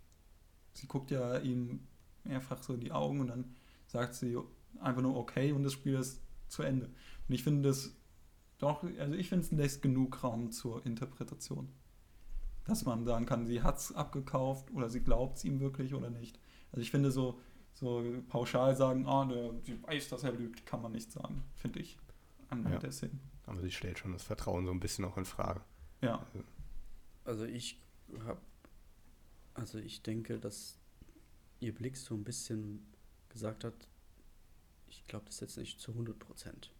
sie 0.74 0.86
guckt 0.86 1.10
ja 1.10 1.38
ihm 1.38 1.80
mehrfach 2.24 2.62
so 2.62 2.74
in 2.74 2.80
die 2.80 2.92
Augen 2.92 3.20
und 3.20 3.28
dann 3.28 3.56
sagt 3.86 4.14
sie 4.14 4.36
einfach 4.80 5.02
nur 5.02 5.16
okay 5.16 5.52
und 5.52 5.62
das 5.64 5.72
Spiel 5.72 5.94
ist 5.94 6.20
zu 6.48 6.62
Ende. 6.62 6.86
Und 6.86 7.34
ich 7.34 7.42
finde 7.42 7.68
das 7.68 7.94
doch, 8.58 8.84
also 8.98 9.14
ich 9.14 9.28
finde 9.28 9.44
es 9.44 9.50
lässt 9.52 9.82
genug 9.82 10.22
Raum 10.22 10.52
zur 10.52 10.84
Interpretation. 10.84 11.68
Dass 12.66 12.84
man 12.84 13.04
sagen 13.04 13.26
kann, 13.26 13.46
sie 13.46 13.62
hat 13.62 13.78
es 13.78 13.92
abgekauft 13.92 14.70
oder 14.72 14.88
sie 14.90 15.00
glaubt 15.00 15.38
es 15.38 15.44
ihm 15.44 15.58
wirklich 15.60 15.94
oder 15.94 16.10
nicht. 16.10 16.38
Also 16.70 16.82
ich 16.82 16.90
finde 16.90 17.10
so, 17.10 17.40
so 17.80 18.22
pauschal 18.28 18.76
sagen, 18.76 19.06
ah, 19.06 19.24
der, 19.24 19.52
sie 19.64 19.82
weiß, 19.82 20.08
dass 20.10 20.22
er 20.22 20.32
lügt, 20.32 20.66
kann 20.66 20.82
man 20.82 20.92
nicht 20.92 21.10
sagen, 21.10 21.42
finde 21.56 21.80
ich. 21.80 21.98
Anhand 22.48 22.74
Ja. 22.74 22.78
der 22.80 22.92
Szene. 22.92 23.18
Aber 23.46 23.60
sie 23.60 23.70
stellt 23.70 23.98
schon 23.98 24.12
das 24.12 24.22
Vertrauen 24.22 24.66
so 24.66 24.70
ein 24.72 24.80
bisschen 24.80 25.04
auch 25.04 25.16
in 25.16 25.24
Frage. 25.24 25.60
Ja, 26.02 26.26
Also 27.24 27.44
ich 27.44 27.80
habe, 28.24 28.40
also 29.54 29.78
ich 29.78 30.02
denke, 30.02 30.38
dass 30.38 30.78
ihr 31.60 31.74
Blick 31.74 31.96
so 31.96 32.14
ein 32.14 32.24
bisschen 32.24 32.86
gesagt 33.28 33.64
hat, 33.64 33.88
ich 34.86 35.06
glaube 35.06 35.26
das 35.26 35.40
jetzt 35.40 35.56
nicht 35.56 35.80
zu 35.80 35.92
100 35.92 36.18
Prozent. 36.18 36.72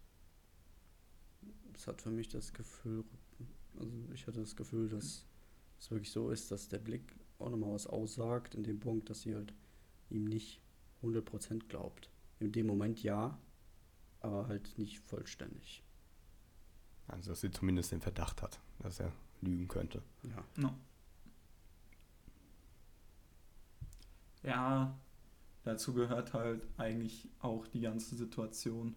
Es 1.73 1.87
hat 1.87 2.01
für 2.01 2.11
mich 2.11 2.29
das 2.29 2.53
Gefühl, 2.53 3.03
also 3.79 3.91
ich 4.13 4.27
hatte 4.27 4.39
das 4.41 4.55
Gefühl, 4.55 4.89
dass 4.89 5.25
es 5.79 5.89
wirklich 5.91 6.11
so 6.11 6.29
ist, 6.29 6.51
dass 6.51 6.67
der 6.67 6.79
Blick 6.79 7.15
auch 7.39 7.49
nochmal 7.49 7.73
was 7.73 7.87
aussagt, 7.87 8.53
in 8.55 8.63
dem 8.63 8.79
Punkt, 8.79 9.09
dass 9.09 9.21
sie 9.21 9.33
halt 9.35 9.53
ihm 10.09 10.25
nicht 10.25 10.61
100 11.01 11.25
Prozent 11.25 11.69
glaubt. 11.69 12.09
In 12.39 12.51
dem 12.51 12.67
Moment 12.67 13.01
ja, 13.03 13.37
aber 14.19 14.47
halt 14.47 14.77
nicht 14.77 14.99
vollständig. 14.99 15.83
Also, 17.07 17.31
dass 17.31 17.41
sie 17.41 17.51
zumindest 17.51 17.91
den 17.91 18.01
Verdacht 18.01 18.41
hat, 18.41 18.59
dass 18.79 18.99
er 18.99 19.11
lügen 19.41 19.67
könnte. 19.67 20.01
Ja. 20.23 20.43
No. 20.55 20.73
Ja, 24.43 24.97
dazu 25.63 25.93
gehört 25.93 26.33
halt 26.33 26.67
eigentlich 26.77 27.29
auch 27.39 27.67
die 27.67 27.81
ganze 27.81 28.15
Situation. 28.15 28.95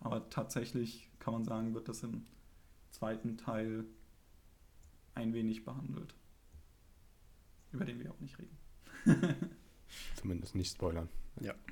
Aber 0.00 0.28
tatsächlich 0.28 1.10
kann 1.18 1.34
man 1.34 1.44
sagen, 1.44 1.74
wird 1.74 1.88
das 1.88 2.02
im 2.02 2.26
zweiten 2.90 3.38
Teil 3.38 3.86
ein 5.14 5.32
wenig 5.32 5.64
behandelt. 5.64 6.14
Über 7.72 7.84
den 7.84 7.98
wir 7.98 8.12
auch 8.12 8.20
nicht 8.20 8.38
reden. 8.38 8.58
Zumindest 10.16 10.54
nicht 10.54 10.72
spoilern. 10.72 11.08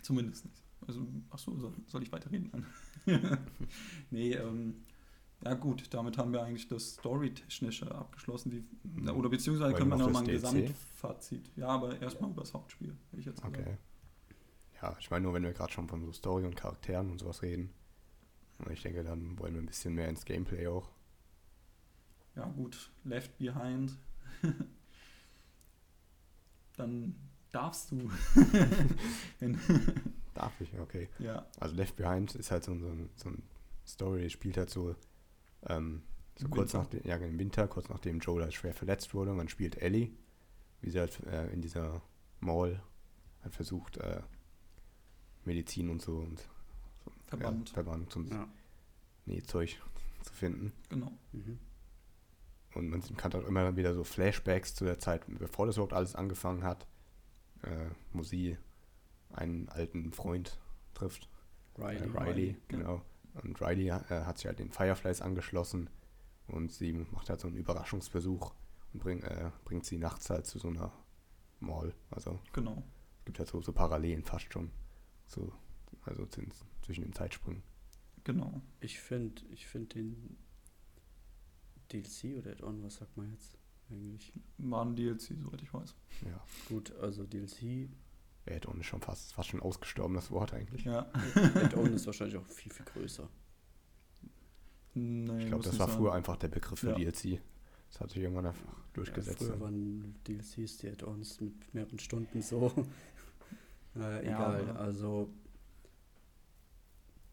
Zumindest 0.02 0.44
nicht. 0.44 0.62
Also, 0.86 1.06
achso, 1.30 1.56
soll, 1.56 1.72
soll 1.86 2.02
ich 2.02 2.10
weiterreden? 2.10 2.66
nee, 4.10 4.32
ähm, 4.32 4.82
ja 5.44 5.54
gut, 5.54 5.92
damit 5.94 6.18
haben 6.18 6.32
wir 6.32 6.42
eigentlich 6.42 6.68
das 6.68 6.94
Story-Technische 6.94 7.92
abgeschlossen. 7.94 8.52
Wie, 8.52 9.10
oder 9.10 9.28
beziehungsweise 9.28 9.72
Weil 9.72 9.78
können 9.78 9.90
wir 9.90 9.96
noch 9.96 10.06
noch 10.06 10.12
mal 10.12 10.20
ein 10.20 10.26
DLC? 10.26 10.40
Gesamtfazit. 10.40 11.50
Ja, 11.56 11.68
aber 11.68 12.00
erstmal 12.00 12.30
über 12.30 12.42
das 12.42 12.54
Hauptspiel, 12.54 12.96
hätte 13.10 13.20
ich 13.20 13.26
jetzt. 13.26 13.44
Okay. 13.44 13.76
Ja, 14.80 14.96
ich 14.98 15.10
meine 15.10 15.24
nur, 15.24 15.34
wenn 15.34 15.44
wir 15.44 15.52
gerade 15.52 15.72
schon 15.72 15.88
von 15.88 16.04
so 16.04 16.12
Story 16.12 16.44
und 16.44 16.56
Charakteren 16.56 17.10
und 17.10 17.18
sowas 17.18 17.42
reden. 17.42 17.70
Und 18.58 18.70
ich 18.72 18.82
denke, 18.82 19.02
dann 19.02 19.38
wollen 19.38 19.54
wir 19.54 19.62
ein 19.62 19.66
bisschen 19.66 19.94
mehr 19.94 20.08
ins 20.08 20.24
Gameplay 20.24 20.66
auch. 20.66 20.88
Ja 22.36 22.46
gut, 22.46 22.90
Left 23.04 23.36
Behind. 23.38 23.96
Dann 26.76 27.14
darfst 27.52 27.90
du. 27.92 28.10
Darf 30.34 30.60
ich, 30.60 30.78
okay. 30.78 31.08
ja, 31.18 31.46
Also 31.60 31.74
Left 31.74 31.96
Behind 31.96 32.34
ist 32.34 32.50
halt 32.50 32.64
so, 32.64 32.72
ein- 32.72 32.80
so, 32.80 32.88
ein- 32.88 33.10
so 33.16 33.28
ein 33.30 33.42
Story, 33.86 34.30
spielt 34.30 34.56
halt 34.56 34.70
so, 34.70 34.94
ähm, 35.66 36.02
so 36.38 36.48
kurz 36.48 36.72
Winter. 36.72 36.78
nach 36.78 36.86
dem, 36.90 37.06
ja, 37.06 37.16
im 37.16 37.38
Winter, 37.38 37.68
kurz 37.68 37.88
nachdem 37.88 38.18
Joel 38.20 38.44
halt 38.44 38.54
schwer 38.54 38.72
verletzt 38.72 39.12
wurde. 39.14 39.32
Man 39.34 39.48
spielt 39.48 39.76
Ellie, 39.82 40.10
wie 40.80 40.90
sie 40.90 40.98
halt 40.98 41.20
äh, 41.26 41.48
in 41.52 41.60
dieser 41.60 42.00
Mall 42.40 42.82
halt 43.42 43.54
versucht, 43.54 43.98
äh, 43.98 44.22
Medizin 45.44 45.90
und 45.90 46.00
so 46.00 46.16
und 46.18 46.38
so, 47.04 47.12
Verband. 47.26 47.68
Ja, 47.70 47.74
Verband 47.74 48.16
und 48.16 48.30
Ja. 48.30 48.48
Nähzeug 49.26 49.80
zu 50.22 50.32
finden. 50.32 50.72
genau. 50.88 51.12
Mhm. 51.32 51.58
Und 52.74 52.88
man 52.88 53.02
kann 53.18 53.34
auch 53.34 53.44
immer 53.46 53.76
wieder 53.76 53.92
so 53.92 54.02
Flashbacks 54.02 54.74
zu 54.74 54.84
der 54.86 54.98
Zeit, 54.98 55.22
bevor 55.26 55.66
das 55.66 55.76
überhaupt 55.76 55.92
alles 55.92 56.14
angefangen 56.14 56.62
hat, 56.64 56.86
äh, 57.62 57.90
wo 58.12 58.22
sie 58.22 58.56
einen 59.32 59.68
alten 59.68 60.12
Freund 60.12 60.58
trifft. 60.94 61.28
Riley. 61.78 62.02
Riley, 62.02 62.18
Riley, 62.18 62.56
genau. 62.68 63.02
Und 63.42 63.60
Riley 63.62 63.88
äh, 63.88 63.92
hat 63.92 64.38
sich 64.38 64.46
halt 64.46 64.58
den 64.58 64.70
Fireflies 64.70 65.22
angeschlossen 65.22 65.88
und 66.48 66.70
sie 66.70 66.92
macht 66.92 67.30
halt 67.30 67.40
so 67.40 67.48
einen 67.48 67.56
Überraschungsbesuch 67.56 68.52
und 68.92 69.00
bring, 69.00 69.22
äh, 69.22 69.50
bringt 69.64 69.86
sie 69.86 69.96
nachts 69.96 70.28
halt 70.28 70.46
zu 70.46 70.58
so 70.58 70.68
einer 70.68 70.92
Mall. 71.60 71.94
Also 72.10 72.38
Genau. 72.52 72.82
gibt 73.24 73.38
halt 73.38 73.48
so, 73.48 73.62
so 73.62 73.72
Parallelen 73.72 74.22
fast 74.24 74.52
schon. 74.52 74.70
So, 75.26 75.50
also 76.04 76.26
zwischen 76.82 77.04
den 77.04 77.12
Zeitsprüngen. 77.14 77.62
Genau. 78.24 78.60
Ich 78.80 79.00
finde 79.00 79.42
ich 79.50 79.66
find 79.66 79.94
den 79.94 80.36
DLC 81.90 82.36
oder 82.38 82.52
Add-on, 82.52 82.82
was 82.82 82.96
sagt 82.96 83.16
man 83.16 83.30
jetzt 83.32 83.56
eigentlich? 83.90 84.32
War 84.58 84.84
ein 84.84 84.94
DLC, 84.96 85.34
soweit 85.42 85.62
ich 85.62 85.72
weiß. 85.72 85.94
Ja, 86.24 86.42
Gut, 86.68 86.92
also 86.96 87.24
DLC, 87.24 87.88
Add-on 88.46 88.80
ist 88.80 88.86
schon 88.86 89.00
fast, 89.00 89.32
fast 89.34 89.50
schon 89.50 89.60
ausgestorben, 89.60 90.14
das 90.14 90.30
Wort 90.30 90.52
eigentlich. 90.54 90.84
Ja. 90.84 91.10
Add-on 91.34 91.92
ist 91.92 92.06
wahrscheinlich 92.06 92.36
auch 92.36 92.46
viel, 92.46 92.72
viel 92.72 92.84
größer. 92.86 93.28
Nee, 94.94 95.42
Ich 95.42 95.46
glaube, 95.48 95.64
das 95.64 95.78
war 95.78 95.88
sein. 95.88 95.96
früher 95.96 96.12
einfach 96.12 96.36
der 96.36 96.48
Begriff 96.48 96.78
für 96.80 96.90
Ja. 96.90 96.94
DLC. 96.96 97.40
Das 97.90 98.00
hat 98.00 98.10
sich 98.10 98.22
irgendwann 98.22 98.46
einfach 98.46 98.74
durchgesetzt. 98.94 99.40
Ja, 99.40 99.46
früher 99.48 99.60
waren 99.60 100.14
DLCs 100.26 100.78
die 100.78 100.88
Add-ons 100.88 101.40
mit 101.40 101.74
mehreren 101.74 101.98
Stunden 101.98 102.42
so. 102.42 102.72
äh, 103.96 104.00
Ja, 104.00 104.20
egal, 104.20 104.68
aber- 104.70 104.80
also 104.80 105.30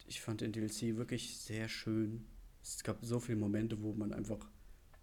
ich 0.06 0.20
fand 0.20 0.40
den 0.40 0.52
DLC 0.52 0.96
wirklich 0.96 1.38
sehr 1.38 1.68
schön. 1.68 2.24
Es 2.62 2.82
gab 2.82 3.04
so 3.04 3.20
viele 3.20 3.38
Momente, 3.38 3.80
wo 3.82 3.92
man 3.94 4.12
einfach 4.12 4.38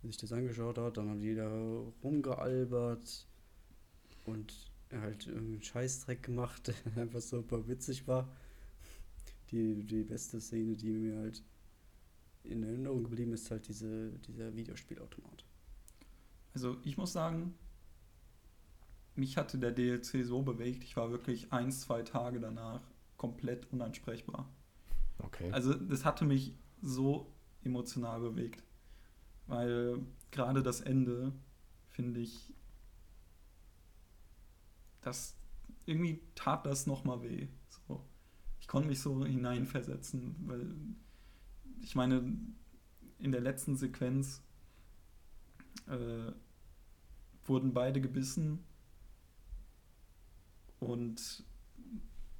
sich 0.07 0.17
das 0.17 0.31
angeschaut 0.31 0.77
hat, 0.77 0.97
dann 0.97 1.09
hat 1.09 1.19
jeder 1.19 1.49
rumgealbert 2.03 3.27
und 4.25 4.71
halt 4.91 5.27
irgendeinen 5.27 5.61
Scheißdreck 5.61 6.23
gemacht, 6.23 6.67
der 6.95 7.03
einfach 7.03 7.21
super 7.21 7.67
witzig 7.67 8.07
war. 8.07 8.29
Die, 9.51 9.83
die 9.83 10.03
beste 10.03 10.41
Szene, 10.41 10.75
die 10.75 10.91
mir 10.91 11.17
halt 11.19 11.43
in 12.43 12.63
Erinnerung 12.63 13.03
geblieben 13.03 13.33
ist, 13.33 13.49
halt 13.51 13.67
diese, 13.67 14.11
dieser 14.27 14.55
Videospielautomat. 14.55 15.45
Also 16.53 16.77
ich 16.83 16.97
muss 16.97 17.13
sagen, 17.13 17.53
mich 19.15 19.37
hatte 19.37 19.57
der 19.57 19.71
DLC 19.71 20.25
so 20.25 20.41
bewegt, 20.41 20.83
ich 20.83 20.95
war 20.95 21.11
wirklich 21.11 21.51
ein, 21.51 21.71
zwei 21.71 22.03
Tage 22.03 22.39
danach 22.39 22.81
komplett 23.17 23.71
unansprechbar. 23.71 24.49
Okay. 25.19 25.51
Also 25.51 25.73
das 25.73 26.05
hatte 26.05 26.25
mich 26.25 26.53
so 26.81 27.31
emotional 27.63 28.19
bewegt. 28.19 28.63
Weil 29.47 29.99
gerade 30.31 30.61
das 30.61 30.81
Ende, 30.81 31.33
finde 31.89 32.19
ich, 32.19 32.53
das 35.01 35.35
irgendwie 35.85 36.21
tat 36.35 36.65
das 36.65 36.85
nochmal 36.85 37.23
weh. 37.23 37.47
So. 37.69 38.03
Ich 38.59 38.67
konnte 38.67 38.89
mich 38.89 38.99
so 38.99 39.25
hineinversetzen, 39.25 40.35
weil 40.45 40.75
ich 41.81 41.95
meine, 41.95 42.37
in 43.19 43.31
der 43.31 43.41
letzten 43.41 43.77
Sequenz 43.77 44.43
äh, 45.87 46.31
wurden 47.45 47.73
beide 47.73 48.01
gebissen 48.01 48.63
und 50.79 51.45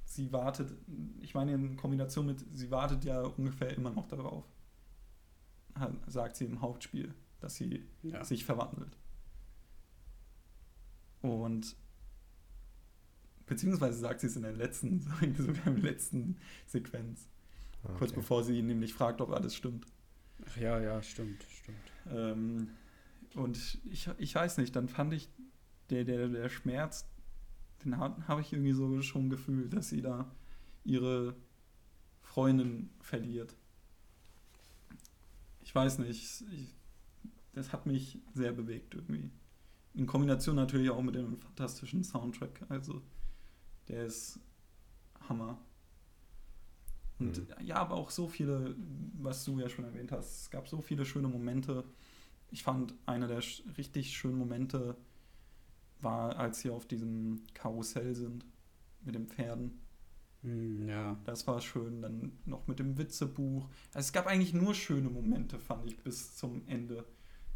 sie 0.04 0.32
wartet, 0.32 0.74
ich 1.20 1.34
meine 1.34 1.52
in 1.54 1.76
Kombination 1.76 2.26
mit, 2.26 2.44
sie 2.52 2.70
wartet 2.70 3.04
ja 3.04 3.22
ungefähr 3.22 3.76
immer 3.76 3.90
noch 3.90 4.06
darauf, 4.06 4.44
sagt 6.06 6.36
sie 6.36 6.44
im 6.44 6.60
Hauptspiel, 6.60 7.14
dass 7.40 7.56
sie 7.56 7.84
Ja. 8.02 8.24
sich 8.24 8.44
verwandelt. 8.44 8.96
Und 11.22 11.76
beziehungsweise 13.46 13.98
sagt 13.98 14.20
sie 14.20 14.26
es 14.28 14.36
in 14.36 14.42
der 14.42 14.52
letzten, 14.52 15.00
sogar 15.36 15.66
in 15.66 15.74
der 15.76 15.92
letzten 15.92 16.36
Sequenz, 16.66 17.28
kurz 17.82 18.10
okay. 18.10 18.20
bevor 18.20 18.44
sie 18.44 18.58
ihn 18.58 18.66
nämlich 18.66 18.94
fragt, 18.94 19.20
ob 19.20 19.30
alles 19.30 19.54
stimmt. 19.54 19.86
Ach 20.46 20.56
ja, 20.56 20.80
ja, 20.80 21.02
stimmt, 21.02 21.44
stimmt. 21.50 21.92
Ähm, 22.10 22.68
und 23.34 23.78
ich, 23.90 24.08
ich 24.18 24.34
weiß 24.34 24.58
nicht, 24.58 24.74
dann 24.76 24.88
fand 24.88 25.12
ich, 25.12 25.28
der, 25.90 26.04
der, 26.04 26.28
der 26.28 26.48
Schmerz, 26.48 27.08
den 27.84 27.96
habe 27.96 28.26
hab 28.28 28.40
ich 28.40 28.52
irgendwie 28.52 28.72
so 28.72 29.00
schon 29.02 29.30
gefühlt, 29.30 29.72
dass 29.72 29.88
sie 29.88 30.02
da 30.02 30.30
ihre 30.84 31.34
Freundin 32.22 32.90
verliert. 33.00 33.56
Ich 35.68 35.74
weiß 35.74 35.98
nicht, 35.98 36.42
ich, 36.50 36.74
das 37.52 37.74
hat 37.74 37.84
mich 37.84 38.20
sehr 38.32 38.52
bewegt 38.52 38.94
irgendwie. 38.94 39.30
In 39.94 40.06
Kombination 40.06 40.56
natürlich 40.56 40.88
auch 40.90 41.02
mit 41.02 41.14
dem 41.14 41.38
fantastischen 41.38 42.02
Soundtrack, 42.04 42.64
also 42.70 43.02
der 43.88 44.06
ist 44.06 44.40
Hammer. 45.28 45.58
Und 47.18 47.38
Mhm. 47.38 47.46
ja, 47.64 47.76
aber 47.76 47.96
auch 47.96 48.10
so 48.10 48.28
viele, 48.28 48.76
was 49.14 49.44
du 49.44 49.58
ja 49.58 49.68
schon 49.68 49.84
erwähnt 49.84 50.12
hast, 50.12 50.42
es 50.42 50.50
gab 50.50 50.68
so 50.68 50.80
viele 50.80 51.04
schöne 51.04 51.28
Momente. 51.28 51.84
Ich 52.50 52.62
fand, 52.62 52.94
einer 53.06 53.28
der 53.28 53.42
sch- 53.42 53.62
richtig 53.78 54.16
schönen 54.16 54.38
Momente 54.38 54.96
war, 56.00 56.36
als 56.36 56.60
sie 56.60 56.70
auf 56.70 56.86
diesem 56.86 57.42
Karussell 57.54 58.14
sind 58.14 58.44
mit 59.04 59.14
den 59.14 59.26
Pferden. 59.26 59.80
Hm, 60.42 60.88
ja. 60.88 61.18
Das 61.24 61.46
war 61.46 61.60
schön. 61.60 62.00
Dann 62.02 62.32
noch 62.46 62.66
mit 62.66 62.78
dem 62.78 62.96
Witzebuch. 62.98 63.68
Also 63.92 64.06
es 64.06 64.12
gab 64.12 64.26
eigentlich 64.26 64.54
nur 64.54 64.74
schöne 64.74 65.08
Momente, 65.10 65.58
fand 65.58 65.86
ich, 65.86 65.98
bis 65.98 66.36
zum 66.36 66.62
Ende. 66.66 67.04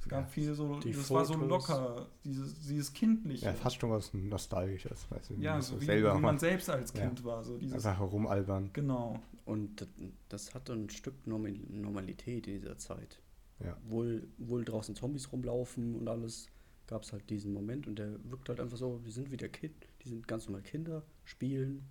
Es 0.00 0.08
gab 0.08 0.22
Ja, 0.22 0.26
viel 0.26 0.52
so, 0.54 0.80
die 0.80 0.90
das 0.92 1.08
war 1.12 1.24
so 1.24 1.34
Fotos. 1.34 1.48
locker, 1.68 2.08
dieses, 2.24 2.58
dieses 2.66 2.92
Kindliche. 2.92 3.44
Ja, 3.46 3.52
fast 3.52 3.80
schon 3.80 3.90
was 3.90 4.12
Nostalgisches. 4.12 5.06
Weißt 5.10 5.30
du, 5.30 5.34
Ja, 5.34 5.58
wie 5.58 5.62
so 5.62 5.80
wie, 5.80 5.84
selber 5.84 6.16
wie 6.16 6.20
man 6.20 6.38
selbst 6.40 6.68
als 6.70 6.92
Ja. 6.92 7.06
Kind 7.06 7.24
war. 7.24 7.44
So 7.44 7.56
dieses, 7.56 7.74
einfach 7.86 8.00
herumalbern. 8.00 8.70
genau. 8.72 9.20
Und 9.44 9.80
das, 9.80 9.88
das 10.28 10.54
hatte 10.54 10.72
ein 10.72 10.90
Stück 10.90 11.24
Normal- 11.26 11.52
Normalität 11.68 12.48
in 12.48 12.60
dieser 12.60 12.78
Zeit. 12.78 13.20
Ja. 13.60 13.76
Wohl, 13.88 14.26
wohl 14.38 14.64
draußen 14.64 14.96
Zombies 14.96 15.30
rumlaufen 15.30 15.94
und 15.94 16.08
alles, 16.08 16.48
gab 16.88 17.02
es 17.04 17.12
halt 17.12 17.30
diesen 17.30 17.52
Moment 17.52 17.86
und 17.86 17.96
der 17.96 18.12
wirkt 18.28 18.48
halt 18.48 18.58
einfach 18.58 18.76
so, 18.76 18.98
die 19.06 19.10
sind 19.12 19.30
wieder 19.30 19.48
Kind, 19.48 19.86
die 20.04 20.08
sind 20.08 20.26
ganz 20.26 20.46
normal 20.46 20.62
Kinder, 20.62 21.04
spielen, 21.24 21.84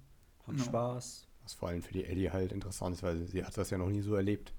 haben 0.51 0.59
Ja. 0.59 0.65
Spaß. 0.65 1.27
Was 1.43 1.53
vor 1.55 1.69
allem 1.69 1.81
für 1.81 1.93
die 1.93 2.05
Ellie 2.05 2.31
halt 2.31 2.51
interessant 2.51 2.95
ist, 2.95 3.03
weil 3.03 3.25
sie 3.25 3.43
hat 3.43 3.57
das 3.57 3.69
ja 3.71 3.77
noch 3.77 3.89
nie 3.89 4.01
so 4.01 4.15
erlebt. 4.15 4.53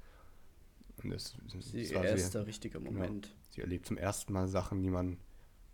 Und 1.03 1.11
das, 1.11 1.34
das 1.53 1.72
ihr 1.72 1.95
war 1.97 2.05
erster 2.05 2.47
richtiger 2.47 2.78
genau. 2.80 2.93
Moment. 2.93 3.34
sie 3.51 3.61
erlebt 3.61 3.86
zum 3.86 3.97
ersten 3.97 4.32
Mal 4.32 4.49
Sachen, 4.49 4.82
die 4.82 4.90
man 4.90 5.16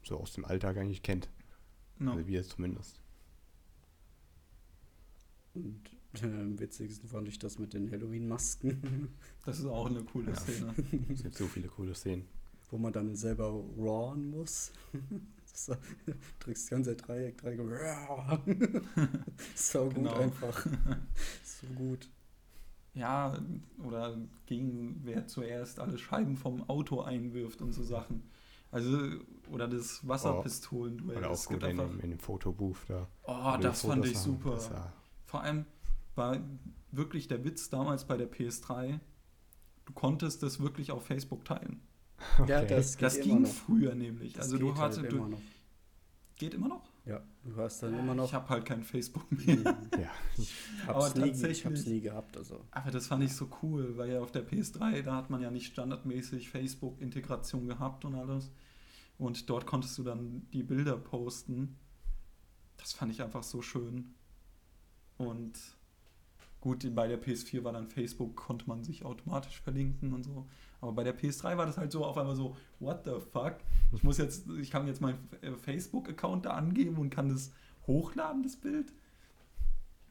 so 0.02 0.16
aus 0.18 0.32
dem 0.32 0.44
Alltag 0.44 0.76
eigentlich 0.76 1.02
kennt. 1.02 1.28
No. 1.98 2.12
Also 2.12 2.26
wir 2.26 2.42
zumindest. 2.44 3.00
Und 5.54 5.80
äh, 6.22 6.26
am 6.26 6.58
witzigsten 6.58 7.08
fand 7.08 7.28
ich 7.28 7.38
das 7.38 7.58
mit 7.58 7.72
den 7.74 7.90
Halloween-Masken, 7.90 9.08
Das 9.44 9.58
ist 9.58 9.66
auch 9.66 9.86
eine 9.86 10.02
coole 10.04 10.30
Ja. 10.30 10.36
Szene. 10.36 10.74
Es 11.12 11.22
gibt 11.22 11.34
so 11.36 11.46
viele 11.46 11.68
coole 11.68 11.94
Szenen. 11.94 12.26
wo 12.70 12.78
man 12.78 12.92
dann 12.92 13.16
selber 13.16 13.46
rawen 13.78 14.30
muss. 14.30 14.72
So, 15.58 15.74
du 16.06 16.12
drückst 16.38 16.64
das 16.64 16.70
ganze 16.70 16.96
Dreieck, 16.96 17.38
Dreieck, 17.38 17.60
so 19.56 19.84
gut 19.86 19.94
Genau. 19.94 20.14
einfach. 20.14 20.66
So 21.44 21.66
gut. 21.74 22.08
Ja, 22.94 23.36
oder 23.84 24.16
gegen 24.46 25.00
wer 25.04 25.26
zuerst 25.26 25.80
alle 25.80 25.98
Scheiben 25.98 26.36
vom 26.36 26.68
Auto 26.68 27.00
einwirft 27.00 27.60
und 27.60 27.72
so 27.72 27.82
Sachen. 27.82 28.30
Also, 28.70 28.98
oder 29.50 29.66
das 29.66 30.06
Wasserpistolen-Duell. 30.06 31.18
Oder 31.18 31.30
auch 31.30 31.44
gut 31.46 31.62
in, 31.64 31.78
in 32.00 32.10
dem 32.10 32.18
Fotobooth 32.18 32.78
da. 32.86 33.08
Oh, 33.24 33.52
wo 33.54 33.56
die 33.56 33.62
das 33.62 33.82
fand 33.82 34.04
ich 34.04 34.18
super. 34.18 34.52
Das 34.52 34.70
war, 34.70 34.92
Vor 35.26 35.42
allem 35.42 35.64
war 36.14 36.38
wirklich 36.92 37.28
der 37.28 37.44
Witz 37.44 37.68
damals 37.70 38.04
bei 38.06 38.16
der 38.16 38.30
PS3, 38.30 39.00
du 39.86 39.92
konntest 39.92 40.42
das 40.42 40.60
wirklich 40.60 40.90
auf 40.92 41.04
Facebook 41.04 41.44
teilen. 41.44 41.80
Ja, 42.46 42.62
okay. 42.62 42.66
das 42.68 42.96
geht 42.96 43.02
Das 43.06 43.16
immer 43.16 43.24
ging 43.24 43.42
noch. 43.42 43.48
früher 43.50 43.94
nämlich. 43.94 44.32
Das 44.34 44.46
also 44.46 44.58
du 44.58 44.66
geht 44.68 44.76
halt 44.76 44.96
hattest, 44.98 45.12
immer 45.12 45.24
du, 45.24 45.30
noch. 45.30 45.42
geht 46.36 46.54
immer 46.54 46.68
noch? 46.68 46.88
Ja, 47.04 47.22
du 47.44 47.56
hast 47.56 47.82
dann 47.82 47.98
immer 47.98 48.14
noch. 48.14 48.26
Ich 48.26 48.34
habe 48.34 48.48
halt 48.50 48.66
kein 48.66 48.82
Facebook 48.84 49.30
mehr. 49.32 49.56
ja, 49.98 50.10
Ich 50.36 50.52
Aber 50.86 51.04
hab's, 51.04 51.14
nie, 51.14 51.30
ich 51.30 51.64
hab's 51.64 51.86
nie 51.86 52.00
gehabt, 52.00 52.36
also. 52.36 52.60
Aber 52.70 52.90
das 52.90 53.06
fand 53.06 53.22
ich 53.24 53.34
so 53.34 53.48
cool, 53.62 53.96
weil 53.96 54.10
ja 54.12 54.20
auf 54.20 54.30
der 54.30 54.46
PS3, 54.46 55.02
da 55.02 55.16
hat 55.16 55.30
man 55.30 55.40
ja 55.40 55.50
nicht 55.50 55.66
standardmäßig 55.72 56.50
Facebook-Integration 56.50 57.66
gehabt 57.66 58.04
und 58.04 58.14
alles. 58.14 58.50
Und 59.16 59.48
dort 59.48 59.66
konntest 59.66 59.96
du 59.98 60.02
dann 60.02 60.46
die 60.52 60.62
Bilder 60.62 60.96
posten. 60.98 61.76
Das 62.76 62.92
fand 62.92 63.10
ich 63.10 63.22
einfach 63.22 63.42
so 63.42 63.62
schön. 63.62 64.14
Und 65.16 65.54
gut, 66.60 66.94
bei 66.94 67.08
der 67.08 67.20
PS4 67.20 67.64
war 67.64 67.72
dann 67.72 67.88
Facebook, 67.88 68.36
konnte 68.36 68.66
man 68.68 68.84
sich 68.84 69.04
automatisch 69.04 69.60
verlinken 69.60 70.12
und 70.12 70.24
so. 70.24 70.46
Aber 70.80 70.92
bei 70.92 71.04
der 71.04 71.16
PS3 71.18 71.56
war 71.56 71.66
das 71.66 71.76
halt 71.76 71.90
so 71.92 72.04
auf 72.04 72.16
einmal 72.16 72.36
so, 72.36 72.56
what 72.78 73.04
the 73.04 73.12
fuck? 73.32 73.56
Ich 73.92 74.02
muss 74.04 74.18
jetzt, 74.18 74.48
ich 74.60 74.70
kann 74.70 74.86
jetzt 74.86 75.00
meinen 75.00 75.18
äh, 75.42 75.52
Facebook-Account 75.52 76.46
da 76.46 76.50
angeben 76.50 76.96
und 76.98 77.10
kann 77.10 77.28
das 77.28 77.50
hochladen, 77.86 78.42
das 78.42 78.56
Bild. 78.56 78.92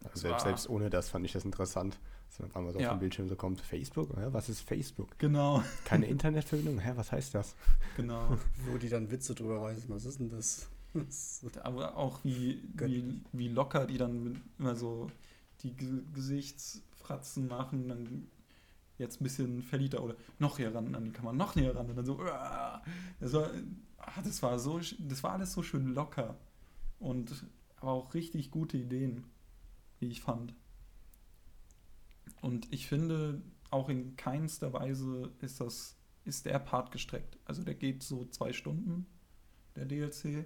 also 0.04 0.20
selbst, 0.20 0.44
selbst 0.44 0.70
ohne 0.70 0.90
das 0.90 1.10
fand 1.10 1.26
ich 1.26 1.32
das 1.32 1.46
interessant. 1.46 1.98
Dass 2.28 2.38
dann 2.40 2.48
auf 2.48 2.58
einmal 2.58 2.74
so 2.74 2.80
Ja. 2.80 2.88
auf 2.92 2.98
dem 2.98 3.00
Bildschirm 3.00 3.30
so 3.30 3.38
kommt, 3.38 3.62
Facebook? 3.62 4.10
Hä, 4.18 4.28
was 4.32 4.50
ist 4.50 4.60
Facebook? 4.62 5.18
Genau, 5.20 5.64
Keine 5.86 6.06
Internetverbindung? 6.08 6.80
Hä, 6.80 6.92
was 6.96 7.12
heißt 7.14 7.34
das? 7.36 7.56
genau. 7.96 8.38
Wo 8.70 8.78
die 8.78 8.90
dann 8.90 9.10
Witze 9.10 9.34
drüber 9.36 9.62
reißen, 9.62 9.86
was 9.90 10.04
ist 10.06 10.20
denn 10.20 10.30
das? 10.30 10.68
Das- 10.94 11.42
Aber 11.64 11.96
auch 11.96 12.20
wie, 12.26 12.62
wie, 12.74 13.22
wie 13.32 13.48
locker 13.48 13.86
die 13.86 13.98
dann 13.98 14.42
immer 14.60 14.76
so 14.76 15.08
die 15.64 15.72
Ge 15.72 15.88
Gesichtsfratzen 16.14 17.48
machen, 17.48 17.88
dann 17.88 18.28
jetzt 18.98 19.22
ein 19.22 19.24
bisschen 19.24 19.62
verliebter 19.62 20.04
oder 20.04 20.16
noch 20.40 20.58
näher 20.58 20.74
ran 20.74 20.96
an 20.96 21.06
die 21.06 21.12
Kamera, 21.12 21.34
noch 21.34 21.56
näher 21.56 21.76
ran 21.76 21.90
und 21.90 21.96
dann 21.96 22.06
so. 22.06 22.18
Das 23.20 23.34
war, 23.34 23.52
ah, 23.98 24.22
das 24.24 24.42
war 24.42 24.60
so, 24.60 24.80
das 25.00 25.24
war 25.24 25.34
alles 25.34 25.54
so 25.54 25.64
schön 25.64 25.94
locker 25.94 26.38
und 27.00 27.46
aber 27.78 27.92
auch 27.92 28.14
richtig 28.14 28.52
gute 28.52 28.78
Ideen, 28.78 29.26
wie 30.00 30.08
ich 30.08 30.22
fand. 30.22 30.54
Und 32.42 32.72
ich 32.74 32.88
finde, 32.88 33.42
auch 33.70 33.90
in 33.90 34.16
keinster 34.16 34.74
Weise 34.74 35.32
ist 35.40 35.62
das, 35.62 35.96
ist 36.26 36.46
der 36.46 36.60
Part 36.60 36.92
gestreckt. 36.92 37.38
Also 37.46 37.64
der 37.64 37.76
geht 37.76 38.04
so 38.04 38.26
zwei 38.26 38.54
Stunden, 38.54 39.06
der 39.76 39.86
DLC. 39.86 40.46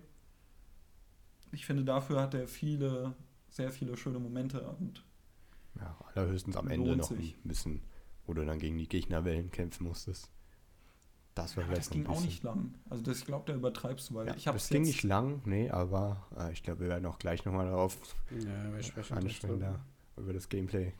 Ich 1.51 1.65
finde, 1.65 1.83
dafür 1.83 2.21
hat 2.21 2.33
er 2.33 2.47
viele, 2.47 3.15
sehr 3.49 3.71
viele 3.71 3.97
schöne 3.97 4.19
Momente 4.19 4.67
und 4.79 5.03
Ja, 5.75 5.97
allerhöchstens 6.13 6.55
am 6.55 6.67
Ende 6.67 6.95
noch 6.95 7.11
ein 7.11 7.33
bisschen, 7.43 7.81
wo 8.25 8.33
du 8.33 8.45
dann 8.45 8.59
gegen 8.59 8.77
die 8.77 8.87
Gegnerwellen 8.87 9.51
kämpfen 9.51 9.85
musstest. 9.87 10.29
Das 11.33 11.55
war 11.55 11.63
vielleicht 11.63 11.79
das 11.83 11.89
ging 11.89 12.05
auch 12.07 12.21
nicht 12.21 12.43
lang. 12.43 12.73
Also 12.89 13.03
das, 13.03 13.19
ich 13.19 13.25
glaube, 13.25 13.45
da 13.47 13.53
übertreibst 13.57 14.09
du, 14.09 14.15
weil 14.15 14.27
Ja, 14.27 14.35
ich 14.35 14.47
habe 14.47 14.57
das 14.57 14.67
ging 14.69 14.81
nicht 14.81 15.03
lang, 15.03 15.41
nee, 15.45 15.69
aber 15.69 16.27
äh, 16.37 16.51
ich 16.51 16.61
glaube, 16.61 16.81
wir 16.81 16.89
werden 16.89 17.05
auch 17.05 17.19
gleich 17.19 17.45
nochmal 17.45 17.67
darauf 17.67 17.97
Ja, 18.31 18.73
wir 18.73 18.83
sprechen 18.83 19.15
gleich 19.15 19.25
ansprechen, 19.25 19.59
da, 19.61 19.79
über 20.17 20.33
das 20.33 20.49
Gameplay. 20.49 20.93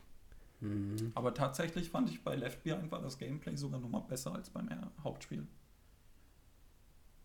Mhm. 0.60 1.12
Aber 1.14 1.34
tatsächlich 1.34 1.90
fand 1.90 2.08
ich 2.08 2.22
bei 2.24 2.34
Left 2.34 2.62
Behind 2.62 2.90
war 2.90 3.02
das 3.02 3.18
Gameplay 3.18 3.56
sogar 3.56 3.78
noch 3.80 3.90
mal 3.90 4.00
besser 4.00 4.34
als 4.34 4.48
beim 4.48 4.68
Hauptspiel. 5.04 5.46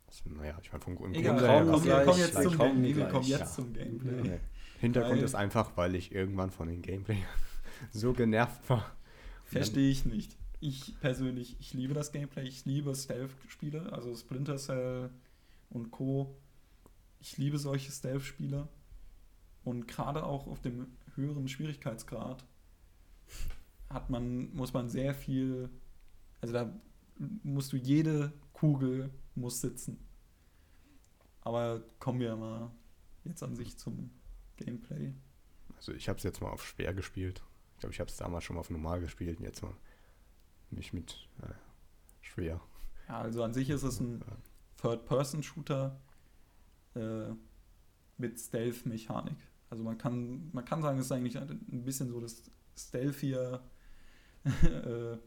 Also, 0.07 0.29
naja, 0.29 0.57
ich 0.61 0.71
meine, 0.71 0.83
vom 0.83 0.95
Grund 0.95 1.15
Egal, 1.15 1.35
Grunde 1.37 1.47
her 1.51 1.65
komm, 1.69 1.81
gleich, 1.83 2.05
kommen 2.05 2.19
jetzt 2.19 2.33
zum 2.41 2.57
kommen 2.57 2.73
Gameplay. 2.83 2.95
Wir 2.95 3.07
kommen 3.09 3.25
jetzt 3.25 3.39
Ja. 3.39 3.45
zum 3.45 3.73
Gameplay. 3.73 4.21
Nee. 4.21 4.39
Hintergrund 4.79 5.17
Weil- 5.17 5.23
ist 5.23 5.35
einfach, 5.35 5.71
weil 5.75 5.95
ich 5.95 6.11
irgendwann 6.13 6.51
von 6.51 6.67
dem 6.67 6.81
Gameplay 6.81 7.17
so 7.91 8.13
genervt 8.13 8.69
war. 8.69 8.91
Verstehe 9.47 9.89
ich 9.89 10.05
nicht. 10.05 10.37
Ich 10.59 10.99
persönlich, 10.99 11.55
ich 11.59 11.73
liebe 11.73 11.93
das 11.93 12.11
Gameplay, 12.11 12.43
ich 12.47 12.65
liebe 12.65 12.93
Stealth-Spiele, 12.93 13.93
also 13.93 14.15
Splinter 14.15 14.57
Cell 14.57 15.09
und 15.69 15.91
Co. 15.91 16.35
Ich 17.19 17.37
liebe 17.37 17.57
solche 17.57 17.91
Stealth-Spiele. 17.91 18.67
Und 19.63 19.87
gerade 19.87 20.23
auch 20.25 20.47
auf 20.47 20.61
dem 20.61 20.87
höheren 21.15 21.47
Schwierigkeitsgrad 21.47 22.45
hat 23.89 24.09
man, 24.09 24.53
muss 24.53 24.73
man 24.73 24.89
sehr 24.89 25.13
viel, 25.13 25.69
also 26.41 26.53
da 26.53 26.79
musst 27.43 27.73
du 27.73 27.77
jede 27.77 28.33
Kugel 28.53 29.11
muss 29.35 29.61
sitzen. 29.61 29.99
Aber 31.41 31.83
kommen 31.99 32.19
wir 32.19 32.35
mal 32.35 32.71
jetzt 33.23 33.43
an 33.43 33.55
sich 33.55 33.77
zum 33.77 34.09
Gameplay. 34.57 35.13
Also 35.75 35.93
ich 35.93 36.09
habe 36.09 36.17
es 36.17 36.23
jetzt 36.23 36.41
mal 36.41 36.49
auf 36.49 36.65
schwer 36.65 36.93
gespielt. 36.93 37.43
Ich 37.77 37.81
glaube, 37.81 37.93
ich 37.93 37.99
habe 37.99 38.09
es 38.09 38.17
damals 38.17 38.43
schon 38.43 38.55
mal 38.55 38.61
auf 38.61 38.71
normal 38.71 38.99
gespielt 39.01 39.37
und 39.37 39.45
jetzt 39.45 39.61
mal 39.61 39.75
mich 40.71 40.93
mit 40.93 41.29
äh, 41.43 41.53
schwer. 42.21 42.59
Ja, 43.07 43.19
also 43.19 43.43
an 43.43 43.53
sich 43.53 43.69
ist 43.69 43.83
es 43.83 43.99
ein 43.99 44.23
Third-Person-Shooter 44.81 46.01
äh, 46.95 47.27
mit 48.17 48.39
Stealth-Mechanik. 48.39 49.37
Also 49.69 49.83
man 49.83 49.97
kann, 49.99 50.49
man 50.53 50.65
kann 50.65 50.81
sagen, 50.81 50.97
es 50.97 51.05
ist 51.05 51.11
eigentlich 51.11 51.37
ein 51.37 51.83
bisschen 51.83 52.09
so 52.09 52.19
das 52.19 52.41
Stealthier 52.75 53.61
äh, 54.63 55.17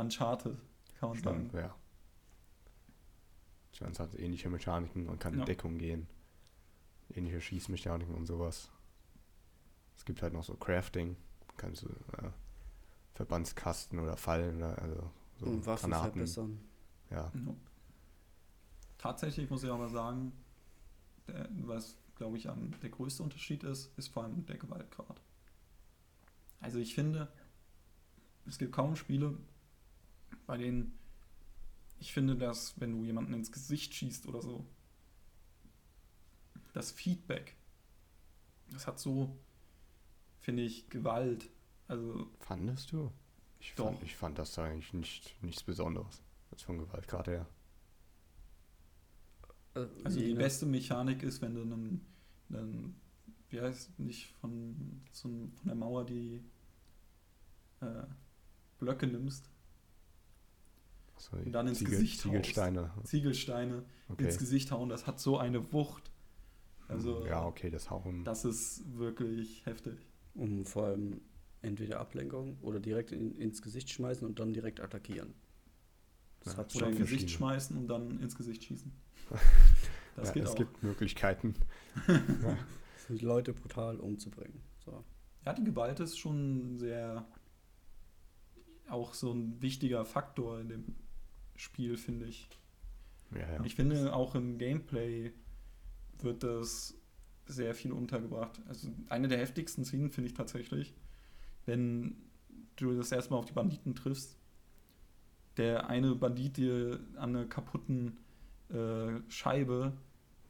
Uncharted, 0.00 0.56
kann 1.00 1.08
man 1.08 1.18
sagen. 1.20 1.50
Ja. 1.54 1.74
Ich 3.72 3.80
meine, 3.80 3.92
es 3.94 3.98
hat 3.98 4.14
ähnliche 4.14 4.48
Mechaniken, 4.48 5.06
man 5.06 5.18
kann 5.18 5.34
Ja. 5.34 5.40
in 5.40 5.46
Deckung 5.46 5.76
gehen. 5.76 6.06
Ähnliche 7.10 7.40
Schießmechaniken 7.40 8.14
und 8.14 8.26
sowas. 8.26 8.70
Es 9.96 10.04
gibt 10.04 10.22
halt 10.22 10.32
noch 10.34 10.44
so 10.44 10.54
Crafting. 10.54 11.16
Man 11.56 11.72
kann 11.72 11.74
so 11.74 11.88
äh, 11.88 12.30
Verbandskasten 13.14 13.98
oder 13.98 14.16
Fallen 14.16 14.58
oder 14.58 14.78
also 14.80 15.10
so 15.38 15.46
Und 15.46 15.66
Waffen 15.66 15.90
Granaten. 15.90 16.12
verbessern. 16.12 16.60
Ja. 17.10 17.32
Ja. 17.34 17.54
Tatsächlich 18.98 19.48
muss 19.48 19.62
ich 19.62 19.70
aber 19.70 19.88
sagen, 19.88 20.32
der, 21.28 21.48
was 21.62 21.96
glaube 22.16 22.36
ich 22.36 22.48
am, 22.48 22.78
der 22.80 22.90
größte 22.90 23.22
Unterschied 23.22 23.62
ist, 23.64 23.96
ist 23.98 24.08
vor 24.08 24.24
allem 24.24 24.44
der 24.46 24.58
Gewaltgrad. 24.58 25.20
Also 26.60 26.78
ich 26.78 26.94
finde, 26.94 27.28
es 28.46 28.58
gibt 28.58 28.72
kaum 28.72 28.96
Spiele, 28.96 29.36
bei 30.46 30.56
denen 30.58 30.98
ich 31.98 32.12
finde, 32.12 32.36
dass 32.36 32.78
wenn 32.80 32.92
du 32.92 33.04
jemanden 33.04 33.32
ins 33.32 33.50
Gesicht 33.50 33.94
schießt 33.94 34.26
oder 34.26 34.42
so, 34.42 34.66
das 36.74 36.90
Feedback, 36.90 37.56
das 38.70 38.86
hat 38.86 38.98
so, 38.98 39.38
finde 40.46 40.62
ich, 40.62 40.88
Gewalt 40.90 41.50
Also, 41.88 42.26
Fandest 42.38 42.92
du? 42.92 43.10
Ich 43.58 43.74
Doch. 43.74 43.86
fand, 43.86 44.02
ich 44.04 44.14
fand 44.16 44.38
das 44.38 44.56
eigentlich 44.58 44.92
nicht, 44.94 45.42
nichts 45.42 45.64
Besonderes. 45.64 46.22
Jetzt 46.52 46.62
von 46.62 46.78
Gewalt 46.78 47.08
gerade 47.08 47.30
her. 47.32 47.46
Äh, 49.74 49.86
also 50.04 50.20
die 50.20 50.34
beste 50.34 50.66
Mechanik 50.66 51.22
ist, 51.22 51.42
wenn 51.42 51.54
du 51.54 51.62
einen, 51.62 52.06
einen 52.50 53.00
wie 53.50 53.60
heißt 53.60 53.98
nicht 53.98 54.28
von, 54.40 55.02
so 55.12 55.28
von 55.28 55.66
der 55.66 55.74
Mauer 55.74 56.04
die 56.06 56.42
äh, 57.80 58.02
Blöcke 58.78 59.06
nimmst, 59.06 59.50
So, 61.18 61.36
Und 61.36 61.52
dann 61.52 61.66
ins 61.66 61.82
Gesicht 61.84 62.24
haust. 62.26 62.54
Ziegelsteine. 62.54 62.90
Ziegelsteine 63.04 63.84
Okay. 64.08 64.24
ins 64.24 64.38
Gesicht 64.38 64.70
hauen, 64.70 64.88
das 64.88 65.06
hat 65.06 65.18
so 65.18 65.38
eine 65.38 65.72
Wucht. 65.72 66.10
Also 66.88 67.26
ja, 67.26 67.44
okay, 67.44 67.70
das 67.70 67.90
Hauen. 67.90 68.24
das 68.24 68.44
ist 68.44 68.96
wirklich 68.96 69.64
heftig. 69.66 70.06
Um 70.36 70.64
vor 70.64 70.86
allem 70.86 71.20
entweder 71.62 72.00
Ablenkung 72.00 72.58
oder 72.62 72.80
direkt 72.80 73.12
in, 73.12 73.36
ins 73.36 73.62
Gesicht 73.62 73.90
schmeißen 73.90 74.26
und 74.26 74.38
dann 74.38 74.52
direkt 74.52 74.80
attackieren. 74.80 75.34
Das 76.40 76.52
Ja, 76.52 76.58
hat 76.58 76.74
Oder 76.76 76.88
ins 76.88 76.98
Gesicht 76.98 77.30
schmeißen 77.30 77.76
und 77.76 77.88
dann 77.88 78.20
ins 78.20 78.36
Gesicht 78.36 78.64
schießen. 78.64 78.92
Das 80.14 80.28
ja, 80.28 80.32
geht 80.32 80.44
es 80.44 80.50
auch. 80.52 80.56
gibt 80.56 80.82
Möglichkeiten. 80.82 81.54
die 83.10 83.18
Leute 83.18 83.52
brutal 83.52 84.00
umzubringen. 84.00 84.62
So. 84.82 85.04
Ja, 85.44 85.52
die 85.52 85.62
Gewalt 85.62 86.00
ist 86.00 86.18
schon 86.18 86.78
sehr 86.78 87.26
auch 88.88 89.14
so 89.14 89.32
ein 89.32 89.60
wichtiger 89.60 90.04
Faktor 90.04 90.60
in 90.60 90.68
dem 90.68 90.96
Spiel, 91.56 91.96
finde 91.96 92.26
ich. 92.26 92.48
Ja, 93.32 93.40
ja. 93.40 93.64
Ich 93.64 93.74
finde, 93.74 94.14
auch 94.14 94.34
im 94.34 94.58
Gameplay 94.58 95.32
wird 96.18 96.42
das 96.42 96.95
sehr 97.46 97.74
viel 97.74 97.92
untergebracht. 97.92 98.60
Also 98.68 98.88
eine 99.08 99.28
der 99.28 99.38
heftigsten 99.38 99.84
Szenen 99.84 100.10
finde 100.10 100.28
ich 100.28 100.34
tatsächlich, 100.34 100.94
wenn 101.64 102.16
du 102.76 102.96
das 102.96 103.12
erstmal 103.12 103.38
auf 103.38 103.46
die 103.46 103.52
Banditen 103.52 103.94
triffst. 103.94 104.36
Der 105.56 105.88
eine 105.88 106.14
Bandit 106.14 106.58
dir 106.58 107.00
an 107.16 107.34
einer 107.34 107.46
kaputten 107.46 108.18
äh, 108.68 109.20
Scheibe 109.28 109.92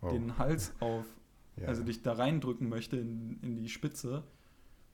Oh. 0.03 0.11
den 0.11 0.36
Hals 0.38 0.74
auf, 0.80 1.07
ja. 1.57 1.68
also 1.68 1.82
dich 1.82 2.03
da 2.03 2.12
reindrücken 2.12 2.68
möchte 2.68 2.97
in, 2.97 3.38
in 3.42 3.57
die 3.57 3.68
Spitze. 3.68 4.24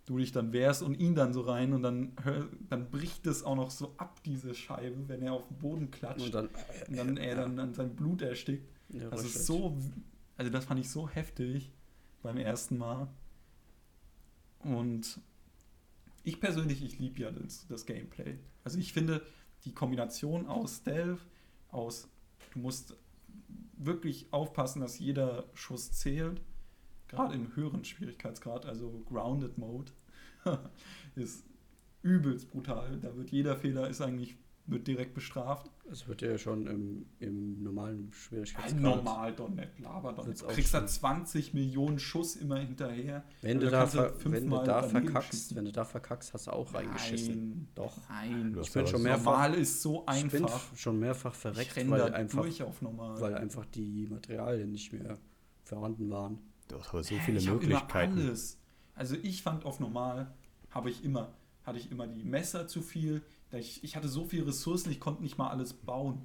Du 0.07 0.19
dich 0.19 0.33
dann 0.33 0.53
wehrst 0.53 0.83
und 0.83 0.95
ihn 0.95 1.15
dann 1.15 1.33
so 1.33 1.43
rein 1.43 1.73
und 1.73 1.83
dann, 1.83 2.13
hör, 2.23 2.49
dann 2.69 2.91
bricht 2.91 3.27
es 3.27 3.45
auch 3.45 3.55
noch 3.55 3.71
so 3.71 3.95
ab, 3.99 4.21
diese 4.25 4.55
Scheibe, 4.55 5.09
wenn 5.09 5.23
er 5.23 5.33
auf 5.33 5.47
den 5.47 5.59
Boden 5.59 5.91
klatscht 5.91 6.27
Und 6.27 6.35
dann, 6.35 6.49
und 6.89 6.97
dann 6.97 7.17
er 7.17 7.37
dann 7.37 7.59
an 7.59 7.75
sein 7.75 7.95
Blut 7.95 8.23
erstickt. 8.23 8.69
Ja, 8.91 9.11
Das 9.11 9.25
ist 9.25 9.47
so, 9.47 9.77
also 10.37 10.51
das 10.51 10.65
fand 10.65 10.81
ich 10.81 10.91
so 10.91 11.09
heftig 11.09 11.73
beim 12.23 12.39
ersten 12.39 12.79
Mal. 12.79 13.09
Und 14.61 15.21
ich 16.25 16.41
persönlich, 16.41 16.85
ich 16.85 16.99
liebe 16.99 17.21
ja 17.21 17.31
das, 17.31 17.67
das 17.69 17.87
Gameplay. 17.87 18.39
Also 18.65 18.79
ich 18.79 18.93
finde 18.93 19.23
die 19.65 19.75
Kombination 19.75 20.47
aus 20.47 20.79
Stealth, 20.79 21.27
aus, 21.69 22.09
du 22.53 22.61
musst 22.61 22.97
wirklich 23.77 24.33
aufpassen, 24.33 24.81
dass 24.81 24.99
jeder 24.99 25.45
Schuss 25.55 25.93
zählt, 25.93 26.41
gerade 27.09 27.35
im 27.35 27.55
höheren 27.57 27.85
Schwierigkeitsgrad, 27.85 28.67
also 28.67 29.03
Grounded 29.09 29.59
Mode, 29.59 29.93
ist 31.17 31.45
übelst 32.03 32.51
brutal. 32.51 32.99
Da 33.01 33.17
wird 33.17 33.31
jeder 33.31 33.57
Fehler 33.57 33.89
ist 33.89 34.01
eigentlich 34.01 34.37
wird 34.67 34.87
direkt 34.87 35.15
bestraft. 35.15 35.71
Es 35.93 36.09
wird 36.09 36.23
ja 36.23 36.39
schon 36.39 36.67
im, 36.67 37.05
im 37.19 37.63
normalen 37.63 38.07
Ein 38.09 38.13
Schwierigkeitsgrad. 38.13 38.81
normal 38.81 39.35
doch 39.35 39.51
nicht, 39.51 39.79
laber 39.79 40.13
doch 40.15 40.27
nicht. 40.27 40.41
Du 40.41 40.47
kriegst 40.47 40.73
da 40.73 40.79
schon. 40.81 40.89
20 40.89 41.53
Millionen 41.53 41.99
Schuss 41.99 42.37
immer 42.37 42.59
hinterher. 42.61 43.23
Wenn 43.43 43.59
Also 43.59 43.67
du, 43.67 43.73
da 43.73 43.87
ver 43.87 44.03
wenn 44.05 44.13
du 44.33 44.39
fünfmal 44.39 44.65
da 44.65 44.83
verkackst, 44.83 45.31
schießen. 45.33 45.57
wenn 45.57 45.65
du 45.67 45.73
da 45.73 45.85
verkackst, 45.85 46.33
hast 46.33 46.47
du 46.47 46.51
auch 46.53 46.73
reingeschissen. 46.73 47.35
Nein, 47.51 47.69
Doch. 47.75 47.99
nein. 48.09 48.53
Du 48.55 48.61
Ich 48.63 48.73
bin 48.73 48.87
schon 48.87 48.99
so- 49.01 49.05
mehrfach, 49.05 49.25
Normal 49.33 49.55
ist 49.55 49.83
so 49.83 50.07
ich 50.17 50.31
bin 50.31 50.45
einfach. 50.45 50.77
schon 50.77 50.99
mehrfach 50.99 51.35
verreckt, 51.35 51.77
weil 51.91 52.15
einfach, 52.15 52.41
durch 52.41 52.63
auf 52.63 52.81
normal. 52.81 53.21
weil 53.21 53.35
einfach 53.35 53.67
die 53.67 54.07
Materialien 54.09 54.71
nicht 54.73 54.93
mehr 54.95 55.19
vorhanden 55.65 56.09
waren. 56.11 56.39
Du 56.69 56.79
hast 56.79 56.89
aber 56.89 57.03
so 57.03 57.15
viele 57.17 57.39
ich 57.39 57.49
Möglichkeiten. 57.51 58.15
Immer 58.19 58.29
alles. 58.29 58.59
Also 58.95 59.15
ich 59.23 59.43
fand 59.43 59.67
auf 59.67 59.79
normal 59.79 60.33
habe 60.71 60.89
ich 60.91 61.05
immer 61.05 61.33
hatte 61.65 61.79
ich 61.79 61.93
immer 61.93 62.07
die 62.09 62.25
Messer 62.25 62.67
zu 62.67 62.83
viel. 62.83 63.23
Ich, 63.53 63.85
ich 63.85 63.97
hatte 63.97 64.09
so 64.09 64.25
viele 64.25 64.47
Ressourcen, 64.47 64.91
ich 64.91 65.01
konnte 65.01 65.23
nicht 65.23 65.39
mal 65.39 65.49
alles 65.49 65.73
bauen. 65.75 66.23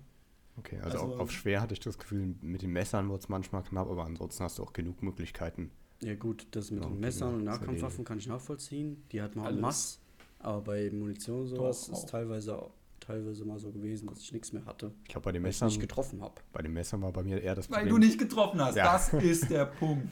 Okay, 0.58 0.80
also, 0.82 1.00
Also- 1.00 1.14
auf, 1.16 1.20
auf 1.22 1.32
schwer 1.32 1.62
hatte 1.62 1.74
ich 1.74 1.80
das 1.80 1.98
Gefühl, 1.98 2.36
mit 2.42 2.62
den 2.62 2.72
Messern 2.72 3.10
wird 3.10 3.22
es 3.22 3.30
manchmal 3.30 3.64
knapp, 3.64 3.90
aber 3.90 4.06
ansonsten 4.06 4.44
hast 4.44 4.58
du 4.60 4.64
auch 4.64 4.74
genug 4.74 5.04
Möglichkeiten. 5.04 5.72
Ja 6.02 6.16
gut, 6.16 6.48
das 6.52 6.72
mit 6.72 6.82
Ja, 6.82 6.88
den 6.90 6.94
und 6.94 7.00
Messern 7.00 7.30
und 7.30 7.38
Gegner 7.40 7.54
zu 7.54 7.60
Nahkampfwaffen 7.62 8.06
kann 8.06 8.18
ich 8.20 8.28
nachvollziehen. 8.28 9.04
Die 9.12 9.22
hat 9.22 9.36
man 9.36 9.46
Alles. 9.46 9.62
masse. 9.62 9.98
Aber 10.40 10.62
bei 10.62 10.90
Munition 10.92 11.42
und 11.42 11.48
sowas 11.48 11.88
Doch, 11.88 11.94
ist 11.94 12.04
auch. 12.06 12.10
teilweise, 12.10 12.64
teilweise 13.00 13.46
mal 13.46 13.58
so 13.60 13.72
gewesen, 13.72 14.08
dass 14.08 14.20
ich 14.20 14.32
nichts 14.32 14.54
mehr 14.54 14.64
hatte, 14.66 14.92
Ich 15.04 15.10
glaube, 15.10 15.26
bei 15.26 15.32
den 15.32 15.42
weil 15.44 15.50
ich 15.50 15.56
Messern, 15.56 15.68
nicht 15.70 15.80
getroffen 15.82 16.22
habe. 16.22 16.36
bei 16.54 16.62
den 16.62 16.74
Messern 16.74 17.02
war 17.02 17.12
bei 17.12 17.24
mir 17.24 17.42
eher 17.42 17.56
das 17.56 17.70
Weil 17.72 17.80
Problem. 17.88 18.02
du 18.02 18.08
nicht 18.08 18.20
getroffen 18.20 18.62
hast. 18.62 18.76
Ja. 18.76 18.94
Das 18.94 19.12
ist 19.14 19.50
der 19.50 19.66
Punkt. 19.80 20.08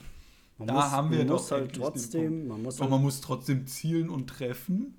Man 0.58 0.68
Da 0.68 0.74
muss, 0.74 0.84
haben 0.86 1.12
wir 1.12 1.18
man 1.20 1.28
doch 1.28 1.34
muss 1.36 1.52
halt 1.52 1.76
trotzdem, 1.76 2.48
man 2.48 2.64
muss 2.64 2.76
Aber 2.78 2.84
halt, 2.86 2.92
man 2.92 3.02
muss 3.04 3.22
trotzdem 3.22 3.68
zielen 3.68 4.10
und 4.10 4.28
treffen. 4.28 4.96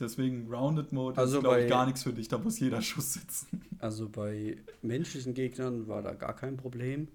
Deswegen 0.00 0.48
Grounded 0.48 0.92
Mode 0.92 1.18
Also 1.18 1.36
ist, 1.36 1.42
glaube 1.42 1.62
ich, 1.62 1.68
gar 1.68 1.86
nichts 1.86 2.02
für 2.02 2.12
dich. 2.12 2.28
Da 2.28 2.38
muss 2.38 2.58
jeder 2.58 2.82
Schuss 2.82 3.14
sitzen. 3.14 3.62
also 3.78 4.08
bei 4.08 4.56
menschlichen 4.82 5.34
Gegnern 5.34 5.86
war 5.86 6.02
da 6.02 6.14
gar 6.14 6.34
kein 6.34 6.56
Problem. 6.56 7.08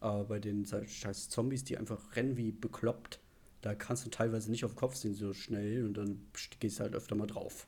Aber 0.00 0.24
bei 0.24 0.38
den 0.38 0.66
scheiß 0.66 1.30
Zombies, 1.30 1.64
die 1.64 1.78
einfach 1.78 2.16
rennen 2.16 2.36
wie 2.36 2.52
bekloppt, 2.52 3.20
da 3.62 3.74
kannst 3.74 4.04
du 4.04 4.10
teilweise 4.10 4.50
nicht 4.50 4.64
auf 4.64 4.72
den 4.72 4.76
Kopf 4.76 4.96
sehen 4.96 5.14
so 5.14 5.32
schnell 5.32 5.86
und 5.86 5.94
dann 5.94 6.26
gehst 6.60 6.78
du 6.78 6.82
halt 6.82 6.94
öfter 6.94 7.14
mal 7.14 7.26
drauf. 7.26 7.66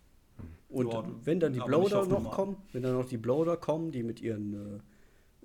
Und 0.68 0.92
Ja, 0.92 1.04
wenn 1.24 1.40
dann 1.40 1.54
die 1.54 1.60
auf 1.60 2.08
noch 2.08 2.30
kommen, 2.32 2.56
wenn 2.72 2.82
dann 2.82 2.92
noch 2.92 3.06
die 3.06 3.16
Bloader 3.16 3.56
kommen, 3.56 3.92
die 3.92 4.02
mit 4.02 4.20
ihren 4.20 4.82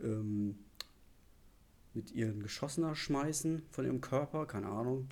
äh, 0.01 0.05
ähm, 0.05 0.55
mit 1.93 2.11
ihren 2.11 2.41
Geschossener 2.41 2.95
schmeißen 2.95 3.63
von 3.69 3.86
ihrem 3.86 4.01
Körper, 4.01 4.45
keine 4.45 4.67
Ahnung. 4.67 5.07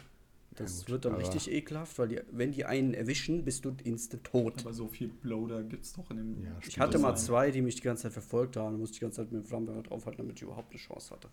Das 0.55 0.79
gut, 0.81 0.89
wird 0.89 1.05
dann 1.05 1.13
aber- 1.13 1.21
richtig 1.21 1.51
ekelhaft, 1.51 1.97
weil 1.99 2.07
die, 2.09 2.19
wenn 2.31 2.51
die 2.51 2.65
einen 2.65 2.93
erwischen, 2.93 3.45
bist 3.45 3.63
du 3.65 3.75
instant 3.83 4.23
tot. 4.25 4.61
Aber 4.61 4.73
so 4.73 4.87
viel 4.87 5.07
Bloader 5.07 5.63
gibt 5.63 5.85
es 5.85 5.93
doch 5.93 6.09
in 6.11 6.17
dem. 6.17 6.43
Ja, 6.43 6.51
Ich 6.67 6.79
hatte 6.79 6.97
mal 6.99 7.15
sein. 7.15 7.25
zwei, 7.25 7.51
die 7.51 7.61
mich 7.61 7.75
die 7.75 7.81
ganze 7.81 8.03
Zeit 8.03 8.13
verfolgt 8.13 8.57
haben. 8.57 8.73
Da 8.73 8.77
musste 8.79 8.93
ich 8.93 8.99
die 8.99 9.05
ganze 9.05 9.21
Zeit 9.21 9.31
mit 9.31 9.43
dem 9.43 9.45
Flammenwerfer 9.47 9.83
draufhalten, 9.83 10.17
damit 10.23 10.35
ich 10.37 10.41
überhaupt 10.43 10.71
eine 10.71 10.79
Chance 10.79 11.11
hatte. 11.15 11.29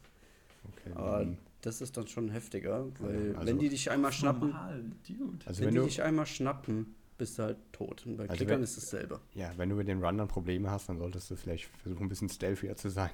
Okay, 0.64 0.93
Aber 0.95 1.27
das 1.62 1.81
ist 1.81 1.97
dann 1.97 2.07
schon 2.07 2.29
heftiger, 2.29 2.87
weil 3.01 3.35
also- 3.37 3.47
wenn 3.47 3.59
die 3.59 3.69
dich 3.69 3.91
einmal 3.91 4.12
schnappen, 4.12 4.49
Normal, 4.51 4.85
Dude. 5.07 5.47
also 5.47 5.61
wenn, 5.61 5.67
wenn 5.69 5.75
die 5.75 5.81
du, 5.81 5.87
dich 5.87 6.03
einmal 6.03 6.27
schnappen, 6.27 6.95
bist 7.19 7.39
du 7.39 7.45
halt 7.45 7.57
tot. 7.73 8.05
Und 8.07 8.17
bei 8.19 8.25
Also 8.25 8.37
Klickern 8.37 8.57
wenn- 8.59 8.64
ist 8.64 8.77
dasselbe. 8.77 9.21
ja, 9.35 9.51
wenn 9.57 9.69
du 9.71 9.77
mit 9.77 9.89
den 9.89 10.03
Run 10.05 10.19
dann 10.19 10.29
Probleme 10.29 10.71
hast, 10.71 10.89
dann 10.89 10.99
solltest 10.99 11.31
du 11.31 11.37
vielleicht 11.37 11.64
versuchen, 11.83 12.03
ein 12.05 12.09
bisschen 12.09 12.29
stealthier 12.29 12.77
zu 12.77 12.91
sein. 12.91 13.11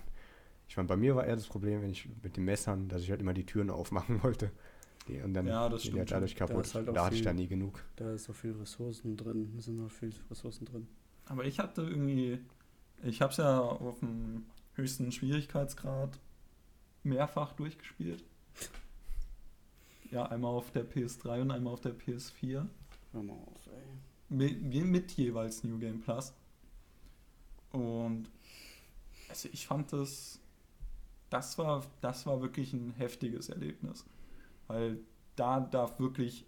Ich 0.69 0.77
meine, 0.77 0.89
bei 0.89 0.97
mir 0.97 1.15
war 1.15 1.27
eher 1.27 1.37
das 1.37 1.47
Problem, 1.47 1.83
wenn 1.83 1.91
ich 1.91 2.09
mit 2.23 2.37
den 2.37 2.45
Messern, 2.45 2.89
dass 2.89 3.03
ich 3.03 3.11
halt 3.11 3.21
immer 3.21 3.35
die 3.35 3.45
Türen 3.47 3.69
aufmachen 3.71 4.23
wollte. 4.23 4.51
Die, 5.09 5.21
und 5.21 5.35
dann 5.35 5.47
Ja, 5.47 5.69
das 5.69 5.83
stimmt 5.85 6.11
dadurch 6.11 6.35
Da 6.35 6.47
kaputt. 6.47 6.65
ist 6.67 6.75
halt 6.75 6.89
da 6.89 7.07
hatte 7.07 7.17
ich 7.17 7.23
da 7.23 7.33
nie 7.33 7.49
genug. 7.49 7.83
Da 7.97 8.13
ist 8.13 8.25
so 8.25 8.33
viel 8.33 8.53
Ressourcen 8.53 9.17
drin, 9.17 9.53
da 9.57 9.63
sind 9.63 9.77
noch 9.79 9.91
viel 9.91 10.13
Ressourcen 10.31 10.65
drin. 10.65 10.87
Aber 11.27 11.45
ich 11.45 11.59
hatte 11.59 11.83
irgendwie. 11.83 12.39
Ich 13.03 13.21
habe 13.21 13.33
es 13.33 13.39
ja 13.39 13.61
auf 13.61 13.99
dem 13.99 14.45
höchsten 14.75 15.11
Schwierigkeitsgrad 15.11 16.19
mehrfach 17.03 17.53
durchgespielt. 17.55 18.23
Ja, 20.13 20.27
einmal 20.27 20.53
auf 20.53 20.71
der 20.71 20.89
PS3 20.89 21.41
und 21.43 21.51
einmal 21.51 21.73
auf 21.73 21.81
der 21.81 21.95
PS4. 21.99 22.67
Hör 23.13 23.23
mal 23.23 23.33
auf, 23.33 23.67
ey. 23.67 23.83
Mit, 24.29 24.63
mit 24.63 25.13
jeweils 25.13 25.65
New 25.65 25.79
Game 25.79 26.01
Plus. 26.01 26.33
Und 27.73 28.29
also 29.29 29.49
ich 29.53 29.67
fand 29.67 29.93
das, 29.93 30.39
das 31.31 31.57
war, 31.59 31.85
das 32.03 32.27
war 32.27 32.41
wirklich 32.43 32.73
ein 32.73 32.93
heftiges 32.99 33.49
Erlebnis. 33.49 34.05
Weil 34.73 35.01
da 35.37 35.61
darf 35.61 36.01
wirklich 36.01 36.47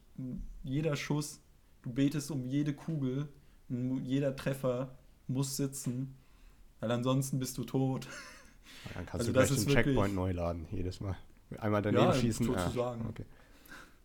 jeder 0.62 0.96
Schuss, 0.96 1.42
du 1.82 1.92
betest 1.92 2.30
um 2.30 2.46
jede 2.46 2.72
Kugel, 2.72 3.28
und 3.68 4.04
jeder 4.04 4.34
Treffer 4.34 4.96
muss 5.26 5.56
sitzen, 5.58 6.14
weil 6.80 6.90
ansonsten 6.90 7.38
bist 7.38 7.58
du 7.58 7.64
tot. 7.64 8.08
Dann 8.94 9.04
kannst 9.04 9.14
Also 9.14 9.32
du 9.32 9.38
das 9.38 9.48
gleich 9.48 9.58
den 9.58 9.66
wirklich- 9.68 9.84
Checkpoint 9.86 10.14
neu 10.14 10.32
laden, 10.32 10.66
jedes 10.70 11.00
Mal. 11.00 11.16
Einmal 11.58 11.82
daneben 11.82 12.04
Ja, 12.04 12.14
schießen. 12.14 12.46
sozusagen. 12.46 13.06
okay. 13.08 13.26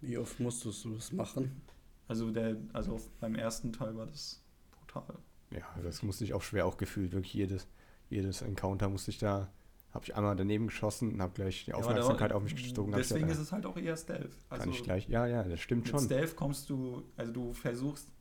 Wie 0.01 0.17
oft 0.17 0.37
musstest 0.41 0.83
du 0.83 0.95
das 0.95 1.11
machen? 1.13 1.61
Also 2.09 2.29
der, 2.31 2.57
also 2.73 2.99
beim 3.21 3.35
ersten 3.35 3.71
Teil 3.71 3.95
war 3.95 4.05
das 4.05 4.41
brutal. 4.71 5.15
Ja, 5.51 5.63
das 5.81 6.03
musste 6.03 6.23
ich 6.25 6.33
auch 6.33 6.41
schwer 6.41 6.65
auch 6.65 6.75
gefühlt. 6.77 7.13
Wirklich 7.13 7.33
jedes, 7.33 7.67
jedes 8.09 8.41
Encounter 8.41 8.89
musste 8.89 9.11
ich 9.11 9.17
da, 9.17 9.49
habe 9.93 10.05
ich 10.05 10.15
einmal 10.15 10.35
daneben 10.35 10.67
geschossen 10.67 11.13
und 11.13 11.21
habe 11.21 11.33
gleich 11.33 11.65
die 11.65 11.71
Ja, 11.71 11.77
Aufmerksamkeit 11.77 12.31
da- 12.31 12.35
auf 12.35 12.43
mich 12.43 12.53
ich 12.53 12.73
Deswegen 12.73 12.93
gesagt, 12.93 13.31
ist 13.31 13.39
es 13.39 13.51
halt 13.51 13.65
auch 13.65 13.77
eher 13.77 13.97
Stealth. 13.97 14.31
ja, 14.31 14.37
Also 14.49 14.63
kann 14.63 14.73
ich 14.73 14.83
gleich. 14.83 15.07
Ja, 15.09 15.25
ja, 15.25 15.43
das 15.43 15.59
stimmt 15.59 15.83
Mit 15.85 15.91
schon. 15.91 15.99
Stealth 16.05 16.35
kommst 16.35 16.69
du, 16.69 17.03
also 17.17 17.31
du 17.31 17.53
versuchst 17.53 18.11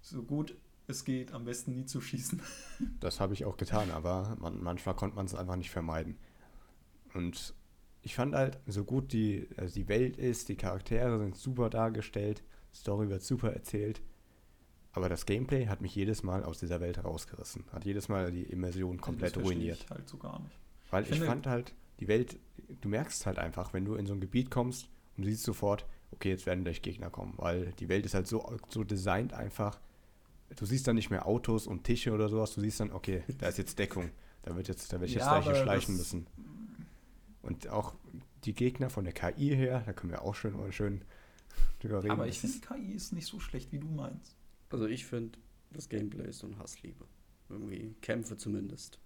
so 0.00 0.22
gut 0.22 0.56
es 0.86 1.04
geht, 1.04 1.32
am 1.32 1.44
besten 1.44 1.74
nie 1.74 1.84
zu 1.86 2.00
schießen. 2.00 2.42
Das 3.00 3.20
habe 3.20 3.34
ich 3.34 3.44
auch 3.44 3.56
getan, 3.56 3.90
aber 3.90 4.36
man, 4.40 4.60
manchmal 4.62 4.96
konnte 4.96 5.14
man 5.16 5.26
es 5.26 5.34
einfach 5.34 5.56
nicht 5.56 5.70
vermeiden. 5.70 6.16
Und 7.14 7.54
ich 8.02 8.14
fand 8.14 8.34
halt, 8.34 8.58
so 8.66 8.84
gut 8.84 9.12
die, 9.12 9.48
also 9.56 9.74
die 9.74 9.88
Welt 9.88 10.16
ist, 10.16 10.48
die 10.48 10.56
Charaktere 10.56 11.18
sind 11.18 11.36
super 11.36 11.70
dargestellt, 11.70 12.42
Story 12.74 13.08
wird 13.08 13.22
super 13.22 13.52
erzählt. 13.52 14.02
Aber 14.92 15.08
das 15.08 15.24
Gameplay 15.26 15.66
hat 15.66 15.80
mich 15.82 15.94
jedes 15.94 16.22
Mal 16.24 16.42
aus 16.44 16.58
dieser 16.58 16.80
Welt 16.80 17.04
rausgerissen. 17.04 17.64
Hat 17.72 17.84
jedes 17.84 18.08
Mal 18.08 18.32
die 18.32 18.42
Immersion 18.42 19.00
komplett 19.00 19.36
das 19.36 19.44
ruiniert. 19.44 19.78
Ich 19.84 19.90
halt 19.90 20.08
so 20.08 20.16
gar 20.18 20.40
nicht. 20.40 20.58
Weil 20.90 21.04
Ich 21.04 21.10
ich, 21.12 21.20
fand 21.20 21.46
halt, 21.46 21.74
die 22.00 22.08
Welt, 22.08 22.38
du 22.80 22.88
merkst 22.88 23.26
halt 23.26 23.38
einfach, 23.38 23.72
wenn 23.72 23.84
du 23.84 23.94
in 23.94 24.06
so 24.06 24.14
ein 24.14 24.20
Gebiet 24.20 24.50
kommst 24.50 24.88
und 25.16 25.24
siehst 25.24 25.44
sofort, 25.44 25.86
okay, 26.12 26.30
jetzt 26.30 26.46
werden 26.46 26.64
gleich 26.64 26.82
Gegner 26.82 27.10
kommen, 27.10 27.34
weil 27.36 27.72
die 27.78 27.88
Welt 27.88 28.04
ist 28.06 28.14
halt 28.14 28.26
so, 28.26 28.56
so 28.68 28.84
designt 28.84 29.32
einfach. 29.32 29.80
Du 30.56 30.66
siehst 30.66 30.88
dann 30.88 30.96
nicht 30.96 31.10
mehr 31.10 31.26
Autos 31.26 31.66
und 31.66 31.84
Tische 31.84 32.12
oder 32.12 32.28
sowas, 32.28 32.54
du 32.54 32.60
siehst 32.60 32.80
dann, 32.80 32.90
okay, 32.90 33.22
da 33.38 33.48
ist 33.48 33.58
jetzt 33.58 33.78
Deckung. 33.78 34.10
Da 34.42 34.56
wird 34.56 34.68
jetzt, 34.68 34.92
da 34.92 34.94
werde 34.94 35.06
ich 35.06 35.14
jetzt 35.14 35.26
Ja, 35.26 35.40
gleich 35.40 35.54
hier 35.54 35.62
schleichen 35.62 35.96
müssen. 35.96 36.26
Und 37.42 37.68
auch 37.68 37.94
die 38.44 38.54
Gegner 38.54 38.90
von 38.90 39.04
der 39.04 39.12
KI 39.12 39.54
her, 39.54 39.82
da 39.84 39.92
können 39.92 40.12
wir 40.12 40.22
auch 40.22 40.34
schön, 40.34 40.54
schön 40.72 41.02
drüber 41.80 42.02
reden. 42.02 42.12
Aber 42.12 42.26
ich 42.26 42.40
finde, 42.40 42.58
KI 42.58 42.92
ist 42.92 43.12
nicht 43.12 43.26
so 43.26 43.38
schlecht, 43.38 43.70
wie 43.72 43.78
du 43.78 43.88
meinst. 43.88 44.36
Also 44.70 44.86
ich 44.86 45.06
finde, 45.06 45.38
das 45.72 45.88
Gameplay 45.88 46.28
ist 46.28 46.38
so 46.38 46.46
ein 46.46 46.58
Hassliebe. 46.58 47.04
Irgendwie 47.48 47.94
Kämpfe 48.00 48.36
zumindest. 48.36 48.98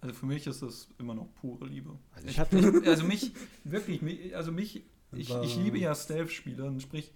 Also 0.00 0.14
für 0.14 0.26
mich 0.26 0.46
ist 0.46 0.62
es 0.62 0.88
immer 0.98 1.14
noch 1.14 1.28
pure 1.40 1.66
Liebe. 1.66 1.98
Also 2.12 2.28
ich 2.28 2.38
ich, 2.38 2.86
also 2.86 3.04
mich, 3.04 3.32
wirklich, 3.64 4.02
mich, 4.02 4.34
also 4.34 4.50
mich, 4.52 4.84
ich, 5.12 5.30
ich 5.30 5.56
liebe 5.56 5.78
ja 5.78 5.94
Stealth-Spiele 5.94 6.64
und 6.64 6.80
sprich, 6.80 7.12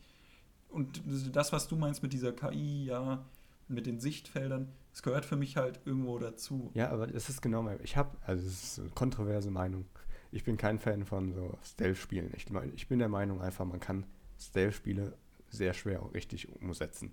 und 0.68 1.02
das, 1.32 1.52
was 1.52 1.68
du 1.68 1.76
meinst 1.76 2.02
mit 2.02 2.12
dieser 2.12 2.32
KI, 2.32 2.86
ja, 2.86 3.24
mit 3.68 3.86
den 3.86 4.00
Sichtfeldern, 4.00 4.72
das 4.90 5.02
gehört 5.02 5.24
für 5.24 5.36
mich 5.36 5.56
halt 5.56 5.80
irgendwo 5.84 6.18
dazu. 6.18 6.70
Ja, 6.74 6.90
aber 6.90 7.06
das 7.06 7.28
ist 7.28 7.40
genau 7.40 7.62
mein. 7.62 7.78
Ich 7.82 7.96
habe, 7.96 8.16
also 8.22 8.46
es 8.46 8.62
ist 8.62 8.78
eine 8.80 8.90
kontroverse 8.90 9.50
Meinung. 9.50 9.86
Ich 10.30 10.44
bin 10.44 10.56
kein 10.56 10.78
Fan 10.78 11.04
von 11.04 11.32
so 11.32 11.56
Stealth-Spielen. 11.64 12.32
Ich, 12.36 12.46
ich 12.74 12.88
bin 12.88 12.98
der 12.98 13.08
Meinung 13.08 13.40
einfach, 13.40 13.64
man 13.64 13.80
kann 13.80 14.04
Stealth-Spiele 14.38 15.16
sehr 15.48 15.74
schwer 15.74 16.02
auch 16.02 16.12
richtig 16.12 16.48
umsetzen. 16.60 17.12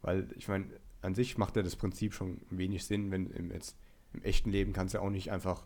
Weil 0.00 0.28
ich 0.36 0.48
meine, 0.48 0.66
an 1.02 1.14
sich 1.14 1.38
macht 1.38 1.56
ja 1.56 1.62
das 1.62 1.76
Prinzip 1.76 2.14
schon 2.14 2.40
wenig 2.50 2.84
Sinn, 2.84 3.10
wenn 3.10 3.30
im, 3.30 3.50
jetzt, 3.52 3.76
im 4.12 4.22
echten 4.22 4.50
Leben 4.50 4.72
kannst 4.72 4.94
du 4.94 5.00
auch 5.00 5.10
nicht 5.10 5.30
einfach. 5.30 5.64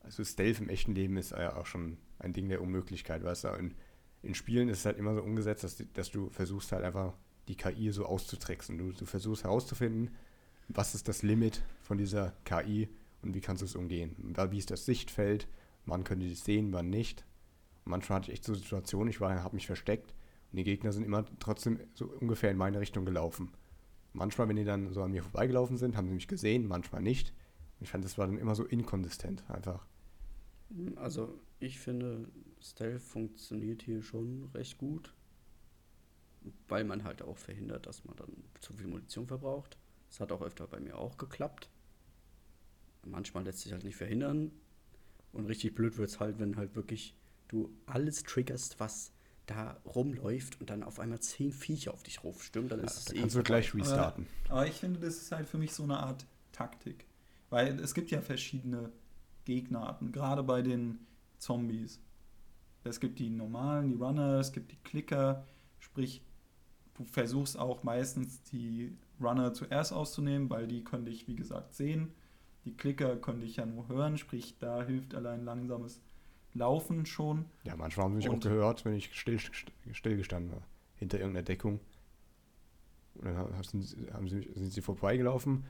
Also 0.00 0.24
Stealth 0.24 0.60
im 0.60 0.68
echten 0.68 0.94
Leben 0.94 1.16
ist 1.16 1.30
ja 1.30 1.56
auch 1.56 1.66
schon 1.66 1.96
ein 2.18 2.32
Ding 2.32 2.48
der 2.48 2.60
Unmöglichkeit, 2.60 3.24
weißt 3.24 3.44
du. 3.44 3.48
In, 3.48 3.74
in 4.22 4.34
Spielen 4.34 4.68
ist 4.68 4.80
es 4.80 4.86
halt 4.86 4.98
immer 4.98 5.14
so 5.14 5.22
umgesetzt, 5.22 5.64
dass, 5.64 5.82
dass 5.94 6.10
du 6.10 6.30
versuchst 6.30 6.72
halt 6.72 6.84
einfach 6.84 7.14
die 7.48 7.56
KI 7.56 7.90
so 7.90 8.06
auszutricksen. 8.06 8.78
Du, 8.78 8.92
du 8.92 9.06
versuchst 9.06 9.44
herauszufinden, 9.44 10.14
was 10.68 10.94
ist 10.94 11.08
das 11.08 11.22
Limit 11.22 11.62
von 11.82 11.98
dieser 11.98 12.34
KI 12.44 12.88
und 13.22 13.34
wie 13.34 13.40
kannst 13.40 13.62
du 13.62 13.66
es 13.66 13.76
umgehen? 13.76 14.14
Wie 14.50 14.58
ist 14.58 14.70
das 14.70 14.84
Sichtfeld? 14.84 15.48
Wann 15.86 16.04
können 16.04 16.20
die 16.20 16.28
dich 16.28 16.40
sehen, 16.40 16.72
wann 16.72 16.88
nicht? 16.88 17.24
Und 17.84 17.90
manchmal 17.90 18.18
hatte 18.18 18.30
ich 18.30 18.38
echt 18.38 18.44
so 18.44 18.54
Situationen, 18.54 19.08
ich 19.08 19.20
habe 19.20 19.54
mich 19.54 19.66
versteckt 19.66 20.14
und 20.50 20.56
die 20.56 20.64
Gegner 20.64 20.92
sind 20.92 21.04
immer 21.04 21.24
trotzdem 21.38 21.80
so 21.94 22.06
ungefähr 22.06 22.50
in 22.50 22.56
meine 22.56 22.80
Richtung 22.80 23.04
gelaufen. 23.04 23.50
Manchmal, 24.12 24.48
wenn 24.48 24.56
die 24.56 24.64
dann 24.64 24.92
so 24.92 25.02
an 25.02 25.10
mir 25.10 25.22
vorbeigelaufen 25.22 25.76
sind, 25.76 25.96
haben 25.96 26.08
sie 26.08 26.14
mich 26.14 26.28
gesehen, 26.28 26.68
manchmal 26.68 27.02
nicht. 27.02 27.34
Und 27.78 27.84
ich 27.84 27.90
fand, 27.90 28.04
das 28.04 28.18
war 28.18 28.26
dann 28.26 28.38
immer 28.38 28.54
so 28.54 28.64
inkonsistent 28.64 29.48
einfach. 29.50 29.86
Also 30.96 31.38
ich 31.60 31.78
finde, 31.78 32.28
Stealth 32.60 33.02
funktioniert 33.02 33.82
hier 33.82 34.02
schon 34.02 34.50
recht 34.54 34.78
gut. 34.78 35.14
Weil 36.68 36.84
man 36.84 37.04
halt 37.04 37.22
auch 37.22 37.38
verhindert, 37.38 37.86
dass 37.86 38.04
man 38.04 38.16
dann 38.16 38.30
zu 38.60 38.74
viel 38.74 38.86
Munition 38.86 39.26
verbraucht. 39.26 39.78
Das 40.10 40.20
hat 40.20 40.30
auch 40.30 40.42
öfter 40.42 40.66
bei 40.66 40.78
mir 40.78 40.98
auch 40.98 41.16
geklappt. 41.16 41.70
Manchmal 43.02 43.44
lässt 43.44 43.60
sich 43.60 43.72
halt 43.72 43.84
nicht 43.84 43.96
verhindern. 43.96 44.50
Und 45.32 45.46
richtig 45.46 45.74
blöd 45.74 45.96
wird 45.96 46.10
es 46.10 46.20
halt, 46.20 46.38
wenn 46.38 46.56
halt 46.56 46.76
wirklich 46.76 47.16
du 47.48 47.70
alles 47.86 48.22
triggerst, 48.22 48.78
was 48.78 49.12
da 49.46 49.80
rumläuft 49.84 50.60
und 50.60 50.70
dann 50.70 50.82
auf 50.82 50.98
einmal 51.00 51.20
zehn 51.20 51.52
Viecher 51.52 51.92
auf 51.92 52.02
dich 52.02 52.24
raufstürmen, 52.24 52.68
dann 52.68 52.80
ist 52.80 52.96
es 52.96 53.04
Da 53.06 53.14
eh 53.14 53.20
kannst 53.20 53.36
du 53.36 53.42
gleich 53.42 53.74
restarten. 53.74 54.26
Aber 54.48 54.66
ich 54.66 54.74
finde, 54.74 55.00
das 55.00 55.16
ist 55.16 55.32
halt 55.32 55.48
für 55.48 55.58
mich 55.58 55.72
so 55.72 55.82
eine 55.82 55.98
Art 55.98 56.26
Taktik. 56.52 57.06
Weil 57.54 57.78
es 57.78 57.94
gibt 57.94 58.10
ja 58.10 58.20
verschiedene 58.20 58.90
Gegnerarten, 59.44 60.10
gerade 60.10 60.42
bei 60.42 60.60
den 60.60 60.98
Zombies. 61.38 62.00
Es 62.82 62.98
gibt 62.98 63.20
die 63.20 63.30
normalen, 63.30 63.86
die 63.86 63.94
Runner, 63.94 64.40
es 64.40 64.50
gibt 64.52 64.72
die 64.72 64.76
Klicker, 64.82 65.46
sprich, 65.78 66.20
du 66.94 67.04
versuchst 67.04 67.56
auch 67.56 67.84
meistens 67.84 68.42
die 68.42 68.98
Runner 69.20 69.52
zuerst 69.54 69.92
auszunehmen, 69.92 70.50
weil 70.50 70.66
die 70.66 70.82
können 70.82 71.04
dich, 71.04 71.28
wie 71.28 71.36
gesagt, 71.36 71.74
sehen. 71.74 72.12
Die 72.64 72.76
Klicker 72.76 73.14
können 73.18 73.40
dich 73.42 73.54
ja 73.54 73.66
nur 73.66 73.86
hören, 73.86 74.18
sprich, 74.18 74.58
da 74.58 74.82
hilft 74.82 75.14
allein 75.14 75.44
langsames 75.44 76.00
Laufen 76.54 77.06
schon. 77.06 77.44
Ja, 77.62 77.76
manchmal 77.76 78.06
haben 78.06 78.14
sie 78.14 78.16
mich 78.16 78.28
Und- 78.30 78.44
auch 78.44 78.50
gehört, 78.50 78.84
wenn 78.84 78.94
ich 78.94 79.14
still, 79.16 79.38
stillgestanden 79.92 80.50
war, 80.50 80.62
hinter 80.96 81.18
irgendeiner 81.20 81.44
Deckung. 81.44 81.78
Und 83.14 83.26
dann 83.26 83.36
ha- 83.36 83.62
sind, 83.62 83.82
sie- 83.82 84.10
haben 84.12 84.26
sie, 84.28 84.42
sind 84.54 84.72
sie 84.72 84.80
vorbeigelaufen, 84.82 85.64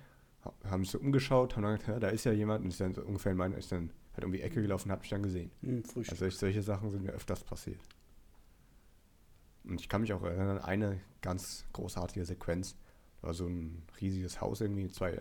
haben 0.64 0.84
sich 0.84 0.92
so 0.92 0.98
umgeschaut, 0.98 1.56
haben 1.56 1.62
dann 1.62 1.72
gesagt, 1.78 1.88
ja, 1.88 2.00
da 2.00 2.08
ist 2.08 2.24
ja 2.24 2.32
jemand 2.32 2.64
und 2.64 2.70
ist 2.70 2.80
dann 2.80 2.94
so 2.94 3.02
ungefähr 3.02 3.32
in 3.32 3.38
meine, 3.38 3.56
ist 3.56 3.72
dann 3.72 3.90
halt 4.14 4.24
um 4.24 4.32
die 4.32 4.42
Ecke 4.42 4.62
gelaufen 4.62 4.88
und 4.88 4.92
hat 4.92 5.00
mich 5.00 5.10
dann 5.10 5.22
gesehen. 5.22 5.50
Hm, 5.62 5.84
Frühstück. 5.84 6.12
Also 6.12 6.24
solch- 6.26 6.38
solche 6.38 6.62
Sachen 6.62 6.90
sind 6.90 7.02
mir 7.02 7.12
öfters 7.12 7.42
passiert. 7.44 7.80
Und 9.64 9.80
ich 9.80 9.88
kann 9.88 10.02
mich 10.02 10.12
auch 10.12 10.22
erinnern 10.22 10.58
eine 10.58 11.00
ganz 11.22 11.64
großartige 11.72 12.24
Sequenz. 12.24 12.76
Da 13.20 13.28
war 13.28 13.34
so 13.34 13.46
ein 13.46 13.82
riesiges 14.00 14.40
Haus 14.40 14.60
irgendwie, 14.60 14.88
zwei, 14.88 15.18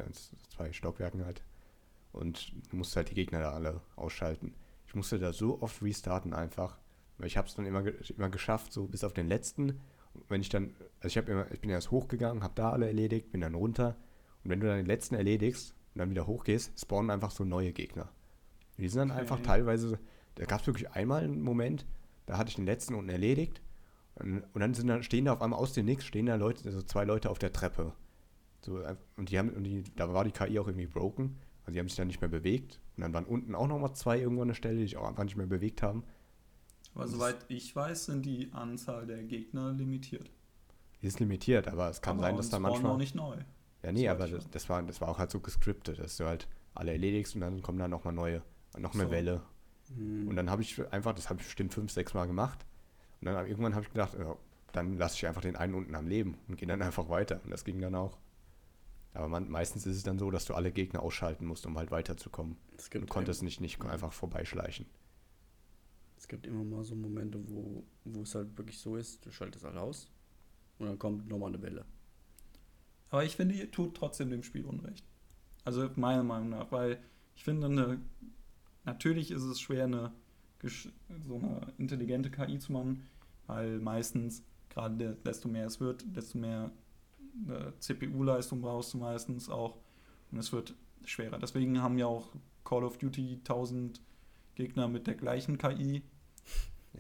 zwei 0.54 0.74
Stockwerken 0.74 1.26
halt. 1.26 1.42
Und 2.12 2.52
du 2.70 2.76
musst 2.76 2.96
halt 2.96 3.10
die 3.10 3.16
Gegner 3.16 3.40
da 3.40 3.52
alle 3.54 3.82
ausschalten. 3.96 4.54
Ich 4.88 4.96
musste 4.96 5.18
da 5.18 5.32
so 5.34 5.62
oft 5.62 5.82
restarten 5.82 6.34
einfach. 6.34 6.78
Weil 7.18 7.28
ich 7.28 7.38
habe 7.38 7.48
es 7.48 7.56
dann 7.56 7.66
immer, 7.66 7.84
immer 8.18 8.30
geschafft, 8.30 8.74
so 8.74 8.86
bis 8.88 9.04
auf 9.04 9.14
den 9.14 9.28
letzten. 9.28 9.80
Und 10.14 10.30
wenn 10.30 10.42
ich 10.42 10.50
dann, 10.50 10.76
also 11.00 11.20
ich, 11.20 11.28
immer, 11.28 11.50
ich 11.52 11.62
bin 11.62 11.70
erst 11.70 11.92
hochgegangen, 11.92 12.44
habe 12.44 12.54
da 12.56 12.72
alle 12.72 12.88
erledigt, 12.88 13.32
bin 13.32 13.42
dann 13.42 13.56
runter. 13.56 13.96
Und 14.44 14.50
wenn 14.50 14.60
du 14.60 14.68
dann 14.68 14.78
den 14.78 14.86
letzten 14.86 15.16
erledigst 15.16 15.74
und 15.94 16.00
dann 16.00 16.10
wieder 16.10 16.28
hochgehst, 16.28 16.80
spawnen 16.80 17.12
einfach 17.12 17.32
so 17.32 17.44
neue 17.44 17.72
Gegner. 17.74 18.10
Die 18.78 18.88
sind 18.89 19.00
dann 19.00 19.12
Okay. 19.12 19.20
einfach 19.22 19.39
teilweise, 19.41 20.00
da 20.36 20.46
gab 20.46 20.62
es 20.62 20.68
wirklich 20.68 20.91
einmal 20.91 21.24
einen 21.24 21.41
Moment, 21.41 21.86
da 22.26 22.38
hatte 22.38 22.50
ich 22.50 22.56
den 22.56 22.66
letzten 22.66 22.96
unten 22.96 23.10
erledigt. 23.10 23.62
Und, 24.16 24.44
und 24.54 24.62
dann 24.62 24.74
sind 24.74 24.88
da, 24.88 25.02
stehen 25.04 25.26
da 25.26 25.34
auf 25.34 25.41
einmal 25.41 25.60
aus 25.60 25.74
dem 25.74 25.86
Nix, 25.86 26.06
stehen 26.06 26.26
da 26.26 26.36
Leute, 26.36 26.66
also 26.66 26.82
zwei 26.82 27.04
Leute 27.06 27.30
auf 27.30 27.39
der 27.39 27.54
Treppe. 27.54 27.94
So, 28.62 28.82
und 29.18 29.30
die 29.30 29.38
haben, 29.38 29.50
und 29.50 29.64
die, 29.66 29.84
da 29.96 30.14
war 30.14 30.24
die 30.24 30.32
KI 30.32 30.58
auch 30.60 30.68
irgendwie 30.68 30.88
broken. 30.88 31.38
Also 31.66 31.74
die 31.74 31.80
haben 31.80 31.88
sich 31.88 31.98
dann 31.98 32.08
nicht 32.08 32.22
mehr 32.22 32.30
bewegt. 32.30 32.80
Und 32.98 33.02
dann 33.02 33.14
waren 33.14 33.26
unten 33.26 33.56
auch 33.56 33.68
nochmal 33.68 33.94
zwei 33.94 34.20
irgendwo 34.20 34.41
an 34.41 34.50
der 34.50 34.56
Stelle, 34.56 34.78
die 34.78 34.84
sich 34.84 34.98
auch 34.98 35.08
einfach 35.08 35.24
nicht 35.24 35.36
mehr 35.38 35.48
bewegt 35.48 35.82
haben. 35.82 36.04
Aber 36.96 37.08
soweit 37.08 37.38
ich 37.48 37.76
weiß, 37.76 38.06
sind 38.06 38.26
die 38.26 38.50
Anzahl 38.54 39.06
der 39.08 39.24
Gegner 39.24 39.72
limitiert. 39.74 40.30
Die 41.02 41.08
ist 41.08 41.20
limitiert, 41.20 41.68
aber 41.68 41.89
es 41.89 42.02
kann 42.02 42.18
Aber 42.18 42.28
sein, 42.28 42.38
dass 42.38 42.46
und 42.48 42.54
da 42.54 42.58
spawnen 42.58 42.72
manchmal. 42.74 42.91
auch 42.94 42.98
nicht 42.98 43.16
neu. 43.16 43.38
Ja, 43.84 43.92
nee, 43.92 44.08
aber 44.08 44.28
das, 44.28 44.50
das, 44.50 44.70
war, 44.70 44.82
das 44.84 45.02
war 45.02 45.10
auch 45.10 45.20
halt 45.20 45.32
so 45.32 45.40
gescriptet, 45.40 46.00
dass 46.00 46.18
du 46.18 46.26
halt 46.26 46.48
alle 46.74 46.92
erledigst 46.92 47.36
und 47.36 47.42
dann 47.42 47.62
kommen 47.62 47.80
da 47.80 47.88
nochmal 47.88 48.14
neue, 48.14 48.42
noch 48.78 48.94
eine 48.94 49.04
So. 49.04 49.12
Welle. 49.12 49.42
Hm. 49.96 50.28
Und 50.28 50.36
dann 50.36 50.50
habe 50.50 50.62
ich 50.62 50.80
einfach, 50.92 51.14
das 51.14 51.30
habe 51.30 51.42
ich 51.42 51.46
bestimmt 51.46 51.74
fünf, 51.74 51.92
sechs 51.92 52.14
Mal 52.14 52.26
gemacht. 52.26 52.66
Und 53.22 53.26
dann 53.26 53.48
irgendwann 53.48 53.76
habe 53.76 53.86
ich 53.86 53.92
gedacht, 53.92 54.18
ja, 54.18 54.36
dann 54.72 54.98
lasse 54.98 55.16
ich 55.16 55.28
einfach 55.28 55.42
den 55.42 55.56
einen 55.56 55.76
unten 55.76 55.96
am 55.96 56.08
Leben 56.08 56.38
und 56.48 56.58
gehe 56.58 56.68
dann 56.68 56.82
einfach 56.82 57.10
weiter. 57.10 57.42
Und 57.44 57.52
das 57.52 57.64
ging 57.64 57.80
dann 57.80 57.96
auch. 57.96 58.18
Aber 59.14 59.28
man, 59.28 59.50
meistens 59.50 59.86
ist 59.86 59.98
es 59.98 60.04
dann 60.04 60.18
so, 60.18 60.32
dass 60.32 60.46
du 60.46 60.56
alle 60.56 60.72
Gegner 60.72 61.04
ausschalten 61.04 61.46
musst, 61.46 61.66
um 61.68 61.78
halt 61.78 61.92
weiterzukommen. 61.92 62.58
Du 62.92 63.06
konntest 63.06 63.44
nicht, 63.44 63.62
nicht 63.62 63.80
einfach 63.86 64.12
vorbeischleichen. 64.12 64.88
Es 66.18 66.28
gibt 66.28 66.48
immer 66.48 66.64
mal 66.64 66.84
so 66.84 66.96
Momente, 66.96 67.40
wo, 67.50 67.84
wo 68.06 68.22
es 68.22 68.34
halt 68.34 68.58
wirklich 68.58 68.80
so 68.80 68.96
ist, 68.96 69.24
du 69.26 69.30
schaltest 69.32 69.66
alle 69.66 69.82
aus 69.82 70.10
und 70.80 70.88
dann 70.88 70.98
kommt 70.98 71.28
nochmal 71.28 71.50
eine 71.50 71.62
Welle. 71.62 71.86
Aber 73.14 73.24
ich 73.24 73.36
finde, 73.36 73.53
ihr 73.53 73.70
tut 73.70 73.95
trotzdem 73.95 74.32
dem 74.32 74.41
Spiel 74.41 74.66
Unrecht. 74.66 75.05
Also 75.64 75.88
meiner 75.97 76.24
Meinung 76.24 76.49
nach, 76.49 76.72
weil 76.72 76.97
ich 77.36 77.43
finde, 77.43 77.68
eine, 77.68 78.01
natürlich 78.86 79.30
ist 79.30 79.43
es 79.43 79.61
schwer, 79.61 79.84
eine, 79.84 80.11
so 81.22 81.36
eine 81.36 81.61
intelligente 81.78 82.32
KI 82.32 82.57
zu 82.57 82.72
machen, 82.72 83.07
weil 83.45 83.78
meistens, 83.78 84.41
gerade 84.70 84.95
de- 84.97 85.16
desto 85.24 85.47
mehr 85.47 85.68
es 85.68 85.80
wird, 85.80 86.03
desto 86.16 86.39
mehr 86.39 86.72
äh, 87.47 87.72
CPU-Leistung 87.78 88.61
brauchst 88.61 88.95
du 88.95 88.97
meistens 88.97 89.47
auch 89.47 89.78
und 90.32 90.39
es 90.39 90.51
wird 90.51 90.74
schwerer. 91.05 91.38
Deswegen 91.38 91.84
haben 91.84 91.99
ja 91.99 92.07
auch 92.07 92.34
Call 92.66 92.84
of 92.84 92.97
Duty 92.97 93.36
1000 93.43 94.01
Gegner 94.55 94.88
mit 94.88 95.05
der 95.05 95.14
gleichen 95.14 95.59
KI, 95.59 96.01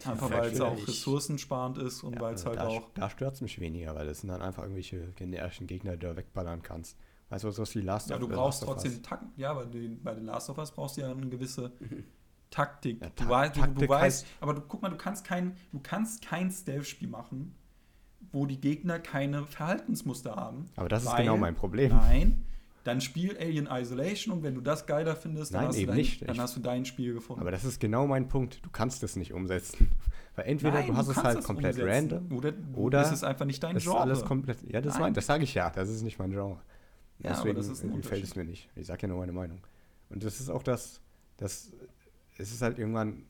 einfach 0.05 0.31
weil 0.31 0.51
es 0.51 0.59
auch 0.61 0.87
ressourcensparend 0.87 1.77
ist 1.77 2.03
und 2.03 2.15
Ja, 2.15 2.21
weil 2.21 2.33
es 2.33 2.45
also 2.45 2.59
halt 2.59 2.69
da, 2.71 2.77
auch 2.77 2.89
Da 2.93 3.09
stört 3.09 3.35
es 3.35 3.41
mich 3.41 3.59
weniger, 3.59 3.93
weil 3.95 4.07
das 4.07 4.21
sind 4.21 4.29
dann 4.29 4.41
einfach 4.41 4.63
irgendwelche 4.63 5.11
generischen 5.15 5.67
Gegner, 5.67 5.93
die 5.97 6.05
du 6.07 6.15
wegballern 6.15 6.61
kannst. 6.63 6.97
Weißt 7.29 7.43
du, 7.43 7.47
was 7.57 7.75
wie 7.75 7.81
Last 7.81 8.09
Ja, 8.09 8.15
of 8.17 8.21
du 8.21 8.27
The 8.27 8.33
brauchst 8.33 8.61
Last 8.61 8.69
of 8.69 8.75
Us? 8.75 8.83
trotzdem 8.83 9.03
Taktik. 9.03 9.29
Ja, 9.37 9.51
aber 9.51 9.65
die, 9.65 9.87
bei 9.87 10.15
The 10.15 10.21
Last 10.21 10.49
of 10.49 10.57
Us 10.57 10.71
brauchst 10.71 10.97
du 10.97 11.01
ja 11.01 11.11
eine 11.11 11.27
gewisse 11.29 11.71
Taktik. 12.49 13.01
Ja, 13.01 13.07
du, 13.09 13.13
Tak- 13.15 13.29
weißt, 13.29 13.55
du, 13.55 13.59
Taktik 13.61 13.79
du 13.79 13.89
weißt, 13.89 14.25
heißt- 14.25 14.27
aber 14.41 14.53
du 14.53 14.61
guck 14.61 14.81
mal, 14.81 14.89
du 14.89 14.97
kannst 14.97 15.25
kein, 15.25 15.55
du 15.71 15.79
kannst 15.81 16.23
kein 16.23 16.51
Stealth-Spiel 16.51 17.07
machen, 17.07 17.55
wo 18.31 18.45
die 18.45 18.59
Gegner 18.61 18.99
keine 18.99 19.45
Verhaltensmuster 19.45 20.35
haben. 20.35 20.65
Aber 20.75 20.89
das 20.89 21.03
ist 21.03 21.15
genau 21.15 21.37
mein 21.37 21.55
Problem. 21.55 21.89
Nein, 21.91 22.45
dann 22.83 22.99
spiel 23.01 23.37
Alien 23.37 23.67
Isolation 23.71 24.33
und 24.35 24.43
wenn 24.43 24.55
du 24.55 24.61
das 24.61 24.85
geiler 24.85 25.15
findest, 25.15 25.53
dann, 25.53 25.61
Nein, 25.61 25.67
hast, 25.69 25.79
du 25.79 25.85
dein, 25.85 25.95
nicht. 25.95 26.27
dann 26.27 26.39
hast 26.39 26.55
du 26.55 26.59
dein 26.59 26.85
Spiel 26.85 27.13
gefunden. 27.13 27.41
Aber 27.41 27.51
das 27.51 27.63
ist 27.63 27.79
genau 27.79 28.07
mein 28.07 28.27
Punkt. 28.27 28.59
Du 28.65 28.69
kannst 28.69 29.01
das 29.03 29.15
nicht 29.15 29.33
umsetzen. 29.33 29.89
Weil 30.35 30.45
entweder 30.47 30.73
Nein, 30.73 30.87
du 30.87 30.95
hast 30.97 31.07
es 31.07 31.13
kannst 31.15 31.35
halt 31.35 31.43
komplett 31.45 31.75
umsetzen. 31.77 32.11
random 32.17 32.37
Oder, 32.37 32.51
du- 32.51 32.73
oder 32.75 32.99
das 33.01 33.11
ist 33.11 33.23
einfach 33.23 33.45
nicht 33.45 33.61
dein 33.63 33.75
es 33.75 33.83
ist 33.83 33.89
Genre. 33.89 34.01
alles 34.03 34.25
komplett. 34.25 34.57
Ja, 34.69 34.81
das, 34.81 34.99
mein, 34.99 35.13
das 35.13 35.25
sage 35.27 35.43
ich 35.43 35.53
ja. 35.53 35.69
Das 35.69 35.89
ist 35.89 36.01
nicht 36.01 36.19
mein 36.19 36.31
Genre. 36.31 36.59
Ja, 37.19 37.29
aber 37.31 37.35
Deswegen 37.37 37.55
das 37.55 37.67
ist 37.67 37.83
ein 37.83 37.95
gefällt 37.95 38.23
es 38.23 38.35
mir 38.35 38.43
nicht. 38.43 38.69
Ich 38.75 38.87
sage 38.87 39.03
ja 39.03 39.07
nur 39.07 39.19
meine 39.19 39.31
Meinung. 39.31 39.59
Und 40.09 40.23
das 40.23 40.39
ist 40.39 40.49
auch 40.49 40.63
das, 40.63 40.99
das, 41.37 41.71
es 42.37 42.51
ist 42.51 42.61
halt 42.61 42.79
irgendwann, 42.79 43.23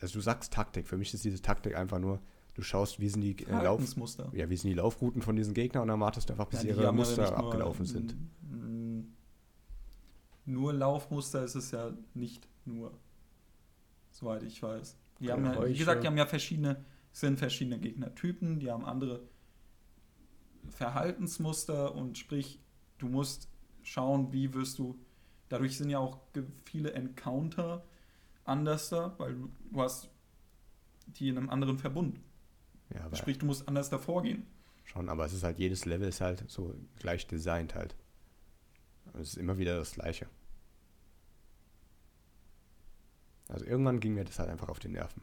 also 0.00 0.14
du 0.14 0.20
sagst 0.20 0.52
Taktik. 0.52 0.88
Für 0.88 0.96
mich 0.96 1.12
ist 1.14 1.24
diese 1.24 1.40
Taktik 1.40 1.76
einfach 1.76 1.98
nur, 1.98 2.20
du 2.56 2.62
schaust, 2.62 2.98
wie 3.00 3.08
sind 3.08 3.20
die 3.20 3.36
äh, 3.44 3.62
Lauf, 3.62 3.82
ja, 4.32 4.48
wie 4.48 4.56
sind 4.56 4.70
die 4.70 4.74
Laufrouten 4.74 5.20
von 5.20 5.36
diesen 5.36 5.52
Gegnern 5.52 5.82
und 5.82 5.88
dann 5.88 6.00
wartest 6.00 6.28
du 6.28 6.32
einfach, 6.32 6.46
bis 6.46 6.62
Ja, 6.62 6.72
die 6.72 6.80
ihre 6.80 6.92
Muster 6.92 7.30
nur, 7.30 7.36
abgelaufen 7.36 7.84
sind. 7.84 8.16
Nur 10.46 10.72
Laufmuster 10.72 11.44
ist 11.44 11.54
es 11.54 11.72
ja 11.72 11.92
nicht 12.14 12.48
nur, 12.64 12.92
soweit 14.10 14.42
ich 14.42 14.62
weiß. 14.62 14.96
Die 15.20 15.30
haben 15.30 15.44
ja, 15.44 15.50
wie 15.50 15.54
Geräusche. 15.54 15.78
gesagt, 15.78 16.02
die 16.02 16.06
haben 16.06 16.16
ja 16.16 16.26
verschiedene, 16.26 16.84
sind 17.12 17.38
verschiedene 17.38 17.78
Gegnertypen, 17.78 18.58
die 18.58 18.70
haben 18.70 18.84
andere 18.84 19.28
Verhaltensmuster 20.70 21.94
und 21.94 22.16
sprich, 22.16 22.60
du 22.98 23.08
musst 23.08 23.48
schauen, 23.82 24.32
wie 24.32 24.54
wirst 24.54 24.78
du, 24.78 24.98
dadurch 25.48 25.76
sind 25.76 25.90
ja 25.90 25.98
auch 25.98 26.20
viele 26.64 26.92
Encounter 26.92 27.84
anders 28.44 28.88
da, 28.88 29.14
weil 29.18 29.34
du, 29.34 29.50
du 29.70 29.82
hast 29.82 30.08
die 31.06 31.28
in 31.28 31.36
einem 31.38 31.50
anderen 31.50 31.78
Verbund. 31.78 32.18
Ja, 32.94 33.14
Sprich, 33.16 33.38
du 33.38 33.46
musst 33.46 33.66
anders 33.68 33.90
davor 33.90 34.22
gehen. 34.22 34.46
schon, 34.84 35.08
aber 35.08 35.24
es 35.24 35.32
ist 35.32 35.42
halt, 35.42 35.58
jedes 35.58 35.84
Level 35.84 36.08
ist 36.08 36.20
halt 36.20 36.44
so 36.48 36.74
gleich 36.98 37.26
designt 37.26 37.74
halt. 37.74 37.96
Es 39.14 39.30
ist 39.30 39.36
immer 39.36 39.58
wieder 39.58 39.76
das 39.78 39.92
Gleiche. 39.92 40.26
Also 43.48 43.64
irgendwann 43.64 44.00
ging 44.00 44.14
mir 44.14 44.24
das 44.24 44.38
halt 44.38 44.50
einfach 44.50 44.68
auf 44.68 44.78
die 44.78 44.88
Nerven. 44.88 45.22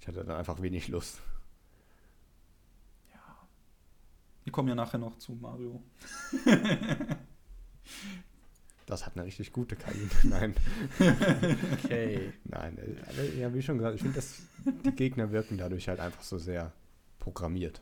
Ich 0.00 0.08
hatte 0.08 0.24
dann 0.24 0.36
einfach 0.36 0.60
wenig 0.60 0.88
Lust. 0.88 1.20
Ja. 3.12 3.48
Wir 4.44 4.52
kommen 4.52 4.68
ja 4.68 4.74
nachher 4.74 4.98
noch 4.98 5.18
zu 5.18 5.32
Mario. 5.32 5.82
Das 8.88 9.04
hat 9.06 9.16
eine 9.16 9.24
richtig 9.26 9.52
gute 9.52 9.76
KI. 9.76 10.08
Nein, 10.28 10.54
Okay. 11.84 12.32
nein. 12.44 12.78
äh, 12.78 12.94
aber 13.08 13.22
Ja, 13.36 13.52
wie 13.54 13.62
schon 13.62 13.76
gesagt, 13.78 13.96
ich 13.96 14.00
finde, 14.02 14.16
dass 14.16 14.36
die 14.84 14.92
Gegner 14.92 15.30
wirken 15.30 15.58
dadurch 15.58 15.88
halt 15.88 16.00
einfach 16.00 16.22
so 16.22 16.38
sehr 16.38 16.72
programmiert. 17.18 17.80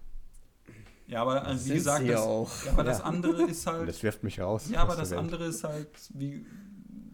Ja, 1.06 1.22
aber 1.22 1.44
also, 1.44 1.70
wie 1.70 1.74
gesagt, 1.74 2.04
ja 2.04 2.12
das, 2.14 2.20
auch. 2.22 2.64
ja, 2.64 2.72
aber 2.72 2.82
das 2.84 2.98
Ja. 2.98 3.04
andere 3.04 3.42
ist 3.44 3.66
halt. 3.66 3.88
das 3.88 4.02
wirft 4.02 4.24
mich 4.24 4.40
raus. 4.40 4.68
Ja, 4.68 4.80
aber 4.82 4.96
das 4.96 5.12
andere 5.12 5.44
ist 5.46 5.62
halt, 5.62 5.88
wie 6.14 6.44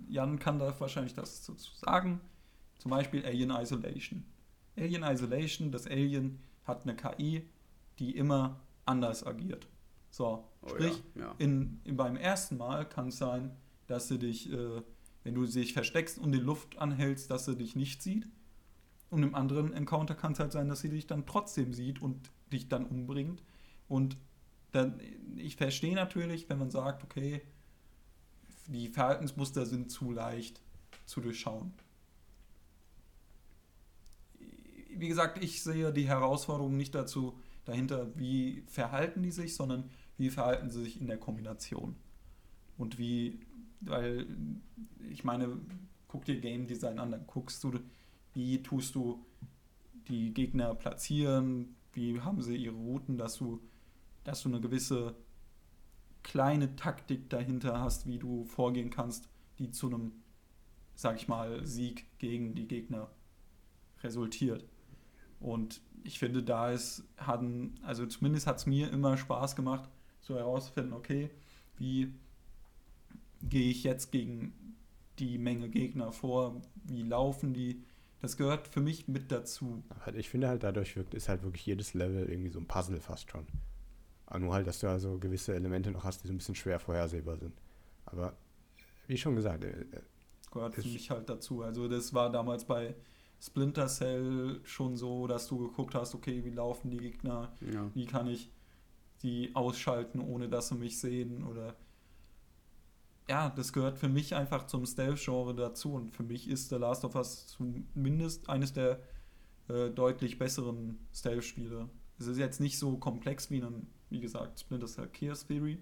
Jan 0.08 0.38
kann 0.38 0.58
da 0.58 0.74
wahrscheinlich 0.80 1.14
das 1.14 1.44
dazu 1.44 1.70
sagen. 1.74 2.20
Zum 2.78 2.90
Beispiel 2.90 3.24
Alien 3.26 3.50
Isolation. 3.50 4.24
Alien 4.76 5.02
Isolation, 5.02 5.70
das 5.70 5.86
Alien 5.86 6.38
hat 6.64 6.84
eine 6.84 6.96
KI, 6.96 7.46
die 7.98 8.16
immer 8.16 8.60
anders 8.86 9.26
agiert. 9.26 9.68
So, 10.10 10.48
Oh 10.62 10.68
sprich, 10.68 11.02
ja, 11.14 11.22
ja. 11.26 11.34
in, 11.38 11.80
in, 11.84 11.96
beim 11.96 12.16
ersten 12.16 12.56
Mal 12.56 12.88
kann 12.88 13.08
es 13.08 13.18
sein, 13.18 13.50
dass 13.92 14.08
sie 14.08 14.18
dich, 14.18 14.50
äh, 14.50 14.82
wenn 15.22 15.34
du 15.34 15.44
dich 15.44 15.74
versteckst 15.74 16.18
und 16.18 16.32
die 16.32 16.38
Luft 16.38 16.78
anhältst, 16.78 17.30
dass 17.30 17.44
sie 17.44 17.56
dich 17.56 17.76
nicht 17.76 18.02
sieht. 18.02 18.26
Und 19.10 19.22
im 19.22 19.34
anderen 19.34 19.74
Encounter 19.74 20.14
kann 20.14 20.32
es 20.32 20.40
halt 20.40 20.52
sein, 20.52 20.68
dass 20.68 20.80
sie 20.80 20.88
dich 20.88 21.06
dann 21.06 21.26
trotzdem 21.26 21.74
sieht 21.74 22.00
und 22.00 22.30
dich 22.50 22.68
dann 22.68 22.86
umbringt. 22.86 23.42
Und 23.88 24.16
dann, 24.72 24.98
ich 25.36 25.56
verstehe 25.56 25.94
natürlich, 25.94 26.48
wenn 26.48 26.58
man 26.58 26.70
sagt, 26.70 27.04
okay, 27.04 27.42
die 28.66 28.88
Verhaltensmuster 28.88 29.66
sind 29.66 29.90
zu 29.90 30.10
leicht 30.10 30.62
zu 31.04 31.20
durchschauen. 31.20 31.74
Wie 34.96 35.08
gesagt, 35.08 35.44
ich 35.44 35.62
sehe 35.62 35.92
die 35.92 36.08
Herausforderung 36.08 36.76
nicht 36.78 36.94
dazu 36.94 37.38
dahinter, 37.66 38.16
wie 38.16 38.64
verhalten 38.68 39.22
die 39.22 39.30
sich, 39.30 39.54
sondern 39.54 39.90
wie 40.16 40.30
verhalten 40.30 40.70
sie 40.70 40.82
sich 40.84 40.98
in 40.98 41.06
der 41.06 41.18
Kombination. 41.18 41.96
Und 42.78 42.98
wie, 42.98 43.40
weil 43.82 44.26
ich 45.10 45.24
meine, 45.24 45.58
guck 46.08 46.24
dir 46.24 46.40
Game 46.40 46.66
Design 46.66 46.98
an, 46.98 47.10
dann 47.10 47.26
guckst 47.26 47.62
du, 47.64 47.72
wie 48.34 48.62
tust 48.62 48.94
du 48.94 49.24
die 50.08 50.32
Gegner 50.32 50.74
platzieren, 50.74 51.76
wie 51.92 52.20
haben 52.20 52.42
sie 52.42 52.56
ihre 52.56 52.74
Routen, 52.74 53.18
dass 53.18 53.36
du, 53.36 53.60
dass 54.24 54.42
du 54.42 54.48
eine 54.48 54.60
gewisse 54.60 55.14
kleine 56.22 56.76
Taktik 56.76 57.28
dahinter 57.30 57.80
hast, 57.80 58.06
wie 58.06 58.18
du 58.18 58.44
vorgehen 58.44 58.90
kannst, 58.90 59.28
die 59.58 59.70
zu 59.70 59.88
einem, 59.88 60.12
sag 60.94 61.16
ich 61.16 61.28
mal, 61.28 61.66
Sieg 61.66 62.06
gegen 62.18 62.54
die 62.54 62.68
Gegner 62.68 63.10
resultiert. 64.02 64.64
Und 65.40 65.80
ich 66.04 66.18
finde, 66.18 66.42
da 66.42 66.70
ist, 66.70 67.04
hatten, 67.16 67.74
also 67.82 68.06
zumindest 68.06 68.46
hat 68.46 68.58
es 68.58 68.66
mir 68.66 68.90
immer 68.90 69.16
Spaß 69.16 69.56
gemacht, 69.56 69.88
so 70.20 70.36
herauszufinden, 70.36 70.92
okay, 70.92 71.30
wie 71.76 72.14
gehe 73.42 73.70
ich 73.70 73.84
jetzt 73.84 74.12
gegen 74.12 74.52
die 75.18 75.38
Menge 75.38 75.68
Gegner 75.68 76.12
vor, 76.12 76.60
wie 76.84 77.02
laufen 77.02 77.52
die, 77.54 77.84
das 78.20 78.36
gehört 78.36 78.68
für 78.68 78.80
mich 78.80 79.08
mit 79.08 79.30
dazu. 79.30 79.82
Aber 79.88 80.14
ich 80.14 80.28
finde 80.28 80.48
halt, 80.48 80.62
dadurch 80.62 80.96
wirkt, 80.96 81.14
ist 81.14 81.28
halt 81.28 81.42
wirklich 81.42 81.66
jedes 81.66 81.94
Level 81.94 82.28
irgendwie 82.28 82.50
so 82.50 82.60
ein 82.60 82.66
Puzzle 82.66 83.00
fast 83.00 83.30
schon. 83.30 83.46
Aber 84.26 84.38
nur 84.38 84.54
halt, 84.54 84.66
dass 84.66 84.78
du 84.78 84.88
also 84.88 85.18
gewisse 85.18 85.54
Elemente 85.54 85.90
noch 85.90 86.04
hast, 86.04 86.22
die 86.22 86.28
so 86.28 86.32
ein 86.32 86.38
bisschen 86.38 86.54
schwer 86.54 86.78
vorhersehbar 86.78 87.36
sind. 87.36 87.52
Aber 88.06 88.36
wie 89.06 89.18
schon 89.18 89.36
gesagt, 89.36 89.64
äh, 89.64 89.84
gehört 90.50 90.74
für 90.74 90.82
mich 90.82 91.10
halt 91.10 91.28
dazu. 91.28 91.62
Also 91.62 91.88
das 91.88 92.14
war 92.14 92.30
damals 92.30 92.64
bei 92.64 92.94
Splinter 93.40 93.88
Cell 93.88 94.60
schon 94.62 94.96
so, 94.96 95.26
dass 95.26 95.48
du 95.48 95.58
geguckt 95.58 95.94
hast, 95.94 96.14
okay, 96.14 96.44
wie 96.44 96.50
laufen 96.50 96.90
die 96.90 96.98
Gegner, 96.98 97.52
ja. 97.72 97.90
wie 97.94 98.06
kann 98.06 98.28
ich 98.28 98.50
die 99.22 99.54
ausschalten, 99.54 100.20
ohne 100.20 100.48
dass 100.48 100.68
sie 100.68 100.76
mich 100.76 100.98
sehen 100.98 101.44
oder 101.44 101.74
ja, 103.28 103.50
das 103.50 103.72
gehört 103.72 103.98
für 103.98 104.08
mich 104.08 104.34
einfach 104.34 104.66
zum 104.66 104.84
Stealth-Genre 104.84 105.54
dazu 105.54 105.94
und 105.94 106.10
für 106.10 106.22
mich 106.22 106.48
ist 106.48 106.70
The 106.70 106.76
Last 106.76 107.04
of 107.04 107.14
Us 107.14 107.46
zumindest 107.46 108.48
eines 108.48 108.72
der 108.72 109.00
äh, 109.68 109.90
deutlich 109.90 110.38
besseren 110.38 110.98
Stealth-Spiele. 111.14 111.88
Es 112.18 112.26
ist 112.26 112.38
jetzt 112.38 112.60
nicht 112.60 112.78
so 112.78 112.96
komplex 112.96 113.50
wie 113.50 113.62
ein, 113.62 113.86
wie 114.10 114.20
gesagt, 114.20 114.60
Splinter 114.60 114.86
Cell 114.86 115.08
Chaos 115.08 115.46
Theory, 115.46 115.78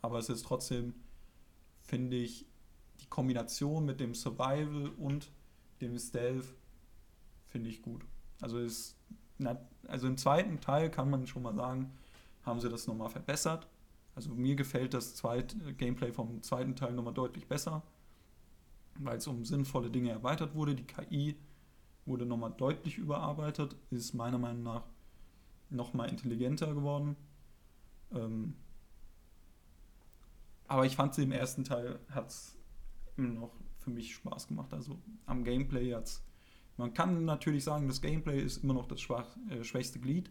aber 0.00 0.18
es 0.18 0.28
ist 0.28 0.44
trotzdem, 0.44 0.94
finde 1.82 2.16
ich, 2.16 2.46
die 3.00 3.06
Kombination 3.06 3.84
mit 3.84 4.00
dem 4.00 4.14
Survival 4.14 4.90
und 4.96 5.30
dem 5.80 5.98
Stealth 5.98 6.54
finde 7.48 7.68
ich 7.68 7.82
gut. 7.82 8.02
Also 8.40 8.58
ist 8.58 8.96
also 9.88 10.06
im 10.06 10.16
zweiten 10.16 10.60
Teil 10.60 10.90
kann 10.90 11.10
man 11.10 11.26
schon 11.26 11.42
mal 11.42 11.54
sagen, 11.54 11.92
haben 12.44 12.60
sie 12.60 12.68
das 12.68 12.86
nochmal 12.86 13.08
verbessert. 13.08 13.68
Also 14.14 14.34
mir 14.34 14.56
gefällt 14.56 14.94
das 14.94 15.14
zweit, 15.14 15.56
Gameplay 15.78 16.12
vom 16.12 16.42
zweiten 16.42 16.76
Teil 16.76 16.92
nochmal 16.92 17.14
deutlich 17.14 17.48
besser, 17.48 17.82
weil 18.98 19.16
es 19.16 19.26
um 19.26 19.44
sinnvolle 19.44 19.90
Dinge 19.90 20.10
erweitert 20.10 20.54
wurde. 20.54 20.74
Die 20.74 20.84
KI 20.84 21.36
wurde 22.04 22.26
nochmal 22.26 22.52
deutlich 22.56 22.98
überarbeitet, 22.98 23.76
ist 23.90 24.14
meiner 24.14 24.38
Meinung 24.38 24.62
nach 24.62 24.84
nochmal 25.70 26.10
intelligenter 26.10 26.74
geworden. 26.74 27.16
Ähm, 28.12 28.54
aber 30.68 30.86
ich 30.86 30.96
fand 30.96 31.14
sie 31.14 31.22
im 31.22 31.32
ersten 31.32 31.64
Teil 31.64 31.98
hat 32.10 32.28
es 32.28 32.56
immer 33.16 33.28
noch 33.28 33.52
für 33.78 33.90
mich 33.90 34.14
Spaß 34.14 34.48
gemacht. 34.48 34.72
Also 34.72 34.98
am 35.26 35.44
Gameplay 35.44 35.92
hat's. 35.94 36.22
Man 36.76 36.94
kann 36.94 37.24
natürlich 37.24 37.64
sagen, 37.64 37.88
das 37.88 38.00
Gameplay 38.00 38.40
ist 38.40 38.64
immer 38.64 38.74
noch 38.74 38.86
das 38.86 39.00
schwach, 39.00 39.36
äh, 39.50 39.62
schwächste 39.64 39.98
Glied 39.98 40.30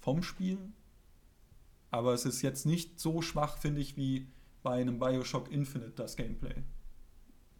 vom 0.00 0.22
Spiel. 0.22 0.58
Aber 1.90 2.12
es 2.12 2.24
ist 2.24 2.42
jetzt 2.42 2.66
nicht 2.66 3.00
so 3.00 3.22
schwach, 3.22 3.58
finde 3.58 3.80
ich, 3.80 3.96
wie 3.96 4.30
bei 4.62 4.80
einem 4.80 4.98
Bioshock 4.98 5.50
Infinite 5.50 5.92
das 5.92 6.16
Gameplay. 6.16 6.62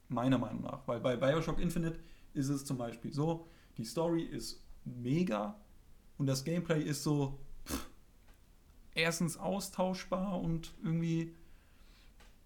Meiner 0.09 0.39
Meinung 0.39 0.63
nach. 0.63 0.87
Weil 0.87 1.01
bei 1.01 1.17
Bioshock 1.17 1.59
Infinite 1.59 1.99
ist 2.35 2.49
es 2.49 2.65
zum 2.65 2.77
Beispiel 2.79 3.13
so, 3.13 3.49
die 3.77 3.85
Story 3.85 4.23
ist 4.23 4.63
mega 4.85 5.59
und 6.19 6.27
das 6.27 6.45
Gameplay 6.45 6.83
ist 6.83 7.03
so 7.03 7.39
pff, 7.67 7.89
erstens 8.95 9.37
austauschbar 9.37 10.41
und 10.41 10.75
irgendwie 10.83 11.35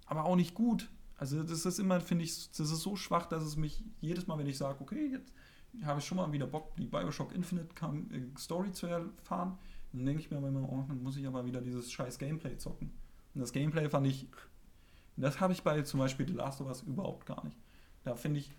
aber 0.06 0.24
auch 0.24 0.36
nicht 0.36 0.54
gut. 0.54 0.90
Also 1.16 1.42
das 1.42 1.64
ist 1.64 1.78
immer, 1.78 2.00
finde 2.00 2.24
ich, 2.24 2.50
das 2.50 2.70
ist 2.70 2.82
so 2.82 2.96
schwach, 2.96 3.26
dass 3.26 3.42
es 3.42 3.56
mich 3.56 3.84
jedes 4.00 4.26
Mal, 4.26 4.38
wenn 4.38 4.46
ich 4.46 4.58
sage, 4.58 4.80
okay, 4.80 5.12
jetzt 5.12 5.32
habe 5.84 6.00
ich 6.00 6.06
schon 6.06 6.16
mal 6.16 6.32
wieder 6.32 6.46
Bock, 6.46 6.76
die 6.76 6.86
Bioshock 6.86 7.32
Infinite 7.32 7.68
äh, 8.12 8.38
Story 8.38 8.72
zu 8.72 8.86
erfahren, 8.86 9.58
dann 9.92 10.06
denke 10.06 10.22
ich 10.22 10.30
mir 10.30 10.38
aber 10.38 10.48
immer, 10.48 10.68
oh, 10.68 10.84
dann 10.88 11.02
muss 11.02 11.16
ich 11.16 11.26
aber 11.26 11.44
wieder 11.44 11.60
dieses 11.60 11.92
scheiß 11.92 12.18
Gameplay 12.18 12.56
zocken. 12.56 12.90
Und 13.34 13.40
das 13.40 13.52
Gameplay 13.52 13.88
fand 13.88 14.06
ich, 14.06 14.26
das 15.16 15.40
habe 15.40 15.52
ich 15.52 15.62
bei 15.62 15.82
zum 15.82 16.00
Beispiel 16.00 16.26
The 16.26 16.34
Last 16.34 16.60
of 16.60 16.68
Us 16.68 16.82
überhaupt 16.82 17.26
gar 17.26 17.44
nicht. 17.44 17.56
Da 18.04 18.14
finde 18.16 18.40
ich, 18.40 18.50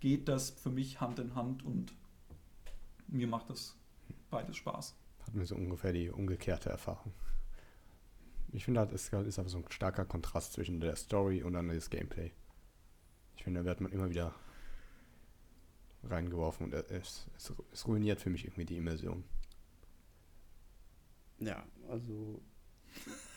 geht 0.00 0.28
das 0.28 0.50
für 0.50 0.70
mich 0.70 1.00
Hand 1.00 1.18
in 1.18 1.34
Hand 1.34 1.64
und 1.64 1.92
mir 3.08 3.26
macht 3.26 3.50
das 3.50 3.76
beides 4.30 4.56
Spaß. 4.56 4.96
hatten 5.20 5.38
wir 5.38 5.46
so 5.46 5.56
ungefähr 5.56 5.92
die 5.92 6.10
umgekehrte 6.10 6.70
Erfahrung. 6.70 7.12
Ich 8.52 8.64
finde 8.64 8.80
halt, 8.80 8.92
es 8.92 9.08
ist 9.08 9.38
aber 9.38 9.48
so 9.48 9.58
ein 9.58 9.64
starker 9.68 10.04
Kontrast 10.04 10.52
zwischen 10.52 10.80
der 10.80 10.96
Story 10.96 11.42
und 11.42 11.54
dann 11.54 11.68
das 11.68 11.90
Gameplay. 11.90 12.32
Ich 13.36 13.44
finde, 13.44 13.60
da 13.60 13.66
wird 13.66 13.80
man 13.80 13.92
immer 13.92 14.08
wieder 14.08 14.34
reingeworfen 16.04 16.66
und 16.66 16.74
es, 16.74 17.26
es, 17.36 17.52
es 17.72 17.86
ruiniert 17.86 18.20
für 18.20 18.30
mich 18.30 18.44
irgendwie 18.44 18.64
die 18.64 18.76
Immersion. 18.76 19.24
Ja, 21.40 21.64
also. 21.88 22.40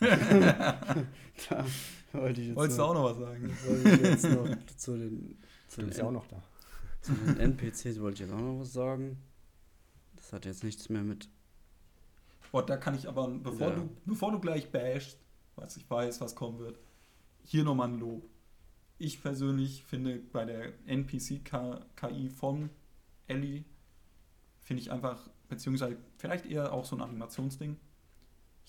da 0.00 1.64
wollte 2.12 2.40
ich 2.40 2.48
jetzt 2.48 2.56
Wolltest 2.56 2.78
du 2.78 2.82
noch, 2.82 2.88
auch 2.90 2.94
noch 2.94 3.04
was 3.04 3.18
sagen? 3.18 3.50
wollte 3.66 3.88
ich 3.90 4.00
jetzt 4.02 4.24
noch 4.24 4.66
zu 4.76 4.96
den, 4.96 5.38
zu 5.68 5.80
Du 5.80 5.86
bist 5.86 5.98
ja 5.98 6.06
auch 6.06 6.12
noch 6.12 6.26
da. 6.26 6.42
zu 7.02 7.12
den 7.12 7.36
NPCs 7.38 8.00
wollte 8.00 8.14
ich 8.22 8.28
jetzt 8.28 8.32
auch 8.32 8.40
noch 8.40 8.60
was 8.60 8.72
sagen. 8.72 9.18
Das 10.16 10.32
hat 10.32 10.46
jetzt 10.46 10.64
nichts 10.64 10.88
mehr 10.88 11.02
mit. 11.02 11.28
Boah, 12.52 12.64
da 12.64 12.76
kann 12.76 12.94
ich 12.94 13.06
aber, 13.08 13.28
bevor, 13.28 13.68
Ja. 13.68 13.74
du, 13.76 13.88
bevor 14.06 14.32
du 14.32 14.40
gleich 14.40 14.70
bashst, 14.70 15.18
was 15.56 15.76
ich 15.76 15.88
weiß, 15.88 16.20
was 16.20 16.34
kommen 16.34 16.58
wird, 16.58 16.78
hier 17.44 17.64
nochmal 17.64 17.88
ein 17.88 17.98
Lob. 18.00 18.24
Ich 18.98 19.22
persönlich 19.22 19.82
finde 19.84 20.18
bei 20.18 20.44
der 20.44 20.72
NPC-KI 20.86 22.28
von 22.28 22.70
Ellie, 23.28 23.64
finde 24.62 24.82
ich 24.82 24.90
einfach, 24.90 25.30
beziehungsweise 25.48 25.96
vielleicht 26.18 26.44
eher 26.46 26.72
auch 26.72 26.84
so 26.84 26.96
ein 26.96 27.02
Animationsding. 27.02 27.76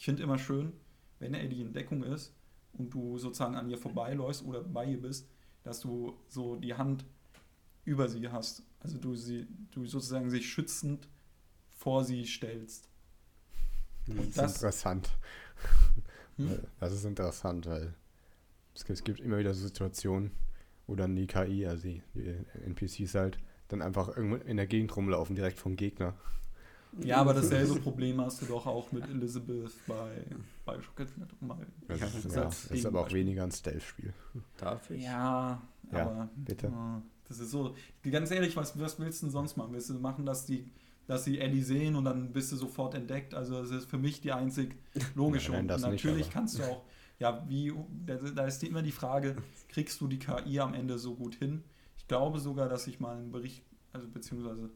Ich 0.02 0.06
finde 0.06 0.24
immer 0.24 0.40
schön, 0.40 0.74
wenn 1.20 1.36
Ellie 1.36 1.62
in 1.62 1.74
Deckung 1.74 2.02
ist 2.02 2.34
und 2.74 2.92
du 2.92 3.20
sozusagen 3.20 3.54
an 3.54 3.70
ihr 3.70 3.78
vorbeiläufst 3.78 4.44
oder 4.44 4.64
bei 4.64 4.86
ihr 4.86 5.00
bist, 5.00 5.30
dass 5.62 5.80
du 5.80 6.18
so 6.28 6.56
die 6.56 6.74
Hand 6.74 7.06
über 7.86 8.10
sie 8.10 8.28
hast. 8.28 8.64
Also 8.80 8.98
du 8.98 9.14
sie, 9.14 9.46
du 9.70 9.86
sozusagen 9.86 10.32
sich 10.32 10.52
schützend 10.52 11.08
vor 11.70 12.04
sie 12.04 12.26
stellst. 12.26 12.90
Hm. 14.08 14.18
Das 14.18 14.26
ist 14.26 14.38
Das- 14.40 14.54
interessant. 14.56 15.10
Hm? 16.38 16.50
Das 16.80 16.94
ist 16.94 17.06
interessant, 17.06 17.68
weil 17.68 17.94
es 18.74 18.84
gibt, 18.86 18.98
es 18.98 19.04
gibt 19.04 19.20
immer 19.20 19.38
wieder 19.38 19.54
so 19.54 19.68
Situationen, 19.68 20.32
wo 20.88 20.96
dann 20.96 21.16
die 21.16 21.28
KI, 21.28 21.68
also 21.68 21.84
die, 21.84 22.02
die 22.16 22.38
NPCs 22.66 23.14
halt, 23.14 23.38
dann 23.68 23.84
einfach 23.84 24.08
irgendwo 24.18 24.38
in 24.38 24.58
der 24.58 24.66
Gegend 24.66 24.96
rumlaufen, 24.96 25.36
direkt 25.36 25.60
vom 25.60 25.76
Gegner. 25.76 26.16
Ja, 27.00 27.18
aber 27.18 27.34
dasselbe 27.34 27.80
Problem 27.80 28.20
hast 28.20 28.42
du 28.42 28.46
doch 28.48 28.66
auch 28.66 28.92
mit 28.92 29.08
Elizabeth 29.08 29.72
bei 29.88 30.26
Bioshock 30.66 31.00
Infinite. 31.00 31.36
Um 31.40 31.48
mal 31.48 31.66
Das, 31.88 32.00
Ja, 32.00 32.06
ist, 32.08 32.26
das 32.26 32.36
ja, 32.36 32.44
das 32.44 32.66
ist 32.66 32.86
aber 32.86 33.02
auch 33.02 33.12
weniger 33.14 33.44
ein 33.44 33.52
Stealth-Spiel. 33.52 34.14
Darf 34.58 34.90
ich? 34.90 35.04
Ja, 35.04 35.62
Ja, 35.92 36.02
aber 36.02 36.30
bitte. 36.36 36.68
äh, 36.68 36.72
das 37.28 37.40
ist 37.40 37.52
so. 37.52 37.76
Ganz 38.10 38.30
ehrlich, 38.32 38.56
was, 38.58 38.78
was 38.80 39.00
willst 39.00 39.22
du 39.22 39.28
denn 39.28 39.32
sonst 39.32 39.56
machen? 39.56 39.72
Willst 39.74 39.90
du 39.90 39.94
machen, 39.96 40.26
dass 40.26 40.46
die, 40.46 40.70
dass 41.08 41.24
sie 41.24 41.40
Ellie 41.40 41.64
sehen 41.64 41.96
und 41.96 42.04
dann 42.06 42.34
bist 42.34 42.52
du 42.52 42.58
sofort 42.58 42.94
entdeckt? 42.94 43.34
Also 43.34 43.62
das 43.62 43.72
ist 43.72 43.90
für 43.90 43.98
mich 43.98 44.20
die 44.20 44.34
einzig 44.34 44.76
logische. 45.16 45.52
Nein, 45.52 45.54
nein, 45.54 45.62
und 45.62 45.68
das 45.70 45.82
nicht, 45.92 46.04
natürlich 46.04 46.26
aber- 46.26 46.34
kannst 46.34 46.60
du 46.60 46.64
auch, 46.64 46.84
ja, 47.20 47.46
wie, 47.48 47.72
da, 48.36 48.46
ist 48.46 48.64
immer 48.64 48.82
die 48.82 48.92
Frage, 48.92 49.38
kriegst 49.70 50.02
du 50.02 50.08
die 50.08 50.20
KI 50.20 50.60
am 50.60 50.74
Ende 50.74 50.98
so 51.00 51.16
gut 51.16 51.36
hin? 51.36 51.64
Ich 51.98 52.08
glaube 52.08 52.40
sogar, 52.40 52.68
dass 52.68 52.86
ich 52.88 53.00
mal 53.00 53.16
einen 53.16 53.32
Bericht, 53.32 53.64
also 53.94 54.08
beziehungsweise, 54.10 54.70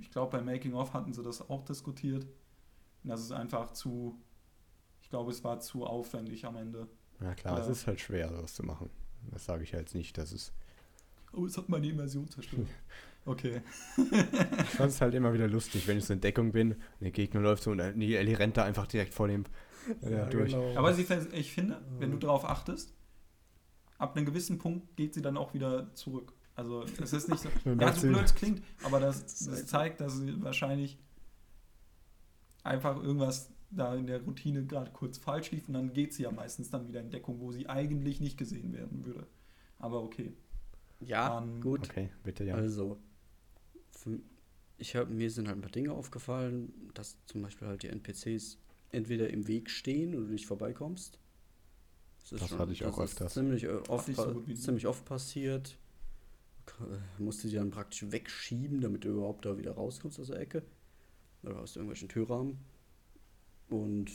ich 0.00 0.10
glaube 0.10 0.36
bei 0.38 0.42
Making 0.44 0.74
of 0.74 0.92
hatten 0.92 1.12
sie 1.12 1.22
das 1.22 1.48
auch 1.48 1.64
diskutiert. 1.64 2.24
Und 3.02 3.10
das 3.10 3.20
ist 3.20 3.32
einfach 3.32 3.72
zu, 3.72 4.18
ich 5.02 5.10
glaube, 5.10 5.30
es 5.30 5.44
war 5.44 5.60
zu 5.60 5.84
aufwendig 5.86 6.44
am 6.46 6.56
Ende. 6.56 6.88
Ja 7.20 7.34
klar, 7.34 7.58
Ja. 7.58 7.62
es 7.64 7.68
ist 7.68 7.86
halt 7.86 8.00
schwer, 8.00 8.28
sowas 8.30 8.54
zu 8.54 8.62
machen. 8.64 8.90
Das 9.30 9.44
sage 9.44 9.62
ich 9.62 9.72
ja 9.72 9.78
jetzt 9.78 9.94
nicht, 9.94 10.16
dass 10.18 10.32
es. 10.32 10.52
Oh, 11.32 11.46
es 11.46 11.56
hat 11.56 11.68
meine 11.68 11.86
Immersion 11.88 12.28
zerstört. 12.28 12.66
Okay. 13.26 13.62
Ich 13.96 14.68
fand 14.76 14.90
es 14.90 15.00
halt 15.00 15.14
immer 15.14 15.32
wieder 15.32 15.48
lustig, 15.48 15.88
wenn 15.88 15.96
ich 15.96 16.04
so 16.04 16.12
in 16.12 16.20
Deckung 16.20 16.52
bin 16.52 16.72
und 16.72 16.80
der 17.00 17.10
Gegner 17.10 17.40
läuft 17.40 17.62
so 17.62 17.70
und 17.70 17.78
die 17.98 18.16
Ellie 18.16 18.38
rennt 18.38 18.58
da 18.58 18.64
einfach 18.64 18.86
direkt 18.86 19.14
vor 19.14 19.28
dem 19.28 19.44
ja, 20.02 20.26
durch. 20.26 20.52
genau. 20.52 20.76
Aber 20.76 20.92
sie, 20.92 21.06
ich 21.32 21.50
finde, 21.54 21.80
wenn 21.98 22.10
du 22.10 22.18
darauf 22.18 22.44
achtest, 22.44 22.92
ab 23.96 24.14
einem 24.14 24.26
gewissen 24.26 24.58
Punkt 24.58 24.94
geht 24.96 25.14
sie 25.14 25.22
dann 25.22 25.38
auch 25.38 25.54
wieder 25.54 25.94
zurück. 25.94 26.34
Also 26.56 26.84
es 27.02 27.12
ist 27.12 27.28
nicht 27.28 27.40
so, 27.40 27.48
ja, 27.80 27.92
so 27.92 28.08
blöd 28.08 28.24
es 28.24 28.34
klingt, 28.34 28.62
aber 28.82 29.00
das, 29.00 29.20
Das 29.24 29.46
das 29.46 29.66
zeigt, 29.66 30.00
dass 30.00 30.18
sie 30.18 30.42
wahrscheinlich 30.42 30.98
einfach 32.62 33.02
irgendwas 33.02 33.50
da 33.70 33.94
in 33.94 34.06
der 34.06 34.22
Routine 34.22 34.64
gerade 34.64 34.90
kurz 34.92 35.18
falsch 35.18 35.50
lief 35.50 35.68
und 35.68 35.74
dann 35.74 35.92
geht 35.92 36.12
sie 36.14 36.22
ja 36.22 36.30
meistens 36.30 36.70
dann 36.70 36.86
wieder 36.88 37.00
in 37.00 37.10
Deckung, 37.10 37.40
wo 37.40 37.50
sie 37.50 37.68
eigentlich 37.68 38.20
nicht 38.20 38.36
gesehen 38.36 38.72
werden 38.72 39.04
würde. 39.04 39.26
Aber 39.78 40.02
okay. 40.02 40.32
Ja, 41.00 41.42
Ähm, 41.42 41.60
gut. 41.60 41.88
Okay, 41.88 42.10
bitte 42.22 42.44
ja. 42.44 42.54
Also, 42.54 42.98
für, 43.90 44.20
ich 44.78 44.96
hab, 44.96 45.10
mir 45.10 45.30
sind 45.30 45.48
halt 45.48 45.58
ein 45.58 45.62
paar 45.62 45.70
Dinge 45.70 45.92
aufgefallen, 45.92 46.72
dass 46.94 47.16
zum 47.26 47.42
Beispiel 47.42 47.68
halt 47.68 47.82
die 47.82 47.88
NPCs 47.88 48.58
entweder 48.90 49.28
im 49.28 49.46
Weg 49.48 49.70
stehen 49.70 50.14
oder 50.14 50.26
du 50.26 50.32
nicht 50.32 50.46
vorbeikommst. 50.46 51.18
ist 52.22 52.32
Das 52.32 52.58
hatte 52.58 52.72
ich 52.72 52.84
auch 52.84 52.98
ist 52.98 53.12
öfters. 53.12 53.34
Ziemlich, 53.34 53.64
äh, 53.64 53.72
oft, 53.88 54.14
so 54.14 54.40
ziemlich 54.54 54.86
oft 54.86 55.04
passiert. 55.04 55.76
Musste 57.18 57.48
die 57.48 57.56
dann 57.56 57.70
praktisch 57.70 58.10
wegschieben, 58.10 58.80
damit 58.80 59.04
du 59.04 59.08
überhaupt 59.10 59.44
da 59.44 59.56
wieder 59.58 59.72
rauskommst 59.72 60.18
aus 60.20 60.28
der 60.28 60.40
Ecke. 60.40 60.62
Oder 61.42 61.60
aus 61.60 61.76
irgendwelchen 61.76 62.08
Türrahmen. 62.08 62.58
Und 63.68 64.10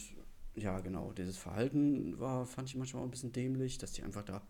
ja, 0.55 0.79
genau, 0.79 1.11
dieses 1.13 1.37
Verhalten 1.37 2.19
war, 2.19 2.45
fand 2.45 2.69
ich 2.69 2.75
manchmal 2.75 3.01
auch 3.01 3.07
ein 3.07 3.11
bisschen 3.11 3.31
dämlich, 3.31 3.77
dass 3.77 3.91
die 3.93 4.03
einfach 4.03 4.23
da, 4.23 4.41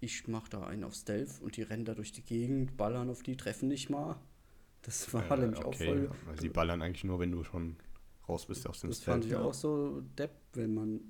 ich 0.00 0.26
mach 0.28 0.48
da 0.48 0.66
einen 0.66 0.84
auf 0.84 0.94
Stealth 0.94 1.40
und 1.40 1.56
die 1.56 1.62
rennen 1.62 1.84
da 1.84 1.94
durch 1.94 2.12
die 2.12 2.22
Gegend, 2.22 2.76
ballern 2.76 3.10
auf 3.10 3.22
die, 3.22 3.36
treffen 3.36 3.68
nicht 3.68 3.90
mal. 3.90 4.16
Das 4.82 5.12
war 5.12 5.30
Äh, 5.30 5.36
nämlich 5.36 5.64
auch 5.64 5.74
voll. 5.74 6.10
aber 6.26 6.36
Sie 6.38 6.48
ballern 6.48 6.82
eigentlich 6.82 7.04
nur, 7.04 7.18
wenn 7.18 7.32
du 7.32 7.44
schon 7.44 7.76
raus 8.28 8.46
bist 8.46 8.66
aus 8.66 8.80
dem 8.80 8.90
Das 8.90 9.00
fand 9.00 9.24
ich 9.26 9.32
ja. 9.32 9.40
auch 9.42 9.54
so 9.54 10.00
depp, 10.18 10.30
wenn 10.54 10.74
man, 10.74 11.00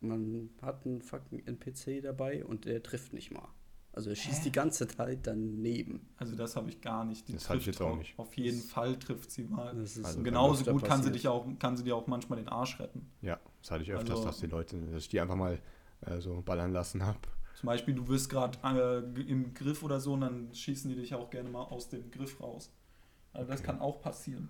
man 0.00 0.50
hat 0.62 0.86
einen 0.86 1.02
fucking 1.02 1.40
NPC 1.46 2.02
dabei 2.02 2.44
und 2.44 2.64
der 2.66 2.82
trifft 2.82 3.12
nicht 3.12 3.30
mal. 3.32 3.48
Also 3.92 4.10
er 4.10 4.16
schießt 4.16 4.40
Hä? 4.40 4.44
die 4.44 4.52
ganze 4.52 4.86
Zeit 4.86 5.26
daneben. 5.26 6.08
Also 6.16 6.36
das 6.36 6.54
habe 6.54 6.68
ich 6.70 6.80
gar 6.80 7.04
nicht. 7.04 7.26
Die 7.28 7.32
Das 7.32 7.48
hatte 7.48 7.58
ich 7.58 7.64
trifft 7.64 7.78
jetzt 7.80 7.86
auch 7.86 7.92
auf- 7.92 7.98
nicht. 7.98 8.18
Auf 8.18 8.34
jeden 8.36 8.60
Fall 8.62 8.96
trifft 8.98 9.30
sie 9.32 9.44
mal. 9.44 9.74
Das 9.74 9.96
ist 9.96 10.04
Also 10.04 10.22
genauso 10.22 10.64
gut 10.70 10.84
kann 10.84 11.02
sie, 11.02 11.10
dich 11.10 11.26
auch, 11.26 11.46
kann 11.58 11.76
sie 11.76 11.82
dir 11.84 11.96
auch 11.96 12.06
manchmal 12.06 12.38
den 12.38 12.48
Arsch 12.48 12.78
retten. 12.78 13.10
Ja, 13.20 13.40
das 13.62 13.70
hatte 13.72 13.82
ich 13.82 13.90
öfters, 13.92 14.10
Also- 14.10 14.24
dass 14.24 14.38
die 14.38 14.46
Leute, 14.46 14.80
dass 14.80 15.02
ich 15.02 15.08
die 15.08 15.20
einfach 15.20 15.34
mal 15.36 15.58
äh, 16.06 16.20
so 16.20 16.40
ballern 16.40 16.72
lassen 16.72 17.04
habe. 17.04 17.18
Zum 17.58 17.66
Beispiel, 17.66 17.94
du 17.94 18.08
wirst 18.08 18.30
gerade 18.30 18.58
äh, 19.16 19.20
im 19.22 19.52
Griff 19.52 19.82
oder 19.82 20.00
so 20.00 20.14
und 20.14 20.22
dann 20.22 20.54
schießen 20.54 20.88
die 20.88 20.96
dich 20.96 21.14
auch 21.14 21.28
gerne 21.28 21.50
mal 21.50 21.64
aus 21.64 21.88
dem 21.90 22.10
Griff 22.10 22.40
raus. 22.40 22.72
Also 23.34 23.50
das 23.50 23.60
Okay. 23.60 23.66
kann 23.66 23.80
auch 23.80 24.00
passieren. 24.00 24.48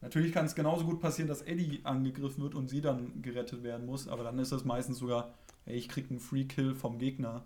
Natürlich 0.00 0.32
kann 0.32 0.44
es 0.46 0.54
genauso 0.54 0.84
gut 0.84 1.00
passieren, 1.00 1.28
dass 1.28 1.42
Eddie 1.42 1.80
angegriffen 1.84 2.42
wird 2.42 2.54
und 2.54 2.68
sie 2.68 2.80
dann 2.80 3.22
gerettet 3.22 3.62
werden 3.62 3.86
muss, 3.86 4.08
aber 4.08 4.24
dann 4.24 4.38
ist 4.38 4.50
das 4.52 4.64
meistens 4.64 4.98
sogar, 4.98 5.34
ey, 5.66 5.76
ich 5.76 5.88
krieg 5.88 6.10
einen 6.10 6.20
Free 6.20 6.44
Kill 6.44 6.74
vom 6.74 6.98
Gegner, 6.98 7.44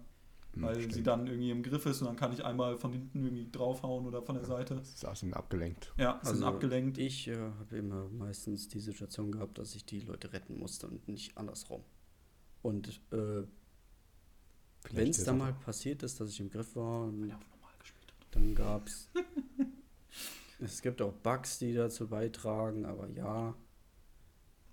weil 0.54 0.74
stimmt. 0.76 0.94
sie 0.94 1.02
dann 1.02 1.26
irgendwie 1.26 1.50
im 1.50 1.62
Griff 1.62 1.86
ist 1.86 2.00
und 2.00 2.08
dann 2.08 2.16
kann 2.16 2.32
ich 2.32 2.44
einmal 2.44 2.76
von 2.76 2.92
hinten 2.92 3.24
irgendwie 3.24 3.48
draufhauen 3.50 4.06
oder 4.06 4.22
von 4.22 4.34
der 4.34 4.44
Seite. 4.44 4.74
Das 4.76 4.88
ist 4.94 5.04
also 5.04 5.26
abgelenkt. 5.28 5.92
Ja, 5.96 6.18
sind 6.22 6.34
Also 6.34 6.46
abgelenkt. 6.46 6.98
Ich 6.98 7.28
äh, 7.28 7.36
habe 7.36 7.76
immer 7.76 8.08
meistens 8.08 8.68
die 8.68 8.80
Situation 8.80 9.30
gehabt, 9.32 9.58
dass 9.58 9.74
ich 9.74 9.84
die 9.84 10.00
Leute 10.00 10.32
retten 10.32 10.58
musste 10.58 10.86
und 10.88 11.06
nicht 11.08 11.36
andersrum. 11.38 11.82
Und 12.62 13.00
äh, 13.12 13.42
wenn 14.92 15.08
es 15.08 15.24
dann 15.24 15.38
mal 15.38 15.52
passiert 15.52 16.02
ist, 16.02 16.20
dass 16.20 16.30
ich 16.30 16.40
im 16.40 16.50
Griff 16.50 16.74
war, 16.74 17.06
Ja, 17.08 17.38
normal 17.38 17.74
gespielt. 17.78 18.12
dann 18.32 18.54
gab 18.54 18.86
es. 18.88 19.08
es 20.58 20.82
gibt 20.82 21.00
auch 21.02 21.12
Bugs, 21.12 21.58
die 21.58 21.74
dazu 21.74 22.08
beitragen, 22.08 22.84
aber 22.86 23.08
ja. 23.10 23.54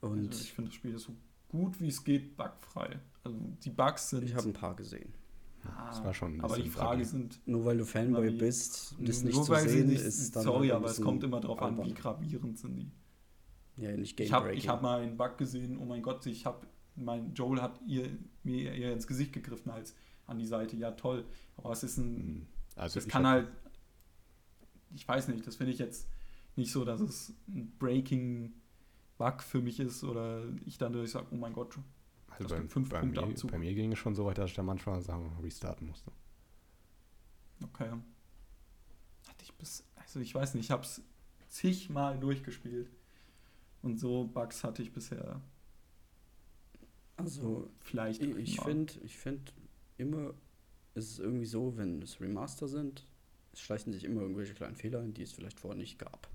Und 0.02 0.28
Also 0.30 0.42
ich 0.42 0.54
finde, 0.54 0.70
das 0.70 0.76
Spiel 0.76 0.94
ist 0.96 1.04
so 1.04 1.14
gut 1.50 1.80
wie 1.80 1.88
es 1.88 2.04
geht 2.04 2.36
bugfrei. 2.38 3.00
Also 3.24 3.38
die 3.64 3.70
Bugs 3.70 4.10
sind. 4.10 4.24
ich 4.24 4.34
habe 4.36 4.48
ein 4.48 4.54
paar 4.54 4.76
gesehen. 4.76 5.14
Ah, 5.66 5.88
Das 5.90 6.04
war 6.04 6.14
schon 6.14 6.36
ein 6.36 6.42
aber 6.42 6.56
die 6.56 6.64
bisschen 6.64 6.76
Frage 6.80 6.98
buggy. 6.98 7.06
sind, 7.10 7.40
Nur 7.48 7.66
weil 7.66 7.78
du 7.78 7.86
Fanboy 7.86 8.28
Weil- 8.28 8.38
bist, 8.38 8.96
das 9.00 9.24
nicht 9.24 9.44
zu 9.44 9.54
sehen 9.56 9.88
nicht, 9.88 10.02
ist 10.02 10.36
dann 10.36 10.44
sorry, 10.44 10.72
aber 10.72 10.88
es 10.90 11.02
kommt 11.02 11.24
immer 11.24 11.40
darauf 11.42 11.62
an, 11.62 11.84
wie 11.84 11.94
gravierend 11.94 12.58
sind 12.58 12.76
die. 12.78 12.92
Ja, 13.78 13.96
nicht 13.96 14.20
Ich 14.20 14.32
habe 14.34 14.56
hab 14.56 14.82
mal 14.82 15.02
einen 15.02 15.18
Bug 15.18 15.38
gesehen, 15.38 15.78
oh 15.78 15.86
mein 15.86 16.02
Gott, 16.02 16.26
ich 16.26 16.46
habe, 16.46 16.66
mein 16.96 17.34
Joel 17.34 17.62
hat 17.62 17.80
ihr, 17.86 18.10
mir 18.44 18.74
eher 18.74 18.94
ins 18.94 19.08
Gesicht 19.08 19.34
gegriffen 19.34 19.72
als 19.72 19.94
an 20.26 20.40
die 20.40 20.46
Seite. 20.46 20.76
Ja, 20.78 20.92
toll. 20.92 21.26
Aber 21.58 21.72
es 21.72 21.84
ist 21.84 21.98
ein, 21.98 22.16
Hm, 22.18 22.48
Also 22.76 22.96
das 22.96 23.06
ich 23.06 23.12
kann 23.12 23.28
halt, 23.28 23.48
ich 24.96 25.08
weiß 25.08 25.28
nicht, 25.28 25.46
das 25.46 25.56
finde 25.58 25.74
ich 25.74 25.80
jetzt 25.80 26.08
nicht 26.56 26.72
so, 26.72 26.86
dass 26.86 27.00
es 27.02 27.34
ein 27.48 27.72
Breaking 27.78 28.54
Bug 29.18 29.42
für 29.44 29.62
mich 29.62 29.80
ist 29.80 30.04
oder 30.04 30.44
ich 30.66 30.78
dann 30.78 30.94
durch 30.94 31.12
sage, 31.12 31.28
oh 31.32 31.36
mein 31.36 31.54
Gott, 31.54 31.78
also 32.44 32.50
das 32.50 32.58
bei, 32.58 32.62
gibt 32.62 32.72
fünf 32.74 32.90
bei, 32.90 33.00
Punkte 33.00 33.22
mir, 33.22 33.28
Abzug. 33.28 33.52
bei 33.52 33.58
mir 33.58 33.74
ging 33.74 33.92
es 33.92 34.00
schon 34.00 34.16
so 34.16 34.26
weit, 34.26 34.38
dass 34.38 34.50
ich 34.50 34.56
da 34.56 34.64
manchmal 34.64 35.02
Sachen 35.02 35.32
restarten 35.42 35.88
musste. 35.88 36.12
okay. 37.64 37.92
Hatte 39.28 39.44
ich 39.44 39.54
bis, 39.56 39.84
also 39.96 40.20
ich 40.20 40.34
weiß 40.34 40.54
nicht, 40.56 40.66
ich 40.66 40.72
habe 40.72 40.84
es 40.84 41.02
zigmal 41.50 42.20
durchgespielt. 42.20 42.90
Und 43.82 44.00
so 44.00 44.26
Bugs 44.26 44.64
hatte 44.64 44.82
ich 44.82 44.92
bisher 44.92 45.42
Also, 47.16 47.70
vielleicht. 47.80 48.22
ich, 48.22 48.60
finde 48.60 48.94
ich 49.04 49.18
find 49.18 49.54
immer, 49.98 50.34
ist 50.96 51.12
es 51.12 51.20
irgendwie 51.20 51.46
so, 51.46 51.78
wenn 51.78 52.02
es 52.02 52.20
Remaster 52.22 52.68
sind, 52.68 53.06
es 53.54 53.62
schleichen 53.62 53.94
sich 53.94 54.04
immer 54.04 54.22
irgendwelche 54.22 54.54
kleinen 54.54 54.76
Fehler 54.76 55.00
ein, 55.02 55.14
die 55.14 55.24
es 55.24 55.32
vielleicht 55.32 55.60
vorher 55.60 55.78
nicht 55.78 56.00
gab. 56.00 56.30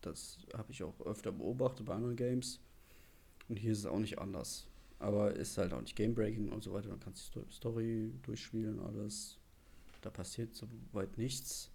Das 0.00 0.38
habe 0.56 0.70
ich 0.72 0.82
auch 0.82 1.00
öfter 1.00 1.32
beobachtet 1.32 1.86
bei 1.86 1.94
anderen 1.94 2.16
Games. 2.16 2.60
Und 3.48 3.56
hier 3.56 3.72
ist 3.72 3.78
es 3.78 3.86
auch 3.86 3.98
nicht 3.98 4.18
anders. 4.18 4.66
Aber 5.00 5.32
ist 5.34 5.56
halt 5.58 5.72
auch 5.72 5.80
nicht 5.80 5.94
Game-Breaking 5.96 6.50
und 6.50 6.62
so 6.62 6.72
weiter. 6.72 6.88
Man 6.88 6.98
kann 7.00 7.12
die 7.12 7.20
Sto- 7.20 7.46
Story 7.50 8.12
durchspielen, 8.22 8.80
alles. 8.80 9.38
Da 10.00 10.10
passiert 10.10 10.54
soweit 10.54 11.16
nichts. 11.16 11.70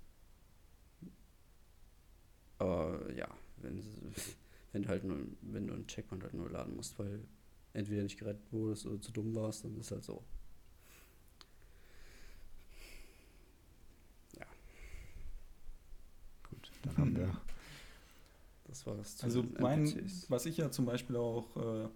Aber 2.58 3.12
ja, 3.14 3.28
wenn, 3.58 3.82
wenn, 4.74 4.84
du 4.84 4.90
halt 4.90 5.04
nur, 5.06 5.18
wenn 5.42 5.68
du 5.68 5.74
einen 5.74 5.88
Checkpoint 5.88 6.24
halt 6.24 6.34
neu 6.34 6.48
laden 6.48 6.76
musst, 6.76 7.00
weil 7.00 7.24
entweder 7.74 8.04
nicht 8.04 8.20
gerettet 8.20 8.52
wurdest 8.52 8.86
oder 8.86 9.02
zu 9.02 9.12
dumm 9.12 9.34
warst, 9.36 9.64
dann 9.64 9.78
ist 9.78 9.92
halt 9.92 10.04
so. 10.04 10.24
Gut, 16.50 16.72
dann 16.84 16.98
haben 16.98 17.16
wir. 17.16 17.42
Das 18.66 18.86
war 18.86 18.96
das 18.96 19.18
zu 19.18 19.26
Also 19.26 19.44
mein, 19.60 20.10
was 20.30 20.46
ich 20.46 20.58
ja 20.58 20.72
zum 20.72 20.86
Beispiel 20.86 21.16
auch 21.16 21.56
äh, 21.58 21.90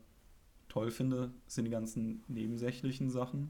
toll 0.78 0.92
finde, 0.92 1.34
sind 1.48 1.66
die 1.66 1.72
ganzen 1.72 2.24
nebensächlichen 2.28 3.10
Sachen 3.10 3.50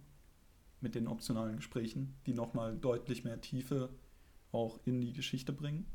mit 0.80 0.95
den 0.95 1.08
optionalen 1.08 1.58
Gesprächen, 1.58 2.16
die 2.26 2.34
nochmal 2.34 2.78
deutlich 2.78 3.26
mehr 3.26 3.41
Tiefe 3.41 3.90
auch 4.54 4.80
in 4.86 5.02
die 5.02 5.12
Geschichte 5.12 5.52
bringen. 5.52 5.86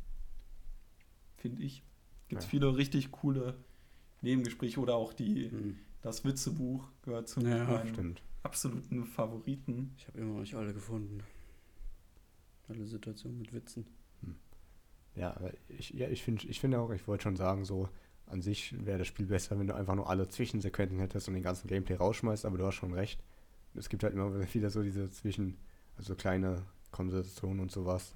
Finde 1.38 1.62
ich. 1.62 1.82
Gibt 2.28 2.40
es 2.42 2.46
Ja. 2.46 2.50
viele 2.50 2.76
richtig 2.76 3.10
coole 3.12 3.54
Nebengespräche 4.20 4.78
oder 4.78 4.94
auch 4.96 5.14
die, 5.14 5.50
Hm. 5.50 5.78
das 6.02 6.22
Witzebuch 6.24 6.86
gehört 7.00 7.28
zu 7.28 7.40
Ja, 7.40 7.64
meinen 7.64 7.88
Stimmt. 7.88 8.22
absoluten 8.42 9.06
Favoriten. 9.06 9.94
Ich 9.96 10.06
habe 10.08 10.18
immer 10.18 10.34
noch 10.34 10.40
nicht 10.40 10.54
alle 10.54 10.74
gefunden. 10.74 11.22
Alle 12.68 12.84
Situationen 12.86 13.38
mit 13.38 13.54
Witzen. 13.54 13.86
Ja, 15.14 15.34
aber 15.36 15.52
ich, 15.68 15.90
ja, 15.90 16.08
ich 16.08 16.22
finde 16.22 16.46
ich 16.46 16.60
finde 16.60 16.78
auch, 16.78 16.90
ich 16.90 17.06
wollte 17.06 17.22
schon 17.24 17.36
sagen, 17.36 17.64
so 17.64 17.88
an 18.32 18.42
sich 18.42 18.74
wäre 18.84 18.98
das 18.98 19.06
Spiel 19.06 19.26
besser, 19.26 19.58
wenn 19.58 19.66
du 19.66 19.74
einfach 19.74 19.94
nur 19.94 20.08
alle 20.08 20.28
Zwischensequenzen 20.28 20.98
hättest 20.98 21.28
und 21.28 21.34
den 21.34 21.42
ganzen 21.42 21.68
Gameplay 21.68 21.96
rausschmeißt, 21.96 22.44
aber 22.46 22.58
du 22.58 22.66
hast 22.66 22.76
schon 22.76 22.94
recht. 22.94 23.22
Es 23.74 23.88
gibt 23.88 24.02
halt 24.02 24.14
immer 24.14 24.32
wieder 24.54 24.70
so 24.70 24.82
diese 24.82 25.10
Zwischen, 25.10 25.58
also 25.96 26.14
kleine 26.14 26.64
Konversationen 26.90 27.60
und 27.60 27.70
sowas, 27.70 28.14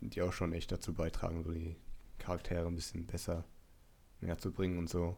die 0.00 0.20
auch 0.22 0.32
schon 0.32 0.52
echt 0.52 0.70
dazu 0.72 0.92
beitragen, 0.92 1.42
so 1.44 1.52
die 1.52 1.76
Charaktere 2.18 2.66
ein 2.66 2.74
bisschen 2.74 3.06
besser 3.06 3.44
näher 4.20 4.38
zu 4.38 4.52
bringen 4.52 4.78
und 4.78 4.88
so. 4.88 5.16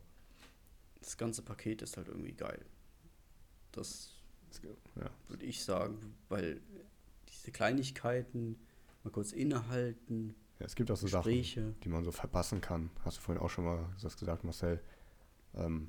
Das 1.01 1.17
ganze 1.17 1.43
Paket 1.43 1.83
ist 1.83 1.97
halt 1.97 2.09
irgendwie 2.09 2.33
geil. 2.33 2.65
Das 3.73 4.15
Ja, 4.97 5.11
würde 5.29 5.45
ich 5.45 5.65
sagen, 5.65 6.15
weil 6.29 6.61
diese 7.29 7.53
Kleinigkeiten, 7.53 8.59
mal 9.05 9.11
kurz 9.11 9.33
innehalten, 9.33 10.35
ja 10.59 10.67
es 10.67 10.75
gibt 10.75 10.91
auch 10.91 10.97
so 10.97 11.07
Sachen, 11.07 11.31
Gespräche. 11.33 11.75
die 11.85 11.89
man 11.89 12.05
so 12.05 12.13
verpassen 12.13 12.61
kann. 12.61 12.91
Hast 13.05 13.19
du 13.19 13.21
vorhin 13.23 13.43
auch 13.43 13.51
schon 13.51 13.65
mal 13.65 13.87
das 14.03 14.17
gesagt, 14.17 14.45
Marcel. 14.45 14.81
Ähm, 15.55 15.89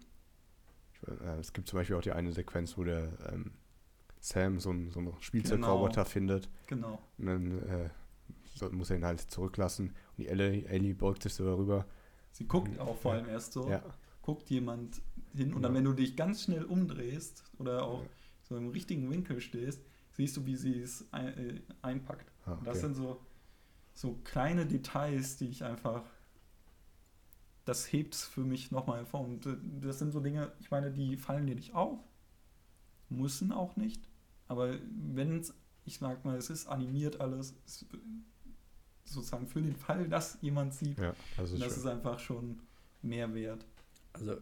we- 1.02 1.18
äh, 1.24 1.40
es 1.40 1.54
gibt 1.54 1.68
zum 1.68 1.78
Beispiel 1.80 1.96
auch 1.96 2.02
die 2.02 2.12
eine 2.12 2.32
Sequenz, 2.32 2.78
wo 2.78 2.84
der 2.84 3.12
ähm, 3.32 3.52
Sam 4.20 4.60
so 4.60 4.70
einen 4.72 4.90
so 4.92 5.00
einen 5.00 5.14
Spielzeugroboter 5.22 6.06
findet 6.06 6.50
Genau. 6.68 7.00
und 7.18 7.26
dann 7.28 7.62
äh, 7.70 7.90
so, 8.56 8.70
muss 8.72 8.90
er 8.90 8.98
ihn 8.98 9.06
halt 9.06 9.22
zurücklassen 9.22 9.90
und 9.90 10.18
die 10.18 10.28
Ellie, 10.28 10.66
Ellie 10.66 10.96
beugt 10.96 11.24
sich 11.24 11.34
so 11.34 11.46
darüber. 11.46 11.86
Sie 12.32 12.46
guckt 12.48 12.80
auch 12.80 12.98
vor 12.98 13.14
allem 13.14 13.30
erst 13.30 13.54
so, 13.54 13.70
Ja, 13.70 13.84
guckt 14.22 14.50
jemand 14.50 15.02
hin 15.34 15.54
und 15.54 15.62
dann, 15.62 15.74
wenn 15.76 15.84
du 15.84 15.94
dich 15.94 16.16
ganz 16.16 16.44
schnell 16.44 16.64
umdrehst 16.66 17.44
oder 17.60 17.84
auch 17.84 18.04
so 18.44 18.58
im 18.58 18.70
richtigen 18.70 19.10
Winkel 19.12 19.40
stehst, 19.42 19.82
siehst 20.14 20.36
du, 20.38 20.46
wie 20.46 20.56
sie 20.56 20.80
es 20.82 21.06
ein, 21.12 21.28
äh, 21.38 21.62
einpackt. 21.84 22.32
ah, 22.46 22.54
Und 22.54 22.66
Das 22.66 22.78
okay. 22.78 22.88
sind 22.88 22.96
so, 22.96 23.22
so 23.98 24.14
kleine 24.24 24.68
Details, 24.68 25.38
die 25.38 25.48
ich 25.48 25.64
einfach, 25.64 26.04
das 27.66 27.92
hebt 27.92 28.14
es 28.14 28.24
für 28.26 28.42
mich 28.42 28.70
nochmal 28.72 29.00
hervor. 29.00 29.22
Und 29.22 29.48
das 29.82 29.98
sind 29.98 30.12
so 30.12 30.20
Dinge, 30.20 30.52
ich 30.60 30.70
meine, 30.70 30.92
die 30.92 31.18
fallen 31.18 31.48
dir 31.48 31.56
nicht 31.56 31.74
auf, 31.74 32.00
müssen 33.10 33.52
auch 33.52 33.76
nicht. 33.76 34.08
Aber 34.48 34.78
wenn 35.14 35.40
es, 35.40 35.54
ich 35.84 35.98
sag 35.98 36.24
mal, 36.26 36.38
es 36.38 36.52
ist 36.52 36.68
animiert 36.68 37.20
alles, 37.20 37.56
es, 37.66 37.86
sozusagen 39.04 39.48
für 39.48 39.62
den 39.64 39.76
Fall, 39.76 40.08
dass 40.08 40.38
jemand 40.42 40.76
sieht, 40.76 41.00
ja, 41.00 41.16
das 41.36 41.52
ist 41.52 41.62
das 41.62 41.78
ist 41.78 41.86
einfach 41.88 42.20
schon 42.20 42.60
mehr 43.02 43.34
wert. 43.34 43.66
Also 44.14 44.34
äh, 44.34 44.38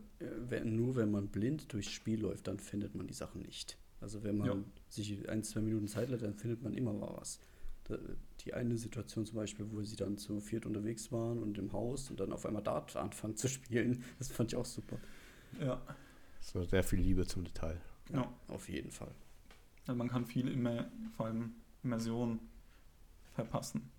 wenn, 0.50 0.76
nur 0.76 0.98
wenn 0.98 1.12
man 1.12 1.30
blind 1.30 1.72
durchs 1.72 1.92
Spiel 1.92 2.20
läuft, 2.22 2.48
dann 2.48 2.60
findet 2.60 2.94
man 2.94 3.08
die 3.08 3.14
Sachen 3.14 3.42
nicht. 3.42 3.78
Also 4.02 4.22
wenn 4.24 4.38
man 4.38 4.48
Ja. 4.48 4.56
sich 4.90 5.30
ein, 5.30 5.44
zwei 5.44 5.62
Minuten 5.62 5.88
Zeit 5.88 6.10
lässt, 6.10 6.24
dann 6.24 6.36
findet 6.36 6.62
man 6.62 6.74
immer 6.74 6.92
mal 6.94 7.16
was. 7.16 7.40
Die 8.42 8.54
eine 8.54 8.78
Situation 8.78 9.26
zum 9.26 9.36
Beispiel, 9.36 9.66
wo 9.72 9.82
sie 9.84 9.96
dann 9.96 10.18
zu 10.18 10.40
viert 10.40 10.66
unterwegs 10.66 11.12
waren 11.12 11.42
und 11.44 11.58
im 11.58 11.72
Haus 11.72 12.10
und 12.10 12.20
dann 12.20 12.32
auf 12.34 12.46
einmal 12.46 12.64
Dart 12.64 12.96
anfangen 12.96 13.36
zu 13.38 13.48
spielen, 13.48 14.04
das 14.18 14.32
fand 14.32 14.52
ich 14.54 14.56
auch 14.58 14.66
super. 14.66 14.98
Ja, 15.60 15.82
so 16.42 16.64
sehr 16.64 16.84
viel 16.84 17.00
Liebe 17.00 17.26
zum 17.26 17.44
Detail. 17.44 17.80
Ja. 18.14 18.32
Auf 18.48 18.70
jeden 18.70 18.92
Fall. 18.92 19.14
also 19.88 19.98
man 19.98 20.08
kann 20.10 20.26
viel 20.26 20.48
immer, 20.48 20.90
vor 21.16 21.28
allem 21.28 21.56
Immersion 21.84 22.40
verpassen, 23.34 23.90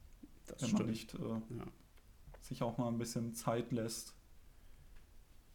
Das 0.46 0.62
wenn 0.62 0.70
man 0.70 0.76
stimmt. 0.76 0.90
nicht 0.90 1.14
äh, 1.14 1.56
Ja. 1.58 1.66
sich 2.42 2.62
auch 2.62 2.78
mal 2.78 2.88
ein 2.88 2.98
bisschen 2.98 3.34
Zeit 3.34 3.72
lässt. 3.72 4.14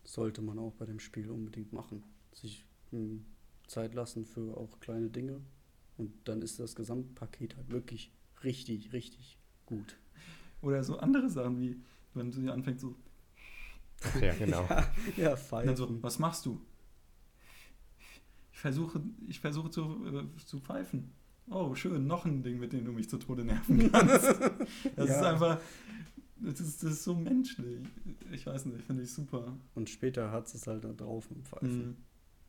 Sollte 0.03 0.41
man 0.41 0.57
auch 0.59 0.73
bei 0.73 0.85
dem 0.85 0.99
Spiel 0.99 1.29
unbedingt 1.29 1.71
machen. 1.73 2.03
Sich 2.33 2.65
hm, 2.91 3.25
Zeit 3.67 3.93
lassen 3.93 4.25
für 4.25 4.57
auch 4.57 4.79
kleine 4.79 5.09
Dinge. 5.09 5.41
Und 5.97 6.11
dann 6.27 6.41
ist 6.41 6.59
das 6.59 6.75
Gesamtpaket 6.75 7.55
halt 7.55 7.69
wirklich 7.69 8.11
richtig, 8.43 8.93
richtig 8.93 9.37
gut. 9.65 9.97
Oder 10.61 10.83
so 10.83 10.97
andere 10.99 11.29
Sachen 11.29 11.59
wie, 11.59 11.81
wenn 12.13 12.31
sie 12.31 12.49
anfängt 12.49 12.79
so, 12.79 12.95
Ja, 14.21 14.33
genau. 14.35 14.67
Ja, 15.17 15.33
und 15.33 15.65
dann 15.65 15.75
so, 15.75 16.01
was 16.03 16.19
machst 16.19 16.45
du? 16.45 16.61
Ich 18.53 18.59
versuche, 18.59 19.01
ich 19.27 19.39
versuche 19.39 19.69
zu, 19.71 20.05
äh, 20.05 20.43
zu 20.45 20.59
pfeifen. 20.59 21.11
Oh, 21.49 21.73
schön, 21.75 22.05
noch 22.05 22.25
ein 22.25 22.43
Ding, 22.43 22.59
mit 22.59 22.73
dem 22.73 22.85
du 22.85 22.91
mich 22.91 23.09
zu 23.09 23.17
Tode 23.17 23.43
nerven 23.43 23.91
kannst. 23.91 24.23
Das 24.95 25.09
ist 25.09 25.21
Ja. 25.21 25.31
einfach, 25.33 25.59
das 26.37 26.59
ist, 26.61 26.83
das 26.83 26.91
ist 26.93 27.03
so 27.03 27.15
menschlich. 27.15 27.79
Ich 28.31 28.45
weiß 28.45 28.65
nicht, 28.65 28.83
finde 28.85 29.03
ich 29.03 29.11
super. 29.11 29.57
Und 29.75 29.89
später 29.89 30.31
hat 30.31 30.53
es 30.53 30.67
halt 30.67 30.83
da 30.83 30.93
drauf 30.93 31.27
im 31.31 31.43
Pfeifen. 31.43 31.87
Mhm. 31.89 31.97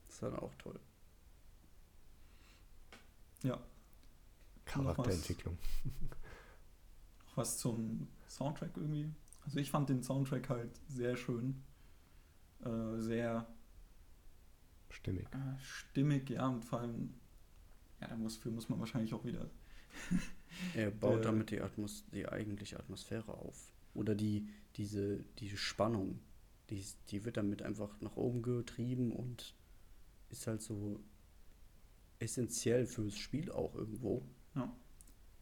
Das 0.06 0.16
ist 0.16 0.22
halt 0.22 0.34
auch 0.34 0.54
toll. 0.56 0.78
Ja, 3.42 3.58
Charakterentwicklung. 4.64 5.58
noch 7.26 7.36
was 7.36 7.58
zum 7.58 8.08
Soundtrack 8.28 8.76
irgendwie. 8.76 9.10
Also 9.44 9.58
ich 9.58 9.70
fand 9.70 9.88
den 9.88 10.02
Soundtrack 10.02 10.48
halt 10.48 10.70
sehr 10.88 11.16
schön. 11.16 11.62
Äh, 12.64 13.00
sehr 13.00 13.46
Stimmig. 14.90 15.26
äh, 15.32 15.58
stimmig, 15.60 16.30
ja, 16.30 16.46
und 16.48 16.64
vor 16.64 16.80
allem, 16.80 17.14
ja, 18.00 18.08
dafür 18.08 18.52
muss 18.52 18.68
man 18.68 18.78
wahrscheinlich 18.78 19.14
auch 19.14 19.24
wieder 19.24 19.50
Er 20.74 20.90
baut 20.90 21.20
Äh. 21.20 21.22
damit 21.22 21.50
die, 21.50 21.60
Atmos 21.60 22.04
die 22.12 22.28
eigentliche 22.28 22.78
Atmosphäre 22.78 23.32
auf. 23.32 23.72
Oder 23.94 24.14
die, 24.14 24.48
diese, 24.76 25.24
diese 25.38 25.56
Spannung, 25.56 26.20
die, 26.70 26.84
die 27.08 27.24
wird 27.24 27.36
damit 27.36 27.62
einfach 27.62 28.00
nach 28.00 28.16
oben 28.16 28.42
getrieben 28.42 29.12
und 29.12 29.54
ist 30.30 30.46
halt 30.46 30.62
so 30.62 31.00
essentiell 32.18 32.86
fürs 32.86 33.16
Spiel 33.16 33.50
auch 33.50 33.74
irgendwo. 33.74 34.22
Ja. 34.54 34.74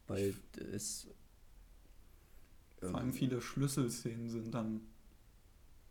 Weil 0.07 0.35
es. 0.73 1.09
Vor 2.81 2.95
allem 2.95 3.09
ähm, 3.09 3.13
viele 3.13 3.41
Schlüsselszenen 3.41 4.31
sind 4.31 4.55
dann, 4.55 4.81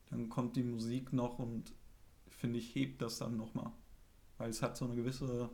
dann 0.09 0.27
kommt 0.29 0.55
die 0.55 0.63
Musik 0.63 1.13
noch 1.13 1.37
und 1.37 1.73
finde 2.27 2.57
ich, 2.57 2.73
hebt 2.73 3.01
das 3.01 3.19
dann 3.19 3.37
nochmal. 3.37 3.71
Weil 4.37 4.49
es 4.49 4.61
hat 4.61 4.75
so 4.77 4.85
eine 4.85 4.95
gewisse 4.95 5.49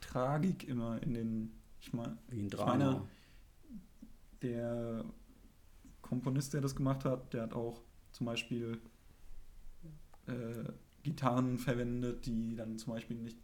Tragik 0.00 0.66
immer 0.66 1.00
in 1.02 1.14
den, 1.14 1.52
ich 1.80 1.92
meine, 1.92 2.18
Wie 2.28 2.40
ein 2.40 2.46
ich 2.46 2.50
Drama. 2.52 2.76
meine, 2.76 3.08
der 4.42 5.04
Komponist, 6.02 6.54
der 6.54 6.60
das 6.60 6.74
gemacht 6.74 7.04
hat, 7.04 7.32
der 7.34 7.42
hat 7.42 7.52
auch 7.52 7.82
zum 8.12 8.26
Beispiel 8.26 8.80
äh, 10.26 10.64
Gitarren 11.02 11.58
verwendet, 11.58 12.26
die 12.26 12.56
dann 12.56 12.78
zum 12.78 12.94
Beispiel 12.94 13.16
nicht 13.16 13.38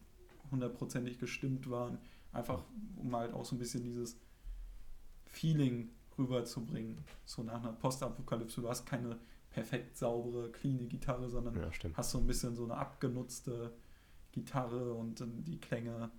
hundertprozentig 0.50 1.18
gestimmt 1.18 1.68
waren. 1.70 1.98
Einfach, 2.35 2.62
um 2.97 3.15
halt 3.15 3.32
auch 3.32 3.44
so 3.44 3.55
ein 3.55 3.59
bisschen 3.59 3.85
dieses 3.85 4.19
Feeling 5.27 5.90
rüberzubringen. 6.19 6.98
So 7.24 7.43
nach 7.43 7.62
einer 7.62 7.73
Postapokalypse. 7.73 8.61
Du 8.61 8.69
hast 8.69 8.86
keine 8.86 9.19
perfekt 9.51 9.97
saubere, 9.97 10.51
cleane 10.51 10.86
Gitarre, 10.86 11.31
sondern 11.31 11.55
Ja, 11.55 11.70
hast 11.94 12.11
so 12.11 12.19
ein 12.19 12.27
bisschen 12.27 12.56
so 12.56 12.65
eine 12.65 12.77
abgenutzte 12.77 13.73
Gitarre 14.32 14.93
und 14.93 15.24
die 15.47 15.61
Klänge 15.61 16.11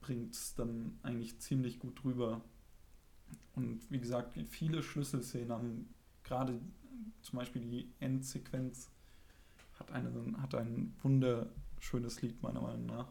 bringt 0.00 0.34
es 0.34 0.54
dann 0.54 0.98
eigentlich 1.02 1.40
ziemlich 1.40 1.80
gut 1.80 2.04
rüber. 2.04 2.40
Und 3.54 3.90
wie 3.90 3.98
gesagt, 3.98 4.38
viele 4.48 4.82
Schlüsselszenen 4.82 5.52
haben 5.52 5.94
gerade 6.22 6.60
zum 7.22 7.38
Beispiel 7.38 7.62
die 7.62 7.92
Endsequenz 7.98 8.90
hat, 9.78 9.90
eine, 9.92 10.10
hat 10.40 10.54
ein 10.54 10.94
wunderschönes 11.02 12.22
Lied 12.22 12.42
meiner 12.42 12.60
Meinung 12.60 12.86
nach. 12.86 13.08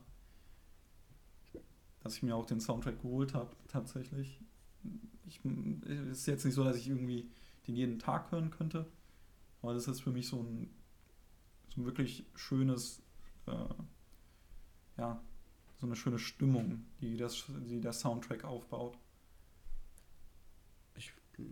Dass 2.04 2.16
ich 2.16 2.24
mir 2.24 2.36
auch 2.36 2.46
den 2.46 2.60
Soundtrack 2.60 3.02
geholt 3.02 3.34
habe, 3.34 3.56
tatsächlich. 3.68 4.40
Ich, 5.28 5.40
es 5.86 6.20
ist 6.20 6.26
jetzt 6.26 6.46
nicht 6.46 6.56
so, 6.56 6.64
dass 6.64 6.76
ich 6.76 6.88
irgendwie 6.88 7.30
den 7.68 7.76
jeden 7.76 8.00
Tag 8.00 8.32
hören 8.32 8.50
könnte, 8.50 8.92
aber 9.62 9.74
das 9.74 9.88
ist 9.88 10.02
für 10.02 10.12
mich 10.12 10.28
so 10.28 10.42
ein, 10.42 10.70
so 11.70 11.82
ein 11.82 11.86
wirklich 11.86 12.26
schönes, 12.36 13.02
äh, 13.46 13.74
ja, 14.98 15.22
so 15.80 15.86
eine 15.86 15.96
schöne 15.96 16.20
Stimmung, 16.20 16.86
die, 17.00 17.18
das, 17.18 17.46
die 17.68 17.80
der 17.80 17.94
Soundtrack 17.94 18.44
aufbaut. 18.44 18.98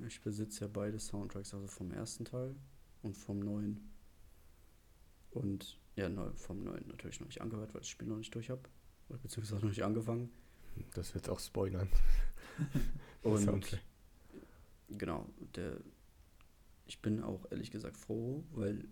Ich 0.08 0.22
besitze 0.22 0.66
ja 0.66 0.70
beide 0.72 1.00
Soundtracks, 1.00 1.54
also 1.54 1.68
vom 1.68 1.92
ersten 1.92 2.26
Teil 2.26 2.56
und 3.02 3.18
vom 3.18 3.40
neuen. 3.40 3.90
Und 5.32 5.80
ja, 5.96 6.10
neu, 6.10 6.32
vom 6.36 6.64
neuen 6.64 6.88
natürlich 6.88 7.20
noch 7.20 7.28
nicht 7.28 7.42
angehört, 7.42 7.74
weil 7.74 7.82
ich 7.82 7.88
das 7.88 7.90
Spiel 7.90 8.08
noch 8.08 8.18
nicht 8.18 8.34
durch 8.36 8.50
habe. 8.50 8.62
Beziehungsweise 9.08 9.62
noch 9.62 9.70
nicht 9.70 9.84
angefangen. 9.84 10.30
Das 10.94 11.14
wird 11.14 11.30
auch 11.30 11.40
spoilern. 11.40 11.90
Und 13.24 13.40
Soundtrack. 13.40 13.82
genau, 14.90 15.28
der, 15.56 15.78
ich 16.88 17.02
bin 17.02 17.22
auch 17.22 17.46
ehrlich 17.52 17.72
gesagt 17.72 17.98
froh, 17.98 18.44
weil 18.52 18.88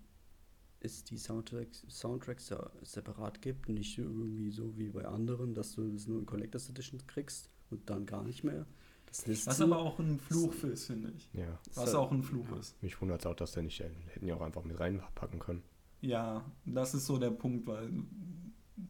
es 0.79 1.03
die 1.03 1.17
Soundtracks, 1.17 1.85
Soundtracks 1.89 2.49
ja 2.49 2.69
separat 2.83 3.41
gibt, 3.41 3.69
nicht 3.69 3.97
irgendwie 3.97 4.51
so 4.51 4.77
wie 4.77 4.89
bei 4.89 5.05
anderen, 5.05 5.53
dass 5.53 5.73
du 5.73 5.91
das 5.91 6.07
nur 6.07 6.19
in 6.19 6.25
Collectors 6.25 6.69
Edition 6.69 7.05
kriegst 7.07 7.49
und 7.69 7.89
dann 7.89 8.05
gar 8.05 8.23
nicht 8.23 8.43
mehr. 8.43 8.65
Das 9.07 9.23
ist 9.23 9.47
Was 9.47 9.61
aber 9.61 9.77
auch 9.79 9.99
ein 9.99 10.19
Fluch 10.19 10.63
ist, 10.65 10.85
finde 10.85 11.11
ich. 11.15 11.29
Ja, 11.33 11.59
Was 11.75 11.95
auch 11.95 12.11
ein 12.11 12.23
Fluch 12.23 12.49
ja. 12.51 12.57
ist. 12.57 12.81
mich 12.83 12.99
wundert 13.01 13.21
es 13.21 13.25
auch, 13.25 13.35
dass 13.35 13.53
der 13.53 13.63
nicht, 13.63 13.79
hätten 13.79 14.27
ja 14.27 14.35
auch 14.35 14.41
einfach 14.41 14.63
mit 14.63 14.79
reinpacken 14.79 15.39
können. 15.39 15.63
Ja, 16.01 16.45
das 16.65 16.93
ist 16.93 17.05
so 17.05 17.17
der 17.17 17.31
Punkt, 17.31 17.65
weil 17.65 17.89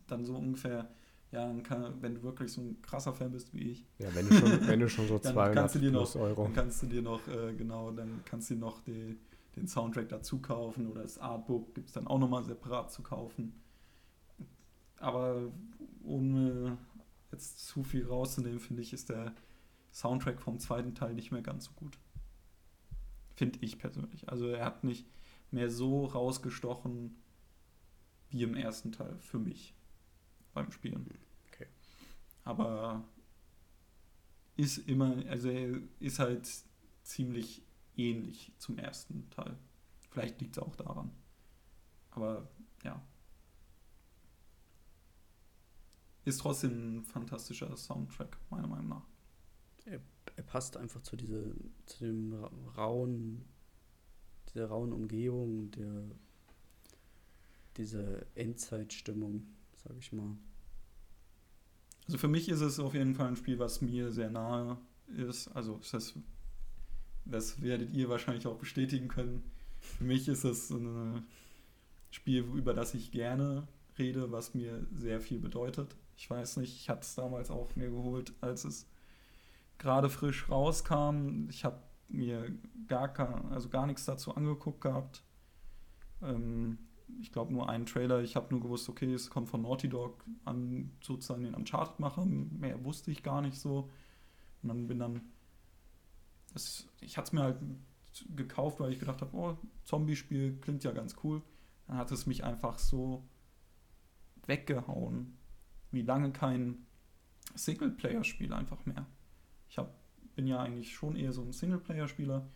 dann 0.08 0.26
so 0.26 0.36
ungefähr, 0.36 0.90
ja, 1.32 1.46
dann 1.46 1.62
kann, 1.64 2.02
wenn 2.02 2.16
du 2.16 2.24
wirklich 2.24 2.52
so 2.52 2.62
ein 2.62 2.82
krasser 2.82 3.14
Fan 3.14 3.32
bist 3.32 3.54
wie 3.54 3.72
ich, 3.72 3.86
Ja, 4.00 4.14
wenn 4.16 4.28
du 4.30 4.36
schon, 4.36 4.68
wenn 4.68 4.80
du 4.80 4.90
schon 4.90 5.08
so 5.08 5.18
Dann 5.20 5.34
200 5.34 5.56
kannst 5.56 5.76
du 5.76 5.80
dir 5.80 5.92
plus 5.92 6.16
noch- 6.16 6.22
Euro. 6.22 6.44
dann 6.44 6.54
kannst 6.54 6.82
du 6.84 6.86
dir 6.88 7.02
noch, 7.02 7.28
äh, 7.28 7.54
genau, 7.54 7.92
dann 7.92 8.22
kannst 8.26 8.50
du 8.50 8.54
dir 8.56 8.60
noch 8.62 8.82
die, 8.82 9.18
den 9.56 9.68
Soundtrack 9.68 10.08
dazu 10.10 10.40
kaufen 10.40 10.88
oder 10.88 11.02
das 11.02 11.18
Artbook 11.18 11.74
gibt 11.76 11.88
es 11.88 11.94
dann 11.94 12.08
auch 12.08 12.20
nochmal 12.20 12.44
separat 12.44 12.92
zu 12.92 13.02
kaufen. 13.04 13.54
Aber 15.00 15.52
ohne 16.04 16.78
jetzt 17.32 17.68
zu 17.68 17.84
viel 17.84 18.06
rauszunehmen, 18.08 18.60
finde 18.60 18.82
ich, 18.82 18.94
ist 18.94 19.10
der 19.10 19.34
Soundtrack 19.92 20.42
vom 20.42 20.60
zweiten 20.60 20.96
Teil 20.96 21.14
nicht 21.14 21.32
mehr 21.32 21.42
ganz 21.42 21.66
so 21.66 21.72
gut. 21.76 21.98
Finde 23.36 23.60
ich 23.62 23.78
persönlich. 23.78 24.28
Also 24.30 24.48
er 24.48 24.66
hat 24.66 24.84
nicht 24.84 25.06
mehr 25.52 25.70
so 25.70 26.06
rausgestochen 26.06 27.16
wie 28.30 28.44
im 28.44 28.56
ersten 28.56 28.92
Teil 28.92 29.16
für 29.20 29.40
mich 29.40 29.74
beim 30.58 30.72
Spielen. 30.72 31.08
Okay. 31.48 31.68
Aber 32.44 33.04
ist 34.56 34.80
immer, 34.88 35.24
also 35.28 35.50
er 35.50 35.80
ist 36.00 36.18
halt 36.18 36.50
ziemlich 37.04 37.62
ähnlich 37.96 38.52
zum 38.58 38.78
ersten 38.80 39.30
Teil. 39.30 39.56
Vielleicht 40.10 40.42
liegt 40.42 40.58
es 40.58 40.64
auch 40.64 40.76
daran. 40.76 41.12
Aber 42.10 42.50
ja. 42.84 43.00
Ist 46.26 46.42
trotzdem 46.42 46.98
ein 46.98 47.04
fantastischer 47.04 47.78
Soundtrack, 47.78 48.38
meiner 48.50 48.68
Meinung 48.68 48.88
nach. 48.90 49.06
er 49.86 50.44
passt 50.44 50.76
einfach 50.76 51.02
zu 51.02 51.16
dieser, 51.16 51.44
zu 51.86 52.06
dem 52.06 52.34
ra- 52.34 52.52
rauen, 52.76 53.46
dieser 54.54 54.68
rauen 54.68 54.92
Umgebung, 54.92 55.72
der 55.72 56.04
dieser 57.78 58.26
Endzeitstimmung, 58.36 59.48
sag 59.88 59.98
ich 59.98 60.12
mal. 60.14 60.36
Also 62.06 62.18
für 62.18 62.28
mich 62.28 62.50
ist 62.50 62.62
es 62.62 62.80
auf 62.80 62.94
jeden 62.94 63.16
Fall 63.16 63.28
ein 63.28 63.36
Spiel, 63.36 63.60
was 63.60 63.82
mir 63.82 64.12
sehr 64.12 64.30
nahe 64.30 64.78
ist. 65.18 65.50
Also 65.50 65.80
das, 65.92 66.14
das 67.26 67.62
werdet 67.62 67.92
ihr 67.92 68.10
wahrscheinlich 68.10 68.48
auch 68.48 68.58
bestätigen 68.58 69.08
können. 69.08 69.44
Für 69.80 70.04
mich 70.04 70.28
ist 70.28 70.44
es 70.44 70.70
ein 70.70 71.26
Spiel, 72.12 72.44
über 72.44 72.74
das 72.74 72.94
ich 72.94 73.12
gerne 73.12 73.68
rede, 73.98 74.32
was 74.32 74.54
mir 74.54 74.86
sehr 74.94 75.20
viel 75.20 75.40
bedeutet. 75.40 75.96
Ich 76.16 76.30
weiß 76.30 76.58
nicht, 76.58 76.76
ich 76.76 76.90
hatte 76.90 77.02
es 77.02 77.16
damals 77.16 77.52
auch 77.52 77.76
mir 77.76 77.90
geholt, 77.90 78.34
als 78.42 78.64
es 78.64 78.88
gerade 79.78 80.10
frisch 80.10 80.50
rauskam. 80.50 81.48
Ich 81.50 81.66
habe 81.66 81.80
mir 82.08 82.52
gar, 82.88 83.14
kein, 83.14 83.52
also 83.52 83.70
gar 83.70 83.86
nichts 83.86 84.06
dazu 84.06 84.34
angeguckt 84.36 84.82
gehabt. 84.82 85.24
Ähm, 86.22 86.78
ich 87.20 87.32
glaube 87.32 87.54
nur 87.54 87.70
einen 87.70 87.86
Trailer. 87.86 88.22
Ich 88.22 88.36
habe 88.36 88.48
nur 88.52 88.62
gewusst, 88.62 88.90
okay, 88.90 89.14
es 89.14 89.30
kommt 89.30 89.50
von 89.50 89.62
Naughty 89.62 89.90
Dog 89.90 90.24
an 90.46 90.92
sozusagen 91.02 91.44
den 91.44 91.56
Uncharted-Macher. 91.56 92.26
Mehr 92.26 92.84
wusste 92.84 93.12
ich 93.12 93.24
gar 93.24 93.42
nicht 93.42 93.58
so. 93.58 93.90
Und 94.62 94.70
dann 94.70 94.88
bin 94.88 95.00
dann. 95.00 95.22
Das, 96.54 96.88
ich 97.02 97.18
hatte 97.18 97.28
es 97.28 97.34
mir 97.34 97.44
halt 97.44 97.60
gekauft, 98.36 98.80
weil 98.80 98.92
ich 98.92 99.00
gedacht 99.00 99.22
habe, 99.22 99.36
oh, 99.36 99.58
Zombie-Spiel 99.84 100.58
klingt 100.62 100.84
ja 100.84 100.92
ganz 100.92 101.16
cool. 101.24 101.42
Dann 101.88 101.98
hat 101.98 102.12
es 102.12 102.26
mich 102.26 102.44
einfach 102.44 102.80
so 102.80 103.24
weggehauen. 104.46 105.38
Wie 105.92 106.02
lange 106.02 106.32
kein 106.32 106.86
Singleplayer-Spiel 107.54 108.54
einfach 108.54 108.86
mehr. 108.86 109.06
Ich 109.70 109.78
hab, 109.78 109.94
bin 110.36 110.48
ja 110.48 110.60
eigentlich 110.60 110.94
schon 110.94 111.16
eher 111.16 111.32
so 111.32 111.42
ein 111.42 111.54
Singleplayer-Spieler. 111.54 112.48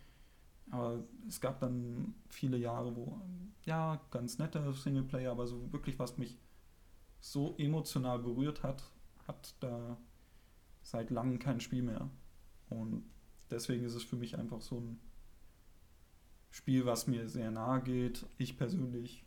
Aber 0.72 1.04
es 1.28 1.38
gab 1.42 1.60
dann 1.60 2.14
viele 2.30 2.56
Jahre, 2.56 2.96
wo, 2.96 3.20
ja, 3.66 4.00
ganz 4.10 4.38
netter 4.38 4.72
Singleplayer, 4.72 5.30
aber 5.30 5.46
so 5.46 5.70
wirklich, 5.70 5.98
was 5.98 6.16
mich 6.16 6.38
so 7.20 7.54
emotional 7.58 8.18
berührt 8.18 8.62
hat, 8.62 8.82
hat 9.28 9.54
da 9.60 9.98
seit 10.82 11.10
langem 11.10 11.38
kein 11.38 11.60
Spiel 11.60 11.82
mehr. 11.82 12.08
Und 12.70 13.04
deswegen 13.50 13.84
ist 13.84 13.94
es 13.94 14.02
für 14.02 14.16
mich 14.16 14.38
einfach 14.38 14.62
so 14.62 14.80
ein 14.80 14.98
Spiel, 16.50 16.86
was 16.86 17.06
mir 17.06 17.28
sehr 17.28 17.50
nahe 17.50 17.82
geht. 17.82 18.24
Ich 18.38 18.56
persönlich, 18.56 19.26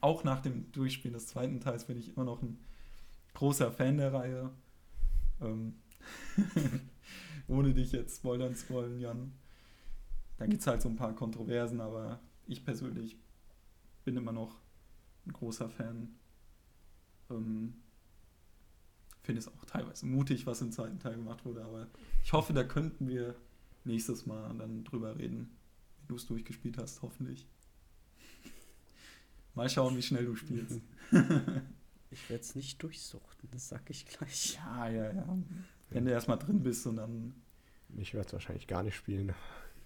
auch 0.00 0.24
nach 0.24 0.40
dem 0.40 0.72
Durchspielen 0.72 1.14
des 1.14 1.28
zweiten 1.28 1.60
Teils, 1.60 1.86
bin 1.86 1.98
ich 1.98 2.16
immer 2.16 2.24
noch 2.24 2.42
ein 2.42 2.58
großer 3.34 3.70
Fan 3.70 3.98
der 3.98 4.12
Reihe. 4.12 4.50
Ähm 5.40 5.76
Ohne 7.46 7.74
dich 7.74 7.92
jetzt 7.92 8.16
spoilern 8.16 8.56
zu 8.56 8.70
wollen, 8.70 8.98
Jan. 8.98 9.32
Da 10.36 10.46
gibt 10.46 10.60
es 10.60 10.66
halt 10.66 10.82
so 10.82 10.88
ein 10.88 10.96
paar 10.96 11.14
Kontroversen, 11.14 11.80
aber 11.80 12.20
ich 12.46 12.64
persönlich 12.64 13.16
bin 14.04 14.16
immer 14.16 14.32
noch 14.32 14.60
ein 15.26 15.32
großer 15.32 15.70
Fan. 15.70 16.14
Ähm, 17.30 17.74
Finde 19.22 19.38
es 19.38 19.48
auch 19.48 19.64
teilweise 19.64 20.06
mutig, 20.06 20.46
was 20.46 20.60
im 20.60 20.70
zweiten 20.70 20.98
Teil 20.98 21.16
gemacht 21.16 21.44
wurde, 21.44 21.64
aber 21.64 21.88
ich 22.22 22.32
hoffe, 22.32 22.52
da 22.52 22.62
könnten 22.62 23.08
wir 23.08 23.34
nächstes 23.84 24.26
Mal 24.26 24.54
dann 24.58 24.84
drüber 24.84 25.16
reden, 25.16 25.56
wie 26.00 26.08
du 26.08 26.16
es 26.16 26.26
durchgespielt 26.26 26.76
hast, 26.76 27.00
hoffentlich. 27.00 27.46
Mal 29.54 29.70
schauen, 29.70 29.96
wie 29.96 30.02
schnell 30.02 30.26
du 30.26 30.34
spielst. 30.34 30.80
Ich 32.14 32.30
werde 32.30 32.42
es 32.42 32.54
nicht 32.54 32.80
durchsuchten, 32.80 33.48
das 33.50 33.68
sag 33.68 33.90
ich 33.90 34.06
gleich. 34.06 34.54
Ja, 34.54 34.88
ja, 34.88 35.12
ja. 35.12 35.38
Wenn 35.90 36.04
du 36.04 36.12
erstmal 36.12 36.38
drin 36.38 36.62
bist 36.62 36.86
und 36.86 36.96
dann. 36.96 37.34
Ich 37.96 38.14
werde 38.14 38.28
es 38.28 38.32
wahrscheinlich 38.32 38.68
gar 38.68 38.84
nicht 38.84 38.94
spielen. 38.94 39.34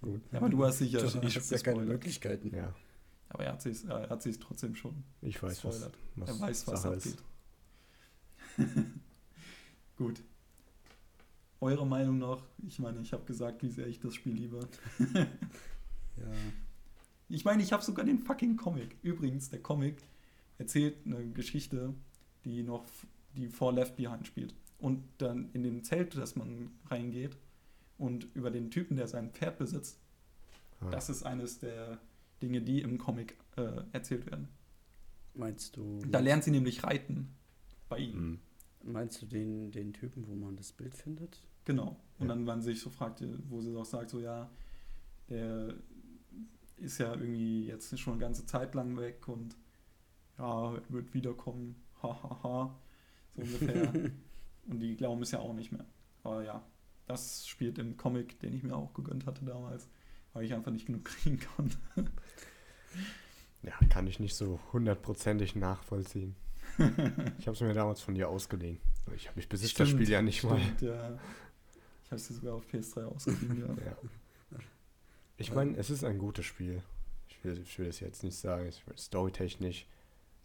Gut. 0.00 0.22
Ja, 0.32 0.38
aber 0.38 0.48
du 0.48 0.64
hast 0.64 0.78
sicher 0.78 0.98
Du 1.02 1.08
schon 1.10 1.22
hast 1.22 1.50
ja 1.50 1.58
keine. 1.58 1.82
Möglichkeiten. 1.84 2.54
Ja, 2.54 2.74
Aber 3.28 3.44
er 3.44 3.52
hat 3.52 3.62
sich 3.62 3.84
er 3.84 4.08
hat 4.08 4.40
trotzdem 4.40 4.74
schon 4.74 5.04
ich 5.20 5.42
weiß, 5.42 5.64
was, 5.64 5.90
was 6.16 6.28
Er 6.28 6.40
weiß, 6.40 6.66
was 6.66 6.82
Sache 6.82 6.94
abgeht. 6.96 7.22
Gut. 9.96 10.22
Eure 11.60 11.86
Meinung 11.86 12.18
noch? 12.18 12.44
Ich 12.66 12.78
meine, 12.78 13.00
ich 13.00 13.12
habe 13.12 13.24
gesagt, 13.24 13.62
wie 13.62 13.68
sehr 13.68 13.88
ich 13.88 13.98
das 13.98 14.14
Spiel 14.14 14.34
liebe. 14.34 14.60
Ja. 16.16 16.24
Ich 17.28 17.44
meine, 17.44 17.62
ich 17.62 17.72
habe 17.72 17.84
sogar 17.84 18.04
den 18.04 18.18
fucking 18.18 18.56
Comic. 18.56 18.96
Übrigens, 19.02 19.50
der 19.50 19.62
Comic 19.62 20.02
erzählt 20.58 20.96
eine 21.06 21.28
Geschichte, 21.28 21.94
die 22.44 22.64
noch, 22.64 22.84
die 23.36 23.46
vor 23.46 23.72
Left 23.72 23.94
Behind 23.94 24.26
spielt. 24.26 24.52
Und 24.78 25.04
dann 25.18 25.48
in 25.52 25.62
dem 25.62 25.84
Zelt, 25.84 26.16
das 26.16 26.34
man 26.34 26.72
reingeht 26.86 27.36
und 27.98 28.24
über 28.34 28.50
den 28.50 28.70
Typen, 28.70 28.96
der 28.96 29.08
sein 29.08 29.30
Pferd 29.32 29.58
besitzt, 29.58 29.98
Ah, 30.80 30.90
das 30.90 31.10
ist 31.10 31.24
eines 31.24 31.58
der 31.58 31.98
Dinge, 32.40 32.62
die 32.62 32.80
im 32.82 32.98
Comic 32.98 33.36
äh, 33.56 33.82
erzählt 33.92 34.26
werden. 34.30 34.48
Meinst 35.34 35.76
du, 35.76 35.98
Da 36.08 36.20
lernt 36.20 36.44
sie 36.44 36.52
nämlich 36.52 36.84
reiten 36.84 37.34
bei 37.88 37.98
ihm. 37.98 38.12
hm. 38.14 38.38
meinst 38.84 39.20
du 39.22 39.26
den, 39.26 39.70
den 39.72 39.92
Typen, 39.92 40.26
wo 40.28 40.34
man 40.36 40.56
das 40.56 40.72
Bild 40.72 40.94
findet? 40.94 41.42
Genau. 41.64 41.96
Und 42.18 42.28
Ja. 42.28 42.34
dann, 42.34 42.46
wenn 42.46 42.62
sie 42.62 42.70
sich 42.72 42.80
so 42.80 42.90
fragt, 42.90 43.22
wo 43.48 43.60
sie 43.60 43.74
auch 43.76 43.84
sagt, 43.84 44.10
so 44.10 44.20
ja, 44.20 44.48
der 45.28 45.74
ist 46.76 46.98
ja 46.98 47.10
irgendwie 47.12 47.66
jetzt 47.66 47.98
schon 47.98 48.14
eine 48.14 48.20
ganze 48.20 48.46
Zeit 48.46 48.74
lang 48.76 48.96
weg 48.96 49.26
und 49.26 49.56
ja, 50.38 50.74
er 50.76 50.82
wird 50.90 51.12
wiederkommen, 51.12 51.74
hahaha, 52.02 52.30
ha, 52.30 52.42
ha, 52.44 52.78
so 53.34 53.42
ungefähr. 53.42 53.92
und 54.68 54.78
die 54.80 54.94
glauben 54.96 55.22
es 55.22 55.32
ja 55.32 55.40
auch 55.40 55.54
nicht 55.54 55.72
mehr. 55.72 55.84
Aber 56.22 56.44
ja, 56.44 56.64
das 57.08 57.46
spielt 57.48 57.78
im 57.78 57.96
Comic, 57.96 58.38
den 58.40 58.54
ich 58.54 58.62
mir 58.62 58.76
auch 58.76 58.92
gegönnt 58.94 59.26
hatte 59.26 59.44
damals, 59.44 59.88
weil 60.32 60.44
ich 60.44 60.54
einfach 60.54 60.70
nicht 60.70 60.86
genug 60.86 61.04
kriegen 61.04 61.40
konnte. 61.56 61.76
Ja, 63.62 63.72
kann 63.90 64.06
ich 64.06 64.20
nicht 64.20 64.34
so 64.34 64.60
hundertprozentig 64.72 65.56
nachvollziehen. 65.56 66.36
Ich 67.38 67.46
habe 67.46 67.54
es 67.56 67.60
mir 67.60 67.74
damals 67.74 68.00
von 68.00 68.14
dir 68.14 68.28
ausgeliehen. 68.28 68.78
Ich, 69.16 69.30
ich 69.34 69.48
besitze 69.48 69.78
das 69.78 69.88
Spiel 69.88 70.08
ja 70.08 70.22
nicht 70.22 70.44
mal. 70.44 70.60
Stimmt, 70.60 70.82
ja. 70.82 71.18
Ich 72.04 72.10
habe 72.10 72.16
es 72.16 72.28
dir 72.28 72.34
sogar 72.34 72.54
auf 72.54 72.64
PS3 72.66 73.04
ausgeliehen, 73.04 73.58
ja. 73.60 73.84
Ja. 73.84 74.58
Ich 75.38 75.52
meine, 75.52 75.76
es 75.76 75.90
ist 75.90 76.04
ein 76.04 76.18
gutes 76.18 76.44
Spiel. 76.46 76.82
Ich 77.28 77.42
will, 77.44 77.58
ich 77.60 77.78
will 77.78 77.86
das 77.86 78.00
jetzt 78.00 78.22
nicht 78.22 78.36
sagen. 78.36 78.66
Es 78.66 78.82
storytechnisch, 78.96 79.86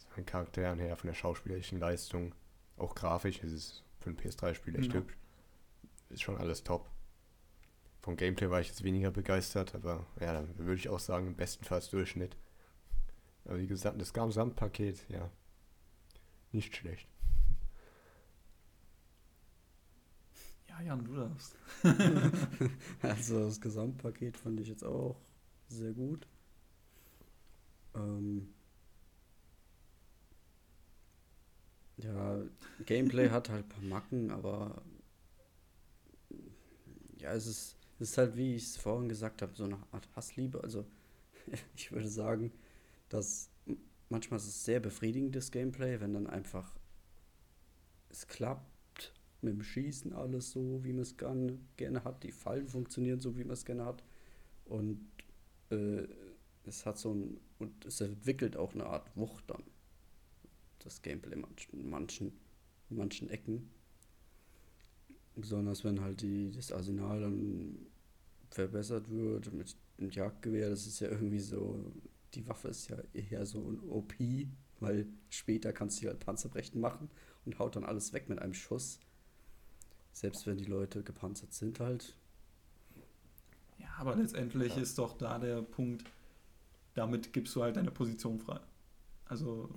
von 0.09 0.23
den 0.23 0.25
Charakteren 0.25 0.79
her, 0.79 0.95
von 0.95 1.07
der 1.07 1.15
schauspielerischen 1.15 1.79
Leistung, 1.79 2.33
auch 2.77 2.95
grafisch. 2.95 3.41
Es 3.43 3.51
ist 3.51 3.83
für 3.99 4.11
ein 4.11 4.17
PS3-Spiel 4.17 4.75
echt 4.75 4.89
Ja. 4.93 4.99
hübsch. 4.99 5.15
Ist 6.13 6.21
schon 6.21 6.37
alles 6.37 6.63
top. 6.63 6.89
vom 8.01 8.17
Gameplay 8.17 8.49
war 8.49 8.61
ich 8.61 8.67
jetzt 8.67 8.83
weniger 8.83 9.11
begeistert, 9.11 9.75
aber 9.75 10.05
ja, 10.19 10.33
dann 10.33 10.57
würde 10.57 10.75
ich 10.75 10.89
auch 10.89 10.99
sagen, 10.99 11.35
bestenfalls 11.35 11.89
Durchschnitt. 11.89 12.37
Aber 13.45 13.59
wie 13.59 13.67
gesagt, 13.67 13.99
das 14.01 14.13
Gesamtpaket, 14.13 15.05
ja, 15.09 15.29
nicht 16.51 16.75
schlecht. 16.75 17.07
Ja, 20.69 20.81
Jan, 20.81 21.03
du 21.05 21.15
darfst. 21.15 21.55
Also 23.01 23.45
das 23.45 23.61
Gesamtpaket 23.61 24.37
fand 24.37 24.59
ich 24.59 24.67
jetzt 24.67 24.83
auch 24.83 25.19
sehr 25.67 25.93
gut. 25.93 26.27
Ähm 27.95 28.53
ja, 31.97 32.41
Gameplay 32.85 33.29
hat 33.29 33.49
halt 33.49 33.65
ein 33.65 33.69
paar 33.69 33.83
Macken, 33.83 34.31
aber 34.31 34.81
ja, 37.23 37.33
es 37.33 37.47
ist, 37.47 37.77
es 37.99 38.11
ist 38.11 38.17
halt, 38.17 38.35
wie 38.35 38.55
ich 38.55 38.63
es 38.63 38.77
vorhin 38.77 39.09
gesagt 39.09 39.41
habe, 39.41 39.55
so 39.55 39.63
eine 39.63 39.79
Art 39.91 40.07
Hassliebe. 40.15 40.61
Also 40.61 40.85
ich 41.75 41.91
würde 41.91 42.09
sagen, 42.09 42.51
dass 43.09 43.49
manchmal 44.09 44.39
ist 44.39 44.47
es 44.47 44.65
sehr 44.65 44.79
befriedigendes 44.79 45.51
Gameplay, 45.51 45.99
wenn 45.99 46.13
dann 46.13 46.27
einfach 46.27 46.75
es 48.09 48.27
klappt 48.27 49.13
mit 49.41 49.53
dem 49.53 49.63
Schießen 49.63 50.13
alles 50.13 50.51
so, 50.51 50.83
wie 50.83 50.93
man 50.93 51.01
es 51.01 51.17
gerne, 51.17 51.57
gerne 51.77 52.03
hat. 52.03 52.23
Die 52.23 52.31
Fallen 52.31 52.67
funktionieren 52.67 53.19
so, 53.19 53.37
wie 53.37 53.43
man 53.43 53.53
es 53.53 53.65
gerne 53.65 53.85
hat. 53.85 54.03
Und 54.65 55.09
äh, 55.71 56.07
es 56.65 56.85
hat 56.85 56.97
so 56.97 57.13
ein, 57.13 57.39
und 57.59 57.85
es 57.85 57.99
entwickelt 58.01 58.55
auch 58.55 58.73
eine 58.73 58.85
Art 58.85 59.15
Wucht 59.15 59.49
dann. 59.49 59.63
Das 60.79 61.01
Gameplay 61.01 61.35
manchen, 61.35 61.89
manchen, 61.89 62.33
manchen 62.89 63.29
Ecken. 63.29 63.69
Besonders 65.35 65.83
wenn 65.83 66.01
halt 66.01 66.21
die, 66.21 66.51
das 66.51 66.71
Arsenal 66.71 67.21
dann 67.21 67.77
verbessert 68.51 69.09
wird 69.09 69.51
mit 69.53 69.75
dem 69.99 70.09
Jagdgewehr. 70.11 70.69
Das 70.69 70.85
ist 70.85 70.99
ja 70.99 71.09
irgendwie 71.09 71.39
so, 71.39 71.91
die 72.35 72.47
Waffe 72.47 72.67
ist 72.69 72.87
ja 72.89 72.97
eher 73.13 73.45
so 73.45 73.59
ein 73.59 73.79
OP, 73.89 74.13
weil 74.79 75.07
später 75.29 75.73
kannst 75.73 76.01
du 76.03 76.07
halt 76.07 76.19
Panzerbrechen 76.19 76.79
machen 76.79 77.09
und 77.45 77.57
haut 77.59 77.75
dann 77.75 77.83
alles 77.85 78.13
weg 78.13 78.29
mit 78.29 78.39
einem 78.39 78.53
Schuss. 78.53 78.99
Selbst 80.11 80.45
wenn 80.45 80.57
die 80.57 80.65
Leute 80.65 81.03
gepanzert 81.03 81.53
sind 81.53 81.79
halt. 81.79 82.15
Ja, 83.77 83.87
aber 83.97 84.15
letztendlich 84.15 84.75
Ja. 84.75 84.81
ist 84.81 84.97
doch 84.97 85.17
da 85.17 85.39
der 85.39 85.61
Punkt, 85.61 86.05
damit 86.95 87.33
gibst 87.33 87.55
du 87.55 87.63
halt 87.63 87.75
deine 87.75 87.91
Position 87.91 88.39
frei. 88.39 88.59
Also, 89.25 89.69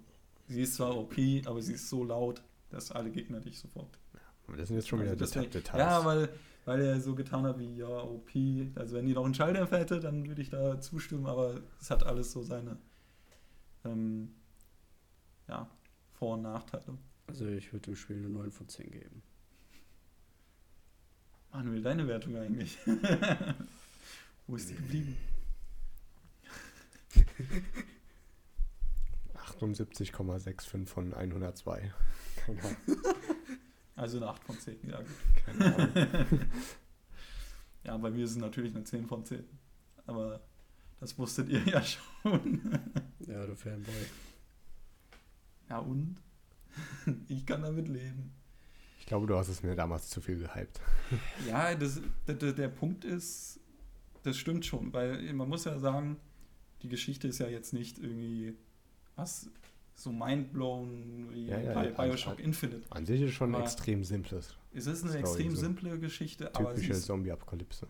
sie 0.49 0.62
ist 0.62 0.74
zwar 0.74 0.97
OP, 0.97 1.15
aber 1.47 1.62
sie 1.62 1.74
ist 1.74 1.89
so 1.89 2.05
laut, 2.05 2.43
dass 2.70 2.91
alle 2.93 3.11
Gegner 3.11 3.41
dich 3.41 3.59
sofort. 3.59 3.99
Aber 4.47 4.56
das 4.56 4.68
sind 4.68 4.77
jetzt 4.77 4.89
schon 4.89 5.01
wieder 5.01 5.10
Also 5.12 5.27
Deta 5.27 5.59
Details. 5.59 5.78
Ja, 5.78 6.05
weil, 6.05 6.28
weil 6.64 6.81
er 6.81 7.01
so 7.01 7.14
getan 7.14 7.44
hat 7.44 7.59
wie, 7.59 7.77
ja, 7.77 7.89
OP. 7.89 8.31
Also, 8.77 8.97
wenn 8.97 9.06
die 9.06 9.12
noch 9.12 9.24
einen 9.24 9.35
Schalldämpfer 9.35 9.78
hätte, 9.78 10.01
dann 10.01 10.28
würde 10.28 10.43
ich 10.43 10.51
da 10.51 10.81
zustimmen, 10.81 11.27
aber 11.27 11.60
es 11.81 11.90
hat 11.90 12.05
alles 12.05 12.32
so 12.32 12.43
seine 12.43 12.77
ähm, 13.85 14.35
ja, 15.48 15.68
Vor- 16.12 16.35
und 16.35 16.43
Nachteile. 16.43 16.98
Also 17.28 17.47
ich 17.47 17.73
würde 17.73 17.86
dem 17.86 17.97
Spiel 17.97 18.18
eine 18.18 18.28
9 18.28 18.52
von 18.52 18.68
10 18.68 18.90
geben. 18.90 19.23
Manuel, 21.52 21.82
deine 21.82 22.06
Wertung 22.06 22.36
eigentlich? 22.36 22.78
Wo 24.47 24.56
ist 24.56 24.70
die 24.70 24.74
geblieben? 24.74 25.16
78,65 29.60 30.86
von 30.86 31.14
102. 31.14 31.93
Keine 32.36 32.60
Ahnung. 32.62 32.77
Also 33.97 34.18
eine 34.18 34.28
8 34.28 34.44
von 34.44 34.59
10, 34.59 34.77
ja 34.89 34.98
gut. 34.98 35.64
Ahnung. 35.64 36.39
Ja, 37.85 37.97
bei 37.97 38.10
mir 38.10 38.24
ist 38.24 38.32
es 38.32 38.36
natürlich 38.36 38.74
eine 38.74 38.82
10 38.82 39.06
von 39.06 39.24
10. 39.24 39.44
Aber 40.06 40.40
das 40.98 41.16
wusstet 41.18 41.48
ihr 41.48 41.62
ja 41.64 41.82
schon. 41.82 42.81
Ja, 43.27 43.44
du 43.47 43.56
Fanboy. 43.56 43.94
Ja 45.68 45.78
und? 45.78 46.16
Ich 47.28 47.44
kann 47.47 47.62
damit 47.62 47.89
leben. 47.89 48.32
Ich 49.01 49.06
glaube, 49.06 49.27
du 49.27 49.36
hast 49.36 49.48
es 49.48 49.62
mir 49.62 49.74
damals 49.74 50.09
zu 50.09 50.20
viel 50.20 50.39
gehypt. 50.39 50.81
Ja, 51.47 51.74
das, 51.74 52.01
der, 52.27 52.35
der 52.35 52.68
Punkt 52.68 53.05
ist, 53.05 53.60
das 54.24 54.36
stimmt 54.36 54.66
schon, 54.66 54.93
weil 54.93 55.32
man 55.32 55.48
muss 55.48 55.64
ja 55.64 55.78
sagen, 55.78 56.16
die 56.82 56.89
Geschichte 56.89 57.28
ist 57.28 57.39
ja 57.39 57.48
jetzt 57.48 57.73
nicht 57.73 57.98
irgendwie 57.98 58.55
was 59.14 59.48
so 59.97 60.12
mindblown 60.12 61.31
wie 61.32 61.47
Ja, 61.47 61.59
ja, 61.59 61.82
Bioshock 61.90 62.32
also- 62.35 62.43
Infinite. 62.43 62.82
An 62.90 63.06
sich 63.06 63.23
ist 63.23 63.32
schon 63.32 63.55
Aber- 63.55 63.64
extrem 63.64 64.05
simples. 64.05 64.55
Es 64.73 64.86
ist 64.86 65.02
eine 65.02 65.10
Story, 65.12 65.20
extrem 65.23 65.51
so 65.52 65.56
simple 65.56 65.98
Geschichte, 65.98 66.55
aber 66.55 66.74
Typische 66.74 66.94
Zombie-Apokalypse. 67.01 67.89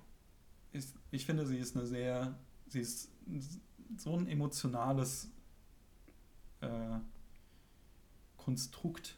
ich 1.10 1.26
finde, 1.26 1.46
sie 1.46 1.58
ist 1.58 1.76
eine 1.76 1.86
sehr, 1.86 2.38
sie 2.68 2.80
ist 2.80 3.10
so 3.96 4.16
ein 4.16 4.28
emotionales 4.28 5.30
äh, 6.60 6.98
Konstrukt, 8.36 9.16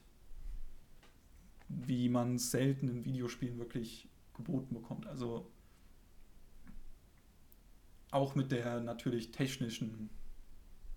wie 1.69 2.09
man 2.09 2.36
es 2.36 2.51
selten 2.51 2.89
in 2.89 3.05
Videospielen 3.05 3.59
wirklich 3.59 4.09
geboten 4.35 4.74
bekommt. 4.74 5.06
Also 5.06 5.51
auch 8.10 8.35
mit 8.35 8.51
der 8.51 8.81
natürlich 8.81 9.31
technischen 9.32 10.09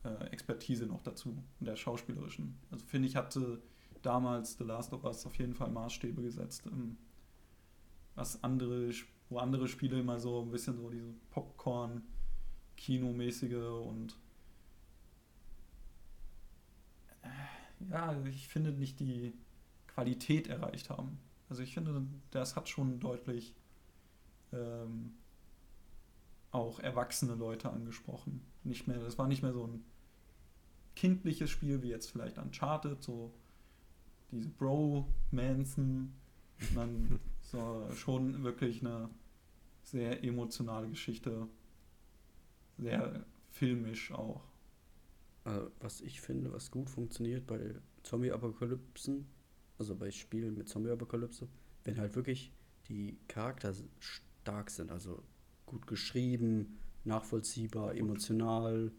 äh, 0.04 0.26
Expertise 0.32 0.86
noch 0.86 1.02
dazu 1.04 1.44
und 1.60 1.66
der 1.66 1.76
schauspielerischen. 1.76 2.58
Also 2.72 2.86
finde 2.86 3.08
ich, 3.08 3.16
hatte 3.16 3.62
damals 4.02 4.58
The 4.58 4.64
Last 4.64 4.94
of 4.94 5.04
Us 5.04 5.26
auf 5.26 5.38
jeden 5.38 5.54
Fall 5.54 5.70
Maßstäbe 5.70 6.22
gesetzt, 6.22 6.64
ähm, 6.66 6.98
was 8.16 8.44
andere, 8.44 8.92
wo 9.30 9.38
andere 9.38 9.68
Spiele 9.68 10.00
immer 10.00 10.20
so 10.20 10.42
ein 10.42 10.52
bisschen 10.52 10.76
so 10.76 10.90
diese 10.90 11.14
Popcorn-Kinomäßige 11.30 13.84
und 13.86 14.18
äh, 17.22 17.30
ja, 17.90 18.20
ich 18.26 18.48
finde 18.48 18.72
nicht 18.72 19.00
die 19.00 19.34
Qualität 19.88 20.48
erreicht 20.48 20.90
haben. 20.90 21.20
Also 21.50 21.64
ich 21.64 21.74
finde, 21.74 22.06
das 22.32 22.56
hat 22.56 22.70
schon 22.70 23.00
deutlich 23.00 23.56
ähm, 24.54 25.14
auch 26.52 26.80
erwachsene 26.80 27.36
Leute 27.36 27.72
angesprochen. 27.72 28.42
Nicht 28.64 28.88
mehr, 28.88 29.00
das 29.00 29.18
war 29.18 29.28
nicht 29.28 29.44
mehr 29.44 29.54
so 29.54 29.68
ein 29.68 29.84
kindliches 30.96 31.50
Spiel 31.50 31.82
wie 31.82 31.90
jetzt 31.90 32.12
vielleicht 32.12 32.38
Uncharted, 32.38 33.02
so 33.02 33.34
diese 34.32 34.50
Bro-Manson, 34.50 36.14
sondern 36.60 37.20
so 37.42 37.88
schon 37.96 38.44
wirklich 38.44 38.82
eine 38.82 39.10
sehr 39.84 40.24
emotionale 40.24 40.90
Geschichte, 40.90 41.48
sehr 42.78 43.26
filmisch 43.50 44.12
auch. 44.12 44.44
Äh, 45.46 45.60
was 45.80 46.02
ich 46.02 46.22
finde, 46.22 46.52
was 46.54 46.72
gut 46.72 46.90
funktioniert 46.90 47.48
bei 47.48 47.76
Zombie-Apokalypsen, 48.04 49.28
also 49.78 49.96
bei 49.96 50.12
Spielen 50.12 50.58
mit 50.58 50.70
Zombie-Apokalypse, 50.70 51.48
wenn 51.84 51.98
halt 51.98 52.16
wirklich 52.16 52.52
die 52.88 53.18
Charakter 53.28 53.74
stark 54.00 54.70
sind, 54.70 54.92
also 54.92 55.24
gut 55.66 55.88
geschrieben, 55.88 56.78
nachvollziehbar, 57.04 57.96
emotional, 57.96 58.92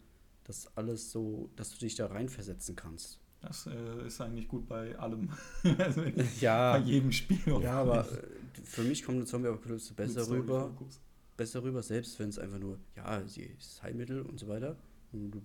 das 0.53 0.77
alles 0.77 1.11
so, 1.11 1.51
dass 1.57 1.71
du 1.71 1.79
dich 1.79 1.95
da 1.95 2.07
reinversetzen 2.07 2.77
kannst. 2.77 3.19
Das 3.41 3.67
äh, 3.67 4.07
ist 4.07 4.21
eigentlich 4.21 4.47
gut 4.49 4.69
bei 4.69 4.97
allem. 4.99 5.31
also 5.79 6.03
bei 6.03 6.27
Ja, 6.41 6.77
jedem 6.79 7.11
Spiel. 7.11 7.39
ja, 7.63 7.81
aber 7.81 8.07
äh, 8.11 8.23
für 8.63 8.83
mich 8.83 9.03
kommt 9.03 9.17
eine 9.17 9.27
Zombie-Apokalypse 9.27 9.95
besser 9.95 10.29
rüber, 10.29 10.69
Fokus. 10.69 11.01
besser 11.37 11.63
rüber, 11.63 11.83
selbst 11.83 12.19
wenn 12.19 12.29
es 12.29 12.39
einfach 12.39 12.59
nur, 12.59 12.79
ja, 12.97 13.27
sie 13.27 13.43
ist 13.43 13.83
Heilmittel 13.83 14.23
und 14.23 14.39
so 14.39 14.47
weiter. 14.49 14.77
Und 15.13 15.31
du 15.33 15.43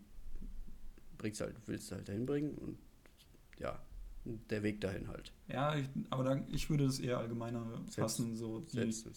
bringst 1.18 1.42
halt, 1.42 1.56
willst 1.66 1.92
halt 1.92 2.08
dahin 2.08 2.26
bringen 2.26 2.54
und 2.56 2.78
ja, 3.60 3.82
der 4.26 4.62
Weg 4.62 4.80
dahin 4.82 5.08
halt. 5.08 5.32
Ja, 5.48 5.76
ich, 5.76 5.88
aber 6.12 6.24
dann, 6.26 6.46
ich 6.54 6.70
würde 6.70 6.86
das 6.86 7.00
eher 7.00 7.18
allgemeiner 7.18 7.66
Selbst- 7.86 7.96
fassen, 7.96 8.36
so 8.36 8.60
die, 8.60 8.92
so 8.92 9.10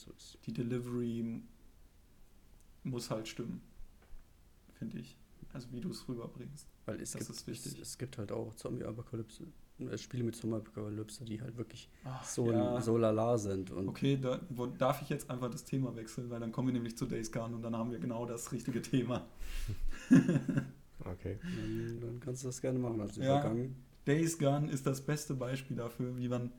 die 0.46 0.52
Delivery 0.54 1.42
muss 2.84 3.10
halt 3.10 3.28
stimmen, 3.28 3.60
finde 4.78 5.00
ich. 5.00 5.18
Also 5.52 5.70
wie 5.72 5.80
du 5.80 5.90
es 5.90 6.06
rüberbringst. 6.08 6.66
Weil 6.86 7.00
es 7.00 7.12
Das 7.12 7.20
gibt, 7.26 7.30
ist 7.38 7.46
wichtig. 7.46 7.72
Es, 7.74 7.78
es 7.80 7.98
gibt 7.98 8.18
halt 8.18 8.30
auch 8.32 8.54
Zombie-Apokalypse, 8.54 9.44
äh, 9.80 9.98
Spiele 9.98 10.22
mit 10.24 10.36
Zombie-Apokalypse, 10.36 11.24
die 11.24 11.40
halt 11.40 11.56
wirklich 11.56 11.88
Ach, 12.04 12.24
so, 12.24 12.50
ja. 12.52 12.80
so 12.80 12.96
lala 12.96 13.36
sind. 13.38 13.70
Und 13.70 13.88
Okay, 13.88 14.16
da, 14.20 14.40
wo, 14.50 14.66
darf 14.66 15.02
ich 15.02 15.08
jetzt 15.08 15.28
einfach 15.28 15.50
das 15.50 15.64
Thema 15.64 15.94
wechseln, 15.96 16.30
weil 16.30 16.38
dann 16.40 16.52
kommen 16.52 16.68
wir 16.68 16.72
nämlich 16.74 16.96
zu 16.96 17.06
Days 17.06 17.32
Gone 17.32 17.54
und 17.56 17.62
dann 17.62 17.76
haben 17.76 17.90
wir 17.90 17.98
genau 17.98 18.26
das 18.26 18.52
richtige 18.52 18.80
Thema. 18.82 19.26
Okay. 21.02 21.38
dann, 21.42 22.00
dann 22.00 22.20
kannst 22.20 22.42
du 22.42 22.48
das 22.48 22.60
gerne 22.60 22.78
machen 22.78 23.00
als 23.00 23.16
Ja. 23.16 23.24
Übergang. 23.40 23.74
Days 24.06 24.38
Gone 24.38 24.70
ist 24.70 24.86
das 24.86 25.00
beste 25.00 25.34
Beispiel 25.34 25.76
dafür, 25.76 26.16
wie 26.18 26.28
man 26.28 26.52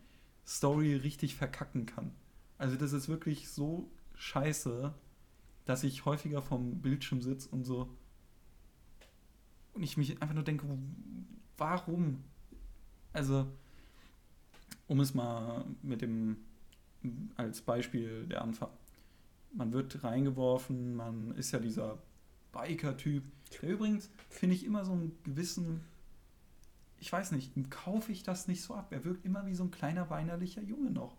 Story 0.48 0.96
richtig 0.96 1.36
verkacken 1.36 1.86
kann. 1.86 2.12
Also 2.58 2.76
das 2.76 2.92
ist 2.94 3.08
wirklich 3.08 3.50
so 3.50 3.90
scheiße, 4.16 4.94
dass 5.66 5.84
ich 5.84 6.06
häufiger 6.06 6.42
vom 6.42 6.82
Bildschirm 6.82 7.22
sitze 7.22 7.50
und 7.50 7.66
so 7.66 7.90
und 9.74 9.84
ich 9.84 9.98
mich 9.98 10.22
einfach 10.22 10.36
nur 10.36 10.44
denke, 10.44 10.66
warum? 11.58 12.24
Also, 13.14 13.48
um 14.88 15.00
es 15.00 15.14
mal 15.14 15.66
mit 15.82 16.02
dem 16.02 16.38
als 17.36 17.62
Beispiel 17.62 18.28
der 18.28 18.42
Anfang. 18.42 18.70
man 19.54 19.74
wird 19.74 20.04
reingeworfen, 20.04 20.96
man 20.96 21.32
ist 21.32 21.52
ja 21.52 21.60
dieser 21.60 21.98
Biker-Typ, 22.52 23.24
der 23.62 23.70
übrigens, 23.70 24.10
finde 24.30 24.56
ich, 24.56 24.66
immer 24.66 24.86
so 24.86 24.94
einen 24.94 25.18
gewissen, 25.24 25.82
ich 27.00 27.12
weiß 27.12 27.32
nicht, 27.32 27.54
kaufe 27.70 28.12
ich 28.12 28.24
das 28.24 28.48
nicht 28.48 28.62
so 28.62 28.76
ab. 28.76 28.92
Er 28.92 29.04
wirkt 29.04 29.26
immer 29.26 29.46
wie 29.46 29.56
so 29.56 29.64
ein 29.64 29.72
kleiner 29.72 30.10
weinerlicher 30.10 30.62
Junge 30.62 30.92
noch. 30.92 31.18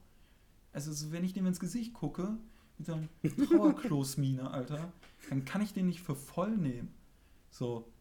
Also 0.72 0.92
so, 0.92 1.12
wenn 1.12 1.24
ich 1.24 1.34
dem 1.34 1.46
ins 1.46 1.60
Gesicht 1.60 1.92
gucke, 1.92 2.38
mit 2.78 2.86
so 2.86 2.94
einer 2.94 3.08
Trauerkloßmine, 3.48 4.50
Alter, 4.50 4.92
dann 5.28 5.44
kann 5.44 5.60
ich 5.60 5.72
den 5.72 5.86
nicht 5.86 6.00
für 6.00 6.14
voll 6.14 6.56
nehmen. 6.56 6.94
So, 7.50 7.91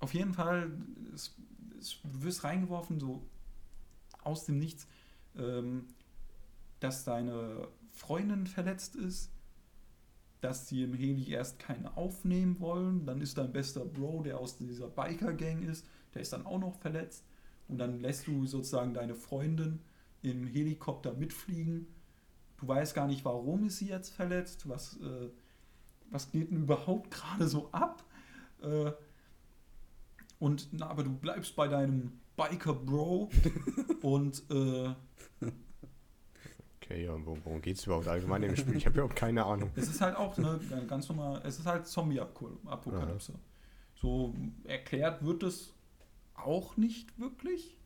auf 0.00 0.14
jeden 0.14 0.34
Fall, 0.34 0.70
es, 1.14 1.34
es, 1.78 1.98
wirst 2.04 2.44
reingeworfen, 2.44 3.00
so 3.00 3.22
aus 4.22 4.44
dem 4.44 4.58
Nichts, 4.58 4.86
ähm, 5.36 5.86
dass 6.80 7.04
deine 7.04 7.68
Freundin 7.92 8.46
verletzt 8.46 8.94
ist, 8.96 9.30
dass 10.40 10.68
sie 10.68 10.84
im 10.84 10.94
Heli 10.94 11.30
erst 11.30 11.58
keine 11.58 11.96
aufnehmen 11.96 12.60
wollen, 12.60 13.06
dann 13.06 13.20
ist 13.20 13.38
dein 13.38 13.52
bester 13.52 13.84
Bro, 13.84 14.22
der 14.22 14.38
aus 14.38 14.56
dieser 14.56 14.88
Biker-Gang 14.88 15.62
ist, 15.62 15.84
der 16.14 16.22
ist 16.22 16.32
dann 16.32 16.46
auch 16.46 16.58
noch 16.58 16.76
verletzt 16.76 17.24
und 17.66 17.78
dann 17.78 18.00
lässt 18.00 18.26
du 18.26 18.46
sozusagen 18.46 18.94
deine 18.94 19.14
Freundin 19.14 19.80
im 20.22 20.46
Helikopter 20.46 21.12
mitfliegen. 21.14 21.86
Du 22.56 22.68
weißt 22.68 22.94
gar 22.94 23.06
nicht, 23.06 23.24
warum 23.24 23.64
ist 23.64 23.78
sie 23.78 23.88
jetzt 23.88 24.10
verletzt, 24.10 24.68
was, 24.68 24.96
äh, 25.00 25.28
was 26.10 26.30
geht 26.30 26.50
denn 26.50 26.62
überhaupt 26.62 27.10
gerade 27.10 27.48
so 27.48 27.70
ab? 27.72 28.04
Äh, 28.62 28.92
und 30.38 30.68
na, 30.72 30.88
aber 30.88 31.04
du 31.04 31.10
bleibst 31.10 31.56
bei 31.56 31.68
deinem 31.68 32.12
Biker 32.36 32.74
Bro 32.74 33.30
und 34.02 34.42
äh, 34.50 34.94
Okay, 36.90 37.04
ja, 37.04 37.14
worum 37.26 37.60
geht 37.60 37.76
es 37.76 37.84
überhaupt 37.84 38.08
allgemein 38.08 38.42
im 38.44 38.56
Spiel? 38.56 38.76
Ich 38.76 38.86
habe 38.86 38.94
überhaupt 38.94 39.16
keine 39.16 39.44
Ahnung. 39.44 39.70
Es 39.76 39.88
ist 39.88 40.00
halt 40.00 40.16
auch 40.16 40.38
eine 40.38 40.58
ganz 40.86 41.06
normal, 41.10 41.42
es 41.44 41.58
ist 41.58 41.66
halt 41.66 41.86
Zombie-Apokalypse. 41.86 43.34
So 43.94 44.34
erklärt 44.64 45.22
wird 45.22 45.42
es 45.42 45.74
auch 46.34 46.78
nicht 46.78 47.18
wirklich. 47.18 47.76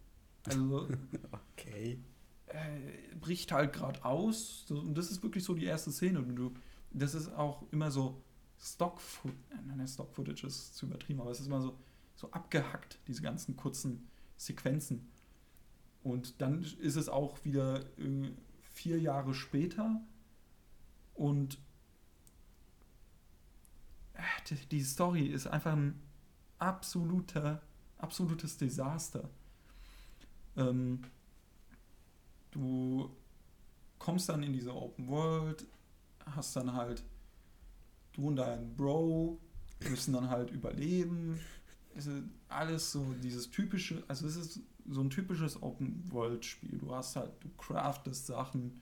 Also 0.47 0.87
Okay. 1.57 1.99
äh, 2.47 3.17
bricht 3.21 3.51
halt 3.51 3.73
gerade 3.73 4.05
aus. 4.05 4.67
Und 4.71 4.97
das 4.97 5.11
ist 5.11 5.23
wirklich 5.25 5.43
so 5.43 5.55
die 5.55 5.65
erste 5.65 5.91
Szene. 5.91 6.21
Und 6.21 6.37
du, 6.37 6.53
das 6.93 7.15
ist 7.15 7.33
auch 7.33 7.65
immer 7.73 7.91
so 7.91 8.23
Stock-Footage. 8.61 9.37
Nein, 9.67 9.89
Stock-Footage 9.89 10.47
ist 10.47 10.77
zu 10.77 10.87
übertrieben, 10.87 11.21
aber 11.21 11.31
es 11.33 11.41
ist 11.41 11.47
immer 11.49 11.61
so, 11.61 11.77
so 12.23 12.31
abgehackt, 12.31 12.99
diese 13.09 13.21
ganzen 13.21 13.57
kurzen 13.57 14.09
Sequenzen. 14.37 15.11
Und 16.03 16.41
dann 16.41 16.63
ist 16.63 16.97
es 16.97 17.09
auch 17.09 17.45
wieder 17.45 17.81
äh, 17.99 18.33
vier 18.61 18.99
Jahre 18.99 19.35
später 19.35 20.01
und 21.15 21.59
äh, 24.15 24.55
die, 24.71 24.83
Story 24.83 25.27
ist 25.27 25.47
einfach 25.47 25.73
ein 25.73 26.01
absoluter, 26.59 27.61
absolutes 27.99 28.57
Desaster. 28.57 29.29
Ähm, 30.57 31.03
du 32.53 33.15
kommst 33.99 34.29
dann 34.29 34.43
in 34.43 34.53
diese 34.53 34.75
Open 34.75 35.09
World, 35.09 35.67
hast 36.25 36.55
dann 36.57 36.73
halt, 36.73 37.05
du 38.13 38.29
und 38.29 38.37
dein 38.37 38.77
Bro 38.77 39.41
müssen 39.89 40.13
dann 40.15 40.31
halt 40.31 40.51
überleben. 40.51 41.41
Es 41.95 42.07
ist 42.07 42.25
alles 42.49 42.93
so 42.93 43.15
dieses 43.23 43.51
typische, 43.51 44.03
also 44.09 44.27
es 44.27 44.37
ist 44.37 44.61
so 44.89 45.01
ein 45.03 45.11
typisches 45.11 45.63
Open 45.63 46.03
World 46.11 46.45
Spiel. 46.45 46.79
Du 46.79 46.95
hast 46.95 47.17
halt, 47.17 47.33
du 47.41 47.49
craftest 47.59 48.27
Sachen 48.27 48.81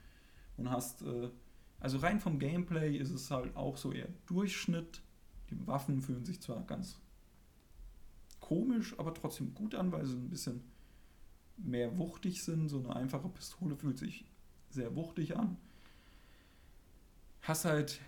und 0.57 0.71
hast, 0.71 1.03
äh, 1.03 1.31
also 1.81 1.99
rein 1.99 2.21
vom 2.21 2.39
Gameplay 2.39 2.97
ist 2.97 3.11
es 3.11 3.31
halt 3.31 3.57
auch 3.57 3.77
so 3.77 3.93
eher 3.93 4.09
Durchschnitt. 4.27 5.03
Die 5.51 5.67
Waffen 5.67 6.03
fühlen 6.03 6.25
sich 6.25 6.41
zwar 6.41 6.63
ganz 6.67 7.01
komisch, 8.41 8.99
aber 8.99 9.15
trotzdem 9.15 9.55
gut 9.55 9.75
an, 9.75 9.93
weil 9.93 10.05
sie 10.07 10.15
ein 10.17 10.31
bisschen 10.31 10.63
mehr 11.59 11.99
wuchtig 11.99 12.43
sind. 12.45 12.69
So 12.69 12.81
eine 12.81 12.97
einfache 12.97 13.29
Pistole 13.31 13.77
fühlt 13.77 13.99
sich 13.99 14.25
sehr 14.71 14.95
wuchtig 14.97 15.37
an. 15.37 15.57
Hast 17.43 17.65
halt 17.65 18.01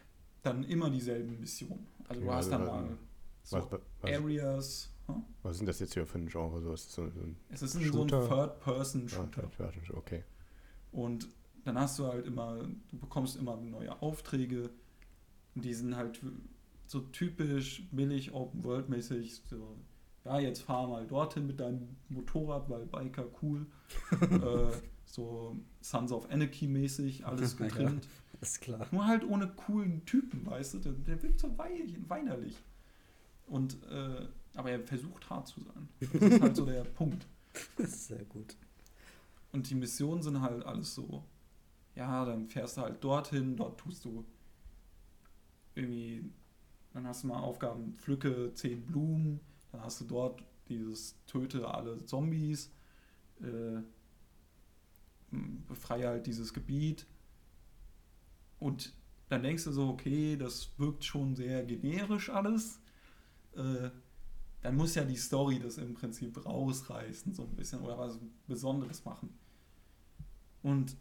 dann 0.42 0.64
immer 0.64 0.90
dieselben 0.90 1.40
Missionen. 1.40 1.86
Also 2.08 2.20
du 2.22 2.26
Ja, 2.26 2.34
hast 2.34 2.50
dann 2.50 2.62
also, 2.62 2.72
mal 2.72 2.98
so 3.42 3.56
Was, 3.56 3.70
was, 3.70 3.80
Areas. 4.02 4.91
Hm? 5.06 5.22
was 5.42 5.56
sind 5.58 5.66
das 5.66 5.80
jetzt 5.80 5.94
hier 5.94 6.06
für 6.06 6.18
ein 6.18 6.28
Genre? 6.28 6.60
So, 6.60 6.72
ist 6.72 6.92
so, 6.92 7.08
so 7.10 7.20
ein 7.20 7.36
Es 7.50 7.62
ist 7.62 7.74
ein, 7.74 7.84
so 7.84 8.02
ein 8.02 8.08
Shooter? 8.08 8.30
Ah, 8.30 8.46
Third-Person-Shooter. 8.46 9.42
Third-Person, 9.42 9.96
okay. 9.96 10.24
Und 10.92 11.28
dann 11.64 11.78
hast 11.78 11.98
du 11.98 12.06
halt 12.06 12.26
immer, 12.26 12.58
du 12.90 12.98
bekommst 12.98 13.36
immer 13.36 13.56
neue 13.56 14.00
Aufträge. 14.02 14.70
Und 15.54 15.64
die 15.64 15.74
sind 15.74 15.96
halt 15.96 16.20
so 16.86 17.00
typisch 17.00 17.88
billig, 17.90 18.32
Open-World-mäßig. 18.32 19.42
So, 19.48 19.76
ja, 20.24 20.38
jetzt 20.38 20.62
fahr 20.62 20.88
mal 20.88 21.06
dorthin 21.06 21.46
mit 21.46 21.60
deinem 21.60 21.96
Motorrad, 22.08 22.68
weil 22.68 22.86
Biker 22.86 23.26
cool. 23.42 23.66
äh, 24.20 24.72
so 25.04 25.56
Sons 25.80 26.12
of 26.12 26.30
Anarchy-mäßig, 26.30 27.26
alles 27.26 27.56
Ja. 27.58 27.66
getrimmt. 27.66 28.08
Ist 28.40 28.60
klar. 28.60 28.86
Nur 28.90 29.06
halt 29.06 29.24
ohne 29.24 29.48
coolen 29.48 30.04
Typen, 30.04 30.44
weißt 30.46 30.74
du? 30.74 30.78
Der, 30.80 30.92
der 30.92 31.22
wirkt 31.22 31.38
so 31.38 31.56
weich, 31.58 31.96
weinerlich. 32.08 32.56
Und, 33.46 33.82
äh, 33.84 34.26
aber 34.54 34.70
er 34.70 34.80
versucht 34.80 35.28
hart 35.30 35.48
zu 35.48 35.60
sein. 35.62 35.88
Das 36.00 36.22
ist 36.22 36.40
halt 36.40 36.56
so 36.56 36.66
der 36.66 36.84
Punkt. 36.84 37.26
Sehr 37.78 38.24
gut. 38.24 38.56
Und 39.52 39.68
die 39.68 39.74
Missionen 39.74 40.22
sind 40.22 40.40
halt 40.40 40.64
alles 40.64 40.94
so. 40.94 41.24
Ja, 41.94 42.24
dann 42.24 42.48
fährst 42.48 42.76
du 42.76 42.82
halt 42.82 43.04
dorthin, 43.04 43.56
dort 43.56 43.78
tust 43.78 44.04
du 44.04 44.24
irgendwie, 45.74 46.24
dann 46.92 47.06
hast 47.06 47.22
du 47.22 47.28
mal 47.28 47.40
Aufgaben, 47.40 47.94
pflücke 47.94 48.52
zehn 48.54 48.84
Blumen, 48.86 49.40
dann 49.70 49.82
hast 49.82 50.00
du 50.00 50.04
dort 50.04 50.42
dieses 50.68 51.16
töte 51.26 51.68
alle 51.68 52.04
Zombies, 52.04 52.72
äh, 53.40 53.82
befreie 55.68 56.08
halt 56.08 56.26
dieses 56.26 56.52
Gebiet. 56.52 57.06
Und 58.58 58.94
dann 59.28 59.42
denkst 59.42 59.64
du 59.64 59.72
so, 59.72 59.88
okay, 59.88 60.36
das 60.36 60.78
wirkt 60.78 61.04
schon 61.04 61.34
sehr 61.34 61.64
generisch 61.64 62.30
alles. 62.30 62.80
Äh, 63.56 63.90
dann 64.62 64.76
muss 64.76 64.94
ja 64.94 65.04
die 65.04 65.16
Story 65.16 65.58
das 65.58 65.78
im 65.78 65.94
Prinzip 65.94 66.44
rausreißen, 66.44 67.34
so 67.34 67.42
ein 67.44 67.56
bisschen, 67.56 67.80
oder 67.80 67.98
was 67.98 68.18
Besonderes 68.46 69.04
machen. 69.04 69.30
Und 70.62 70.96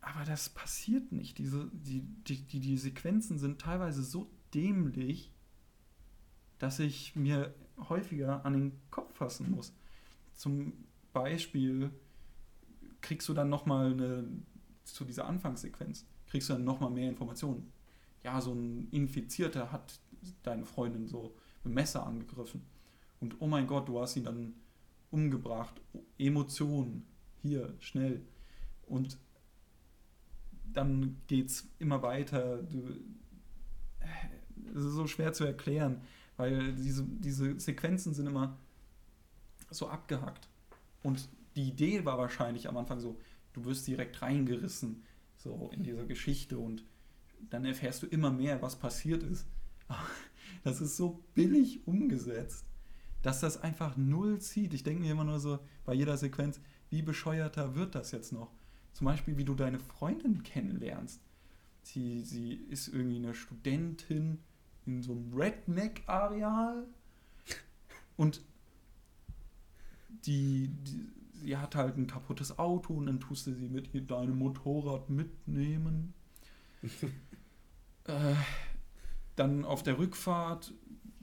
aber 0.00 0.24
das 0.24 0.48
passiert 0.48 1.10
nicht. 1.10 1.36
Diese, 1.38 1.68
die, 1.72 2.00
die, 2.00 2.42
die, 2.46 2.60
die 2.60 2.78
Sequenzen 2.78 3.38
sind 3.38 3.60
teilweise 3.60 4.04
so 4.04 4.30
dämlich, 4.54 5.32
dass 6.58 6.78
ich 6.78 7.16
mir 7.16 7.52
häufiger 7.88 8.46
an 8.46 8.52
den 8.52 8.72
Kopf 8.90 9.16
fassen 9.16 9.50
muss. 9.50 9.74
Zum 10.32 10.72
Beispiel 11.12 11.90
kriegst 13.00 13.28
du 13.28 13.34
dann 13.34 13.48
nochmal 13.48 13.92
eine, 13.92 14.28
zu 14.84 15.04
dieser 15.04 15.26
Anfangssequenz, 15.26 16.06
kriegst 16.28 16.48
du 16.48 16.52
dann 16.52 16.64
nochmal 16.64 16.90
mehr 16.90 17.10
Informationen. 17.10 17.72
Ja, 18.22 18.40
so 18.40 18.52
ein 18.54 18.88
Infizierter 18.92 19.72
hat 19.72 19.98
deine 20.44 20.64
Freundin 20.64 21.08
so 21.08 21.36
Messer 21.72 22.06
angegriffen. 22.06 22.62
Und 23.20 23.40
oh 23.40 23.46
mein 23.46 23.66
Gott, 23.66 23.88
du 23.88 24.00
hast 24.00 24.16
ihn 24.16 24.24
dann 24.24 24.54
umgebracht. 25.10 25.80
Emotionen, 26.18 27.06
hier, 27.42 27.74
schnell. 27.80 28.22
Und 28.86 29.18
dann 30.72 31.16
geht's 31.26 31.68
immer 31.78 32.02
weiter. 32.02 32.60
Es 34.74 34.84
ist 34.84 34.94
so 34.94 35.06
schwer 35.06 35.32
zu 35.32 35.44
erklären, 35.44 36.02
weil 36.36 36.74
diese, 36.74 37.04
diese 37.04 37.58
Sequenzen 37.58 38.14
sind 38.14 38.26
immer 38.26 38.58
so 39.70 39.88
abgehackt. 39.88 40.48
Und 41.02 41.28
die 41.56 41.68
Idee 41.68 42.04
war 42.04 42.18
wahrscheinlich 42.18 42.68
am 42.68 42.76
Anfang 42.76 43.00
so, 43.00 43.18
du 43.54 43.64
wirst 43.64 43.86
direkt 43.86 44.20
reingerissen, 44.20 45.02
so 45.36 45.70
in 45.72 45.82
dieser 45.82 46.04
Geschichte 46.04 46.58
und 46.58 46.84
dann 47.50 47.64
erfährst 47.64 48.02
du 48.02 48.06
immer 48.06 48.30
mehr, 48.30 48.60
was 48.62 48.76
passiert 48.76 49.22
ist. 49.22 49.46
Das 50.64 50.80
ist 50.80 50.96
so 50.96 51.22
billig 51.34 51.86
umgesetzt, 51.86 52.66
dass 53.22 53.40
das 53.40 53.62
einfach 53.62 53.96
null 53.96 54.40
zieht. 54.40 54.74
Ich 54.74 54.82
denke 54.82 55.02
mir 55.02 55.12
immer 55.12 55.24
nur 55.24 55.40
so 55.40 55.58
bei 55.84 55.94
jeder 55.94 56.16
Sequenz, 56.16 56.60
wie 56.90 57.02
bescheuerter 57.02 57.74
wird 57.74 57.94
das 57.94 58.12
jetzt 58.12 58.32
noch? 58.32 58.52
Zum 58.92 59.04
Beispiel, 59.04 59.36
wie 59.36 59.44
du 59.44 59.54
deine 59.54 59.78
Freundin 59.78 60.42
kennenlernst. 60.42 61.20
Sie, 61.82 62.22
sie 62.22 62.54
ist 62.54 62.88
irgendwie 62.88 63.16
eine 63.16 63.34
Studentin 63.34 64.38
in 64.86 65.02
so 65.02 65.12
einem 65.12 65.32
Redneck-Areal 65.34 66.86
und 68.16 68.42
die, 70.24 70.68
die, 70.68 71.08
sie 71.34 71.56
hat 71.56 71.74
halt 71.74 71.96
ein 71.96 72.06
kaputtes 72.06 72.58
Auto 72.58 72.94
und 72.94 73.06
dann 73.06 73.20
tust 73.20 73.46
du 73.46 73.52
sie 73.52 73.68
mit 73.68 74.10
deinem 74.10 74.38
Motorrad 74.38 75.10
mitnehmen. 75.10 76.14
äh, 78.04 78.34
dann 79.36 79.64
auf 79.64 79.82
der 79.82 79.98
Rückfahrt 79.98 80.74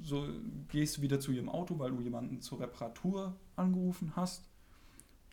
so 0.03 0.27
gehst 0.68 0.98
du 0.98 1.02
wieder 1.02 1.19
zu 1.19 1.31
ihrem 1.31 1.49
Auto, 1.49 1.80
weil 1.80 1.91
du 1.91 2.02
jemanden 2.02 2.41
zur 2.41 2.60
Reparatur 2.60 3.35
angerufen 3.56 4.15
hast. 4.15 4.49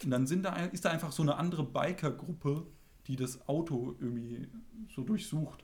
Und 0.03 0.11
dann 0.11 0.27
sind 0.27 0.45
da, 0.45 0.55
ist 0.67 0.85
da 0.85 0.91
einfach 0.91 1.13
so 1.13 1.23
eine 1.23 1.37
andere 1.37 1.65
Biker-Gruppe, 1.65 2.67
die 3.07 3.17
das 3.17 3.47
Auto 3.49 3.97
irgendwie 3.99 4.49
so 4.95 5.03
durchsucht. 5.03 5.63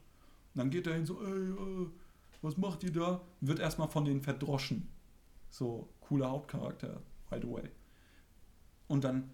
Und 0.55 0.59
dann 0.59 0.71
geht 0.71 0.87
er 0.87 0.95
hin 0.95 1.07
so, 1.07 1.23
ey, 1.23 1.51
äh, 1.51 1.87
was 2.43 2.57
macht 2.57 2.83
ihr 2.85 2.93
da? 2.93 3.23
Und 3.41 3.49
wird 3.49 3.61
erstmal 3.61 3.89
von 3.89 4.05
denen 4.05 4.21
verdroschen. 4.21 4.89
So, 5.51 5.89
cooler 6.01 6.31
Hauptcharakter, 6.31 7.01
by 7.31 7.39
the 7.41 7.49
way. 7.49 7.71
Und 8.89 9.05
dann, 9.05 9.31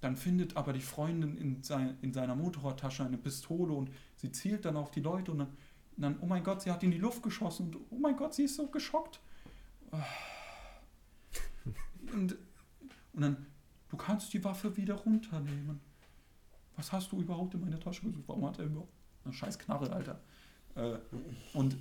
dann 0.00 0.16
findet 0.16 0.56
aber 0.56 0.72
die 0.72 0.80
Freundin 0.80 1.36
in, 1.38 1.62
sein, 1.62 1.96
in 2.02 2.12
seiner 2.12 2.34
Motorradtasche 2.34 3.04
eine 3.04 3.18
Pistole 3.18 3.72
und 3.72 3.90
sie 4.16 4.32
zielt 4.32 4.64
dann 4.64 4.76
auf 4.76 4.90
die 4.90 5.00
Leute 5.00 5.32
und 5.32 5.38
dann, 5.38 5.56
und 5.96 6.02
dann, 6.02 6.18
oh 6.20 6.26
mein 6.26 6.42
Gott, 6.42 6.62
sie 6.62 6.70
hat 6.70 6.82
in 6.82 6.90
die 6.90 6.98
Luft 6.98 7.22
geschossen 7.22 7.66
und 7.66 7.76
oh 7.90 7.98
mein 7.98 8.16
Gott, 8.16 8.34
sie 8.34 8.44
ist 8.44 8.56
so 8.56 8.66
geschockt. 8.66 9.20
Und, 12.12 12.36
und 13.12 13.20
dann, 13.20 13.46
du 13.88 13.96
kannst 13.96 14.32
die 14.32 14.42
Waffe 14.42 14.76
wieder 14.76 14.94
runternehmen. 14.94 15.80
Was 16.76 16.92
hast 16.92 17.12
du 17.12 17.20
überhaupt 17.20 17.54
in 17.54 17.60
meine 17.60 17.78
Tasche 17.78 18.02
gesucht? 18.02 18.24
Warum 18.26 18.46
hat 18.46 18.58
er 18.58 18.66
überhaupt 18.66 18.92
eine 19.24 19.32
scheiß 19.32 19.58
Knarre, 19.58 19.92
Alter? 19.92 20.20
Äh, 20.74 20.98
und 21.52 21.76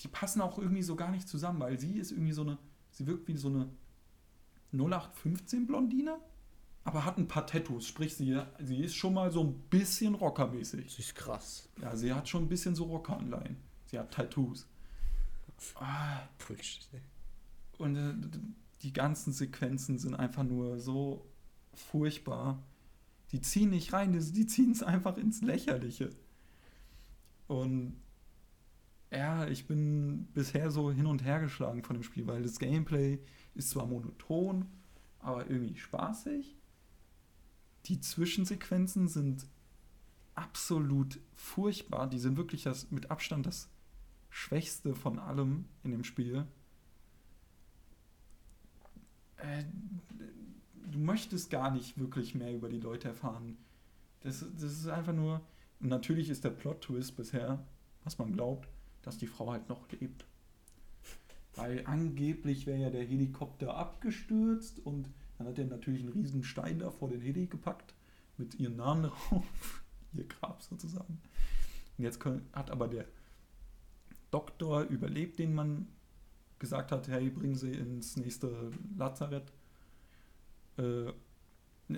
die 0.00 0.08
passen 0.08 0.42
auch 0.42 0.58
irgendwie 0.58 0.82
so 0.82 0.96
gar 0.96 1.10
nicht 1.10 1.28
zusammen, 1.28 1.60
weil 1.60 1.78
sie 1.78 1.98
ist 1.98 2.12
irgendwie 2.12 2.32
so 2.32 2.42
eine, 2.42 2.58
sie 2.90 3.06
wirkt 3.06 3.26
wie 3.28 3.36
so 3.36 3.48
eine 3.48 3.68
0815 4.72 5.66
Blondine, 5.66 6.18
aber 6.84 7.04
hat 7.04 7.16
ein 7.16 7.26
paar 7.28 7.46
Tattoos, 7.46 7.88
sprich 7.88 8.14
sie, 8.14 8.38
sie 8.60 8.84
ist 8.84 8.94
schon 8.94 9.14
mal 9.14 9.30
so 9.30 9.42
ein 9.42 9.54
bisschen 9.70 10.14
rockermäßig. 10.14 10.92
Sie 10.92 11.02
ist 11.02 11.14
krass. 11.14 11.68
Ja, 11.80 11.96
sie 11.96 12.12
hat 12.12 12.28
schon 12.28 12.44
ein 12.44 12.48
bisschen 12.48 12.74
so 12.74 12.84
Rockeranleihen. 12.84 13.56
Sie 13.86 13.98
hat 13.98 14.12
Tattoos. 14.12 14.66
Ah, 15.76 16.28
Bullshit. 16.46 16.86
und 17.78 17.96
äh, 17.96 18.12
die 18.82 18.92
ganzen 18.92 19.32
Sequenzen 19.32 19.98
sind 19.98 20.14
einfach 20.14 20.42
nur 20.42 20.78
so 20.78 21.24
furchtbar. 21.72 22.62
Die 23.32 23.40
ziehen 23.40 23.70
nicht 23.70 23.92
rein, 23.94 24.12
die, 24.12 24.32
die 24.32 24.46
ziehen 24.46 24.72
es 24.72 24.82
einfach 24.82 25.16
ins 25.16 25.40
Lächerliche. 25.40 26.10
Und 27.46 27.96
ja, 29.10 29.46
ich 29.46 29.66
bin 29.66 30.26
bisher 30.34 30.70
so 30.70 30.92
hin 30.92 31.06
und 31.06 31.24
her 31.24 31.40
geschlagen 31.40 31.82
von 31.82 31.94
dem 31.94 32.02
Spiel, 32.02 32.26
weil 32.26 32.42
das 32.42 32.58
Gameplay 32.58 33.20
ist 33.54 33.70
zwar 33.70 33.86
monoton, 33.86 34.66
aber 35.20 35.48
irgendwie 35.48 35.76
spaßig. 35.76 36.56
Die 37.86 38.00
Zwischensequenzen 38.00 39.08
sind 39.08 39.46
absolut 40.34 41.20
furchtbar. 41.34 42.08
Die 42.08 42.18
sind 42.18 42.36
wirklich 42.36 42.62
das 42.62 42.90
mit 42.90 43.10
Abstand 43.10 43.46
das 43.46 43.68
Schwächste 44.30 44.94
von 44.94 45.18
allem 45.18 45.66
in 45.82 45.92
dem 45.92 46.04
Spiel. 46.04 46.46
Äh, 49.36 49.64
du 50.90 50.98
möchtest 50.98 51.50
gar 51.50 51.70
nicht 51.70 51.98
wirklich 51.98 52.34
mehr 52.34 52.54
über 52.54 52.68
die 52.68 52.80
Leute 52.80 53.08
erfahren. 53.08 53.58
Das, 54.20 54.40
das 54.40 54.72
ist 54.72 54.88
einfach 54.88 55.12
nur. 55.12 55.40
Natürlich 55.80 56.30
ist 56.30 56.44
der 56.44 56.50
Plot-Twist 56.50 57.16
bisher, 57.16 57.64
was 58.04 58.18
man 58.18 58.32
glaubt, 58.32 58.68
dass 59.02 59.18
die 59.18 59.26
Frau 59.26 59.52
halt 59.52 59.68
noch 59.68 59.90
lebt. 59.90 60.24
Weil 61.54 61.84
angeblich 61.86 62.66
wäre 62.66 62.80
ja 62.80 62.90
der 62.90 63.04
Helikopter 63.04 63.76
abgestürzt 63.76 64.80
und 64.84 65.10
dann 65.38 65.48
hat 65.48 65.58
er 65.58 65.64
natürlich 65.64 66.02
einen 66.02 66.12
riesen 66.12 66.44
Stein 66.44 66.78
da 66.78 66.90
vor 66.90 67.08
den 67.08 67.20
Heli 67.20 67.46
gepackt 67.46 67.94
mit 68.36 68.54
ihrem 68.54 68.76
Namen 68.76 69.02
drauf, 69.30 69.82
ihr 70.12 70.24
Grab 70.24 70.62
sozusagen. 70.62 71.20
Und 71.98 72.04
jetzt 72.04 72.24
hat 72.52 72.70
aber 72.70 72.88
der 72.88 73.06
Doktor 74.30 74.82
überlebt, 74.82 75.38
den 75.38 75.54
man 75.54 75.86
gesagt 76.58 76.92
hat, 76.92 77.08
hey, 77.08 77.30
bringen 77.30 77.54
Sie 77.54 77.72
ins 77.72 78.16
nächste 78.16 78.70
Lazarett. 78.96 79.52
Äh, 80.76 81.12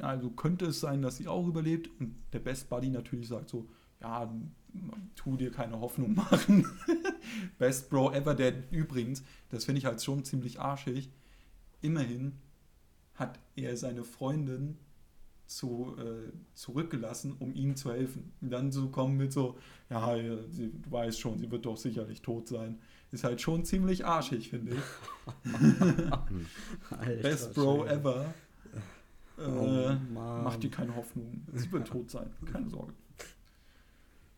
also 0.01 0.31
könnte 0.31 0.67
es 0.67 0.81
sein, 0.81 1.01
dass 1.03 1.17
sie 1.17 1.29
auch 1.29 1.47
überlebt 1.47 1.89
und 2.01 2.17
der 2.33 2.41
Best 2.41 2.69
Buddy 2.69 2.91
natürlich 2.91 3.29
sagt 3.29 3.49
so, 3.49 3.69
ja, 4.01 4.31
tu 5.15 5.37
dir 5.37 5.51
keine 5.51 5.81
Hoffnung 5.81 6.15
machen. 6.17 6.67
Best 7.59 7.89
Bro 7.89 8.13
ever, 8.13 8.35
der 8.35 8.71
übrigens, 8.73 9.23
das 9.49 9.65
finde 9.65 9.79
ich 9.79 9.87
halt 9.87 10.03
schon 10.03 10.25
ziemlich 10.25 10.61
arschig, 10.61 11.11
immerhin 11.81 12.33
hat 13.17 13.39
er 13.57 13.77
seine 13.77 14.05
Freundin 14.05 14.77
zu, 15.47 15.97
äh, 15.99 16.33
zurückgelassen, 16.55 17.37
um 17.39 17.55
ihm 17.55 17.77
zu 17.77 17.93
helfen. 17.93 18.33
Und 18.41 18.51
dann 18.51 18.73
so 18.73 18.89
kommen 18.89 19.17
mit 19.17 19.33
so, 19.33 19.59
ja, 19.91 20.17
ja, 20.17 20.39
sie, 20.51 20.73
du 20.73 20.91
weißt 20.91 21.21
schon, 21.21 21.39
sie 21.39 21.51
wird 21.51 21.67
doch 21.67 21.77
sicherlich 21.77 22.21
tot 22.23 22.49
sein. 22.49 22.79
Ist 23.13 23.23
halt 23.25 23.41
schon 23.41 23.65
ziemlich 23.65 24.05
arschig, 24.05 24.51
finde 24.51 24.75
ich. 24.75 24.83
Best 27.23 27.55
Bro 27.55 27.83
Schwede. 27.85 27.95
ever. 27.95 28.25
Äh, 28.25 28.31
Oh, 29.39 29.95
Mann. 30.15 30.45
Mach 30.45 30.57
dir 30.57 30.71
keine 30.71 30.97
Hoffnung. 30.97 31.43
Sie 31.53 31.71
wird 31.71 31.87
tot 31.89 32.11
sein. 32.11 32.31
Keine 32.51 32.71
Sorge. 32.71 32.95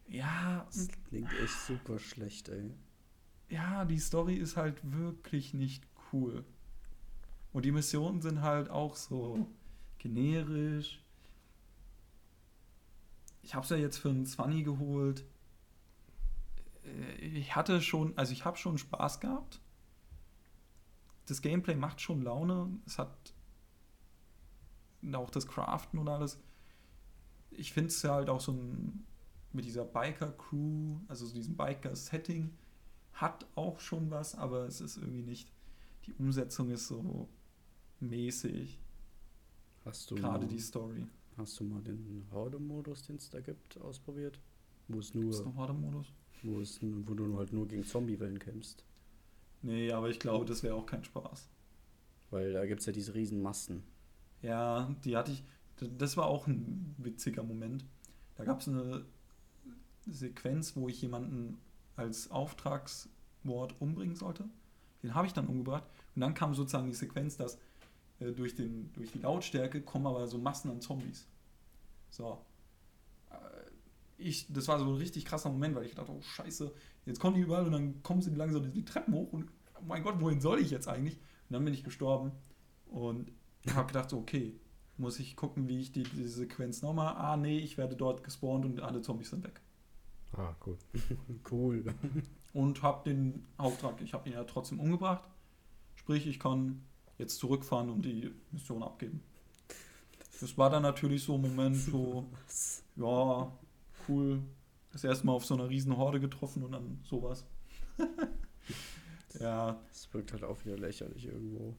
Ja, 0.08 0.66
Das 0.66 0.88
klingt 1.08 1.30
echt 1.42 1.54
super 1.66 1.98
schlecht, 2.00 2.48
ey. 2.48 2.70
ja, 3.48 3.84
die 3.84 3.98
Story 3.98 4.34
ist 4.34 4.56
halt 4.56 4.76
wirklich 4.82 5.54
nicht 5.54 5.84
cool. 6.12 6.44
Und 7.58 7.64
die 7.64 7.72
Missionen 7.72 8.22
sind 8.22 8.40
halt 8.42 8.70
auch 8.70 8.94
so 8.94 9.44
generisch. 9.98 11.02
Ich 13.42 13.56
habe 13.56 13.64
es 13.64 13.70
ja 13.70 13.76
jetzt 13.76 13.96
für 13.96 14.10
einen 14.10 14.26
20 14.26 14.64
geholt. 14.64 15.24
Äh, 16.84 17.40
Ich 17.40 17.56
hatte 17.56 17.82
schon, 17.82 18.16
also 18.16 18.32
ich 18.32 18.44
habe 18.44 18.56
schon 18.56 18.78
Spaß 18.78 19.18
gehabt. 19.18 19.60
Das 21.26 21.42
Gameplay 21.42 21.74
macht 21.74 22.00
schon 22.00 22.22
Laune. 22.22 22.78
Es 22.86 22.96
hat 22.96 23.34
auch 25.12 25.30
das 25.30 25.48
Craften 25.48 25.98
und 25.98 26.06
alles. 26.06 26.38
Ich 27.50 27.72
finde 27.72 27.88
es 27.88 28.00
ja 28.02 28.14
halt 28.14 28.30
auch 28.30 28.40
so 28.40 28.52
ein, 28.52 29.04
mit 29.52 29.64
dieser 29.64 29.84
Biker-Crew, 29.84 31.00
also 31.08 31.26
so 31.26 31.34
diesem 31.34 31.56
Biker-Setting, 31.56 32.56
hat 33.14 33.48
auch 33.56 33.80
schon 33.80 34.12
was, 34.12 34.36
aber 34.36 34.66
es 34.66 34.80
ist 34.80 34.96
irgendwie 34.96 35.24
nicht. 35.24 35.50
Die 36.06 36.12
Umsetzung 36.12 36.70
ist 36.70 36.86
so 36.86 37.28
mäßig. 38.00 38.78
Hast 39.84 40.10
du, 40.10 40.16
Gerade 40.16 40.46
mal, 40.46 40.48
die 40.48 40.60
Story. 40.60 41.06
hast 41.36 41.58
du 41.60 41.64
mal 41.64 41.80
den 41.82 42.26
Horde-Modus, 42.30 43.02
den 43.04 43.16
es 43.16 43.30
da 43.30 43.40
gibt, 43.40 43.78
ausprobiert? 43.80 44.40
Wo 44.88 44.98
es 44.98 45.14
nur, 45.14 45.30
noch 45.30 45.56
Horde-Modus? 45.56 46.12
wo 46.42 46.60
es, 46.60 46.78
wo 46.82 47.14
du 47.14 47.36
halt 47.38 47.52
nur 47.52 47.66
gegen 47.66 47.84
Zombie-Wellen 47.84 48.38
kämpfst. 48.38 48.84
Nee, 49.62 49.90
aber 49.92 50.08
ich 50.08 50.20
glaube, 50.20 50.44
das 50.44 50.62
wäre 50.62 50.74
auch 50.74 50.86
kein 50.86 51.04
Spaß. 51.04 51.48
Weil 52.30 52.52
da 52.52 52.66
gibt 52.66 52.80
es 52.80 52.86
ja 52.86 52.92
diese 52.92 53.14
riesen 53.14 53.42
Massen. 53.42 53.82
Ja, 54.42 54.94
die 55.04 55.16
hatte 55.16 55.32
ich. 55.32 55.42
Das 55.98 56.16
war 56.16 56.26
auch 56.26 56.46
ein 56.46 56.94
witziger 56.98 57.42
Moment. 57.42 57.84
Da 58.36 58.44
gab 58.44 58.60
es 58.60 58.68
eine 58.68 59.04
Sequenz, 60.06 60.76
wo 60.76 60.88
ich 60.88 61.00
jemanden 61.02 61.58
als 61.96 62.30
Auftragswort 62.30 63.74
umbringen 63.80 64.14
sollte. 64.14 64.44
Den 65.02 65.14
habe 65.14 65.26
ich 65.26 65.32
dann 65.32 65.46
umgebracht. 65.46 65.84
Und 66.14 66.20
dann 66.20 66.34
kam 66.34 66.54
sozusagen 66.54 66.88
die 66.88 66.94
Sequenz, 66.94 67.36
dass 67.36 67.58
äh, 68.20 68.32
durch, 68.32 68.54
den, 68.54 68.92
durch 68.92 69.12
die 69.12 69.18
Lautstärke 69.20 69.82
kommen 69.82 70.06
aber 70.06 70.26
so 70.28 70.38
Massen 70.38 70.70
an 70.70 70.80
Zombies. 70.80 71.28
So. 72.10 72.44
Äh, 73.30 73.36
Ich, 74.18 74.52
das 74.52 74.68
war 74.68 74.78
so 74.78 74.86
ein 74.86 74.96
richtig 74.96 75.24
krasser 75.24 75.50
Moment, 75.50 75.74
weil 75.76 75.86
ich 75.86 75.94
dachte, 75.94 76.12
oh 76.12 76.22
scheiße, 76.22 76.72
jetzt 77.06 77.20
kommen 77.20 77.36
die 77.36 77.42
überall 77.42 77.66
und 77.66 77.72
dann 77.72 78.02
kommen 78.02 78.22
sie 78.22 78.30
langsam 78.34 78.72
die 78.72 78.84
Treppen 78.84 79.14
hoch 79.14 79.32
und 79.32 79.50
oh 79.76 79.82
mein 79.86 80.02
Gott, 80.02 80.20
wohin 80.20 80.40
soll 80.40 80.60
ich 80.60 80.70
jetzt 80.70 80.88
eigentlich? 80.88 81.16
Und 81.18 81.54
dann 81.54 81.64
bin 81.64 81.74
ich 81.74 81.84
gestorben 81.84 82.32
und 82.86 83.32
habe 83.74 83.86
gedacht, 83.88 84.10
so, 84.10 84.18
okay, 84.18 84.58
muss 84.96 85.18
ich 85.20 85.36
gucken, 85.36 85.68
wie 85.68 85.80
ich 85.80 85.92
die, 85.92 86.02
diese 86.04 86.28
Sequenz 86.30 86.82
nochmal. 86.82 87.14
Ah, 87.16 87.36
nee, 87.36 87.58
ich 87.60 87.78
werde 87.78 87.96
dort 87.96 88.24
gespawnt 88.24 88.64
und 88.64 88.80
alle 88.80 89.00
Zombies 89.02 89.30
sind 89.30 89.44
weg. 89.44 89.60
Ah, 90.32 90.54
cool. 90.66 90.78
Cool. 91.50 91.84
Und 92.52 92.82
habe 92.82 93.08
den 93.08 93.46
Auftrag, 93.56 94.00
ich 94.02 94.12
habe 94.14 94.28
ihn 94.28 94.34
ja 94.34 94.44
trotzdem 94.44 94.80
umgebracht. 94.80 95.28
Sprich, 95.94 96.26
ich 96.26 96.40
kann 96.40 96.84
jetzt 97.18 97.38
zurückfahren 97.38 97.90
und 97.90 98.02
die 98.02 98.30
Mission 98.52 98.82
abgeben. 98.82 99.22
Das 100.40 100.56
war 100.56 100.70
dann 100.70 100.82
natürlich 100.82 101.24
so 101.24 101.34
ein 101.34 101.42
Moment, 101.42 101.76
so, 101.90 102.30
ja, 102.96 103.52
cool. 104.08 104.42
Das 104.92 105.04
erste 105.04 105.26
Mal 105.26 105.32
auf 105.32 105.44
so 105.44 105.54
einer 105.54 105.68
riesen 105.68 105.96
Horde 105.96 106.20
getroffen 106.20 106.62
und 106.62 106.72
dann 106.72 107.00
sowas. 107.04 107.44
ja, 109.40 109.78
Das 109.88 110.12
wirkt 110.14 110.32
halt 110.32 110.44
auch 110.44 110.64
wieder 110.64 110.78
lächerlich 110.78 111.26
irgendwo. 111.26 111.76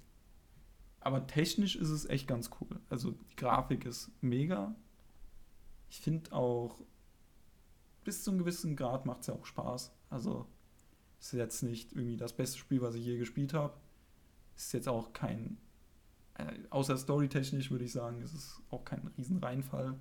aber 1.00 1.26
technisch 1.28 1.76
ist 1.76 1.90
es 1.90 2.06
echt 2.06 2.28
ganz 2.28 2.50
cool. 2.60 2.80
Also 2.90 3.12
die 3.12 3.36
Grafik 3.36 3.86
ist 3.86 4.12
mega. 4.22 4.76
Ich 5.90 6.02
finde 6.02 6.32
auch, 6.34 6.80
bis 8.04 8.24
zu 8.24 8.32
einem 8.32 8.40
gewissen 8.40 8.76
Grad 8.76 9.06
macht 9.06 9.22
es 9.22 9.28
ja 9.28 9.34
auch 9.34 9.46
Spaß. 9.46 9.92
Also 10.10 10.46
ist 11.20 11.34
jetzt 11.34 11.64
nicht 11.64 11.94
irgendwie 11.94 12.18
das 12.18 12.34
beste 12.34 12.58
Spiel, 12.58 12.82
was 12.82 12.96
ich 12.96 13.06
je 13.06 13.18
gespielt 13.18 13.54
habe. 13.54 13.74
Ist 14.60 14.74
jetzt 14.74 14.90
auch 14.90 15.14
kein, 15.14 15.58
äh, 16.34 16.52
außer 16.70 16.98
storytechnisch 16.98 17.72
würde 17.72 17.86
ich 17.86 17.94
sagen, 17.94 18.22
ist 18.22 18.34
es 18.34 18.62
auch 18.70 18.84
kein 18.84 19.08
Riesenreinfall. 19.18 19.98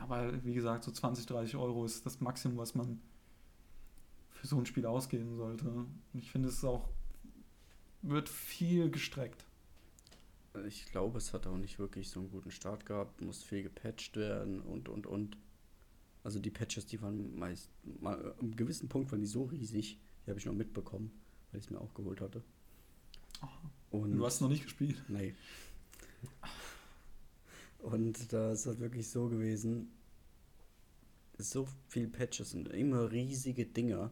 Aber 0.00 0.44
wie 0.44 0.54
gesagt, 0.54 0.84
so 0.84 0.92
20, 0.92 1.26
30 1.26 1.56
Euro 1.56 1.84
ist 1.84 2.06
das 2.06 2.20
Maximum, 2.20 2.58
was 2.58 2.76
man 2.76 3.00
für 4.30 4.46
so 4.46 4.56
ein 4.56 4.66
Spiel 4.66 4.86
ausgeben 4.86 5.36
sollte. 5.36 5.68
Und 5.68 6.00
ich 6.14 6.30
finde, 6.30 6.48
es 6.48 6.58
ist 6.58 6.64
auch 6.64 6.88
wird 8.02 8.28
viel 8.28 8.88
gestreckt. 8.88 9.44
ich 10.64 10.86
glaube, 10.86 11.18
es 11.18 11.34
hat 11.34 11.48
auch 11.48 11.56
nicht 11.56 11.80
wirklich 11.80 12.08
so 12.08 12.20
einen 12.20 12.30
guten 12.30 12.52
Start 12.52 12.86
gehabt, 12.86 13.20
muss 13.20 13.42
viel 13.42 13.64
gepatcht 13.64 14.16
werden 14.16 14.60
und 14.60 14.88
und 14.88 15.08
und. 15.08 15.36
Also 16.22 16.38
die 16.38 16.50
Patches, 16.50 16.86
die 16.86 17.02
waren 17.02 17.36
meist, 17.36 17.68
mal, 18.00 18.34
am 18.38 18.54
gewissen 18.54 18.88
Punkt 18.88 19.10
waren 19.10 19.20
die 19.20 19.26
so 19.26 19.44
riesig, 19.44 19.98
die 20.24 20.30
habe 20.30 20.38
ich 20.38 20.46
noch 20.46 20.54
mitbekommen, 20.54 21.10
weil 21.50 21.58
ich 21.58 21.66
es 21.66 21.70
mir 21.70 21.80
auch 21.80 21.94
geholt 21.94 22.20
hatte. 22.20 22.44
Und 23.90 24.16
Du 24.16 24.24
hast 24.24 24.40
noch 24.40 24.48
nicht 24.48 24.62
gespielt. 24.64 25.02
Nee. 25.08 25.34
Und 27.78 28.32
da 28.32 28.52
ist 28.52 28.66
halt 28.66 28.80
wirklich 28.80 29.08
so 29.08 29.28
gewesen, 29.28 29.90
so 31.38 31.66
viel 31.88 32.08
Patches 32.08 32.54
und 32.54 32.68
immer 32.68 33.10
riesige 33.10 33.66
Dinger. 33.66 34.10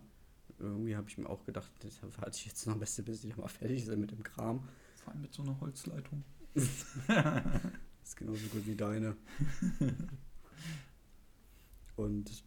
Irgendwie 0.58 0.96
habe 0.96 1.08
ich 1.08 1.18
mir 1.18 1.28
auch 1.28 1.44
gedacht, 1.44 1.70
das 1.80 2.00
warte 2.02 2.36
ich 2.36 2.46
jetzt 2.46 2.66
noch 2.66 2.74
am 2.74 2.80
besten, 2.80 3.04
bis 3.04 3.20
die 3.20 3.32
mal 3.34 3.48
fertig 3.48 3.84
sind 3.84 4.00
mit 4.00 4.10
dem 4.10 4.22
Kram. 4.22 4.66
Vor 4.96 5.12
allem 5.12 5.22
mit 5.22 5.32
so 5.32 5.42
einer 5.42 5.60
Holzleitung. 5.60 6.24
Das 6.54 6.64
ist 8.02 8.16
genauso 8.16 8.46
gut 8.48 8.66
wie 8.66 8.74
deine. 8.74 9.16
Und 11.96 12.44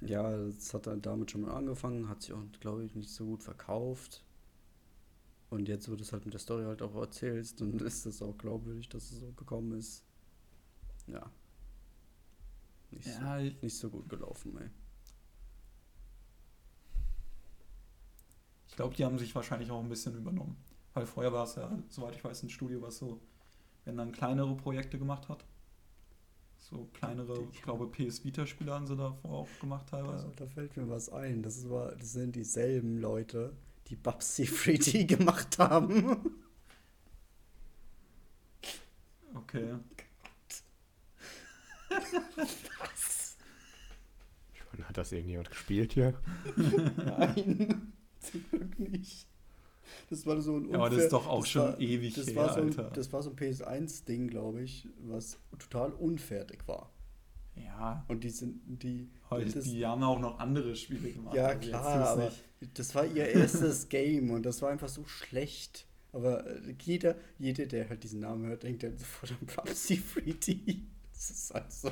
ja, 0.00 0.34
es 0.34 0.74
hat 0.74 0.86
dann 0.86 1.02
damit 1.02 1.30
schon 1.30 1.42
mal 1.42 1.54
angefangen, 1.54 2.08
hat 2.08 2.22
sich 2.22 2.32
auch, 2.32 2.42
glaube 2.60 2.84
ich, 2.84 2.94
nicht 2.94 3.10
so 3.10 3.24
gut 3.26 3.42
verkauft. 3.42 4.24
Und 5.50 5.68
jetzt, 5.68 5.88
wo 5.90 5.94
du 5.94 6.02
es 6.02 6.12
halt 6.12 6.24
mit 6.24 6.34
der 6.34 6.40
Story 6.40 6.64
halt 6.64 6.82
auch 6.82 6.94
erzählst, 6.96 7.60
dann 7.60 7.78
ist 7.78 8.04
das 8.04 8.20
auch 8.22 8.36
glaubwürdig, 8.36 8.88
dass 8.88 9.10
es 9.10 9.20
so 9.20 9.32
gekommen 9.32 9.78
ist. 9.78 10.04
Ja. 11.06 11.30
Nicht, 12.90 13.06
Ja, 13.06 13.38
so, 13.38 13.50
nicht 13.62 13.76
so 13.76 13.90
gut 13.90 14.08
gelaufen, 14.08 14.56
ey. 14.58 14.70
Ich 18.68 18.76
glaube, 18.76 18.94
die 18.94 19.04
haben 19.04 19.18
sich 19.18 19.34
wahrscheinlich 19.34 19.70
auch 19.70 19.82
ein 19.82 19.88
bisschen 19.88 20.16
übernommen. 20.16 20.56
Weil 20.92 21.06
vorher 21.06 21.32
war 21.32 21.44
es 21.44 21.54
ja, 21.54 21.70
soweit 21.88 22.16
ich 22.16 22.24
weiß, 22.24 22.42
ein 22.42 22.50
Studio, 22.50 22.82
was 22.82 22.98
so, 22.98 23.20
wenn 23.84 23.96
dann 23.96 24.12
kleinere 24.12 24.54
Projekte 24.56 24.98
gemacht 24.98 25.28
hat. 25.28 25.44
So 26.58 26.88
kleinere, 26.92 27.46
ich 27.52 27.62
glaube, 27.62 27.86
PS 27.86 28.24
Vita-Spiele 28.24 28.72
haben 28.72 28.86
sie 28.86 28.96
davor 28.96 29.30
auch 29.30 29.48
gemacht 29.60 29.88
teilweise. 29.88 30.30
da 30.36 30.46
fällt 30.46 30.76
mir 30.76 30.88
was 30.88 31.08
ein. 31.08 31.42
Das, 31.42 31.68
war, 31.70 31.94
das 31.94 32.12
sind 32.12 32.34
dieselben 32.34 32.98
Leute, 32.98 33.56
die 33.88 33.96
Babsy 33.96 34.42
3D 34.44 35.06
gemacht 35.06 35.58
haben. 35.58 36.40
Okay. 39.34 39.74
Ich 44.54 44.62
meine, 44.72 44.88
hat 44.88 44.96
das 44.98 45.12
irgendjemand 45.12 45.50
gespielt 45.50 45.92
hier? 45.92 46.14
Nein, 46.56 47.92
zum 48.20 48.44
Glück 48.50 48.78
nicht. 48.78 49.26
Das 50.10 50.26
war 50.26 50.40
so 50.40 50.56
ein 50.56 50.68
Ja, 50.70 50.76
aber 50.76 50.90
das 50.90 51.04
ist 51.04 51.12
doch 51.12 51.26
auch 51.26 51.46
schon 51.46 51.62
war, 51.62 51.80
ewig 51.80 52.14
das 52.14 52.28
her, 52.28 52.36
war 52.36 52.52
so 52.52 52.60
ein, 52.60 52.66
Alter. 52.68 52.90
Das 52.90 53.12
war 53.12 53.22
so 53.22 53.30
ein 53.30 53.36
PS1-Ding, 53.36 54.28
glaube 54.28 54.62
ich, 54.62 54.88
was 54.98 55.38
total 55.58 55.92
unfertig 55.92 56.66
war. 56.66 56.90
Ja, 57.56 58.04
Und 58.08 58.22
die 58.24 58.30
sind, 58.30 58.60
die. 58.82 59.08
heute, 59.30 59.52
das, 59.52 59.64
die 59.64 59.84
haben 59.84 60.02
auch 60.02 60.18
noch 60.18 60.38
andere 60.38 60.76
Spiele 60.76 61.10
gemacht. 61.12 61.34
ja, 61.34 61.46
also 61.46 61.60
klar, 61.68 62.08
aber 62.08 62.32
das 62.74 62.94
war 62.94 63.06
ihr 63.06 63.28
erstes 63.28 63.88
Game 63.90 64.30
und 64.30 64.44
das 64.44 64.60
war 64.62 64.70
einfach 64.70 64.88
so 64.88 65.04
schlecht. 65.06 65.86
Aber 66.12 66.46
äh, 66.46 66.74
jeder, 66.82 67.16
jeder, 67.38 67.66
der 67.66 67.88
halt 67.88 68.02
diesen 68.02 68.20
Namen 68.20 68.46
hört, 68.46 68.62
denkt 68.62 68.82
dann 68.82 68.96
sofort 68.96 69.32
an 69.32 69.46
Babsy 69.46 70.02
3D. 70.14 70.80
Das 71.12 71.30
ist 71.30 71.54
halt 71.54 71.72
so. 71.72 71.90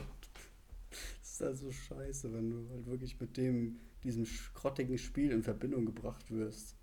Das 0.90 1.30
ist 1.32 1.40
halt 1.40 1.56
so 1.58 1.72
scheiße, 1.72 2.32
wenn 2.32 2.50
du 2.50 2.68
halt 2.70 2.86
wirklich 2.86 3.20
mit 3.20 3.36
dem, 3.36 3.80
diesem 4.04 4.24
schrottigen 4.26 4.98
Spiel 4.98 5.30
in 5.32 5.42
Verbindung 5.42 5.86
gebracht 5.86 6.30
wirst. 6.30 6.76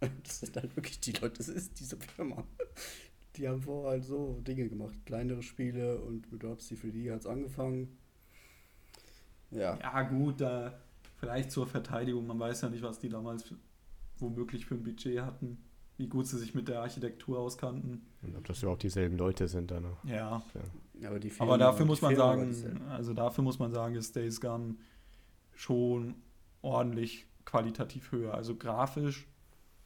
Das 0.22 0.40
sind 0.40 0.54
halt 0.56 0.76
wirklich 0.76 1.00
die 1.00 1.12
Leute, 1.12 1.38
das 1.38 1.48
ist 1.48 1.80
diese 1.80 1.96
Firma. 1.96 2.46
Die 3.36 3.48
haben 3.48 3.60
vorher 3.62 3.92
halt 3.92 4.04
so 4.04 4.40
Dinge 4.46 4.68
gemacht, 4.68 4.94
kleinere 5.06 5.42
Spiele 5.42 5.98
und 6.00 6.30
mit 6.30 6.42
Babsy 6.42 6.74
3D 6.76 7.12
hat 7.12 7.20
es 7.20 7.26
angefangen. 7.26 7.96
Ja. 9.50 9.78
Ja, 9.80 10.02
gut, 10.02 10.40
da 10.40 10.74
vielleicht 11.16 11.50
zur 11.50 11.66
Verteidigung, 11.66 12.26
man 12.26 12.38
weiß 12.38 12.62
ja 12.62 12.68
nicht, 12.70 12.82
was 12.82 12.98
die 12.98 13.08
damals 13.08 13.52
womöglich 14.18 14.66
für 14.66 14.74
ein 14.74 14.82
Budget 14.84 15.20
hatten, 15.22 15.58
wie 15.96 16.06
gut 16.08 16.26
sie 16.26 16.38
sich 16.38 16.54
mit 16.54 16.68
der 16.68 16.80
Architektur 16.82 17.38
auskannten. 17.38 18.02
Und 18.22 18.36
ob 18.36 18.44
das 18.46 18.62
überhaupt 18.62 18.82
dieselben 18.82 19.16
Leute 19.16 19.48
sind 19.48 19.70
dann. 19.70 19.82
noch. 19.84 20.04
Ja, 20.04 20.42
Ja. 21.00 21.08
Aber, 21.08 21.18
die 21.18 21.28
aber 21.28 21.34
Firma- 21.36 21.58
dafür 21.58 21.84
die 21.84 21.88
muss 21.88 22.02
man 22.02 22.14
Firma 22.14 22.52
sagen, 22.52 22.80
also 22.88 23.14
dafür 23.14 23.42
muss 23.42 23.58
man 23.58 23.72
sagen, 23.72 23.96
ist 23.96 24.14
Days 24.14 24.40
Gone 24.40 24.76
schon 25.54 26.14
ordentlich 26.62 27.26
qualitativ 27.44 28.12
höher. 28.12 28.34
Also 28.34 28.54
grafisch 28.56 29.26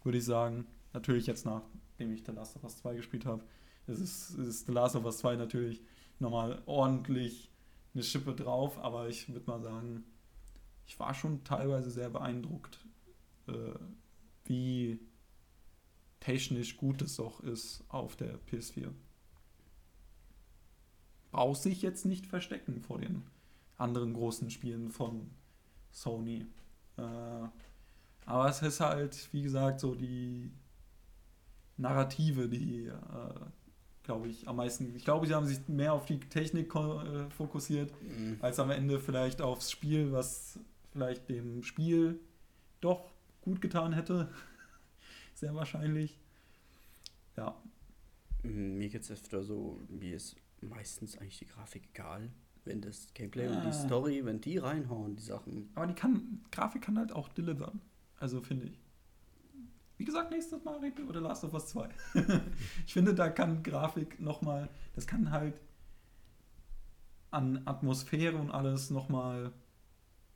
würde 0.05 0.19
ich 0.19 0.25
sagen, 0.25 0.67
natürlich 0.93 1.27
jetzt 1.27 1.45
nachdem 1.99 2.13
ich 2.15 2.25
The 2.25 2.31
Last 2.33 2.55
of 2.57 2.63
Us 2.63 2.77
2 2.77 2.95
gespielt 2.95 3.27
habe, 3.27 3.43
ist, 3.89 3.99
es- 4.01 4.31
ist 4.31 4.67
The 4.67 4.73
Last 4.73 4.95
of 4.95 5.05
Us 5.05 5.19
2 5.19 5.35
natürlich 5.37 5.83
nochmal 6.21 6.63
ordentlich 6.67 7.51
eine 7.95 8.05
Schippe 8.05 8.35
drauf, 8.35 8.79
aber 8.79 9.09
ich 9.09 9.29
würde 9.33 9.47
mal 9.47 9.61
sagen, 9.61 10.05
ich 10.87 10.99
war 11.01 11.13
schon 11.13 11.43
teilweise 11.43 11.91
sehr 11.91 12.09
beeindruckt, 12.11 12.85
äh, 13.49 13.53
wie 14.45 15.01
technisch 16.21 16.77
gut 16.77 17.03
es 17.03 17.17
doch 17.17 17.41
ist 17.41 17.83
auf 17.89 18.15
der 18.15 18.39
PS4. 18.47 18.93
Braucht 21.33 21.61
sich 21.63 21.83
jetzt 21.83 22.07
nicht 22.07 22.27
verstecken 22.27 22.81
vor 22.81 22.99
den 22.99 23.25
anderen 23.77 24.15
großen 24.15 24.51
Spielen 24.51 24.91
von 24.93 25.31
Sony. 25.91 26.47
Äh, 26.97 27.03
aber 28.25 28.49
es 28.49 28.63
ist 28.63 28.81
halt, 28.81 29.29
wie 29.33 29.43
gesagt, 29.43 29.81
so 29.81 29.95
die 29.95 30.51
Narrative, 31.79 32.49
die, 32.49 32.87
äh, 32.87 32.95
glaube 34.03 34.29
ich, 34.29 34.47
am 34.49 34.57
meisten. 34.57 34.95
Ich 34.97 35.05
glaube, 35.05 35.27
sie 35.27 35.35
haben 35.35 35.47
sich 35.47 35.67
mehr 35.69 35.93
auf 35.95 36.05
die 36.07 36.19
Technik 36.21 36.75
äh, 36.75 37.31
fokussiert, 37.31 37.93
Mhm. 38.03 38.37
als 38.41 38.59
am 38.59 38.71
Ende 38.71 38.99
vielleicht 39.01 39.41
aufs 39.41 39.71
Spiel, 39.71 40.13
was 40.13 40.59
vielleicht 40.93 41.29
dem 41.29 41.63
Spiel 41.63 42.19
doch 42.81 43.11
gut 43.41 43.61
getan 43.61 43.93
hätte. 43.93 44.29
Sehr 45.35 45.55
wahrscheinlich. 45.55 46.19
Ja, 47.37 47.57
Mm, 48.45 48.79
Mir 48.79 48.89
geht 48.89 49.03
es 49.03 49.11
öfter 49.11 49.43
so, 49.43 49.81
mir 49.89 50.15
ist 50.15 50.37
meistens 50.61 51.19
eigentlich 51.19 51.39
die 51.41 51.47
Grafik 51.47 51.89
egal. 51.93 52.31
Wenn 52.65 52.81
das 52.81 53.13
Gameplay 53.13 53.49
und 53.49 53.55
Ah. 53.57 53.65
die 53.67 53.73
Story, 53.73 54.25
wenn 54.25 54.41
die 54.41 54.59
reinhauen, 54.59 55.17
die 55.17 55.23
Sachen. 55.25 55.71
aber 55.75 55.89
die 55.89 55.95
kann, 55.95 56.45
Grafik 56.53 56.83
kann 56.83 56.97
halt 56.99 57.11
auch 57.11 57.29
delivern. 57.31 57.81
Also 58.21 58.41
finde 58.41 58.67
ich. 58.67 58.79
Wie 59.99 60.05
gesagt, 60.05 60.31
nächstes 60.31 60.65
Mal 60.65 60.79
reden 60.79 60.97
wir 60.97 61.05
über 61.05 61.15
The 61.15 61.21
Last 61.21 61.45
of 61.45 61.53
Us 61.53 61.67
2. 61.67 61.89
ich 62.87 62.93
finde, 62.93 63.15
da 63.15 63.29
kann 63.29 63.65
Grafik 63.65 64.21
nochmal, 64.21 64.69
das 64.95 65.07
kann 65.07 65.33
halt 65.33 65.61
an 67.31 67.63
Atmosphäre 67.67 68.37
und 68.37 68.51
alles 68.51 68.91
nochmal 68.91 69.53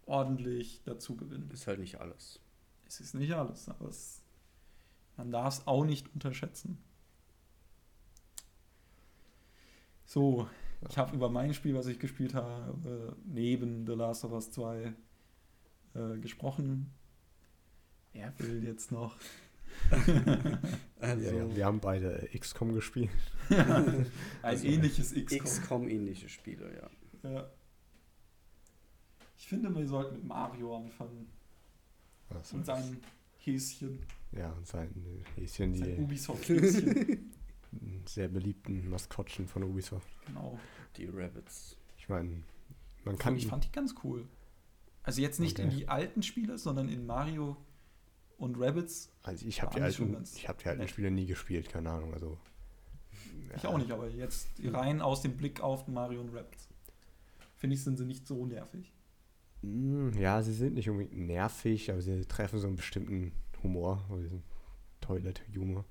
ordentlich 0.04 0.82
dazu 0.84 1.16
gewinnen. 1.16 1.48
Ist 1.52 1.68
halt 1.68 1.78
nicht 1.78 2.00
alles. 2.00 2.40
Es 2.86 3.00
ist 3.00 3.14
nicht 3.14 3.32
alles, 3.32 3.68
aber 3.68 3.88
es, 3.88 4.20
man 5.16 5.30
darf 5.30 5.54
es 5.54 5.66
auch 5.66 5.84
nicht 5.84 6.12
unterschätzen. 6.12 6.78
So, 10.04 10.48
ich 10.88 10.98
habe 10.98 11.14
über 11.14 11.30
mein 11.30 11.54
Spiel, 11.54 11.74
was 11.74 11.86
ich 11.86 12.00
gespielt 12.00 12.34
habe, 12.34 13.16
neben 13.24 13.86
The 13.86 13.92
Last 13.92 14.24
of 14.24 14.32
Us 14.32 14.50
2 14.50 14.92
äh, 15.94 16.18
gesprochen. 16.18 16.92
Wer 18.12 18.38
will 18.38 18.64
jetzt 18.64 18.92
noch? 18.92 19.16
Also, 19.90 20.12
Ja, 21.26 21.32
ja, 21.32 21.56
wir 21.56 21.66
haben 21.66 21.80
beide 21.80 22.28
XCOM 22.38 22.72
gespielt. 22.74 23.10
Ein 23.50 24.06
Also, 24.42 24.66
ähnliches 24.66 25.12
XCOM. 25.14 25.38
XCOM-ähnliche 25.44 26.28
Spiele, 26.28 26.90
ja. 27.22 27.30
Ja. 27.30 27.50
Ich 29.36 29.48
finde, 29.48 29.74
wir 29.74 29.86
sollten 29.86 30.14
mit 30.16 30.24
Mario 30.24 30.76
anfangen. 30.76 31.28
Also, 32.30 32.56
Und 32.56 32.66
sein 32.66 32.98
Häschen. 33.38 33.98
ja, 34.32 34.50
und 34.52 34.66
sein 34.66 34.90
Häschen, 35.36 35.74
Sein 35.76 35.96
die 35.96 36.02
Ubisoft-Häschen. 36.02 37.32
sehr 38.06 38.28
beliebten 38.28 38.88
Maskottchen 38.88 39.46
von 39.48 39.64
Ubisoft. 39.64 40.08
genau. 40.26 40.58
Die 40.96 41.06
Rabbits. 41.06 41.76
Ich 41.98 42.08
meine, 42.08 42.42
man 43.04 43.18
kann. 43.18 43.36
ich 43.36 43.46
fand 43.46 43.64
die 43.64 43.72
ganz 43.72 43.94
cool. 44.04 44.26
Also 45.02 45.20
jetzt 45.20 45.40
nicht 45.40 45.58
Okay. 45.58 45.68
in 45.68 45.76
die 45.76 45.88
alten 45.88 46.22
Spiele, 46.22 46.58
sondern 46.58 46.88
in 46.88 47.04
Mario 47.06 47.56
und 48.42 48.56
Rabbids. 48.60 49.08
Also 49.22 49.46
ich 49.46 49.62
habe 49.62 49.72
die 49.72 49.78
ich 49.78 49.84
alten, 50.00 50.24
ich 50.34 50.48
habe 50.48 50.58
die 50.60 50.68
alten 50.68 50.80
nett. 50.80 50.90
Spiele 50.90 51.10
nie 51.10 51.26
gespielt, 51.26 51.68
keine 51.68 51.90
Ahnung. 51.90 52.12
Also 52.12 52.36
Ich 53.56 53.62
ja, 53.62 53.68
auch 53.70 53.78
nicht, 53.78 53.90
aber 53.92 54.08
jetzt 54.08 54.48
rein 54.64 55.00
aus 55.00 55.22
dem 55.22 55.36
Blick 55.36 55.60
auf 55.60 55.86
Mario 55.86 56.20
und 56.20 56.34
Rabbids. 56.34 56.68
Finde 57.56 57.76
ich, 57.76 57.84
sind 57.84 57.98
sie 57.98 58.04
nicht 58.04 58.26
so 58.26 58.44
nervig. 58.44 58.92
Mm, 59.62 60.10
Ja, 60.18 60.42
sie 60.42 60.52
sind 60.52 60.74
nicht 60.74 60.90
unbedingt 60.90 61.16
nervig, 61.16 61.90
aber 61.90 62.02
sie 62.02 62.24
treffen 62.24 62.58
so 62.58 62.66
einen 62.66 62.74
bestimmten 62.76 63.32
Humor, 63.62 64.04
also 64.10 64.22
diesen 64.22 64.42
Toilet-Humor. 65.00 65.84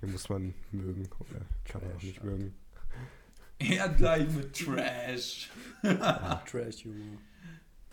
Den 0.00 0.12
muss 0.12 0.28
man 0.30 0.54
mögen 0.70 1.08
oder 1.20 1.44
kann 1.64 1.82
man 1.82 1.94
auch 1.96 2.02
nicht 2.02 2.24
mögen. 2.24 2.54
Er 3.58 3.88
gleich 3.90 4.28
mit 4.32 4.58
Trash. 4.58 5.48
Trash-Humor. 5.82 7.18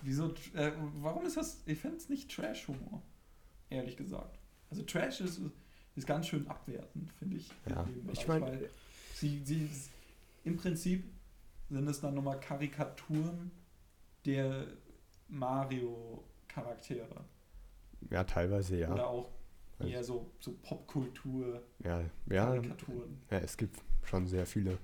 Wieso? 0.02 0.34
Äh, 0.56 0.72
warum 0.96 1.26
ist 1.28 1.38
das? 1.38 1.62
Ich 1.68 1.78
finde 1.78 1.98
es 1.98 2.10
nicht 2.10 2.34
Trash-Humor. 2.36 3.04
Ehrlich 3.70 3.96
gesagt. 3.98 4.40
Also 4.70 4.84
Trash 4.84 5.22
ist, 5.22 5.42
ist 5.96 6.08
ganz 6.08 6.28
schön 6.28 6.48
abwertend, 6.48 7.12
finde 7.14 7.38
ich. 7.38 7.52
Ja, 7.68 7.88
ich 8.12 8.26
Bereich, 8.26 8.28
mein- 8.28 8.42
weil 8.42 8.70
sie, 9.14 9.42
sie, 9.44 9.70
im 10.44 10.58
Prinzip 10.58 11.04
sind 11.70 11.88
es 11.88 12.00
dann 12.02 12.16
nochmal 12.16 12.40
Karikaturen 12.40 13.52
der 14.26 14.68
Mario-Charaktere. 15.28 17.26
Ja, 18.10 18.24
teilweise 18.24 18.78
ja. 18.78 18.92
Oder 18.94 19.08
auch 19.08 19.30
Also- 19.78 19.92
eher 19.92 20.04
so, 20.04 20.32
so 20.40 20.54
Popkultur, 20.64 21.62
Ja, 21.84 22.02
ja, 22.30 22.46
Karikaturen. 22.46 23.22
ja, 23.30 23.40
es 23.40 23.56
gibt 23.58 23.78
schon 24.04 24.28
sehr 24.28 24.46
viele. 24.46 24.78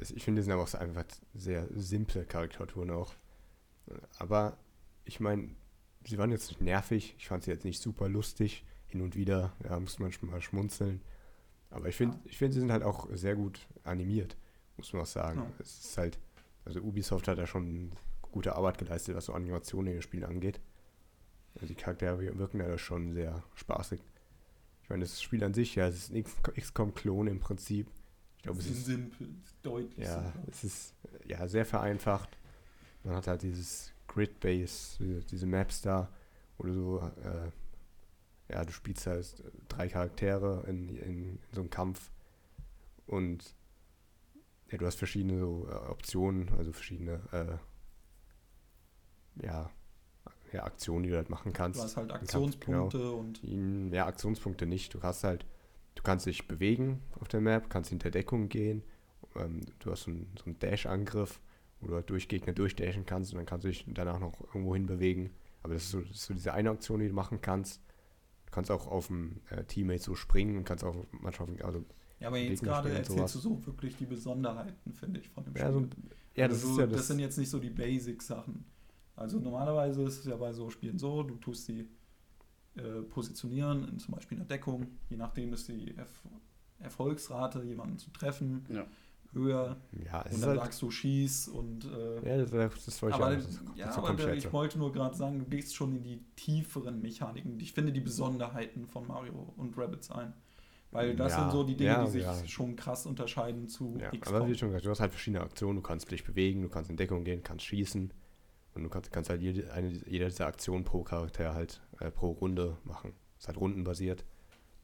Ich 0.00 0.22
finde, 0.22 0.40
es 0.40 0.44
sind 0.46 0.52
aber 0.52 0.62
auch 0.62 0.74
einfach 0.74 1.04
sehr 1.34 1.66
simple 1.74 2.24
Karikaturen 2.24 2.90
auch. 2.90 3.14
Aber 4.18 4.56
ich 5.04 5.18
meine, 5.18 5.50
sie 6.04 6.18
waren 6.18 6.30
jetzt 6.30 6.48
nicht 6.48 6.60
nervig. 6.60 7.14
Ich 7.18 7.28
fand 7.28 7.44
sie 7.44 7.50
jetzt 7.50 7.64
nicht 7.64 7.80
super 7.80 8.08
lustig. 8.08 8.64
Hin 8.86 9.02
und 9.02 9.16
wieder, 9.16 9.52
ja, 9.64 9.78
muss 9.78 9.98
man 9.98 10.10
schon 10.12 10.30
mal 10.30 10.40
schmunzeln. 10.40 11.02
Aber 11.70 11.88
ich 11.88 11.96
finde, 11.96 12.16
Ja. 12.16 12.22
ich 12.24 12.38
finde, 12.38 12.54
sie 12.54 12.60
sind 12.60 12.72
halt 12.72 12.82
auch 12.82 13.08
sehr 13.12 13.36
gut 13.36 13.66
animiert, 13.84 14.36
muss 14.78 14.92
man 14.94 15.02
auch 15.02 15.06
sagen. 15.06 15.40
Ja. 15.40 15.50
Es 15.58 15.84
ist 15.84 15.98
halt, 15.98 16.18
also 16.64 16.80
Ubisoft 16.80 17.28
hat 17.28 17.36
da 17.38 17.46
schon 17.46 17.92
gute 18.22 18.56
Arbeit 18.56 18.78
geleistet, 18.78 19.14
was 19.14 19.26
so 19.26 19.34
Animationen 19.34 19.88
in 19.88 19.98
den 19.98 20.02
Spielen 20.02 20.24
angeht. 20.24 20.60
Also 21.54 21.66
die 21.66 21.74
Charaktere 21.74 22.38
wirken 22.38 22.58
da 22.60 22.78
schon 22.78 23.12
sehr 23.12 23.42
spaßig. 23.54 24.00
Ich 24.82 24.88
meine, 24.88 25.02
das 25.04 25.20
Spiel 25.20 25.44
an 25.44 25.52
sich, 25.52 25.74
ja, 25.74 25.86
es 25.88 25.96
ist 26.10 26.12
ein 26.14 26.24
XCOM-Klon 26.54 27.26
im 27.26 27.40
Prinzip. 27.40 27.90
Ich 28.38 28.42
glaube, 28.44 28.60
es 28.60 28.66
ist 28.70 28.86
simpel, 28.86 29.28
deutlich 29.62 30.06
ja, 30.06 30.22
simpel. 30.22 30.42
es 30.50 30.64
ist 30.64 30.94
ja 31.26 31.46
sehr 31.48 31.66
vereinfacht. 31.66 32.38
Man 33.04 33.14
hat 33.16 33.26
halt 33.26 33.42
dieses 33.42 33.92
Grid-Base, 34.08 34.96
diese, 34.98 35.20
diese 35.20 35.46
Maps 35.46 35.82
da, 35.82 36.08
du 36.58 36.72
so, 36.72 37.10
äh, 37.22 38.52
ja, 38.52 38.64
du 38.64 38.72
spielst 38.72 39.06
halt 39.06 39.44
drei 39.68 39.88
Charaktere 39.88 40.64
in, 40.66 40.88
in, 40.96 41.24
in 41.24 41.38
so 41.52 41.60
einem 41.60 41.70
Kampf 41.70 42.10
und 43.06 43.54
ja, 44.70 44.78
du 44.78 44.86
hast 44.86 44.96
verschiedene 44.96 45.38
so, 45.38 45.68
äh, 45.70 45.90
Optionen, 45.90 46.48
also 46.58 46.72
verschiedene, 46.72 47.20
äh, 47.32 49.46
ja, 49.46 49.70
ja, 50.52 50.64
Aktionen, 50.64 51.02
die 51.02 51.10
du 51.10 51.16
halt 51.16 51.30
machen 51.30 51.52
kannst. 51.52 51.78
Du 51.78 51.84
hast 51.84 51.96
halt 51.96 52.12
Aktionspunkte 52.12 53.12
und 53.12 53.42
In, 53.44 53.92
ja, 53.92 54.06
Aktionspunkte 54.06 54.66
nicht. 54.66 54.94
Du 54.94 55.02
hast 55.02 55.24
halt, 55.24 55.44
du 55.94 56.02
kannst 56.02 56.26
dich 56.26 56.48
bewegen 56.48 57.02
auf 57.20 57.28
der 57.28 57.40
Map, 57.40 57.68
kannst 57.68 57.90
hinter 57.90 58.10
Deckung 58.10 58.48
gehen. 58.48 58.82
Ähm, 59.36 59.60
du 59.80 59.90
hast 59.90 60.04
so 60.04 60.10
einen, 60.10 60.32
so 60.38 60.46
einen 60.46 60.58
Dash-Angriff, 60.58 61.40
wo 61.80 61.88
du 61.88 61.94
halt 61.94 62.10
durch 62.10 62.28
Gegner 62.28 62.52
durchdashen 62.52 63.06
kannst 63.06 63.32
und 63.32 63.38
dann 63.38 63.46
kannst 63.46 63.64
du 63.64 63.68
dich 63.68 63.84
danach 63.88 64.18
noch 64.18 64.40
irgendwo 64.48 64.74
hin 64.74 64.86
bewegen. 64.86 65.30
Aber 65.62 65.74
das 65.74 65.84
ist, 65.84 65.90
so, 65.90 66.00
das 66.00 66.10
ist 66.10 66.24
so 66.24 66.34
diese 66.34 66.52
eine 66.52 66.70
Aktion, 66.70 67.00
die 67.00 67.08
du 67.08 67.14
machen 67.14 67.40
kannst. 67.40 67.82
Du 68.46 68.52
kannst 68.52 68.70
auch 68.70 68.86
auf 68.86 69.08
dem 69.08 69.40
äh, 69.50 69.64
Teammate 69.64 70.02
so 70.02 70.14
springen 70.14 70.56
und 70.56 70.64
kannst 70.64 70.84
auch 70.84 70.96
manchmal 71.12 71.50
auf 71.50 71.64
also, 71.64 71.84
ja, 72.20 72.28
aber 72.28 72.38
jetzt 72.38 72.62
gerade 72.62 72.90
erzählst 72.90 73.34
du 73.34 73.38
so 73.38 73.66
wirklich 73.66 73.96
die 73.96 74.06
Besonderheiten, 74.06 74.92
finde 74.92 75.20
ich, 75.20 75.28
von 75.28 75.44
dem 75.44 75.54
ja, 75.54 75.70
Spiel. 75.70 75.72
so, 75.72 75.88
ja, 76.34 76.48
das 76.48 76.58
also, 76.58 76.72
ist 76.72 76.78
ja 76.78 76.86
das 76.86 76.96
das. 76.96 77.06
sind 77.08 77.18
jetzt 77.20 77.38
nicht 77.38 77.50
so 77.50 77.58
die 77.58 77.70
Basic-Sachen. 77.70 78.64
Also 79.14 79.38
normalerweise 79.38 80.02
ist 80.02 80.20
es 80.20 80.24
ja 80.24 80.36
bei 80.36 80.52
so 80.52 80.70
Spielen 80.70 80.98
so, 80.98 81.22
du 81.22 81.36
tust 81.36 81.66
sie 81.66 81.88
äh, 82.76 83.02
positionieren, 83.02 83.88
in 83.88 83.98
zum 83.98 84.14
Beispiel 84.14 84.38
in 84.38 84.46
der 84.46 84.56
Deckung, 84.56 84.86
je 85.10 85.16
nachdem 85.16 85.52
ist 85.52 85.68
die 85.68 85.96
Erf 85.96 86.22
Erfolgsrate, 86.80 87.64
jemanden 87.64 87.98
zu 87.98 88.10
treffen, 88.10 88.64
Hm. 88.68 88.84
Höher. 89.32 89.76
ja, 90.04 90.20
es 90.22 90.26
Und 90.26 90.32
ist 90.32 90.42
dann 90.42 90.50
halt, 90.50 90.60
sagst 90.60 90.82
du 90.82 90.90
schieß 90.90 91.48
und 91.48 91.84
äh, 91.84 92.28
ja, 92.28 92.44
das, 92.44 92.84
das 92.84 93.02
wollte 93.02 93.16
ich 93.16 93.22
aber, 93.22 93.36
auch. 93.36 93.40
Das, 93.40 93.60
ja, 93.76 93.96
aber 93.96 94.14
der, 94.14 94.34
ich 94.34 94.52
wollte 94.52 94.78
nur 94.78 94.92
gerade 94.92 95.16
sagen, 95.16 95.38
du 95.38 95.44
gehst 95.44 95.74
schon 95.74 95.94
in 95.96 96.02
die 96.02 96.24
tieferen 96.36 97.00
Mechaniken. 97.02 97.58
Ich 97.60 97.72
finde 97.72 97.92
die 97.92 98.00
Besonderheiten 98.00 98.86
von 98.86 99.06
Mario 99.06 99.52
und 99.56 99.76
Rabbids 99.76 100.10
ein. 100.10 100.32
Weil 100.90 101.14
das 101.16 101.32
Ja, 101.32 101.40
sind 101.42 101.52
so 101.52 101.64
die 101.64 101.76
Dinge, 101.76 101.90
ja, 101.90 102.04
die 102.04 102.10
sich 102.10 102.22
ja. 102.22 102.46
schon 102.46 102.74
krass 102.74 103.04
unterscheiden 103.04 103.68
zu 103.68 103.98
Ja, 104.00 104.10
XCOM. 104.10 104.34
aber 104.36 104.48
wie 104.48 104.54
schon 104.54 104.68
gesagt, 104.68 104.86
du 104.86 104.90
hast 104.90 105.00
halt 105.00 105.12
verschiedene 105.12 105.42
Aktionen. 105.44 105.76
Du 105.76 105.82
kannst 105.82 106.10
dich 106.10 106.24
bewegen, 106.24 106.62
du 106.62 106.68
kannst 106.70 106.88
in 106.88 106.96
Deckung 106.96 107.24
gehen, 107.24 107.42
kannst 107.42 107.66
schießen. 107.66 108.10
Und 108.74 108.82
du 108.84 108.88
kannst, 108.88 109.12
kannst 109.12 109.28
halt 109.28 109.42
jede, 109.42 109.70
eine, 109.72 109.90
jeder 110.06 110.26
dieser 110.28 110.46
Aktionen 110.46 110.84
pro 110.84 111.02
Charakter 111.02 111.52
halt 111.52 111.82
äh, 112.00 112.10
pro 112.10 112.30
Runde 112.30 112.78
machen. 112.84 113.12
Ist 113.38 113.48
halt 113.48 113.58
rundenbasiert. 113.58 114.24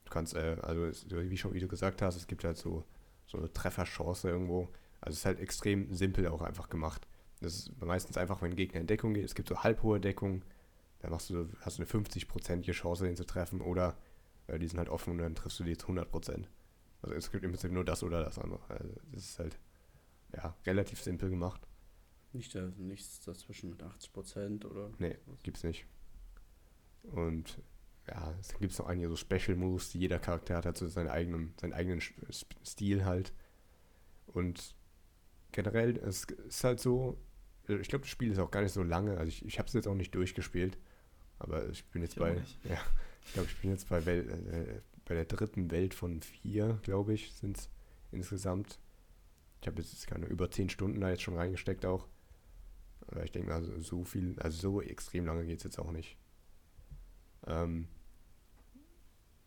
Du 0.05 0.11
kannst, 0.11 0.35
äh, 0.35 0.57
also 0.61 0.83
wie 1.11 1.37
schon 1.39 1.55
wie 1.55 1.61
du 1.61 1.69
gesagt 1.69 2.03
hast, 2.03 2.17
es 2.17 2.27
gibt 2.27 2.45
halt 2.45 2.59
so, 2.59 2.85
so 3.27 3.39
eine 3.39 3.53
Trefferchance 3.53 4.29
irgendwo. 4.29 4.69
Also 5.01 5.15
es 5.15 5.19
ist 5.19 5.25
halt 5.27 5.41
extrem 5.41 5.93
simpel 5.95 6.27
auch 6.29 6.43
einfach 6.43 6.69
gemacht. 6.69 7.07
Das 7.41 7.55
ist 7.55 7.83
meistens 7.83 8.17
einfach, 8.17 8.43
wenn 8.43 8.53
ein 8.53 8.57
Gegner 8.57 8.81
in 8.81 8.87
Deckung 8.87 9.15
geht. 9.15 9.25
Es 9.25 9.35
gibt 9.35 9.49
so 9.49 9.63
halbhohe 9.63 10.01
Deckung, 10.01 10.43
da 11.01 11.11
machst 11.11 11.31
du, 11.31 11.49
hast 11.61 11.79
du 11.79 11.83
eine 11.83 11.91
50-prozentige 11.91 12.73
Chance, 12.73 13.05
den 13.05 13.17
zu 13.17 13.27
treffen. 13.27 13.61
Oder 13.61 13.97
äh, 14.47 14.59
die 14.59 14.67
sind 14.67 14.79
halt 14.79 14.89
offen 14.89 15.11
und 15.13 15.19
dann 15.19 15.35
triffst 15.35 15.61
du 15.61 15.65
die 15.65 15.77
zu 15.77 15.87
100 15.87 16.11
Prozent. 16.11 16.49
Also 17.03 17.15
es 17.15 17.31
gibt 17.31 17.45
im 17.45 17.51
Prinzip 17.51 17.71
nur 17.71 17.85
das 17.85 18.03
oder 18.03 18.25
das 18.25 18.39
andere. 18.39 18.61
Also 18.69 18.89
das 19.13 19.25
ist 19.25 19.39
halt 19.39 19.59
ja 20.35 20.57
relativ 20.65 21.03
simpel 21.03 21.29
gemacht. 21.29 21.67
Nicht, 22.33 22.55
äh, 22.55 22.71
nichts 22.79 23.21
dazwischen 23.21 23.71
mit 23.71 23.83
80% 23.83 24.65
oder. 24.65 24.91
Nee, 24.99 25.17
sowas. 25.27 25.43
gibt's 25.43 25.63
nicht. 25.63 25.87
Und 27.03 27.59
ja, 28.09 28.35
es 28.41 28.49
gibt 28.59 28.79
noch 28.79 28.87
einige 28.87 29.09
so 29.09 29.17
Special 29.17 29.57
Moves, 29.57 29.91
die 29.91 29.99
jeder 29.99 30.19
Charakter 30.19 30.57
hat, 30.57 30.67
hat 30.67 30.77
so 30.77 30.87
seinen 30.89 31.09
eigenen, 31.09 31.55
seinen 31.61 31.73
eigenen 31.73 31.99
Sp- 32.01 32.57
Stil 32.65 33.05
halt. 33.05 33.33
Und 34.27 34.75
generell, 35.53 35.97
es 35.99 36.25
ist 36.49 36.65
halt 36.65 36.81
so, 36.81 37.17
äh, 37.69 37.77
ich 37.77 37.89
glaube, 37.89 38.03
das 38.03 38.11
Spiel 38.11 38.31
ist 38.33 38.39
auch 38.39 38.51
gar 38.51 38.63
nicht 38.63 38.73
so 38.73 38.83
lange. 38.83 39.17
Also 39.17 39.29
ich, 39.29 39.45
ich 39.45 39.59
habe 39.59 39.69
es 39.69 39.73
jetzt 39.75 39.87
auch 39.89 39.95
nicht 39.95 40.15
durchgespielt, 40.15 40.79
aber 41.39 41.69
ich 41.71 41.85
bin 41.87 42.03
jetzt 42.03 42.13
Ich 42.15 42.19
bei, 42.19 42.35
ja, 42.69 42.79
ich 43.25 43.33
glaube, 43.33 43.49
ich 43.49 43.61
bin 43.61 43.71
jetzt 43.71 43.89
bei, 43.89 44.05
Wel 44.05 44.29
äh, 44.31 44.81
bei 45.07 45.15
der 45.15 45.25
dritten 45.27 45.71
Welt 45.71 45.95
von 45.95 46.21
vier, 46.23 46.79
glaube 46.83 47.15
ich, 47.15 47.33
sind 47.35 47.57
es 47.59 47.71
insgesamt. 48.13 48.79
Ich 49.61 49.67
habe 49.67 49.81
jetzt 49.81 50.07
keine 50.07 50.27
über 50.27 50.51
zehn 50.51 50.69
Stunden 50.69 51.01
da 51.01 51.09
jetzt 51.11 51.23
schon 51.23 51.37
reingesteckt 51.37 51.87
auch. 51.87 52.07
Aber 53.07 53.25
ich 53.25 53.33
denke 53.33 53.49
mal, 53.51 53.63
so- 53.63 53.81
so 53.81 54.05
viel, 54.05 54.39
also 54.41 54.59
so 54.61 54.83
extrem 54.83 55.25
lange 55.27 55.47
geht 55.47 55.59
es 55.59 55.65
jetzt 55.65 55.79
auch 55.79 55.91
nicht. 55.93 56.17
Ähm, 57.47 57.89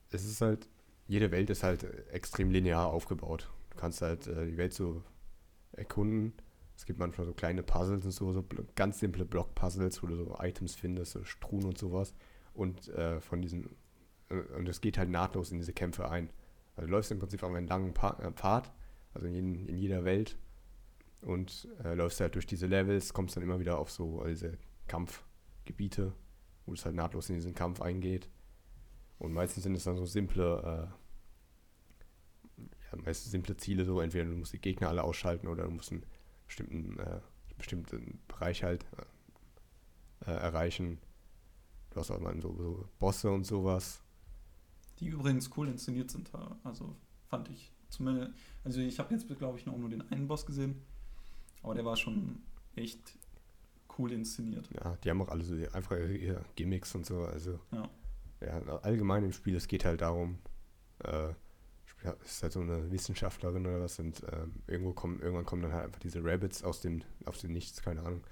es 0.10 0.26
ist 0.26 0.42
halt, 0.42 0.68
jede 1.08 1.32
Welt 1.32 1.50
ist 1.50 1.64
halt 1.64 1.84
äh, 1.84 2.04
extrem 2.12 2.52
linear 2.52 2.88
aufgebaut. 2.88 3.50
Du 3.72 3.78
kannst 3.78 4.02
halt 4.02 4.28
äh, 4.28 4.46
die 4.46 4.58
Welt 4.58 4.74
so 4.74 5.04
erkunden. 5.74 6.34
Es 6.76 6.86
gibt 6.86 7.00
manchmal 7.00 7.26
so 7.26 7.34
kleine 7.34 7.64
Puzzles 7.64 8.06
und 8.06 8.12
so, 8.12 8.34
so 8.34 8.46
ganz 8.76 9.00
simple 9.00 9.26
Block-Puzzles, 9.26 10.04
wo 10.04 10.08
du 10.08 10.16
so 10.16 10.38
Items 10.40 10.76
findest, 10.76 11.14
so 11.14 11.24
Struhen 11.24 11.66
und 11.66 11.78
sowas. 11.78 12.14
Und 12.54 12.88
äh, 12.90 13.20
von 13.20 13.42
diesen, 13.42 13.76
äh, 14.30 14.36
und 14.56 14.68
es 14.68 14.82
geht 14.82 14.98
halt 14.98 15.10
nahtlos 15.10 15.52
in 15.52 15.58
diese 15.58 15.74
Kämpfe 15.74 16.10
ein. 16.10 16.30
Also 16.76 16.88
du 16.88 16.92
läufst 16.92 17.12
im 17.12 17.20
Prinzip 17.20 17.44
auf 17.44 17.54
einen 17.54 17.68
langen 17.68 17.92
äh, 17.96 18.32
Pfad, 18.32 18.72
also 19.14 19.28
in, 19.28 19.34
jeden, 19.34 19.66
in 19.66 19.78
jeder 19.78 20.06
Welt 20.06 20.38
und 21.22 21.68
äh, 21.84 21.96
läufst 21.96 22.20
halt 22.20 22.36
durch 22.36 22.46
diese 22.46 22.68
Levels, 22.68 23.14
kommst 23.14 23.36
dann 23.36 23.44
immer 23.44 23.60
wieder 23.60 23.80
auf 23.80 23.92
so 23.92 24.24
diese 24.26 24.58
Kampfgebiete, 24.88 26.14
wo 26.68 26.74
es 26.74 26.86
halt 26.86 26.96
nahtlos 26.96 27.30
in 27.30 27.36
diesen 27.36 27.56
Kampf 27.56 27.82
eingeht. 27.82 28.30
Und 29.18 29.34
meistens 29.34 29.64
sind 29.64 29.74
es 29.74 29.86
dann 29.86 29.98
so 29.98 30.06
simple, 30.06 30.92
äh, 32.60 32.62
ja, 32.92 33.02
meistens 33.04 33.32
simple 33.32 33.58
Ziele, 33.58 33.86
so 33.86 34.00
entweder 34.00 34.26
du 34.26 34.38
musst 34.38 34.54
die 34.54 34.62
Gegner 34.62 34.90
alle 34.90 35.04
ausschalten 35.04 35.48
oder 35.48 35.64
du 35.64 35.72
musst 35.72 35.92
einen 35.92 36.06
bestimmten, 36.46 37.00
äh, 37.00 37.20
bestimmten 37.58 38.20
Bereich 38.28 38.64
halt 38.64 38.86
äh, 40.26 40.32
erreichen. 40.32 41.00
Du 41.90 42.00
hast 42.00 42.12
auch 42.12 42.20
mal 42.20 42.40
so, 42.40 42.56
so 42.56 42.88
Bosse 43.00 43.32
und 43.32 43.46
sowas. 43.46 44.04
Die 45.00 45.08
übrigens 45.08 45.50
cool 45.58 45.68
inszeniert 45.68 46.12
sind. 46.12 46.30
Also 46.64 46.96
fand 47.28 47.50
ich 47.50 47.72
zumindest. 47.90 48.34
Also 48.64 48.82
ich 48.82 49.00
habe 49.00 49.14
jetzt, 49.14 49.28
glaube 49.40 49.58
ich, 49.58 49.66
noch 49.66 49.78
nur 49.78 49.90
den 49.90 50.02
einen 50.12 50.28
Boss 50.28 50.46
gesehen. 50.46 50.84
Aber 51.64 51.74
der 51.74 51.86
war 51.86 51.96
schon 51.96 52.44
echt 52.76 53.17
cool 53.98 54.12
inszeniert. 54.12 54.70
Ja, 54.74 54.98
die 55.04 55.10
haben 55.10 55.22
auch 55.22 55.30
alle 55.30 55.44
so 55.44 55.56
einfach 55.74 55.98
ihre, 55.98 56.44
Gimmicks 56.56 56.94
und 56.96 57.06
so. 57.06 57.22
Also, 57.22 57.60
Ja. 57.72 57.90
ja, 58.42 58.60
allgemein 58.80 59.24
im 59.24 59.32
Spiel, 59.34 59.56
es 59.56 59.68
geht 59.68 59.86
halt 59.86 60.02
darum, 60.02 60.38
äh, 61.04 61.34
ist 62.24 62.44
halt 62.44 62.54
so 62.54 62.62
eine 62.62 62.90
Wissenschaftlerin 62.92 63.66
oder 63.66 63.82
was 63.82 64.00
und 64.00 64.22
ähm, 64.32 64.54
irgendwo 64.68 64.94
kommen, 64.94 65.20
irgendwann 65.20 65.46
kommen 65.46 65.64
dann 65.64 65.74
halt 65.74 65.86
einfach 65.86 66.00
diese 66.00 66.24
Rabbits 66.24 66.64
aus 66.64 66.80
dem, 66.82 67.02
aus 67.26 67.40
dem 67.42 67.52
Nichts, 67.52 67.82
keine 67.82 68.02
Ahnung, 68.04 68.24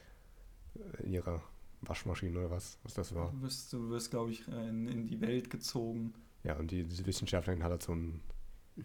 äh, 0.76 1.04
in 1.04 1.14
ihrer 1.14 1.42
Waschmaschine 1.82 2.38
oder 2.40 2.52
was, 2.52 2.78
was 2.84 2.94
das 2.94 3.14
war. 3.16 3.32
Du 3.32 3.42
wirst, 3.42 3.74
du 3.74 3.90
wirst 3.90 4.12
glaube 4.12 4.32
ich, 4.32 4.48
äh, 4.48 4.70
in, 4.70 4.88
in 4.88 5.08
die 5.08 5.20
Welt 5.20 5.50
gezogen. 5.50 6.14
Ja, 6.44 6.56
und 6.58 6.70
die, 6.72 6.84
diese 6.84 7.06
Wissenschaftlerin 7.06 7.64
hat 7.64 7.72
halt 7.72 7.84
so 7.84 7.94
ein, 7.94 8.22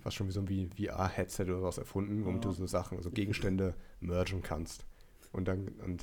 fast 0.00 0.16
schon 0.16 0.28
wie 0.28 0.32
so 0.32 0.40
ein 0.40 0.70
VR-Headset 0.76 1.42
oder 1.44 1.62
was 1.62 1.78
erfunden, 1.78 2.24
womit 2.24 2.44
Ja. 2.44 2.50
du 2.50 2.56
so 2.56 2.66
Sachen, 2.66 3.00
so 3.02 3.10
Gegenstände 3.10 3.74
mergen 4.00 4.42
kannst. 4.42 4.86
Und 5.32 5.46
dann, 5.46 5.68
und 5.84 6.02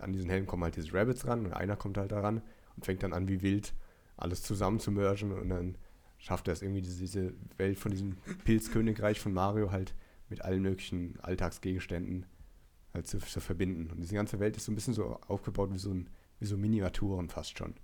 an 0.00 0.12
diesen 0.12 0.28
Helm 0.30 0.46
kommen 0.46 0.62
halt 0.64 0.76
diese 0.76 0.92
Rabbits 0.92 1.26
ran 1.26 1.46
und 1.46 1.52
einer 1.52 1.76
kommt 1.76 1.96
halt 1.98 2.12
daran 2.12 2.42
und 2.76 2.84
fängt 2.84 3.02
dann 3.02 3.12
an 3.12 3.28
wie 3.28 3.42
wild 3.42 3.74
alles 4.16 4.42
zusammen 4.42 4.80
zu 4.80 4.90
mergen 4.90 5.32
und 5.32 5.48
dann 5.50 5.76
schafft 6.18 6.48
er 6.48 6.52
es 6.52 6.62
irgendwie 6.62 6.80
diese, 6.82 6.98
diese 7.00 7.34
Welt 7.58 7.78
von 7.78 7.90
diesem 7.90 8.16
Pilzkönigreich 8.44 9.20
von 9.20 9.32
Mario 9.34 9.70
halt 9.70 9.94
mit 10.28 10.42
allen 10.42 10.62
möglichen 10.62 11.18
Alltagsgegenständen 11.20 12.26
halt 12.94 13.06
zu, 13.06 13.18
zu 13.18 13.40
verbinden. 13.40 13.90
Und 13.90 14.00
diese 14.00 14.14
ganze 14.14 14.40
Welt 14.40 14.56
ist 14.56 14.64
so 14.64 14.72
ein 14.72 14.74
bisschen 14.74 14.94
so 14.94 15.20
aufgebaut 15.28 15.70
wie 15.72 15.78
so, 15.78 15.90
ein, 15.92 16.08
wie 16.40 16.46
so 16.46 16.56
Miniaturen 16.56 17.28
fast 17.28 17.58
schon. 17.58 17.74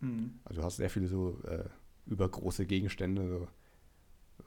Hm. 0.00 0.40
Also 0.44 0.60
du 0.62 0.66
hast 0.66 0.76
sehr 0.76 0.88
viele 0.90 1.06
so 1.06 1.38
äh, 1.44 1.64
übergroße 2.06 2.64
Gegenstände, 2.66 3.28
so 3.28 3.48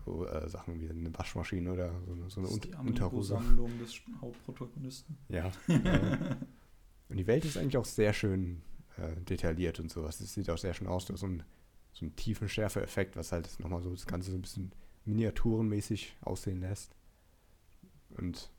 so 0.04 0.28
äh, 0.28 0.50
Sachen 0.50 0.80
wie 0.82 0.90
eine 0.90 1.18
Waschmaschine 1.18 1.72
oder 1.72 1.92
so, 2.06 2.14
eine- 2.14 2.30
so 2.30 2.40
eine 2.42 2.50
Un 2.50 2.60
die 2.60 2.74
Unterhose. 2.76 3.38
Amiibo-Sammlung 3.38 3.80
des 3.80 4.02
Hauptprotagonisten. 4.20 5.18
Ja. 5.30 5.52
äh, 5.68 6.36
und 7.10 7.18
die 7.18 7.28
Welt 7.28 7.46
ist 7.46 7.58
eigentlich 7.58 7.78
auch 7.78 7.86
sehr 7.86 8.14
schön 8.14 8.62
äh, 8.98 9.16
detailliert 9.22 9.80
und 9.80 9.92
sowas. 9.92 10.20
Es 10.20 10.34
sieht 10.34 10.50
auch 10.50 10.58
sehr 10.58 10.74
schön 10.74 10.88
aus. 10.88 11.06
Du 11.06 11.14
hast 11.14 11.20
so 11.22 11.26
einen, 11.28 11.44
so 11.94 12.06
einen 12.06 12.16
tiefen 12.16 12.50
Schärfe-Effekt, 12.50 13.16
was 13.16 13.32
halt 13.32 13.60
nochmal 13.60 13.82
so 13.82 13.92
das 13.92 14.06
Ganze 14.08 14.32
so 14.32 14.38
ein 14.38 14.42
bisschen 14.42 14.72
miniaturenmäßig 15.06 16.16
aussehen 16.22 16.62
lässt. 16.62 16.96
Und 18.18 18.50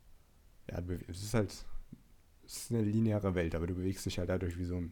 ja, 0.69 0.79
es 1.07 1.23
ist 1.23 1.33
halt 1.33 1.51
es 2.45 2.57
ist 2.57 2.71
eine 2.71 2.83
lineare 2.83 3.35
Welt, 3.35 3.55
aber 3.55 3.67
du 3.67 3.75
bewegst 3.75 4.05
dich 4.05 4.19
halt 4.19 4.29
dadurch 4.29 4.57
wie 4.57 4.63
so 4.65 4.77
ein 4.77 4.91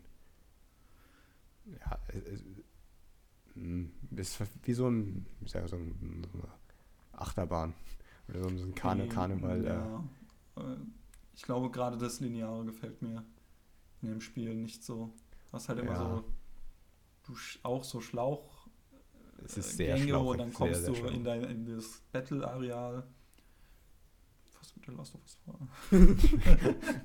ja, 1.80 2.00
es, 2.10 2.24
es, 2.26 2.44
mm, 3.56 3.86
es 4.18 4.40
ist 4.42 4.50
wie 4.64 4.74
so 4.74 4.88
ein, 4.90 5.26
wie 5.40 5.50
sag 5.50 5.64
ich, 5.66 5.70
so, 5.72 5.78
ein, 5.78 6.26
Achterbahn 7.14 7.74
oder 8.30 8.42
so 8.42 8.48
ein 8.50 8.58
Die- 8.68 8.74
Karneval. 8.74 9.66
Äh, 9.66 9.70
Ja, 9.70 10.04
äh, 10.58 10.76
ich 11.34 11.42
glaube, 11.44 11.70
gerade 11.72 11.98
das 11.98 12.20
Lineare 12.20 12.66
gefällt 12.66 13.02
mir 13.02 13.24
in 14.06 14.12
dem 14.12 14.22
Spiel 14.22 14.54
nicht 14.56 14.84
so. 14.84 15.14
Was 15.52 15.70
halt 15.70 15.80
immer 15.80 15.94
Ja. 15.94 16.00
so, 16.00 16.24
du 17.24 17.36
auch 17.64 17.84
so 17.84 18.02
Schlauch 18.02 18.68
es 19.44 19.58
ist 19.58 19.74
äh, 19.74 19.76
sehr 19.76 19.96
Gänge 19.96 20.08
schlauchig, 20.10 20.30
und 20.32 20.38
dann 20.40 20.50
sehr, 20.50 20.58
kommst 20.58 20.80
sehr 20.82 20.90
du 20.90 20.96
schlau. 20.96 21.08
in, 21.10 21.24
dein, 21.24 21.44
in 21.44 21.66
das 21.76 22.02
Battle-Areal. 22.12 23.06
Fast 24.52 24.76
mit 24.78 24.88
der 24.88 24.94
Last 24.96 25.14
of 25.16 25.22
Us 25.22 25.38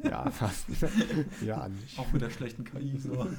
2. 0.02 0.08
Ja, 0.08 0.30
fast. 0.30 0.66
ja, 1.44 1.68
nicht. 1.68 1.98
Auch 1.98 2.10
mit 2.12 2.22
der 2.22 2.30
schlechten 2.30 2.64
KI. 2.64 2.96
So. 2.98 3.26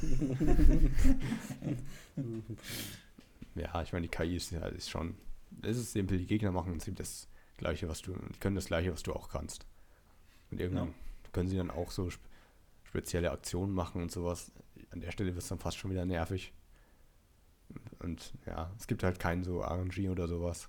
Ja, 3.55 3.81
ich 3.81 3.91
meine, 3.91 4.07
die 4.07 4.11
KI 4.15 4.35
ist, 4.37 4.51
ja, 4.51 4.65
ist 4.67 4.89
schon. 4.89 5.15
Es 5.61 5.77
ist 5.77 5.91
simpel, 5.91 6.17
die 6.17 6.25
Gegner 6.25 6.51
machen 6.51 6.67
im 6.67 6.73
Prinzip 6.73 6.95
das 6.95 7.27
Gleiche, 7.57 7.89
was 7.89 8.01
du. 8.01 8.13
Die 8.13 8.39
können 8.39 8.55
das 8.55 8.65
Gleiche, 8.67 8.93
was 8.93 9.03
du 9.03 9.13
auch 9.13 9.29
kannst. 9.29 9.65
Und 10.51 10.59
irgendwann 10.61 10.87
Ja. 10.87 10.93
können 11.33 11.49
sie 11.49 11.57
dann 11.57 11.69
auch 11.71 11.91
so 11.91 12.09
spezielle 12.91 13.31
Aktionen 13.31 13.73
machen 13.73 14.01
und 14.01 14.11
sowas. 14.11 14.51
An 14.89 14.99
der 14.99 15.11
Stelle 15.11 15.33
wird 15.33 15.41
es 15.41 15.47
dann 15.47 15.59
fast 15.59 15.77
schon 15.77 15.91
wieder 15.91 16.05
nervig. 16.05 16.53
Und 17.99 18.33
ja, 18.45 18.69
es 18.77 18.85
gibt 18.85 19.01
halt 19.03 19.17
keinen 19.17 19.45
so 19.45 19.61
RNG 19.61 20.09
oder 20.09 20.27
sowas. 20.27 20.67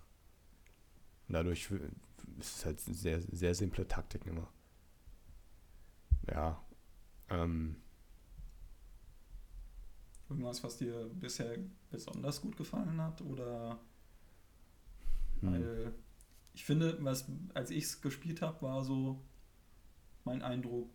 Und 1.26 1.34
dadurch 1.34 1.68
ist 2.38 2.56
es 2.58 2.64
halt 2.64 2.78
sehr, 2.78 3.20
sehr 3.20 3.56
simple 3.56 3.88
Taktiken 3.88 4.28
immer. 4.28 4.48
Ja. 6.28 6.64
Ähm, 7.28 7.82
Irgendwas, 10.28 10.62
was 10.62 10.76
dir 10.76 11.10
bisher 11.14 11.58
besonders 11.90 12.40
gut 12.40 12.56
gefallen 12.56 13.00
hat? 13.00 13.20
Oder 13.22 13.80
hm. 15.40 15.52
weil 15.52 15.92
ich 16.54 16.64
finde, 16.64 16.96
was, 17.00 17.26
als 17.52 17.70
ich 17.70 17.82
es 17.84 18.00
gespielt 18.00 18.42
habe, 18.42 18.62
war 18.62 18.84
so 18.84 19.20
mein 20.22 20.40
Eindruck 20.42 20.88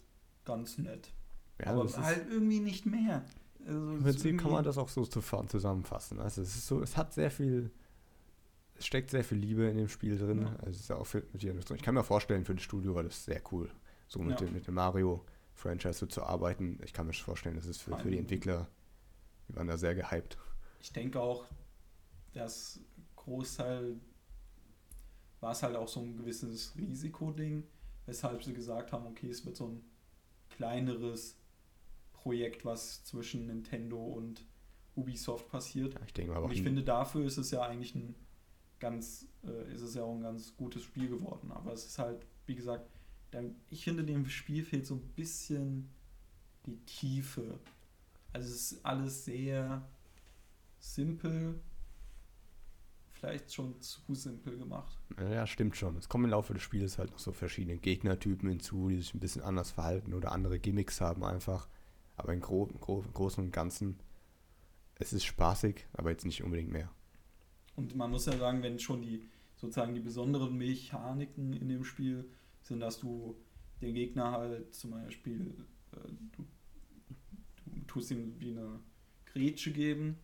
ganz 0.46 0.78
nett. 0.78 1.12
Ja, 1.60 1.68
aber 1.68 1.92
halt 2.04 2.28
irgendwie 2.30 2.60
nicht 2.60 2.86
mehr. 2.86 3.24
Also, 3.66 3.92
Im 3.92 4.04
Prinzip 4.04 4.40
kann 4.40 4.52
man 4.52 4.64
das 4.64 4.78
auch 4.78 4.90
so 4.90 5.06
zu- 5.06 5.22
zusammenfassen. 5.22 6.20
Also 6.20 6.42
es 6.42 6.56
ist 6.56 6.68
so, 6.68 6.82
es 6.82 6.96
hat 6.96 7.14
sehr 7.14 7.30
viel, 7.32 7.70
es 8.76 8.86
steckt 8.86 9.10
sehr 9.10 9.24
viel 9.24 9.38
Liebe 9.40 9.66
in 9.66 9.78
dem 9.78 9.90
Spiel 9.90 10.18
drin. 10.18 10.44
Ja. 10.44 10.56
Also 10.60 10.70
es 10.72 10.80
ist 10.82 10.90
ja 10.90 10.96
auch 10.96 11.06
für, 11.08 11.24
mit 11.34 11.44
jedem, 11.44 11.60
ich 11.60 11.82
kann 11.82 11.96
mir 11.96 12.04
vorstellen, 12.04 12.46
für 12.46 12.56
das 12.56 12.64
Studio 12.64 12.96
war 12.96 13.04
das 13.04 13.26
sehr 13.26 13.42
cool, 13.52 13.70
so 14.08 14.20
mit, 14.20 14.40
Ja. 14.40 14.46
dem, 14.48 14.54
mit 14.54 14.68
dem 14.68 14.76
Mario-Franchise 14.76 15.94
so 16.00 16.06
zu 16.06 16.24
arbeiten. 16.24 16.80
Ich 16.86 16.94
kann 16.94 17.08
mir 17.08 17.14
vorstellen, 17.14 17.56
das 17.58 17.66
ist 17.66 17.82
für, 17.82 17.98
für 17.98 18.10
die 18.10 18.16
Ein- 18.18 18.22
Entwickler, 18.22 18.68
die 19.50 19.56
waren 19.56 19.68
da 19.68 19.78
sehr 19.78 19.96
gehypt. 19.96 20.38
Ich 20.80 20.94
denke 20.94 21.20
auch, 21.20 21.46
dass 22.34 22.80
Großteil 23.16 23.96
war 25.42 25.52
es 25.52 25.62
halt 25.64 25.76
auch 25.76 25.88
so 25.88 26.00
ein 26.00 26.16
gewisses 26.18 26.74
Risikoding, 26.78 27.64
weshalb 28.06 28.44
sie 28.44 28.54
gesagt 28.54 28.92
haben, 28.94 29.06
okay, 29.08 29.30
es 29.30 29.46
wird 29.46 29.56
so 29.58 29.68
ein 29.68 29.84
kleineres 30.50 31.36
Projekt, 32.28 32.66
was 32.66 33.04
zwischen 33.06 33.46
Nintendo 33.48 34.04
und 34.04 34.46
Ubisoft 34.96 35.48
passiert. 35.50 35.94
Ja, 35.94 36.00
ich 36.06 36.14
denke 36.14 36.34
aber 36.34 36.42
Und 36.44 36.50
auch 36.50 36.54
ich 36.54 36.60
ein- 36.60 36.64
finde, 36.66 36.84
dafür 36.84 37.26
ist 37.26 37.38
es 37.38 37.52
ja 37.52 37.62
eigentlich 37.62 37.96
ein 37.96 38.16
ganz, 38.80 39.28
äh, 39.46 39.74
ist 39.74 39.82
es 39.82 39.96
ja 39.96 40.04
auch 40.04 40.14
ein 40.14 40.22
ganz 40.22 40.56
gutes 40.58 40.84
Spiel 40.84 41.08
geworden. 41.08 41.52
Aber 41.52 41.72
es 41.72 41.86
ist 41.86 42.00
halt, 42.00 42.26
wie 42.46 42.56
gesagt, 42.56 42.90
ich 43.70 43.84
finde, 43.86 44.04
dem 44.04 44.26
Spiel 44.26 44.64
fehlt 44.66 44.86
so 44.86 44.96
ein 44.96 45.02
bisschen 45.16 45.90
die 46.66 46.78
Tiefe. 46.86 47.60
Also 48.34 48.50
es 48.50 48.72
ist 48.74 48.86
alles 48.86 49.24
sehr 49.26 49.88
simpel, 50.80 51.60
vielleicht 53.14 53.54
schon 53.54 53.80
zu 53.82 54.14
simpel 54.16 54.58
gemacht. 54.58 54.98
Ja, 55.20 55.48
stimmt 55.48 55.76
schon. 55.76 55.98
Es 55.98 56.08
kommen 56.10 56.26
im 56.26 56.32
Laufe 56.32 56.54
des 56.54 56.62
Spiels 56.64 56.98
halt 56.98 57.12
noch 57.12 57.20
so 57.20 57.32
verschiedene 57.32 57.78
Gegnertypen 57.78 58.48
hinzu, 58.50 58.90
die 58.90 58.98
sich 58.98 59.14
ein 59.14 59.20
bisschen 59.20 59.42
anders 59.42 59.72
verhalten 59.72 60.14
oder 60.14 60.32
andere 60.32 60.60
Gimmicks 60.60 61.02
haben 61.02 61.24
einfach. 61.24 61.68
Aber 62.18 62.34
im, 62.34 62.42
Gro 62.42 62.68
Gro 62.82 63.04
Großen 63.14 63.44
und 63.44 63.52
Ganzen, 63.52 64.00
es 64.96 65.14
ist 65.14 65.26
spaßig, 65.26 65.88
aber 65.94 66.12
jetzt 66.12 66.26
nicht 66.26 66.44
unbedingt 66.44 66.72
mehr. 66.72 66.92
Und 67.76 67.96
man 67.96 68.12
muss 68.12 68.26
ja 68.26 68.38
sagen, 68.38 68.64
wenn 68.64 68.80
schon 68.80 69.02
die 69.02 69.30
sozusagen 69.56 69.94
die 69.96 70.02
besonderen 70.02 70.58
Mechaniken 70.58 71.54
in 71.54 71.70
dem 71.70 71.84
Spiel 71.84 72.30
sind, 72.62 72.80
dass 72.80 73.00
du 73.00 73.38
den 73.82 73.94
Gegner 73.94 74.32
halt 74.32 74.74
zum 74.76 74.92
Beispiel, 74.92 75.56
äh, 75.94 75.98
du, 76.36 76.46
du 77.66 77.82
tust 77.88 78.12
ihm 78.12 78.40
wie 78.40 78.52
eine 78.52 78.80
Grätsche 79.26 79.72
geben 79.72 80.18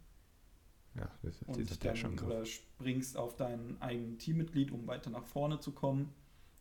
Ja, 0.95 1.09
das, 1.23 1.43
dieser 1.55 1.75
und 1.75 1.83
dann, 1.85 1.93
Dash-Angriff. 1.93 2.27
oder 2.27 2.45
springst 2.45 3.17
auf 3.17 3.35
dein 3.35 3.81
eigenen 3.81 4.17
Teammitglied, 4.19 4.71
um 4.71 4.87
weiter 4.87 5.09
nach 5.09 5.25
vorne 5.25 5.59
zu 5.59 5.71
kommen. 5.71 6.13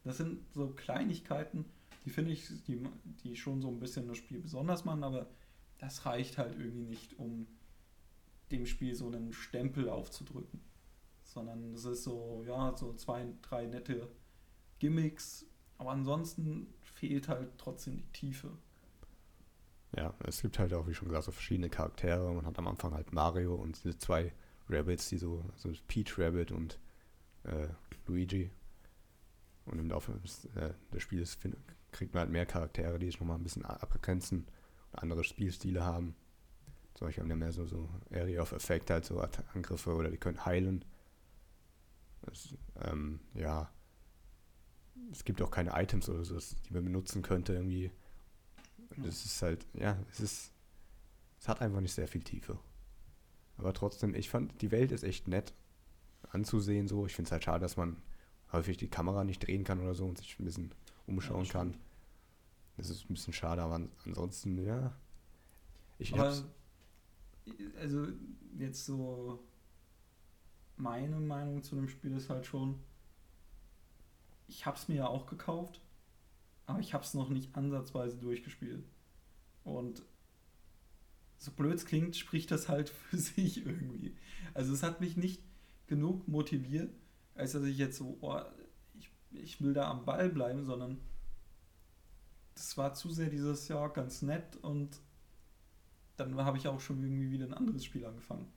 Das 0.04 0.16
sind 0.18 0.40
so 0.54 0.68
Kleinigkeiten, 0.70 1.64
die 2.04 2.10
finde 2.10 2.32
ich, 2.32 2.48
die, 2.64 2.82
die 3.22 3.36
schon 3.36 3.60
so 3.60 3.68
ein 3.68 3.78
bisschen 3.78 4.08
das 4.08 4.18
Spiel 4.18 4.40
besonders 4.40 4.84
machen, 4.84 5.04
aber 5.04 5.28
das 5.78 6.06
reicht 6.06 6.38
halt 6.38 6.58
irgendwie 6.58 6.84
nicht, 6.84 7.18
um 7.18 7.46
dem 8.50 8.66
Spiel 8.66 8.94
so 8.94 9.06
einen 9.06 9.32
Stempel 9.32 9.88
aufzudrücken. 9.88 10.60
Sondern 11.24 11.74
es 11.74 11.84
ist 11.84 12.04
so, 12.04 12.44
ja, 12.46 12.76
so 12.76 12.92
zwei, 12.94 13.26
drei 13.40 13.66
nette 13.66 14.08
Gimmicks, 14.78 15.46
aber 15.78 15.92
ansonsten 15.92 16.74
fehlt 16.80 17.28
halt 17.28 17.56
trotzdem 17.58 17.96
die 17.96 18.12
Tiefe. 18.12 18.50
Ja, 19.96 20.14
es 20.24 20.42
gibt 20.42 20.58
halt 20.58 20.72
auch, 20.72 20.86
wie 20.86 20.94
schon 20.94 21.08
gesagt, 21.08 21.24
so 21.24 21.32
verschiedene 21.32 21.68
Charaktere. 21.68 22.32
Man 22.32 22.46
hat 22.46 22.58
am 22.58 22.66
Anfang 22.66 22.94
halt 22.94 23.12
Mario 23.12 23.54
und 23.54 23.82
diese 23.82 23.98
zwei 23.98 24.32
Rabbits, 24.68 25.08
die 25.08 25.18
so, 25.18 25.44
also 25.52 25.70
Peach 25.88 26.18
Rabbit 26.18 26.50
und 26.50 26.78
äh, 27.44 27.68
Luigi. 28.06 28.50
Und 29.66 29.78
im 29.78 29.90
Laufe 29.90 30.12
des, 30.24 30.46
äh, 30.56 30.72
des 30.92 31.02
Spiels 31.02 31.34
find, 31.34 31.56
kriegt 31.92 32.14
man 32.14 32.22
halt 32.22 32.30
mehr 32.30 32.46
Charaktere, 32.46 32.98
die 32.98 33.06
sich 33.06 33.20
nochmal 33.20 33.38
ein 33.38 33.44
bisschen 33.44 33.64
abgrenzen 33.64 34.46
und 34.90 34.98
andere 34.98 35.24
Spielstile 35.24 35.84
haben. 35.84 36.16
Zum 36.94 37.06
Beispiel 37.06 37.22
haben 37.22 37.30
die 37.30 37.36
mehr 37.36 37.52
so, 37.52 37.66
so 37.66 37.88
Area 38.10 38.42
of 38.42 38.52
Effect, 38.52 38.90
halt 38.90 39.04
so 39.04 39.20
Angriffe 39.54 39.94
oder 39.94 40.10
die 40.10 40.18
können 40.18 40.44
heilen. 40.44 40.84
Das, 42.22 42.54
ähm, 42.82 43.20
ja. 43.34 43.70
Es 45.10 45.24
gibt 45.24 45.40
auch 45.42 45.50
keine 45.50 45.70
Items 45.74 46.08
oder 46.08 46.24
so, 46.24 46.38
die 46.38 46.72
man 46.72 46.84
benutzen 46.84 47.22
könnte 47.22 47.54
irgendwie. 47.54 47.90
Das 48.98 49.24
ist 49.24 49.40
halt, 49.40 49.66
ja, 49.72 49.98
es 50.10 50.20
ist, 50.20 50.52
es 51.40 51.48
hat 51.48 51.60
einfach 51.62 51.80
nicht 51.80 51.94
sehr 51.94 52.08
viel 52.08 52.22
Tiefe. 52.22 52.58
Aber 53.56 53.72
trotzdem, 53.72 54.14
ich 54.14 54.28
fand, 54.28 54.60
die 54.60 54.70
Welt 54.70 54.92
ist 54.92 55.02
echt 55.02 55.28
nett 55.28 55.54
anzusehen 56.30 56.88
so. 56.88 57.06
Ich 57.06 57.14
finde 57.14 57.28
es 57.28 57.32
halt 57.32 57.44
schade, 57.44 57.60
dass 57.60 57.76
man 57.76 57.96
häufig 58.52 58.76
die 58.76 58.88
Kamera 58.88 59.24
nicht 59.24 59.46
drehen 59.46 59.64
kann 59.64 59.80
oder 59.80 59.94
so 59.94 60.06
und 60.06 60.18
sich 60.18 60.38
ein 60.38 60.44
bisschen 60.44 60.74
umschauen 61.06 61.44
das 61.44 61.52
kann. 61.52 61.74
Das 62.76 62.90
ist 62.90 63.04
ein 63.08 63.14
bisschen 63.14 63.32
schade, 63.32 63.62
aber 63.62 63.74
an- 63.76 63.90
ansonsten, 64.04 64.58
ja. 64.64 64.94
Ich 65.98 66.12
Aber, 66.14 66.24
hab's, 66.26 66.44
also 67.80 68.06
jetzt 68.58 68.84
so 68.86 69.38
meine 70.76 71.16
Meinung 71.20 71.62
zu 71.62 71.76
dem 71.76 71.88
Spiel 71.88 72.12
ist 72.16 72.28
halt 72.30 72.46
schon, 72.46 72.78
ich 74.48 74.66
habe 74.66 74.76
es 74.76 74.88
mir 74.88 74.96
ja 74.96 75.06
auch 75.06 75.26
gekauft, 75.26 75.80
aber 76.66 76.80
ich 76.80 76.94
habe 76.94 77.04
es 77.04 77.14
noch 77.14 77.28
nicht 77.28 77.54
ansatzweise 77.56 78.16
durchgespielt. 78.18 78.84
Und 79.64 80.02
so 81.38 81.50
blöd 81.52 81.74
es 81.74 81.86
klingt, 81.86 82.16
spricht 82.16 82.50
das 82.50 82.68
halt 82.68 82.88
für 83.10 83.16
sich 83.18 83.64
irgendwie. 83.64 84.16
Also 84.54 84.72
es 84.72 84.82
hat 84.82 85.00
mich 85.00 85.16
nicht 85.16 85.42
genug 85.86 86.26
motiviert, 86.28 86.92
als 87.34 87.52
dass 87.52 87.64
ich 87.64 87.78
jetzt 87.78 87.98
so, 87.98 88.16
oh, 88.20 88.40
ich, 89.34 89.60
will 89.60 89.72
da 89.72 89.90
am 89.90 90.04
Ball 90.04 90.28
bleiben, 90.28 90.64
sondern 90.64 91.00
das 92.54 92.76
war 92.76 92.94
zu 92.94 93.10
sehr 93.10 93.30
dieses, 93.30 93.68
ja, 93.68 93.88
ganz 93.88 94.22
nett 94.22 94.56
und 94.56 95.00
dann 96.16 96.36
habe 96.36 96.58
ich 96.58 96.68
auch 96.68 96.80
schon 96.80 97.02
irgendwie 97.02 97.30
wieder 97.30 97.46
ein 97.46 97.54
anderes 97.54 97.84
Spiel 97.84 98.04
angefangen. 98.04 98.52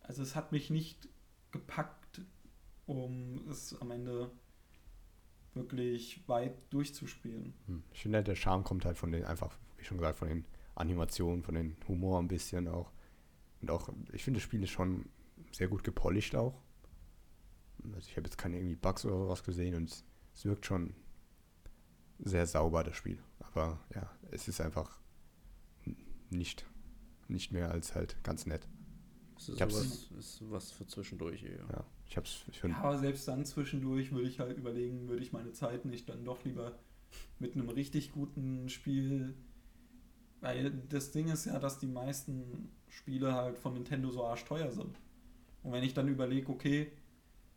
Also 0.00 0.22
es 0.22 0.34
hat 0.34 0.52
mich 0.52 0.70
nicht 0.70 1.08
gepackt, 1.50 2.22
um 2.86 3.46
es 3.48 3.78
am 3.80 3.90
Ende 3.90 4.30
wirklich 5.54 6.26
weit 6.28 6.54
durchzuspielen. 6.70 7.54
hm, 7.66 7.82
ich 7.92 8.02
finde 8.02 8.22
der 8.22 8.34
Charme 8.34 8.64
kommt 8.64 8.84
halt 8.84 8.96
von 8.96 9.12
den, 9.12 9.24
einfach, 9.24 9.56
wie 9.76 9.84
schon 9.84 9.98
gesagt, 9.98 10.18
von 10.18 10.28
den 10.28 10.44
Animationen, 10.74 11.42
von 11.42 11.54
den 11.54 11.76
Humor 11.86 12.18
ein 12.18 12.28
bisschen 12.28 12.68
auch. 12.68 12.90
Und 13.60 13.70
auch, 13.70 13.90
ich 14.12 14.24
finde, 14.24 14.38
das 14.38 14.44
Spiel 14.44 14.62
ist 14.62 14.70
schon 14.70 15.06
sehr 15.52 15.68
gut 15.68 15.84
gepolished 15.84 16.34
auch. 16.34 16.61
Also 17.94 18.08
ich 18.08 18.16
habe 18.16 18.26
jetzt 18.26 18.38
keine 18.38 18.56
irgendwie 18.58 18.76
Bugs 18.76 19.04
oder 19.04 19.16
sowas 19.16 19.42
gesehen 19.44 19.74
und 19.74 19.90
es, 19.90 20.04
es 20.34 20.44
wirkt 20.44 20.66
schon 20.66 20.94
sehr 22.18 22.46
sauber, 22.46 22.84
das 22.84 22.96
Spiel. 22.96 23.18
Aber 23.40 23.80
ja, 23.94 24.10
es 24.30 24.48
ist 24.48 24.60
einfach 24.60 25.00
nicht, 26.30 26.64
nicht 27.28 27.52
mehr 27.52 27.70
als 27.70 27.94
halt 27.94 28.22
ganz 28.22 28.46
nett. 28.46 28.66
Das 29.34 29.48
ist 29.48 29.54
Ich 29.56 29.62
hab's- 29.62 29.74
sowas, 29.74 30.10
ist 30.18 30.50
was 30.50 30.70
für 30.72 30.86
zwischendurch 30.86 31.42
eher. 31.42 31.64
Ja, 31.70 31.84
ich 32.06 32.16
habe 32.16 32.26
es 32.26 32.44
schon. 32.56 32.70
Ja, 32.70 32.78
aber 32.78 32.98
selbst 32.98 33.26
dann 33.28 33.44
zwischendurch 33.44 34.12
würde 34.12 34.28
ich 34.28 34.38
halt 34.38 34.56
überlegen, 34.56 35.08
würde 35.08 35.22
ich 35.22 35.32
meine 35.32 35.52
Zeit 35.52 35.84
nicht 35.84 36.08
dann 36.08 36.24
doch 36.24 36.44
lieber 36.44 36.78
mit 37.38 37.54
einem 37.54 37.68
richtig 37.68 38.12
guten 38.12 38.68
Spiel. 38.68 39.34
Weil 40.40 40.70
das 40.88 41.12
Ding 41.12 41.28
ist 41.28 41.44
ja, 41.44 41.58
dass 41.58 41.78
die 41.78 41.86
meisten 41.86 42.70
Spiele 42.88 43.32
halt 43.34 43.58
von 43.58 43.74
Nintendo 43.74 44.10
so 44.10 44.24
arschteuer 44.24 44.72
sind. 44.72 44.98
Und 45.62 45.72
wenn 45.72 45.84
ich 45.84 45.94
dann 45.94 46.08
überlege, 46.08 46.48
okay, 46.50 46.90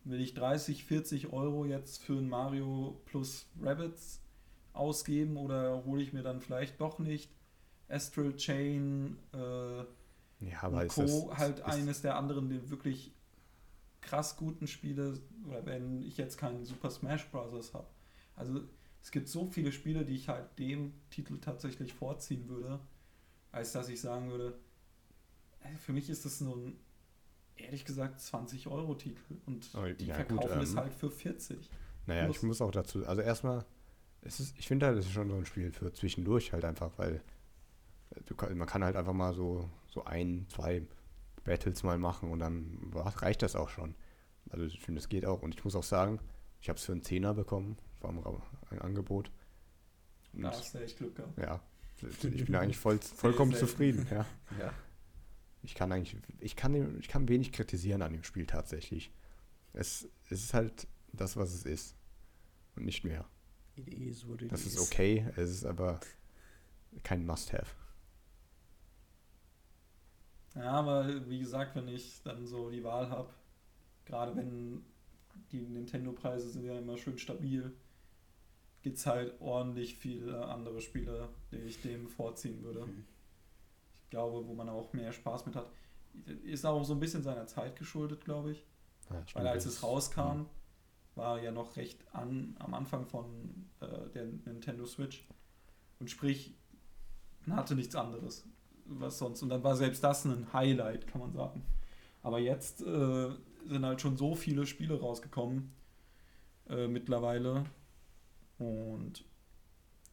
will 0.06 0.22
ich 0.22 0.34
30, 0.34 0.86
40 0.86 1.34
Euro 1.34 1.66
jetzt 1.66 2.02
für 2.04 2.14
ein 2.14 2.30
Mario 2.30 3.02
plus 3.06 3.48
Rabbits 3.62 4.22
ausgeben 4.74 5.38
oder 5.38 5.84
hole 5.86 6.02
ich 6.02 6.14
mir 6.14 6.24
dann 6.24 6.42
vielleicht 6.42 6.80
doch 6.80 7.00
nicht 7.00 7.32
Astral 7.90 8.36
Chain, 8.36 9.18
äh, 9.34 9.80
Ja, 10.46 10.62
aber 10.62 10.86
Co. 10.88 11.02
das, 11.02 11.38
halt 11.38 11.62
eines 11.62 12.02
der 12.02 12.16
anderen 12.16 12.50
die 12.50 12.70
wirklich 12.70 13.12
krass 14.02 14.38
guten 14.38 14.68
Spiele, 14.68 15.20
oder 15.48 15.66
wenn 15.66 16.02
ich 16.04 16.18
jetzt 16.18 16.38
keinen 16.38 16.66
Super 16.66 16.92
Smash 16.92 17.26
Bros. 17.30 17.74
habe. 17.74 17.88
Also 18.36 18.62
es 19.02 19.12
gibt 19.12 19.28
so 19.28 19.46
viele 19.46 19.72
Spiele, 19.72 20.06
die 20.06 20.16
ich 20.16 20.30
halt 20.30 20.58
dem 20.60 20.94
Titel 21.10 21.40
tatsächlich 21.40 21.94
vorziehen 21.94 22.48
würde, 22.48 22.80
als 23.52 23.72
dass 23.72 23.90
ich 23.90 24.02
sagen 24.02 24.30
würde, 24.30 24.60
für 25.80 25.94
mich 25.94 26.10
ist 26.10 26.26
das 26.26 26.40
so 26.40 26.56
ein, 26.56 26.78
ehrlich 27.58 27.86
gesagt, 27.86 28.20
20-Euro-Titel 28.20 29.36
und 29.46 29.70
Aber 29.74 29.94
die 29.94 30.06
ja, 30.06 30.18
gut, 30.24 30.42
verkaufen 30.42 30.62
es 30.62 30.72
ähm, 30.72 30.80
halt 30.80 30.94
für 30.94 31.10
40. 31.10 31.70
Naja, 32.06 32.30
ich 32.30 32.42
muss 32.44 32.62
auch 32.62 32.72
dazu, 32.72 33.06
also 33.06 33.22
erstmal, 33.22 33.66
es 34.22 34.40
ist, 34.40 34.58
ich 34.58 34.68
finde 34.68 34.86
halt, 34.86 34.98
es 34.98 35.06
ist 35.06 35.12
schon 35.12 35.30
so 35.30 35.36
ein 35.36 35.46
Spiel 35.46 35.72
für 35.72 35.92
zwischendurch 35.94 36.54
halt 36.54 36.66
einfach, 36.66 36.92
weil 36.98 37.22
äh, 38.12 38.22
du 38.26 38.36
man 38.56 38.68
kann 38.68 38.84
halt 38.84 38.96
einfach 38.96 39.14
mal 39.14 39.34
so, 39.34 39.70
so 39.88 40.04
ein, 40.06 40.46
zwei 40.50 40.84
Battles 41.44 41.84
mal 41.84 41.98
machen 41.98 42.32
und 42.32 42.40
dann 42.40 42.92
reicht 42.94 43.42
das 43.42 43.56
auch 43.56 43.70
schon. 43.70 43.96
Also 44.50 44.66
ich 44.66 44.80
finde, 44.80 45.00
es 45.00 45.10
geht 45.10 45.26
auch. 45.26 45.42
Und 45.42 45.56
ich 45.56 45.64
muss 45.64 45.76
auch 45.76 45.84
sagen, 45.84 46.20
ich 46.62 46.70
habe 46.70 46.78
es 46.78 46.86
für 46.86 46.92
einen 46.92 47.04
Zehner 47.04 47.34
bekommen, 47.34 47.78
war 48.02 48.12
ein, 48.70 48.82
Angebot. 48.82 49.32
Und 50.34 50.42
Da 50.42 50.50
hast 50.50 50.74
du 50.74 50.80
echt 50.80 50.98
Glück 50.98 51.16
gehabt. 51.16 51.38
ja, 51.38 51.62
ich 52.02 52.46
bin 52.46 52.56
eigentlich 52.56 52.78
voll, 52.78 53.00
vollkommen 53.00 53.54
zufrieden, 53.54 54.08
ja. 54.12 54.26
Ja. 54.60 54.74
Ich 55.66 55.76
kann 55.76 55.92
eigentlich, 55.92 56.16
ich 56.40 56.56
kann, 56.56 57.00
ich 57.00 57.08
kann 57.08 57.28
wenig 57.28 57.52
kritisieren 57.52 58.02
an 58.02 58.14
dem 58.14 58.24
Spiel 58.24 58.46
tatsächlich. 58.46 59.12
Es, 59.74 60.08
es 60.30 60.44
ist 60.44 60.54
halt 60.54 60.88
das, 61.14 61.36
was 61.38 61.54
es 61.54 61.66
ist. 61.66 61.96
Und 62.76 62.86
nicht 62.86 63.04
mehr. 63.04 63.26
It 63.76 63.88
is 63.90 64.28
what 64.28 64.42
it 64.42 64.52
Das 64.52 64.66
ist 64.66 64.76
is. 64.76 64.82
okay, 64.82 65.26
es 65.36 65.50
ist 65.50 65.66
aber 65.66 66.00
kein 67.04 67.26
Must-Have. 67.26 67.68
Ja, 70.56 70.72
aber 70.72 71.30
wie 71.30 71.40
gesagt, 71.40 71.76
wenn 71.76 71.88
ich 71.88 72.22
dann 72.24 72.46
so 72.48 72.70
die 72.70 72.84
Wahl 72.84 73.10
habe, 73.10 73.30
gerade 74.06 74.36
wenn 74.36 74.84
die 75.52 75.62
Nintendo-Preise 75.62 76.50
sind 76.50 76.64
ja 76.66 76.78
immer 76.78 76.98
schön 76.98 77.18
stabil, 77.18 77.74
gibt 78.82 78.98
es 78.98 79.06
halt 79.06 79.40
ordentlich 79.42 79.96
viele 79.98 80.46
andere 80.48 80.82
Spiele, 80.82 81.30
die 81.52 81.58
ich 81.58 81.82
dem 81.82 82.08
vorziehen 82.08 82.64
würde. 82.64 82.86
Mhm. 82.86 83.06
Glaube, 84.16 84.48
wo 84.48 84.54
man 84.54 84.70
auch 84.70 84.94
mehr 84.94 85.12
Spaß 85.12 85.46
mit 85.46 85.58
hat. 85.58 85.70
Ist 86.46 86.66
auch 86.66 86.86
so 86.86 86.94
ein 86.94 87.02
bisschen 87.02 87.22
seiner 87.22 87.48
Zeit 87.48 87.76
geschuldet, 87.76 88.24
glaube 88.24 88.54
ich. 88.54 88.66
Ja, 89.10 89.22
Weil 89.34 89.48
als 89.48 89.66
es 89.66 89.84
rauskam, 89.84 90.46
war 91.16 91.42
ja 91.42 91.52
noch 91.52 91.76
recht 91.76 92.00
an, 92.14 92.56
am 92.60 92.74
Anfang 92.74 93.06
von 93.06 93.26
äh, 93.82 94.10
der 94.14 94.24
Nintendo 94.46 94.86
Switch. 94.86 95.28
Und 96.00 96.10
sprich, 96.10 96.54
man 97.46 97.58
hatte 97.58 97.76
nichts 97.76 97.94
anderes. 97.94 98.46
Was 98.86 99.18
sonst. 99.18 99.44
Und 99.44 99.50
dann 99.50 99.66
war 99.66 99.76
selbst 99.76 100.02
das 100.02 100.24
ein 100.24 100.54
Highlight, 100.54 101.08
kann 101.08 101.20
man 101.20 101.34
sagen. 101.34 101.66
Aber 102.24 102.40
jetzt 102.40 102.84
äh, 102.84 103.30
sind 103.68 103.86
halt 103.86 104.00
schon 104.00 104.16
so 104.16 104.34
viele 104.34 104.66
Spiele 104.66 104.98
rausgekommen 104.98 105.74
äh, 106.70 106.88
mittlerweile. 106.88 107.66
Und 108.60 109.26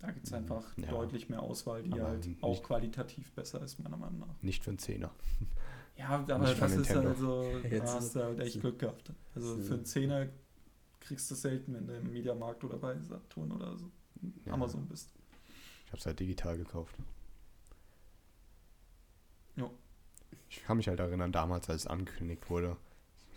da 0.02 0.10
gibt 0.10 0.26
es 0.26 0.30
Mhm, 0.32 0.36
einfach 0.38 0.76
ja. 0.76 0.90
deutlich 0.90 1.28
mehr 1.30 1.42
Auswahl, 1.42 1.82
die 1.82 1.92
Aber 1.92 2.08
halt 2.08 2.28
auch 2.42 2.62
qualitativ 2.62 3.32
besser 3.32 3.62
ist, 3.62 3.78
meiner 3.78 3.96
Meinung 3.96 4.18
nach. 4.20 4.42
Nicht 4.42 4.62
für 4.64 4.70
einen 4.70 4.78
Zehner. 4.78 5.10
Ja, 5.94 6.08
aber 6.08 6.38
Nicht 6.38 6.60
das 6.60 6.70
ist 6.72 6.76
Nintendo. 6.78 7.08
also, 7.10 7.42
Jetzt 7.70 7.90
da 7.92 7.94
hast 7.96 8.16
du 8.16 8.22
halt 8.24 8.40
echt 8.40 8.56
ist- 8.56 8.60
Glück 8.62 8.78
gehabt. 8.78 9.12
Also 9.34 9.56
ist- 9.56 9.68
für 9.68 9.74
einen 9.74 9.84
Zehner 9.84 10.26
kriegst 11.00 11.30
du 11.30 11.34
selten, 11.34 11.74
wenn 11.74 11.86
du 11.86 11.94
im 11.96 12.10
Mediamarkt 12.10 12.64
oder 12.64 12.78
bei 12.78 12.98
Saturn 13.00 13.52
oder 13.52 13.76
so 13.76 13.90
Ja. 14.46 14.54
Amazon 14.54 14.86
bist. 14.88 15.10
Ich 15.84 15.88
habe 15.92 15.98
es 15.98 16.06
halt 16.06 16.18
digital 16.18 16.56
gekauft. 16.56 16.96
Jo. 19.56 19.70
Ich 20.48 20.62
kann 20.64 20.78
mich 20.78 20.88
halt 20.88 20.98
erinnern, 20.98 21.30
damals, 21.30 21.68
als 21.68 21.82
es 21.82 21.86
angekündigt 21.86 22.48
wurde, 22.48 22.78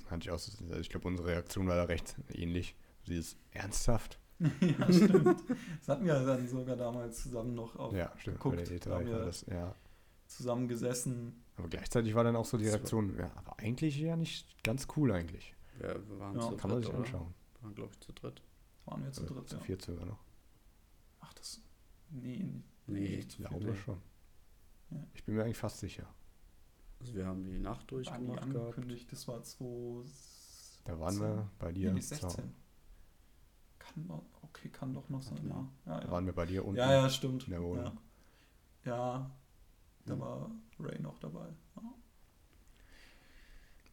hatte 0.10 0.22
ich 0.24 0.32
auch, 0.32 0.40
so- 0.40 0.64
also 0.70 0.80
ich 0.80 0.90
glaube, 0.90 1.08
unsere 1.10 1.28
Reaktion 1.28 1.68
war 1.68 1.76
da 1.76 1.84
recht 1.84 2.16
ähnlich. 2.34 2.74
Dieses 3.06 3.36
ernsthaft? 3.52 4.18
ja, 4.62 4.91
stimmt. 4.91 5.44
Das 5.80 5.88
hatten 5.88 6.06
wir 6.06 6.26
dann 6.26 6.48
sogar 6.48 6.76
damals 6.76 7.24
zusammen 7.24 7.56
noch 7.56 7.76
auf, 7.78 7.94
ja, 7.94 8.12
stimmt. 8.18 8.38
geguckt, 8.38 8.57
bei 8.57 8.64
der 8.64 8.78
E3 8.80 8.90
haben 8.91 9.06
wir- 9.06 9.26
das, 9.26 9.45
ja. 9.48 9.74
zusammen 10.28 10.68
gesessen. 10.68 11.41
Aber 11.57 11.70
gleichzeitig 11.70 12.14
war 12.16 12.24
dann 12.26 12.36
auch 12.36 12.45
so 12.45 12.57
die 12.57 12.68
Reaktion, 12.68 13.18
ja, 13.18 13.32
aber 13.36 13.57
eigentlich 13.60 13.98
ja 13.98 14.16
nicht 14.18 14.62
ganz 14.64 14.88
cool 14.98 15.12
eigentlich. 15.14 15.56
Ja, 15.82 15.95
wir 16.07 16.20
waren 16.20 16.36
Ja, 16.36 16.41
zu 16.41 16.57
Kann 16.57 16.70
man 16.70 16.82
dritt, 16.82 16.86
sich 16.86 16.94
oder? 16.94 17.03
anschauen. 17.06 17.34
Wir 17.53 17.64
waren, 17.64 17.76
glaube 17.76 17.91
ich, 17.94 17.99
zu 18.02 18.12
dritt. 18.14 18.41
Waren 18.86 19.03
wir 19.03 19.12
zu 19.14 19.24
Oder 19.24 19.36
dritt, 19.36 19.49
zu 19.49 19.56
ja. 19.56 19.62
viert 19.62 19.82
sogar 19.82 20.06
noch. 20.06 20.20
Ach, 21.22 21.34
das. 21.34 21.62
Nee, 22.10 22.45
Nee, 22.88 22.99
nicht 22.99 23.18
Ich 23.20 23.30
zu 23.30 23.38
glaube 23.44 23.60
viel. 23.66 23.76
schon. 23.76 23.98
Ja. 24.91 25.07
Ich 25.14 25.24
bin 25.24 25.36
mir 25.36 25.44
eigentlich 25.44 25.57
fast 25.57 25.80
sicher. 25.80 26.07
Also 26.99 27.16
wir 27.16 27.26
haben 27.26 27.44
die 27.45 27.57
Nacht 27.60 27.90
durchgemacht 27.90 28.41
gehabt. 28.41 28.56
angekündigt, 28.56 29.12
das 29.12 29.28
war 29.28 29.41
2. 29.44 30.03
Da 30.86 30.99
waren 30.99 31.20
wir 31.20 31.49
bei 31.57 31.72
dir. 31.72 31.94
Nee, 31.94 32.02
zu- 32.02 32.16
16. 32.16 32.53
Kann 33.96 34.08
doch, 34.08 34.24
okay, 34.44 34.68
kann 34.70 34.94
doch 34.94 35.08
noch 35.10 35.22
sein, 35.22 35.40
ja. 35.48 35.68
Ja, 35.86 36.00
Da 36.00 36.06
ja. 36.06 36.12
waren 36.12 36.26
wir 36.26 36.34
bei 36.34 36.46
dir 36.46 36.64
unten. 36.66 36.78
ja, 36.78 36.92
ja, 36.92 37.10
stimmt. 37.10 37.46
in 37.46 37.52
der 37.52 37.62
Wohnung. 37.64 37.98
Ja, 38.84 38.92
ja 38.92 39.32
da 40.06 40.14
Hm. 40.14 40.20
war 40.20 40.52
Ray 40.80 41.00
noch 41.00 41.18
dabei. 41.20 41.48
Ja. 41.78 41.82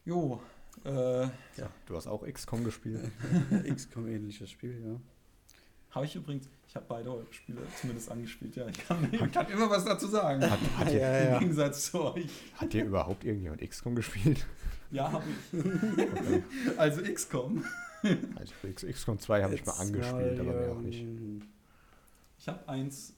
Jo, 0.05 0.41
äh, 0.83 1.27
Du 1.85 1.95
hast 1.95 2.07
auch 2.07 2.23
XCOM 2.27 2.63
gespielt. 2.65 3.09
XCOM 3.75 4.07
ähnliches 4.07 4.49
Spiel, 4.51 4.83
ja. 4.85 4.99
habe 5.95 6.05
ich 6.05 6.15
übrigens, 6.15 6.49
ich 6.67 6.75
habe 6.75 6.85
beide 6.89 7.09
eure 7.11 7.25
Spiele 7.31 7.61
zumindest 7.79 8.11
angespielt, 8.11 8.55
ja. 8.57 8.67
Ich 8.67 8.85
kann, 8.85 9.07
ich 9.11 9.31
kann 9.31 9.47
immer 9.49 9.69
was 9.69 9.85
dazu 9.85 10.07
sagen. 10.07 10.41
Hat, 10.49 10.59
hat, 10.77 10.89
dir, 10.91 11.29
Im 11.33 11.39
Gegensatz 11.39 11.91
zu 11.91 12.03
euch. 12.03 12.29
hat 12.57 12.73
dir 12.73 12.83
überhaupt 12.85 13.23
irgendjemand 13.23 13.61
XCOM 13.61 13.95
gespielt? 13.95 14.45
Ja, 14.91 15.11
habe 15.11 15.23
ich. 15.29 15.59
Okay. 15.63 16.43
Also 16.77 17.01
XCOM. 17.01 17.63
Also 18.35 18.53
XCOM 18.91 19.19
2 19.19 19.43
habe 19.43 19.55
ich 19.55 19.65
mal 19.65 19.73
angespielt, 19.73 20.39
aber 20.39 20.53
mehr 20.53 20.71
auch 20.71 20.77
ähm, 20.79 20.83
nicht. 21.37 21.47
Ich 22.39 22.47
habe 22.47 22.67
eins 22.67 23.15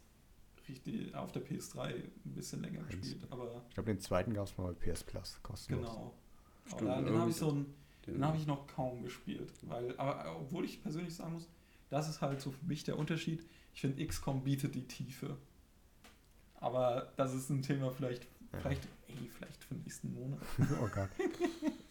richtig 0.68 1.14
auf 1.16 1.32
der 1.32 1.44
PS3 1.45 1.94
ein 1.94 2.12
bisschen 2.26 2.62
länger 2.62 2.80
Eins. 2.82 2.90
gespielt, 2.90 3.28
aber 3.30 3.62
Ich 3.70 3.74
glaube, 3.76 3.91
den 3.94 3.99
zweiten 3.99 4.34
gab 4.34 4.48
es 4.48 4.57
mal 4.57 4.74
bei 4.74 4.91
PS 4.91 5.03
Plus 5.03 5.40
kostenlos. 5.44 5.88
genau. 5.88 6.14
Aber 6.72 6.78
Stimmt, 6.78 6.90
da- 6.91 7.02
den 7.02 7.20
habe 7.20 7.30
ich 7.30 7.36
so 7.36 7.52
ein 7.52 7.66
Den, 8.06 8.14
Den 8.16 8.26
habe 8.26 8.38
ich 8.38 8.45
noch 8.48 8.68
kaum 8.68 9.02
gespielt. 9.03 9.52
Weil, 9.64 9.98
aber 9.98 10.38
obwohl 10.40 10.66
ich 10.66 10.82
persönlich 10.84 11.16
sagen 11.16 11.34
muss, 11.34 11.48
das 11.90 12.07
ist 12.10 12.22
halt 12.22 12.40
so 12.41 12.52
für 12.52 12.66
mich 12.66 12.84
der 12.84 12.98
Unterschied. 12.99 13.44
Ich 13.74 13.82
finde, 13.82 14.06
XCOM 14.06 14.44
bietet 14.44 14.76
die 14.76 14.88
Tiefe. 14.88 15.38
Aber 16.56 17.12
das 17.18 17.34
ist 17.34 17.49
ein 17.49 17.62
Thema 17.62 17.91
vielleicht, 17.91 18.24
Ja. 18.53 18.60
vielleicht, 18.60 18.88
ey, 19.07 19.30
vielleicht 19.36 19.64
für 19.64 19.74
den 19.76 19.84
nächsten 19.84 20.14
Monat. 20.14 20.40
oh 20.82 20.88
Gott. 20.94 21.10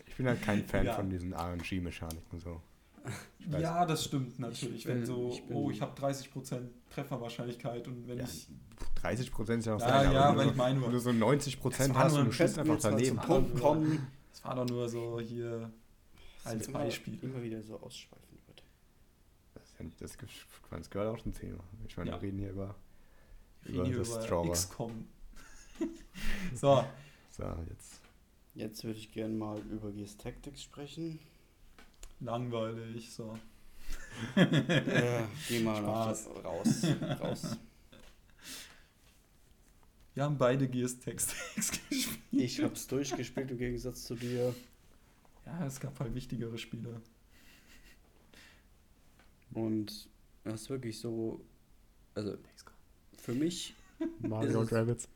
Ich 0.06 0.14
bin 0.16 0.26
halt 0.26 0.40
kein 0.42 0.64
Fan 0.64 0.86
Ja. 0.86 0.94
von 0.94 1.10
diesen 1.10 1.32
RNG-Mechaniken 1.34 2.38
so. 2.40 2.60
Ja, 3.50 3.84
das 3.84 4.04
stimmt 4.04 4.38
natürlich. 4.38 4.76
Ich 4.82 4.86
wenn 4.86 4.98
bin- 4.98 5.06
so, 5.06 5.30
ich 5.32 5.44
bin- 5.46 5.56
oh, 5.56 5.70
ich 5.70 5.80
habe 5.82 5.94
30% 6.00 6.70
Trefferwahrscheinlichkeit 6.90 7.86
und 7.88 8.08
wenn 8.08 8.18
Ja, 8.18 8.24
ich. 8.24 8.48
30 9.02 9.30
Prozent 9.30 9.60
ist 9.60 9.66
ja 9.66 9.72
noch 9.74 9.80
Ja, 9.80 9.88
sein, 9.88 10.12
ja, 10.12 10.24
aber 10.30 10.42
nur, 10.44 10.52
ich 10.52 10.56
meine 10.56 10.74
so, 10.76 10.80
nur- 10.80 10.90
nur 10.90 11.00
so 11.00 11.12
90 11.12 11.54
Es 11.54 11.60
Prozent 11.60 11.94
war 11.94 12.04
hast 12.04 12.12
nur 12.12 12.20
und 12.22 12.26
du 12.28 12.32
schießt 12.32 12.58
einfach 12.58 12.78
daneben. 12.80 13.18
zum 13.18 13.26
Punkt 13.26 13.60
kommen. 13.60 14.06
Es 14.32 14.42
war 14.44 14.54
doch 14.54 14.66
nur 14.66 14.88
so 14.88 15.20
hier 15.20 15.70
als 16.44 16.66
immer, 16.68 16.78
Beispiel. 16.80 17.18
Immer 17.22 17.42
wieder 17.42 17.62
so 17.62 17.78
ausschweifen 17.80 18.38
wird. 18.46 18.62
Das, 19.54 19.74
das, 19.98 20.16
das 20.70 20.90
gehört 20.90 21.14
auch 21.14 21.22
zum 21.22 21.34
Thema. 21.34 21.62
Ich 21.86 21.96
meine, 21.96 22.10
Ja. 22.10 22.16
wir 22.16 22.22
reden 22.22 22.38
hier 22.38 22.50
über. 22.50 22.74
Wir 23.62 23.74
reden 23.82 23.84
hier 23.86 23.98
das 23.98 24.26
über. 24.26 24.50
XCOM. 24.50 25.06
so, 26.54 26.84
So, 27.30 27.44
jetzt. 27.68 28.00
Jetzt 28.54 28.84
würde 28.84 28.98
ich 28.98 29.10
gerne 29.12 29.34
mal 29.34 29.58
über 29.70 29.90
Gears 29.92 30.16
Tactics 30.16 30.62
sprechen. 30.62 31.18
Langweilig. 32.24 33.12
So. 33.12 33.38
äh, 34.36 35.22
geh 35.48 35.60
mal 35.62 35.76
Spaß. 35.82 36.28
raus. 36.44 36.86
raus. 37.20 37.56
Wir 40.14 40.22
haben 40.22 40.38
beide 40.38 40.68
Gears 40.68 40.98
Text 41.00 41.34
gespielt. 41.56 42.18
Ich 42.30 42.62
habe 42.62 42.74
es 42.74 42.86
durchgespielt 42.86 43.50
im 43.50 43.58
Gegensatz 43.58 44.04
zu 44.04 44.14
dir. 44.14 44.54
Ja, 45.44 45.66
es 45.66 45.80
gab 45.80 45.98
halt 46.00 46.14
wichtigere 46.14 46.56
Spiele. 46.56 47.00
Und 49.52 50.08
das 50.44 50.62
ist 50.62 50.70
wirklich 50.70 50.98
so, 50.98 51.40
also 52.14 52.36
für 53.18 53.34
mich, 53.34 53.74
Mario 54.20 54.50
Ist 54.50 54.56
und 54.56 54.72
Rabbits. 54.72 55.08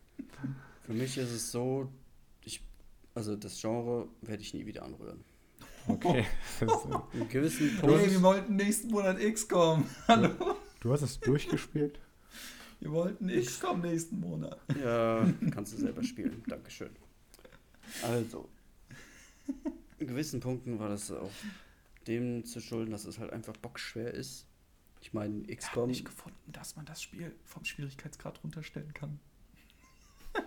für 0.83 0.93
mich 0.93 1.17
ist 1.19 1.31
es 1.31 1.51
so, 1.51 1.91
ich, 2.45 2.61
also 3.15 3.37
das 3.37 3.61
Genre 3.61 4.09
werde 4.23 4.43
ich 4.43 4.55
nie 4.55 4.67
wieder 4.67 4.83
anrühren. 4.85 5.25
Okay. 5.89 6.27
Das 6.61 6.71
ist, 6.85 6.87
In 7.15 7.29
gewissen 7.29 7.71
Hey, 7.71 7.81
Punkten, 7.81 8.11
wir 8.11 8.23
wollten 8.23 8.57
nächsten 8.57 8.89
Monat 8.89 9.19
XCOM. 9.19 9.85
Hallo. 10.09 10.31
du 10.81 10.93
hast 10.93 11.03
es 11.03 11.19
durchgespielt? 11.21 11.99
Wir 12.81 12.93
wollten 12.93 13.29
XCOM 13.29 13.81
nächsten 13.81 14.21
Monat. 14.21 14.59
ja, 14.83 15.27
kannst 15.51 15.73
du 15.73 15.79
selber 15.79 16.03
spielen. 16.05 16.43
Dankeschön. 16.47 16.91
Also, 18.03 18.49
in 19.99 20.07
gewissen 20.07 20.41
Punkten 20.41 20.79
war 20.79 20.89
das 20.89 21.11
auch 21.11 21.31
dem 22.07 22.45
zu 22.45 22.61
schulden, 22.61 22.91
dass 22.93 23.05
es 23.05 23.19
halt 23.19 23.33
einfach 23.33 23.57
bockschwer 23.57 24.13
ist. 24.13 24.47
Ich 25.01 25.13
meine, 25.13 25.39
Ich 25.41 25.49
habe 25.49 25.57
XCOM, 25.57 25.89
nicht 25.89 26.05
gefunden, 26.05 26.53
dass 26.53 26.77
man 26.77 26.85
das 26.85 27.03
Spiel 27.03 27.35
vom 27.45 27.65
Schwierigkeitsgrad 27.65 28.43
runterstellen 28.45 28.93
kann. 28.95 29.19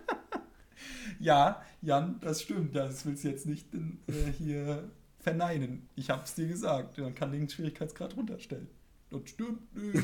ja, 1.19 1.61
Jan, 1.81 2.19
das 2.21 2.43
stimmt. 2.43 2.75
Das 2.75 3.05
willst 3.05 3.23
du 3.23 3.29
jetzt 3.29 3.45
nicht 3.45 3.73
äh, 3.73 4.31
hier 4.37 4.89
verneinen. 5.21 5.87
Ich 5.95 6.09
habe 6.09 6.23
es 6.23 6.33
dir 6.33 6.47
gesagt. 6.47 6.97
Man 6.97 7.15
kann 7.15 7.31
den 7.31 7.47
Schwierigkeitsgrad 7.47 8.15
runterstellen. 8.17 8.67
Das 9.09 9.21
stimmt 9.25 9.75
nicht. 9.75 10.03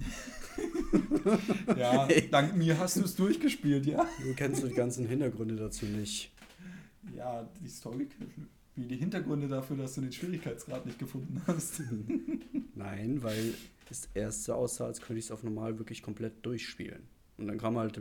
ja, 1.76 2.08
dank 2.30 2.56
mir 2.56 2.78
hast 2.78 2.96
du 2.96 3.04
es 3.04 3.14
durchgespielt, 3.14 3.86
ja? 3.86 4.06
du 4.22 4.34
kennst 4.34 4.62
die 4.62 4.70
ganzen 4.70 5.06
Hintergründe 5.06 5.56
dazu 5.56 5.84
nicht. 5.84 6.32
Ja, 7.14 7.48
die 7.60 7.68
Story, 7.68 8.08
wie 8.76 8.86
die 8.86 8.96
Hintergründe 8.96 9.48
dafür, 9.48 9.76
dass 9.76 9.94
du 9.94 10.00
den 10.00 10.12
Schwierigkeitsgrad 10.12 10.86
nicht 10.86 10.98
gefunden 10.98 11.42
hast. 11.46 11.82
Nein, 12.74 13.22
weil 13.22 13.54
es 13.90 14.08
erst 14.14 14.44
so 14.44 14.54
aussah, 14.54 14.86
als 14.86 15.00
könnte 15.00 15.18
ich 15.18 15.26
es 15.26 15.30
auf 15.30 15.42
normal 15.42 15.78
wirklich 15.78 16.02
komplett 16.02 16.44
durchspielen. 16.44 17.02
Und 17.36 17.48
dann 17.48 17.58
kam 17.58 17.76
halt, 17.76 18.00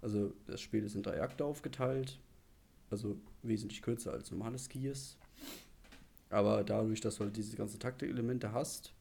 also 0.00 0.32
das 0.46 0.60
Spiel 0.60 0.84
ist 0.84 0.94
in 0.94 1.02
drei 1.02 1.20
Akte 1.20 1.44
aufgeteilt, 1.44 2.18
also 2.90 3.18
wesentlich 3.42 3.82
kürzer 3.82 4.12
als 4.12 4.30
normales 4.30 4.68
Gears. 4.68 5.16
Aber 6.34 6.64
dadurch, 6.64 7.00
dass 7.00 7.16
du 7.18 7.24
halt 7.24 7.36
diese 7.36 7.56
ganzen 7.56 7.78
Taktikelemente 7.78 8.50
hast, 8.50 8.92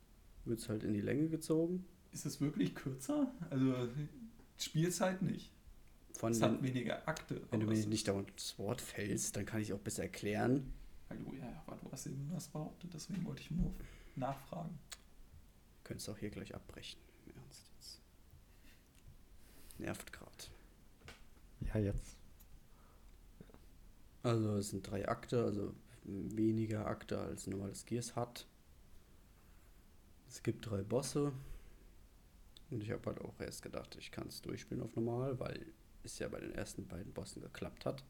wird 0.45 0.59
es 0.59 0.69
halt 0.69 0.83
in 0.83 0.93
die 0.93 1.01
Länge 1.01 1.29
gezogen. 1.29 1.83
Ist 2.11 2.27
es 2.27 2.39
wirklich 2.39 2.75
kürzer? 2.75 3.31
Also 3.49 3.87
Spielzeit 4.59 5.23
nicht. 5.23 5.51
Von 6.13 6.31
Es 6.31 6.39
den, 6.39 6.51
hat 6.51 6.61
weniger 6.61 7.07
Akte. 7.07 7.41
wenn 7.49 7.59
du 7.59 7.65
mir 7.65 7.87
nicht 7.87 8.07
dauernd 8.07 8.29
ins 8.29 8.59
Wort 8.59 8.81
fällst, 8.81 9.35
dann 9.35 9.47
kann 9.47 9.61
ich 9.61 9.73
auch 9.73 9.79
besser 9.79 10.03
erklären. 10.03 10.71
Hallo, 11.09 11.33
ja, 11.33 11.45
ja, 11.49 11.63
aber 11.65 11.75
du 11.77 11.91
hast 11.91 12.05
eben 12.05 12.29
was 12.31 12.47
behauptet, 12.49 12.93
deswegen 12.93 13.25
wollte 13.25 13.41
ich 13.41 13.49
nur 13.49 13.73
nachfragen. 14.15 14.77
Könntest 15.83 16.09
auch 16.11 16.17
hier 16.19 16.29
gleich 16.29 16.53
abbrechen. 16.53 16.99
Im 17.25 17.35
Ernst 17.41 17.65
jetzt. 17.75 17.99
Nervt 19.79 20.13
gerade. 20.13 20.29
Ja, 21.73 21.79
jetzt. 21.79 22.15
Also 24.21 24.57
es 24.57 24.69
sind 24.69 24.83
drei 24.87 25.07
Akte, 25.09 25.43
also 25.43 25.73
weniger 26.05 26.87
Akte 26.87 27.19
als 27.19 27.47
normales 27.47 27.85
Gears 27.85 28.15
hat. 28.15 28.47
Es 30.27 30.43
gibt 30.43 30.69
drei 30.69 30.83
Bosse. 30.83 31.31
Und 32.69 32.81
ich 32.81 32.91
habe 32.91 33.05
halt 33.05 33.21
auch 33.21 33.39
erst 33.39 33.61
gedacht, 33.61 33.95
ich 33.99 34.11
kann 34.11 34.27
es 34.27 34.41
durchspielen 34.41 34.83
auf 34.83 34.95
normal, 34.95 35.39
weil 35.39 35.73
es 36.03 36.19
ja 36.19 36.27
bei 36.27 36.39
den 36.39 36.53
ersten 36.53 36.87
beiden 36.87 37.13
Bossen 37.13 37.41
geklappt 37.41 37.85
hat. 37.85 38.03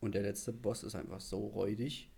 Und 0.00 0.14
der 0.14 0.22
letzte 0.22 0.52
Boss 0.52 0.82
ist 0.82 0.94
einfach 0.94 1.20
so 1.20 1.46
räudig, 1.46 2.10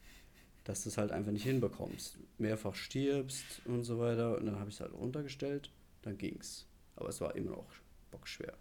dass 0.64 0.82
du 0.82 0.88
es 0.88 0.98
halt 0.98 1.12
einfach 1.12 1.32
nicht 1.32 1.44
hinbekommst. 1.44 2.18
Mehrfach 2.38 2.74
stirbst 2.74 3.62
und 3.66 3.84
so 3.84 3.98
weiter. 3.98 4.36
Und 4.36 4.46
dann 4.46 4.58
habe 4.58 4.68
ich 4.68 4.76
es 4.76 4.80
halt 4.80 4.92
runtergestellt, 4.92 5.70
dann 6.02 6.18
ging's. 6.18 6.66
Aber 6.96 7.08
es 7.08 7.20
war 7.20 7.36
immer 7.36 7.52
noch 7.52 7.70
bockschwer. 8.10 8.56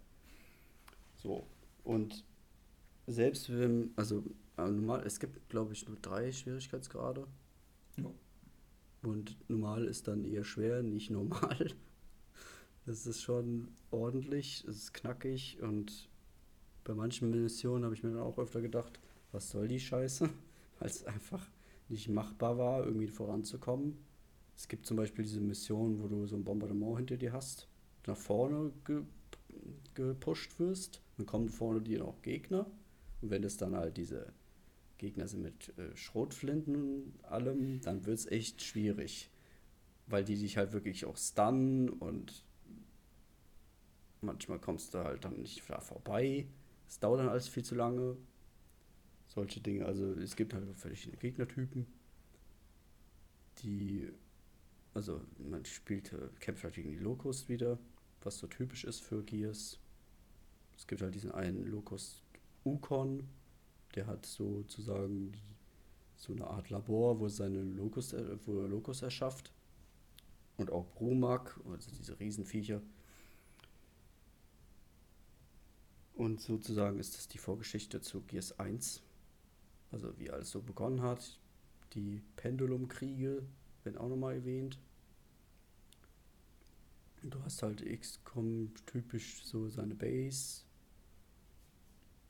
So. 1.16 1.46
Und 1.82 2.24
selbst 3.06 3.50
wenn, 3.50 3.92
also 3.96 4.22
normal, 4.66 5.04
es 5.06 5.20
gibt 5.20 5.48
glaube 5.48 5.72
ich 5.72 5.86
nur 5.86 5.96
drei 6.00 6.32
Schwierigkeitsgrade. 6.32 7.26
Ja. 7.96 8.10
Und 9.02 9.36
normal 9.48 9.84
ist 9.84 10.08
dann 10.08 10.24
eher 10.24 10.44
schwer, 10.44 10.82
nicht 10.82 11.10
normal. 11.10 11.72
Das 12.86 13.04
ist 13.04 13.20
schon 13.20 13.68
ordentlich, 13.90 14.64
es 14.66 14.76
ist 14.76 14.94
knackig 14.94 15.58
und 15.60 16.08
bei 16.84 16.94
manchen 16.94 17.30
Missionen 17.30 17.84
habe 17.84 17.94
ich 17.94 18.02
mir 18.02 18.12
dann 18.12 18.22
auch 18.22 18.38
öfter 18.38 18.62
gedacht, 18.62 18.98
was 19.30 19.50
soll 19.50 19.68
die 19.68 19.78
Scheiße? 19.78 20.30
Weil 20.78 20.88
es 20.88 21.04
einfach 21.04 21.46
nicht 21.90 22.08
machbar 22.08 22.56
war, 22.56 22.86
irgendwie 22.86 23.08
voranzukommen. 23.08 23.98
Es 24.56 24.68
gibt 24.68 24.86
zum 24.86 24.96
Beispiel 24.96 25.22
diese 25.22 25.42
Mission, 25.42 26.02
wo 26.02 26.08
du 26.08 26.26
so 26.26 26.36
ein 26.36 26.44
Bombardement 26.44 26.96
hinter 26.96 27.18
dir 27.18 27.34
hast, 27.34 27.68
nach 28.06 28.16
vorne 28.16 28.72
ge 28.86 29.02
gepusht 29.92 30.58
wirst, 30.58 31.02
dann 31.16 31.26
kommen 31.26 31.48
vorne 31.50 31.82
dir 31.82 31.98
noch 31.98 32.22
Gegner. 32.22 32.66
Und 33.20 33.30
wenn 33.30 33.42
das 33.42 33.56
dann 33.58 33.76
halt 33.76 33.96
diese 33.96 34.32
Gegner 34.98 35.28
sind 35.28 35.42
mit 35.42 35.72
äh, 35.78 35.96
Schrotflinten 35.96 36.74
und 36.76 37.24
allem, 37.24 37.80
dann 37.80 38.04
wird 38.04 38.18
es 38.18 38.26
echt 38.26 38.62
schwierig. 38.62 39.30
Weil 40.06 40.24
die 40.24 40.36
dich 40.36 40.56
halt 40.56 40.72
wirklich 40.72 41.04
auch 41.04 41.16
stunnen 41.16 41.88
und 41.88 42.44
manchmal 44.20 44.58
kommst 44.58 44.94
du 44.94 44.98
halt 44.98 45.24
dann 45.24 45.38
nicht 45.38 45.68
da 45.68 45.80
vorbei. 45.80 46.46
Es 46.88 46.98
dauert 46.98 47.20
dann 47.20 47.28
alles 47.28 47.48
viel 47.48 47.64
zu 47.64 47.74
lange. 47.74 48.16
Solche 49.28 49.60
Dinge. 49.60 49.84
Also 49.84 50.12
es 50.14 50.36
gibt 50.36 50.54
halt 50.54 50.64
verschiedene 50.76 51.18
Gegnertypen, 51.18 51.86
die, 53.58 54.08
also 54.94 55.20
man 55.38 55.64
spielt, 55.64 56.12
äh, 56.12 56.28
kämpft 56.40 56.64
halt 56.64 56.74
gegen 56.74 56.90
die 56.90 56.98
Locust 56.98 57.48
wieder, 57.48 57.78
was 58.22 58.38
so 58.38 58.46
typisch 58.46 58.84
ist 58.84 59.02
für 59.02 59.22
Gears. 59.22 59.78
Es 60.76 60.86
gibt 60.86 61.02
halt 61.02 61.14
diesen 61.14 61.32
einen 61.32 61.66
Locust 61.66 62.22
Ukon, 62.64 63.28
der 63.94 64.06
hat 64.06 64.26
sozusagen 64.26 65.32
so 66.16 66.32
eine 66.32 66.46
Art 66.46 66.70
Labor, 66.70 67.20
wo 67.20 67.28
seine 67.28 67.62
Locust, 67.62 68.12
er- 68.12 68.38
wo 68.46 68.60
er 68.60 68.68
Locust 68.68 69.02
erschafft. 69.02 69.52
Und 70.56 70.70
auch 70.70 70.86
Brumak, 70.94 71.60
also 71.70 71.90
diese 71.92 72.18
Riesenviecher. 72.18 72.82
Und 76.14 76.40
sozusagen 76.40 76.98
ist 76.98 77.16
das 77.16 77.28
die 77.28 77.38
Vorgeschichte 77.38 78.00
zu 78.00 78.22
Gears 78.22 78.58
1. 78.58 79.02
Also 79.92 80.18
wie 80.18 80.30
alles 80.30 80.50
so 80.50 80.60
begonnen 80.60 81.00
hat. 81.02 81.38
Die 81.94 82.22
Pendulumkriege 82.36 83.42
werden 83.84 83.98
auch 83.98 84.08
nochmal 84.08 84.34
erwähnt. 84.34 84.78
Und 87.22 87.34
du 87.34 87.42
hast 87.42 87.62
halt 87.62 87.84
XCOM 87.84 88.72
typisch 88.86 89.44
so 89.44 89.68
seine 89.68 89.94
Base. 89.94 90.62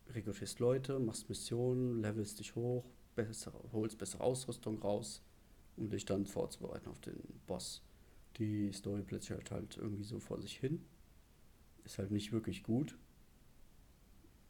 Rekrutierst 0.09 0.59
Leute, 0.59 0.99
machst 0.99 1.29
Missionen, 1.29 2.01
levelst 2.01 2.39
dich 2.39 2.55
hoch, 2.55 2.85
besser, 3.15 3.53
holst 3.73 3.99
bessere 3.99 4.23
Ausrüstung 4.23 4.79
raus, 4.79 5.23
um 5.77 5.91
dich 5.91 6.05
dann 6.05 6.27
vorzubereiten 6.27 6.89
auf 6.89 7.01
den 7.01 7.23
Boss. 7.47 7.83
Die 8.37 8.73
Story 8.73 9.03
plätschert 9.03 9.51
halt 9.51 9.77
irgendwie 9.77 10.05
so 10.05 10.19
vor 10.19 10.41
sich 10.41 10.57
hin. 10.57 10.85
Ist 11.85 11.99
halt 11.99 12.11
nicht 12.11 12.33
wirklich 12.33 12.63
gut. 12.63 12.97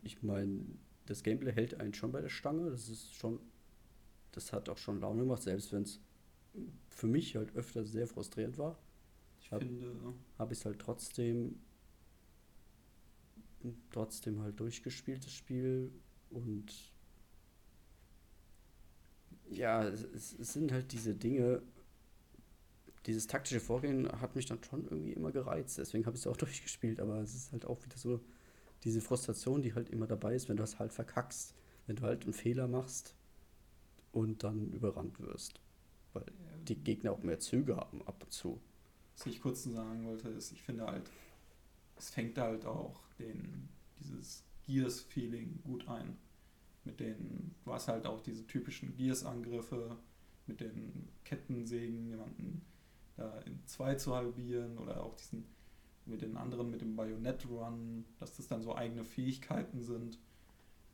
Ich 0.02 0.22
meine, 0.22 0.64
das 1.06 1.22
Gameplay 1.22 1.52
hält 1.52 1.80
einen 1.80 1.94
schon 1.94 2.12
bei 2.12 2.20
der 2.20 2.28
Stange. 2.28 2.70
Das 2.70 2.88
ist 2.88 3.14
schon. 3.14 3.40
Das 4.32 4.52
hat 4.52 4.68
auch 4.68 4.78
schon 4.78 5.00
Laune 5.00 5.22
gemacht, 5.22 5.42
selbst 5.42 5.72
wenn 5.72 5.82
es 5.82 6.00
für 6.90 7.06
mich 7.06 7.34
halt 7.34 7.54
öfter 7.56 7.84
sehr 7.84 8.06
frustrierend 8.06 8.58
war 8.58 8.78
Ich 9.40 9.52
habe 9.52 9.64
ich 9.64 10.58
es 10.58 10.64
halt 10.64 10.78
trotzdem 10.78 11.58
trotzdem 13.90 14.40
halt 14.40 14.58
durchgespielt, 14.60 15.24
das 15.24 15.32
Spiel. 15.32 15.92
Und 16.30 16.92
ja, 19.50 19.84
es, 19.84 20.34
es 20.38 20.52
sind 20.52 20.72
halt 20.72 20.92
diese 20.92 21.14
Dinge, 21.14 21.62
dieses 23.06 23.26
taktische 23.26 23.60
Vorgehen 23.60 24.10
hat 24.20 24.36
mich 24.36 24.46
dann 24.46 24.62
schon 24.62 24.84
irgendwie 24.84 25.12
immer 25.12 25.32
gereizt. 25.32 25.78
Deswegen 25.78 26.04
habe 26.06 26.16
ich 26.16 26.22
es 26.22 26.26
auch 26.26 26.36
durchgespielt. 26.46 27.00
Aber 27.00 27.20
es 27.20 27.34
ist 27.34 27.52
halt 27.52 27.64
auch 27.64 27.82
wieder 27.84 27.96
so 27.96 28.20
diese 28.84 29.00
Frustration, 29.00 29.62
die 29.62 29.74
halt 29.74 29.90
immer 29.90 30.06
dabei 30.06 30.34
ist, 30.34 30.48
wenn 30.48 30.56
du 30.56 30.62
das 30.62 30.78
halt 30.78 30.92
verkackst. 30.92 31.54
Wenn 31.86 31.96
du 31.96 32.02
halt 32.02 32.24
einen 32.24 32.34
Fehler 32.34 32.68
machst 32.68 33.14
und 34.12 34.44
dann 34.44 34.72
überrannt 34.72 35.18
wirst. 35.20 35.60
Weil 36.12 36.26
die 36.64 36.76
Gegner 36.76 37.12
auch 37.12 37.22
mehr 37.22 37.38
Züge 37.38 37.76
haben 37.76 38.06
ab 38.06 38.22
und 38.22 38.32
zu. 38.32 38.60
was 39.16 39.26
ich 39.26 39.40
kurz 39.40 39.64
sagen 39.64 40.04
wollte, 40.04 40.28
ist, 40.28 40.52
ich 40.52 40.62
finde 40.62 40.86
halt, 40.86 41.10
es 41.96 42.10
fängt 42.10 42.36
halt 42.36 42.66
auch 42.66 43.00
den, 43.18 43.68
dieses 43.98 44.44
Gears-Feeling 44.66 45.60
gut 45.64 45.88
ein. 45.88 46.16
Mit 46.84 47.00
den, 47.00 47.54
du 47.64 47.72
hast 47.72 47.88
halt 47.88 48.06
auch 48.06 48.20
diese 48.20 48.46
typischen 48.46 48.96
Gears-Angriffe 48.96 49.96
mit 50.46 50.60
den 50.60 51.08
Kettensägen, 51.24 52.06
jemanden 52.08 52.62
da 53.16 53.40
in 53.40 53.60
zwei 53.66 53.96
zu 53.96 54.14
halbieren 54.14 54.78
oder 54.78 55.02
auch 55.02 55.14
diesen 55.16 55.44
mit 56.08 56.22
den 56.22 56.36
anderen 56.36 56.70
mit 56.70 56.80
dem 56.80 56.96
Bajonett-Run, 56.96 58.04
dass 58.18 58.36
das 58.36 58.48
dann 58.48 58.62
so 58.62 58.74
eigene 58.74 59.04
Fähigkeiten 59.04 59.82
sind. 59.82 60.18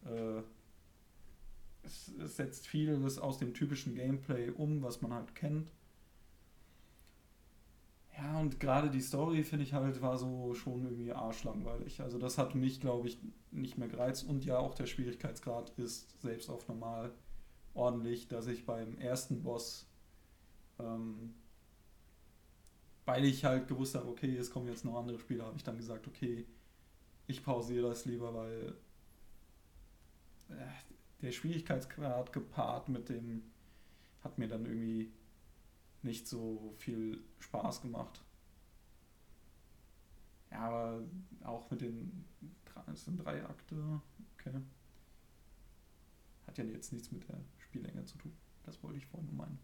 Äh, 0.05 0.43
es, 1.83 2.09
es 2.19 2.37
setzt 2.37 2.67
vieles 2.67 3.19
aus 3.19 3.39
dem 3.39 3.55
typischen 3.55 3.95
Gameplay 3.95 4.51
um, 4.51 4.83
was 4.83 5.03
man 5.03 5.13
halt 5.13 5.35
kennt. 5.35 5.71
Und 8.45 8.61
gerade 8.61 8.91
die 8.91 9.01
Story, 9.01 9.43
finde 9.43 9.65
ich 9.65 9.73
halt, 9.73 10.01
war 10.01 10.17
so 10.19 10.55
schon 10.55 10.85
irgendwie 10.85 11.13
arschlangweilig. 11.13 12.01
Also 12.01 12.19
das 12.19 12.39
hat 12.39 12.55
mich, 12.55 12.81
glaube 12.81 13.09
ich, 13.09 13.19
nicht 13.51 13.79
mehr 13.79 13.89
gereizt. 13.89 14.25
Und 14.25 14.45
ja, 14.45 14.59
auch 14.59 14.75
der 14.75 14.87
Schwierigkeitsgrad 14.87 15.71
ist 15.79 16.21
selbst 16.21 16.49
auf 16.49 16.69
normal 16.69 17.13
ordentlich, 17.75 18.29
dass 18.29 18.47
ich 18.47 18.67
beim 18.67 18.97
ersten 18.99 19.43
Boss, 19.43 19.87
ähm, 20.79 21.35
weil 23.05 23.25
ich 23.25 23.45
halt 23.45 23.69
gewusst 23.69 23.95
habe, 23.95 24.09
okay, 24.09 24.37
es 24.37 24.51
kommen 24.51 24.69
jetzt 24.69 24.85
noch 24.85 24.97
andere 24.97 25.19
Spiele, 25.19 25.45
habe 25.45 25.57
ich 25.57 25.65
dann 25.65 25.77
gesagt, 25.77 26.07
okay, 26.07 26.47
ich 27.27 27.43
pausiere 27.43 27.89
das 27.89 28.05
lieber, 28.05 28.33
weil 28.35 28.75
äh, 30.51 31.23
der 31.23 31.33
Schwierigkeitsgrad 31.33 32.33
gepaart 32.33 32.89
mit 32.89 33.09
dem 33.09 33.43
hat 34.23 34.39
mir 34.39 34.49
dann 34.49 34.67
irgendwie 34.67 35.11
nicht 36.05 36.27
so 36.29 36.75
viel 36.79 37.23
Spaß 37.41 37.83
gemacht. 37.83 38.23
Ja, 40.51 40.69
aber 40.69 41.03
auch 41.43 41.71
mit 41.71 41.81
den 41.81 42.25
es 42.93 43.05
sind 43.05 43.25
drei 43.25 43.45
Akte, 43.45 44.01
okay. 44.35 44.61
Hat 46.47 46.59
ja 46.59 46.65
jetzt 46.65 46.93
nichts 46.93 47.11
mit 47.11 47.27
der 47.29 47.39
Spiellänge 47.59 48.05
zu 48.05 48.19
tun. 48.19 48.33
Das 48.65 48.83
wollte 48.83 48.99
ich 48.99 49.07
vorhin 49.07 49.27
nur 49.27 49.47
meinen. 49.47 49.59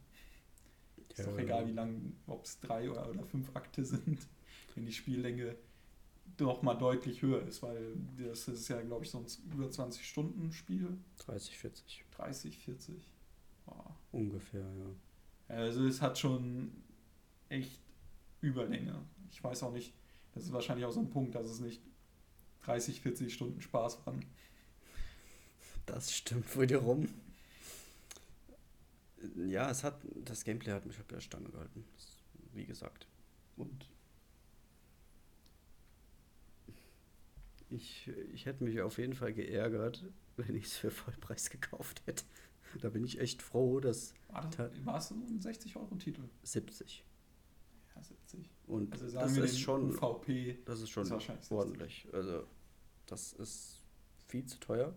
Ist 1.09 1.19
Ja, 1.19 1.27
doch 1.27 1.39
egal, 1.39 1.67
wie 1.67 1.73
lang, 1.73 2.15
ob 2.27 2.45
es 2.45 2.61
drei 2.61 2.91
oder, 2.91 3.09
oder 3.11 3.25
fünf 3.25 3.55
Akte 3.55 3.85
sind, 3.85 4.27
wenn 4.75 4.87
die 4.87 4.93
Spiellänge 4.93 5.57
doch 6.37 6.63
mal 6.63 6.75
deutlich 6.75 7.23
höher 7.23 7.43
ist, 7.43 7.63
weil 7.63 7.97
das 8.17 8.49
ist 8.49 8.69
ja, 8.69 8.81
glaube 8.83 9.05
ich, 9.05 9.11
sonst 9.11 9.41
über 9.53 9.71
20 9.71 10.07
Stunden 10.07 10.53
Spiel. 10.53 10.99
30, 11.19 11.59
40. 11.59 12.05
30, 12.13 12.59
40. 12.59 13.09
Boah. 13.67 13.97
Ungefähr, 14.13 14.61
ja. 14.61 14.95
Also 15.51 15.85
es 15.87 16.01
hat 16.01 16.19
schon 16.19 16.71
echt 17.49 17.81
Überlänge. 18.41 18.95
Ich 19.33 19.43
weiß 19.43 19.65
auch 19.65 19.73
nicht, 19.73 19.93
das 20.33 20.45
ist 20.45 20.53
wahrscheinlich 20.53 20.87
auch 20.87 20.93
so 20.93 21.01
ein 21.01 21.11
Punkt, 21.11 21.35
dass 21.35 21.47
es 21.47 21.61
nicht 21.61 21.83
30, 22.65 23.01
40 23.01 23.33
Stunden 23.33 23.61
Spaß 23.61 24.07
waren. 24.07 24.25
Das 25.87 26.15
stimmt 26.15 26.59
wiederum. 26.59 27.09
Ja, 29.49 29.71
es 29.71 29.83
hat, 29.83 30.01
das 30.25 30.45
Gameplay 30.45 30.73
hat 30.73 30.87
mich 30.87 30.99
auf 30.99 31.07
der 31.09 31.21
Stange 31.21 31.49
gehalten. 31.51 31.85
Wie 32.53 32.65
gesagt. 32.65 33.07
Und 33.57 33.89
ich, 37.69 38.09
ich 38.33 38.47
hätte 38.47 38.65
mich 38.65 38.81
auf 38.81 38.99
jeden 38.99 39.15
Fall 39.15 39.33
geärgert, 39.33 40.05
wenn 40.37 40.55
ich 40.55 40.67
es 40.67 40.77
für 40.77 40.91
Vollpreis 40.91 41.51
gekauft 41.51 42.03
hätte. 42.07 42.25
Da 42.79 42.89
bin 42.91 43.05
ich 43.05 43.21
echt 43.21 43.43
froh, 43.43 43.81
dass 43.81 44.15
War, 44.29 44.49
das, 44.49 44.85
war 44.85 44.99
es 44.99 45.09
so 45.09 45.15
ein 45.15 45.41
60-Euro-Titel? 45.41 46.23
70. 46.43 47.05
Ja, 47.95 48.03
70. 48.03 48.51
Und 48.67 48.93
Also 48.93 49.09
sagen 49.09 49.27
das 49.27 49.37
wir 49.37 49.45
ist 49.45 49.55
den 49.55 49.61
schon, 49.61 49.91
UVP. 49.97 50.59
das 50.65 50.81
ist 50.81 50.91
schon 50.91 51.03
ist 51.03 51.09
60. 51.09 51.51
ordentlich. 51.51 52.07
Also, 52.13 52.45
das 53.07 53.33
ist 53.33 53.83
viel 54.29 54.45
zu 54.47 54.59
teuer. 54.61 54.95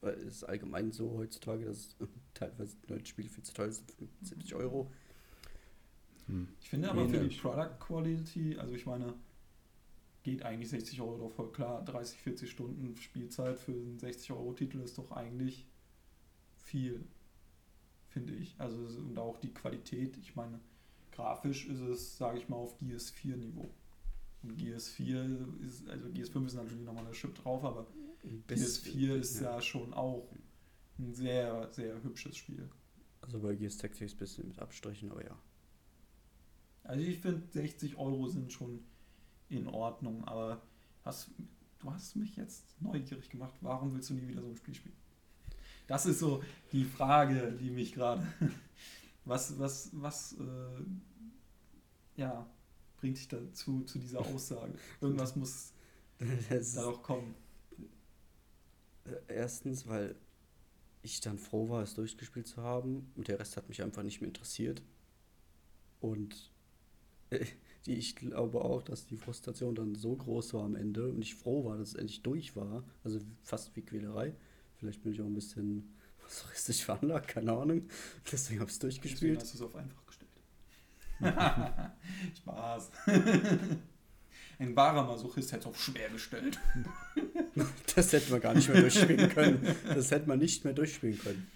Weil 0.00 0.14
es 0.14 0.36
ist 0.36 0.44
allgemein 0.44 0.92
so 0.92 1.12
heutzutage, 1.18 1.64
dass 1.64 1.96
teilweise 2.34 2.76
neue 2.88 3.04
Spiele 3.04 3.28
viel 3.28 3.42
zu 3.44 3.54
teuer 3.54 3.72
sind. 3.72 3.92
70 4.22 4.54
Euro. 4.54 4.90
Hm. 6.26 6.48
Ich 6.60 6.68
finde 6.68 6.90
aber 6.90 7.04
für 7.06 7.12
die 7.12 7.16
Ähnlich. 7.24 7.40
Product 7.42 7.78
Quality, 7.80 8.56
also 8.58 8.74
ich 8.74 8.86
meine, 8.86 9.14
geht 10.22 10.42
eigentlich 10.42 10.70
60 10.70 11.00
Euro 11.00 11.18
doch 11.18 11.30
voll 11.32 11.52
klar. 11.52 11.84
30, 11.84 12.18
40 12.18 12.50
Stunden 12.50 12.96
Spielzeit 12.96 13.58
für 13.58 13.72
einen 13.72 13.98
60-Euro-Titel 13.98 14.78
ist 14.80 14.96
doch 14.96 15.10
eigentlich 15.12 15.66
viel, 16.64 17.04
finde 18.08 18.34
ich. 18.34 18.54
Also 18.58 18.76
und 18.76 19.18
auch 19.18 19.38
die 19.38 19.52
Qualität, 19.52 20.16
ich 20.18 20.34
meine, 20.34 20.60
grafisch 21.12 21.66
ist 21.66 21.80
es, 21.80 22.18
sage 22.18 22.38
ich 22.38 22.48
mal, 22.48 22.56
auf 22.56 22.80
GS4-Niveau. 22.80 23.70
Und 24.42 24.60
GS4 24.60 25.62
ist, 25.62 25.88
also 25.88 26.08
GS5 26.08 26.46
ist 26.46 26.54
natürlich 26.54 26.84
nochmal 26.84 27.06
eine 27.06 27.14
Chip 27.14 27.34
drauf, 27.34 27.64
aber 27.64 27.86
GS4 28.48 29.14
ist 29.16 29.40
ja 29.40 29.60
schon 29.60 29.94
auch 29.94 30.28
ein 30.98 31.14
sehr, 31.14 31.72
sehr 31.72 32.02
hübsches 32.02 32.36
Spiel. 32.36 32.68
Also 33.22 33.40
bei 33.40 33.54
Gears 33.54 33.78
Tactics 33.78 34.12
ein 34.12 34.18
bisschen 34.18 34.48
mit 34.48 34.58
Abstrichen, 34.58 35.10
aber 35.10 35.24
ja. 35.24 35.38
Also 36.82 37.02
ich 37.02 37.18
finde 37.18 37.42
60 37.52 37.96
Euro 37.96 38.28
sind 38.28 38.52
schon 38.52 38.84
in 39.48 39.66
Ordnung, 39.66 40.24
aber 40.24 40.60
hast, 41.02 41.30
du 41.78 41.90
hast 41.90 42.16
mich 42.16 42.36
jetzt 42.36 42.80
neugierig 42.82 43.30
gemacht. 43.30 43.54
Warum 43.62 43.94
willst 43.94 44.10
du 44.10 44.14
nie 44.14 44.28
wieder 44.28 44.42
so 44.42 44.48
ein 44.48 44.56
Spiel 44.56 44.74
spielen? 44.74 44.96
Das 45.86 46.06
ist 46.06 46.18
so 46.20 46.42
die 46.72 46.84
Frage, 46.84 47.52
die 47.52 47.70
mich 47.70 47.92
gerade. 47.92 48.26
Was, 49.26 49.58
was, 49.58 49.90
was, 49.94 50.34
äh, 50.34 50.84
ja, 52.16 52.46
bringt 52.98 53.16
dich 53.16 53.28
dazu, 53.28 53.82
zu 53.84 53.98
dieser 53.98 54.20
Aussage? 54.20 54.74
Irgendwas 55.00 55.36
muss 55.36 55.72
Das 56.50 56.74
da 56.74 56.82
doch 56.82 57.02
kommen. 57.02 57.34
Äh, 59.04 59.16
Erstens, 59.28 59.86
weil 59.86 60.16
ich 61.02 61.20
dann 61.20 61.38
froh 61.38 61.68
war, 61.68 61.82
es 61.82 61.94
durchgespielt 61.94 62.46
zu 62.46 62.62
haben 62.62 63.12
und 63.16 63.28
der 63.28 63.38
Rest 63.38 63.56
hat 63.56 63.68
mich 63.68 63.82
einfach 63.82 64.02
nicht 64.02 64.20
mehr 64.20 64.28
interessiert. 64.28 64.82
Und 66.00 66.52
äh, 67.30 67.46
die, 67.86 67.94
ich 67.94 68.16
glaube 68.16 68.62
auch, 68.64 68.82
dass 68.82 69.06
die 69.06 69.16
Frustration 69.16 69.74
dann 69.74 69.94
so 69.94 70.16
groß 70.16 70.54
war 70.54 70.64
am 70.64 70.76
Ende 70.76 71.08
und 71.10 71.22
ich 71.22 71.34
froh 71.34 71.64
war, 71.64 71.78
dass 71.78 71.90
es 71.90 71.94
endlich 71.94 72.22
durch 72.22 72.56
war. 72.56 72.84
Also 73.04 73.20
fast 73.42 73.76
wie 73.76 73.82
Quälerei. 73.82 74.34
Vielleicht 74.84 75.02
bin 75.02 75.14
ich 75.14 75.20
auch 75.22 75.24
ein 75.24 75.32
bisschen 75.32 75.94
masochistisch 76.22 76.84
veranlagt, 76.84 77.28
keine 77.28 77.52
Ahnung. 77.52 77.88
Deswegen 78.30 78.60
habe 78.60 78.68
ich 78.68 78.74
es 78.74 78.78
Deswegen 78.80 79.00
durchgespielt. 79.02 79.40
hast 79.40 79.54
du 79.54 79.56
es 79.56 79.62
auf 79.62 79.74
einfach 79.74 80.04
gestellt. 80.04 80.30
Spaß. 82.36 82.90
Ein 84.58 84.76
wahrer 84.76 85.04
Masochist 85.04 85.52
hätte 85.52 85.60
es 85.62 85.66
auf 85.66 85.80
schwer 85.82 86.10
gestellt. 86.10 86.60
Das 87.96 88.12
hätte 88.12 88.30
man 88.30 88.42
gar 88.42 88.52
nicht 88.52 88.68
mehr 88.68 88.82
durchspielen 88.82 89.30
können. 89.30 89.74
Das 89.86 90.10
hätte 90.10 90.28
man 90.28 90.38
nicht 90.38 90.64
mehr 90.64 90.74
durchspielen 90.74 91.18
können. 91.18 91.48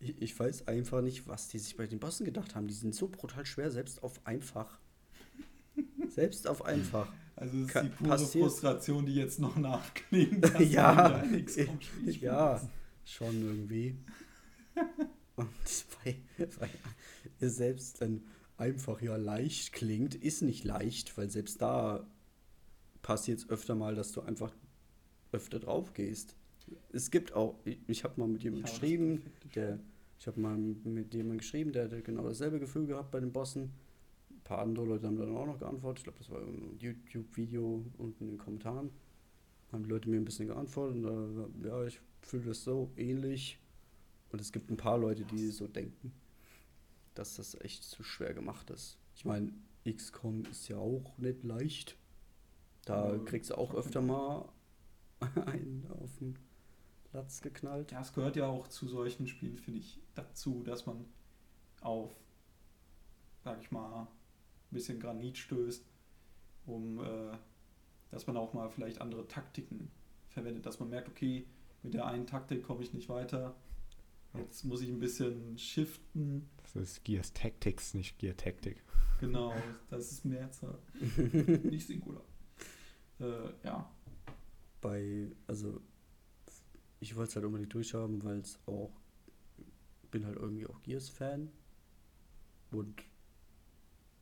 Ich, 0.00 0.20
ich 0.20 0.38
weiß 0.38 0.68
einfach 0.68 1.00
nicht, 1.00 1.26
was 1.26 1.48
die 1.48 1.58
sich 1.58 1.76
bei 1.76 1.86
den 1.86 1.98
Bossen 1.98 2.24
gedacht 2.24 2.54
haben. 2.54 2.68
Die 2.68 2.74
sind 2.74 2.94
so 2.94 3.08
brutal 3.08 3.46
schwer, 3.46 3.70
selbst 3.70 4.02
auf 4.02 4.24
einfach. 4.26 4.78
Selbst 6.08 6.46
auf 6.46 6.64
einfach. 6.64 7.08
Also 7.42 7.58
es 7.58 7.66
ist 7.66 7.82
die 7.82 7.88
pure 7.88 8.08
passiert- 8.10 8.44
Frustration, 8.44 9.06
die 9.06 9.14
jetzt 9.14 9.40
noch 9.40 9.56
nachklingt. 9.56 10.44
dass 10.54 10.70
Ja, 10.72 11.08
du 11.08 11.14
ein 11.16 11.44
XCOM-Spiel 11.44 12.16
Ja, 12.22 12.60
schon 13.04 13.42
irgendwie. 13.42 13.96
Und 15.36 15.48
weil, 16.04 16.16
weil 16.58 17.50
selbst 17.50 18.00
dann 18.00 18.22
einfach 18.58 19.00
ja 19.02 19.16
leicht 19.16 19.72
klingt, 19.72 20.14
ist 20.14 20.42
nicht 20.42 20.64
leicht, 20.64 21.16
weil 21.18 21.30
selbst 21.30 21.60
da 21.60 22.06
passiert 23.02 23.40
es 23.40 23.48
öfter 23.50 23.74
mal, 23.74 23.94
dass 23.94 24.12
du 24.12 24.20
einfach 24.20 24.52
öfter 25.32 25.58
drauf 25.58 25.94
gehst. 25.94 26.36
Es 26.92 27.10
gibt 27.10 27.32
auch, 27.32 27.58
ich, 27.64 27.78
ich 27.88 28.04
habe 28.04 28.20
mal 28.20 28.28
mit 28.28 28.42
jemandem 28.44 28.66
geschrieben, 28.70 29.22
der, 29.54 29.72
Spiel. 29.74 29.80
ich 30.20 30.26
habe 30.28 30.40
mal 30.40 30.56
mit 30.56 31.12
jemandem 31.12 31.38
geschrieben, 31.38 31.72
der 31.72 31.84
hatte 31.84 32.02
genau 32.02 32.22
dasselbe 32.28 32.60
Gefühl 32.60 32.86
gehabt 32.86 33.10
bei 33.10 33.18
den 33.20 33.32
Bossen. 33.32 33.70
Ein 34.42 34.44
paar 34.44 34.58
andere 34.58 34.86
Leute 34.86 35.06
haben 35.06 35.16
dann 35.16 35.36
auch 35.36 35.46
noch 35.46 35.58
geantwortet. 35.58 36.00
Ich 36.00 36.04
glaube, 36.04 36.18
das 36.18 36.30
war 36.30 36.40
ein 36.40 36.76
YouTube-Video 36.78 37.84
unten 37.96 38.24
in 38.24 38.30
den 38.30 38.38
Kommentaren. 38.38 38.90
Haben 39.70 39.84
die 39.84 39.90
Leute 39.90 40.10
mir 40.10 40.16
ein 40.16 40.24
bisschen 40.24 40.48
geantwortet. 40.48 41.04
Und, 41.04 41.64
äh, 41.64 41.68
ja, 41.68 41.86
ich 41.86 42.00
fühle 42.22 42.46
das 42.46 42.64
so 42.64 42.90
ähnlich. 42.96 43.58
Und 44.30 44.40
es 44.40 44.52
gibt 44.52 44.70
ein 44.70 44.76
paar 44.76 44.98
Leute, 44.98 45.24
die 45.24 45.48
so 45.48 45.68
denken, 45.68 46.12
dass 47.14 47.36
das 47.36 47.54
echt 47.60 47.84
zu 47.84 48.02
schwer 48.02 48.34
gemacht 48.34 48.70
ist. 48.70 48.98
Ich 49.14 49.24
meine, 49.24 49.52
XCOM 49.88 50.44
ist 50.50 50.68
ja 50.68 50.78
auch 50.78 51.16
nicht 51.18 51.44
leicht. 51.44 51.96
Da 52.84 53.16
kriegst 53.24 53.50
du 53.50 53.54
auch 53.54 53.74
öfter 53.74 54.00
mal 54.00 54.48
einen 55.46 55.86
auf 56.00 56.16
den 56.18 56.36
Platz 57.12 57.42
geknallt. 57.42 57.92
Ja, 57.92 58.00
es 58.00 58.12
gehört 58.12 58.36
ja 58.36 58.46
auch 58.46 58.68
zu 58.68 58.88
solchen 58.88 59.28
Spielen, 59.28 59.58
finde 59.58 59.80
ich, 59.80 60.00
dazu, 60.14 60.62
dass 60.64 60.86
man 60.86 61.04
auf, 61.82 62.10
sag 63.44 63.60
ich 63.60 63.70
mal, 63.70 64.08
ein 64.72 64.74
bisschen 64.74 64.98
Granit 64.98 65.36
stößt, 65.38 65.84
um, 66.66 66.98
äh, 67.00 67.36
dass 68.10 68.26
man 68.26 68.36
auch 68.36 68.54
mal 68.54 68.68
vielleicht 68.70 69.00
andere 69.00 69.28
Taktiken 69.28 69.90
verwendet, 70.30 70.64
dass 70.66 70.80
man 70.80 70.88
merkt, 70.88 71.08
okay, 71.08 71.46
mit 71.82 71.94
der 71.94 72.06
einen 72.06 72.26
Taktik 72.26 72.62
komme 72.62 72.82
ich 72.82 72.92
nicht 72.94 73.08
weiter, 73.08 73.54
jetzt 74.34 74.64
muss 74.64 74.80
ich 74.80 74.88
ein 74.88 74.98
bisschen 74.98 75.58
shiften, 75.58 76.48
Das 76.62 76.76
ist 76.76 77.04
Gears 77.04 77.32
Tactics, 77.32 77.92
nicht 77.94 78.18
Gear 78.18 78.36
Tactic. 78.36 78.82
genau, 79.20 79.52
das 79.90 80.10
ist 80.10 80.24
Mehrzahl, 80.24 80.78
nicht 81.64 81.86
Singular. 81.86 82.22
Äh, 83.20 83.50
ja, 83.64 83.90
bei, 84.80 85.28
also 85.46 85.80
ich 87.00 87.14
wollte 87.16 87.30
es 87.30 87.36
halt 87.36 87.44
unbedingt 87.44 87.74
durchhaben, 87.74 88.22
weil 88.24 88.38
es 88.38 88.58
auch, 88.66 88.90
bin 90.10 90.24
halt 90.24 90.36
irgendwie 90.36 90.66
auch 90.66 90.80
Gears-Fan. 90.82 91.50
Und 92.70 93.02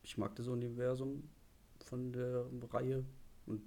ich 0.02 0.16
mag 0.18 0.34
das 0.36 0.48
Universum 0.48 1.28
von 1.84 2.12
der 2.12 2.46
Reihe. 2.72 3.04
Und 3.46 3.62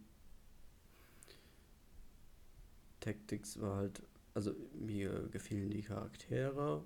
Tactics 3.00 3.60
war 3.60 3.78
halt, 3.78 4.02
also 4.34 4.54
mir 4.74 5.28
gefielen 5.32 5.70
die 5.70 5.82
Charaktere, 5.82 6.84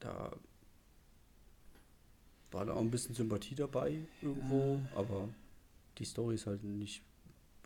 da 0.00 0.36
war 2.50 2.64
da 2.64 2.72
auch 2.74 2.80
ein 2.80 2.90
bisschen 2.90 3.14
Sympathie 3.14 3.54
dabei 3.54 4.06
irgendwo, 4.22 4.80
aber 4.94 5.28
die 5.98 6.04
Story 6.04 6.36
ist 6.36 6.46
halt 6.46 6.64
nicht 6.64 7.02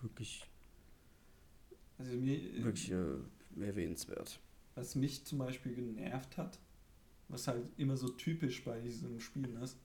wirklich, 0.00 0.48
Also 1.98 2.16
mir, 2.16 2.64
wirklich 2.64 2.90
äh, 2.90 3.16
erwähnenswert. 3.60 4.40
was 4.74 4.94
mich 4.94 5.24
zum 5.24 5.38
Beispiel 5.38 5.74
genervt 5.74 6.36
hat, 6.38 6.58
was 7.28 7.46
halt 7.46 7.66
immer 7.76 7.96
so 7.96 8.08
typisch 8.08 8.64
bei 8.64 8.80
diesen 8.80 9.20
Spielen 9.20 9.56
ist, 9.62 9.76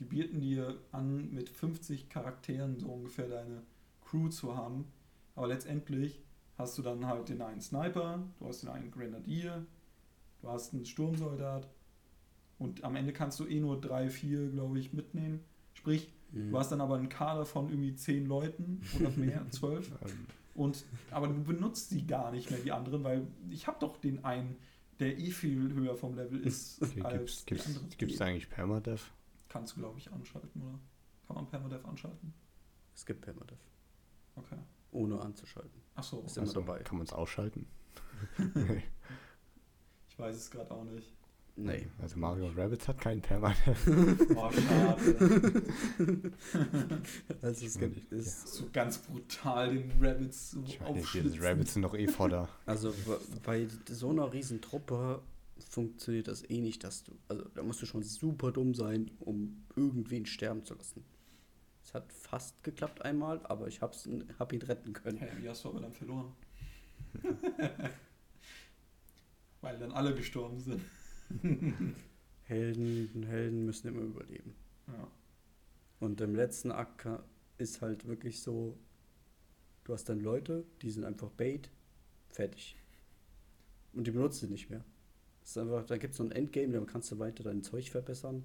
die 0.00 0.04
bieten 0.04 0.40
dir 0.40 0.78
an, 0.92 1.32
mit 1.32 1.48
50 1.50 2.08
Charakteren 2.08 2.78
so 2.78 2.88
ungefähr 2.88 3.28
deine 3.28 3.62
Crew 4.04 4.28
zu 4.28 4.56
haben, 4.56 4.86
aber 5.36 5.48
letztendlich 5.48 6.20
hast 6.58 6.76
du 6.78 6.82
dann 6.82 7.06
halt 7.06 7.28
den 7.28 7.40
einen 7.42 7.60
Sniper, 7.60 8.22
du 8.38 8.46
hast 8.46 8.62
den 8.62 8.70
einen 8.70 8.90
Grenadier, 8.90 9.64
du 10.42 10.48
hast 10.48 10.74
einen 10.74 10.84
Sturmsoldat 10.86 11.68
und 12.58 12.82
am 12.84 12.96
Ende 12.96 13.12
kannst 13.12 13.38
du 13.40 13.46
eh 13.46 13.60
nur 13.60 13.80
drei, 13.80 14.10
vier, 14.10 14.48
glaube 14.50 14.78
ich, 14.78 14.92
mitnehmen. 14.92 15.40
Sprich, 15.74 16.10
Mhm. 16.32 16.50
du 16.52 16.58
hast 16.60 16.70
dann 16.70 16.80
aber 16.80 16.94
einen 16.96 17.08
Kader 17.08 17.44
von 17.44 17.68
irgendwie 17.70 17.94
zehn 17.96 18.24
Leuten 18.26 18.80
oder 19.00 19.10
mehr, 19.16 19.44
zwölf. 19.50 19.90
Und, 20.54 20.84
aber 21.10 21.26
du 21.26 21.42
benutzt 21.42 21.90
die 21.90 22.06
gar 22.06 22.30
nicht 22.30 22.50
mehr, 22.52 22.60
die 22.60 22.70
anderen, 22.70 23.02
weil 23.02 23.26
ich 23.50 23.66
habe 23.66 23.78
doch 23.80 23.96
den 23.96 24.24
einen, 24.24 24.56
der 25.00 25.18
eh 25.18 25.30
viel 25.32 25.72
höher 25.74 25.96
vom 25.96 26.14
Level 26.14 26.38
ist 26.46 26.80
okay, 26.82 27.02
als 27.02 27.44
gibt's, 27.46 27.64
die 27.64 27.70
anderen. 27.74 27.88
gibt's 27.98 28.16
da 28.18 28.26
eigentlich 28.26 28.48
Permadeath? 28.48 29.10
Kannst 29.50 29.76
du, 29.76 29.80
glaube 29.80 29.98
ich, 29.98 30.10
anschalten, 30.10 30.62
oder? 30.62 30.78
Kann 31.26 31.36
man 31.36 31.46
Permadeath 31.48 31.84
anschalten? 31.84 32.32
Es 32.94 33.04
gibt 33.04 33.20
Permadeath. 33.20 33.58
Okay. 34.36 34.56
Ohne 34.92 35.20
anzuschalten. 35.20 35.82
Achso, 35.94 36.22
Ist 36.24 36.38
immer 36.38 36.46
Achso, 36.46 36.60
dabei. 36.60 36.78
Kann 36.82 36.96
man 36.96 37.06
es 37.06 37.12
ausschalten? 37.12 37.66
nee. 38.54 38.82
ich 40.08 40.18
weiß 40.18 40.34
es 40.36 40.50
gerade 40.50 40.70
auch 40.70 40.84
nicht. 40.84 41.12
Nee. 41.56 41.88
Also 42.00 42.16
Mario 42.16 42.48
Rabbits 42.56 42.88
hat 42.88 43.00
keinen 43.00 43.20
Permadeath. 43.20 43.76
Oh, 44.36 44.50
schade. 44.50 45.62
Also 47.42 47.66
es 47.66 47.74
Ich 47.74 47.80
gibt, 47.80 48.10
ja. 48.12 48.18
ist, 48.18 48.48
so 48.48 48.68
ganz 48.72 48.98
brutal 48.98 49.74
den 49.74 49.92
Rabbits 50.00 50.52
so 50.52 50.60
Ich 50.62 50.78
diese 50.78 50.84
aufschlitzen. 50.86 51.40
Rabbits 51.42 51.74
sind 51.74 51.82
doch 51.82 51.94
eh 51.94 52.06
Fodder. 52.06 52.48
Also 52.66 52.94
bei 53.44 53.66
so 53.88 54.10
einer 54.10 54.32
riesen 54.32 54.60
Truppe 54.60 55.20
funktioniert 55.64 56.28
das 56.28 56.48
eh 56.48 56.60
nicht, 56.60 56.84
dass 56.84 57.04
du, 57.04 57.12
also 57.28 57.44
da 57.54 57.62
musst 57.62 57.82
du 57.82 57.86
schon 57.86 58.02
super 58.02 58.52
dumm 58.52 58.74
sein, 58.74 59.10
um 59.20 59.64
irgendwen 59.76 60.26
sterben 60.26 60.64
zu 60.64 60.74
lassen. 60.74 61.04
Es 61.84 61.94
hat 61.94 62.12
fast 62.12 62.62
geklappt 62.62 63.02
einmal, 63.02 63.40
aber 63.44 63.66
ich 63.68 63.80
hab's, 63.80 64.08
hab 64.38 64.52
ihn 64.52 64.62
retten 64.62 64.92
können. 64.92 65.18
Hey, 65.18 65.30
wie 65.40 65.48
hast 65.48 65.64
du 65.64 65.70
aber 65.70 65.80
dann 65.80 65.92
verloren? 65.92 66.32
Weil 69.60 69.78
dann 69.78 69.92
alle 69.92 70.14
gestorben 70.14 70.60
sind. 70.60 70.82
Helden, 72.44 73.24
Helden 73.24 73.66
müssen 73.66 73.88
immer 73.88 74.02
überleben. 74.02 74.54
Ja. 74.88 75.10
Und 76.00 76.20
im 76.20 76.34
letzten 76.34 76.72
Akt 76.72 77.06
ist 77.58 77.82
halt 77.82 78.06
wirklich 78.06 78.42
so, 78.42 78.78
du 79.84 79.92
hast 79.92 80.08
dann 80.08 80.20
Leute, 80.20 80.64
die 80.82 80.90
sind 80.90 81.04
einfach 81.04 81.30
Bait, 81.30 81.70
fertig. 82.28 82.76
Und 83.92 84.06
die 84.06 84.10
benutzt 84.10 84.42
du 84.42 84.46
nicht 84.46 84.70
mehr. 84.70 84.84
Einfach, 85.58 85.84
da 85.86 85.96
gibt 85.96 86.12
es 86.12 86.18
so 86.18 86.24
ein 86.24 86.32
Endgame, 86.32 86.72
da 86.72 86.80
kannst 86.84 87.10
du 87.12 87.18
weiter 87.18 87.42
dein 87.42 87.62
Zeug 87.62 87.90
verbessern, 87.90 88.44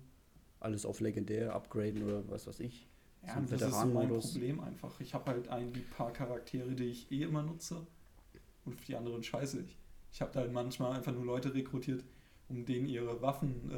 alles 0.59 0.85
auf 0.85 0.99
legendär 0.99 1.53
upgraden 1.53 2.03
oder 2.03 2.27
was 2.29 2.47
weiß 2.47 2.59
ich. 2.61 2.87
Ja, 3.25 3.41
So 3.45 3.55
das 3.57 3.61
ist 3.71 3.79
so 3.81 3.87
mein. 3.87 4.07
Problem 4.09 4.59
einfach. 4.59 4.99
Ich 4.99 5.13
habe 5.13 5.31
halt 5.31 5.47
ein 5.49 5.71
paar 5.95 6.11
Charaktere, 6.13 6.71
die 6.75 6.85
ich 6.85 7.11
eh 7.11 7.23
immer 7.23 7.43
nutze 7.43 7.85
und 8.65 8.79
für 8.79 8.85
die 8.85 8.95
anderen 8.95 9.23
scheiße 9.23 9.61
ich. 9.61 9.77
Ich 10.11 10.21
habe 10.21 10.31
da 10.31 10.41
halt 10.41 10.51
manchmal 10.53 10.93
einfach 10.93 11.11
nur 11.11 11.25
Leute 11.25 11.53
rekrutiert, 11.53 12.03
um 12.49 12.65
denen 12.65 12.85
ihre 12.87 13.21
Waffen 13.21 13.71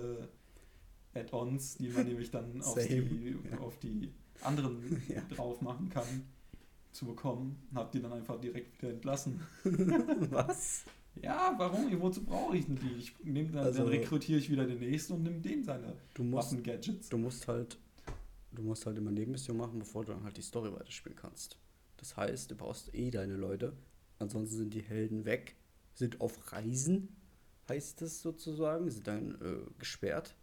äh, 1.14 1.20
Add-ons, 1.20 1.78
die 1.78 1.90
man 1.90 2.06
nämlich 2.08 2.30
dann 2.32 2.62
auf 2.62 2.76
die, 2.86 3.38
ja. 3.49 3.58
auf 3.60 3.78
die 3.80 4.12
anderen 4.41 5.02
Ja. 5.08 5.22
drauf 5.36 5.62
machen 5.62 5.90
kann, 5.90 6.06
zu 6.91 7.06
bekommen. 7.06 7.56
Und 7.72 7.78
habe 7.78 7.90
die 7.91 8.02
dann 8.02 8.14
einfach 8.14 8.40
direkt 8.40 8.82
wieder 8.82 8.91
entlassen. 8.94 9.41
was? 10.30 10.84
Ja, 11.22 11.53
warum? 11.57 12.02
Wozu 12.02 12.23
brauche 12.23 12.57
ich 12.57 12.65
denn 12.65 12.76
die? 12.76 12.94
Ich 12.98 13.14
nehm 13.23 13.52
dann, 13.52 13.65
Also- 13.65 13.80
dann 13.80 13.88
rekrutiere 13.89 14.39
ich 14.39 14.49
wieder 14.49 14.65
den 14.65 14.80
nächsten 14.80 15.14
und 15.14 15.23
nehme 15.23 15.39
den 15.39 15.64
seine 15.64 15.94
Du 16.14 16.23
musst, 16.23 16.52
Waffen-Gadgets. 16.52 17.10
du 17.10 17.18
musst 17.18 17.48
halt, 17.48 17.77
du 18.52 18.61
musst 18.64 18.85
halt 18.85 18.98
immer 18.98 19.11
Nebenmission 19.11 19.57
machen, 19.57 19.80
bevor 19.80 20.06
du 20.06 20.14
dann 20.14 20.23
halt 20.23 20.38
die 20.38 20.41
Story 20.41 20.72
weiterspielen 20.73 21.18
kannst. 21.18 21.57
Das 21.98 22.15
heißt, 22.18 22.52
du 22.52 22.56
brauchst 22.56 22.94
eh 22.94 23.10
deine 23.11 23.35
Leute, 23.35 23.73
ansonsten 24.19 24.56
sind 24.57 24.73
die 24.73 24.81
Helden 24.81 25.26
weg, 25.26 25.56
sind 25.95 26.22
auf 26.22 26.52
Reisen, 26.52 27.15
heißt 27.69 28.02
es 28.03 28.22
sozusagen, 28.22 28.89
sind 28.91 29.07
dann 29.07 29.31
äh, 29.41 29.57
gesperrt. 29.80 30.35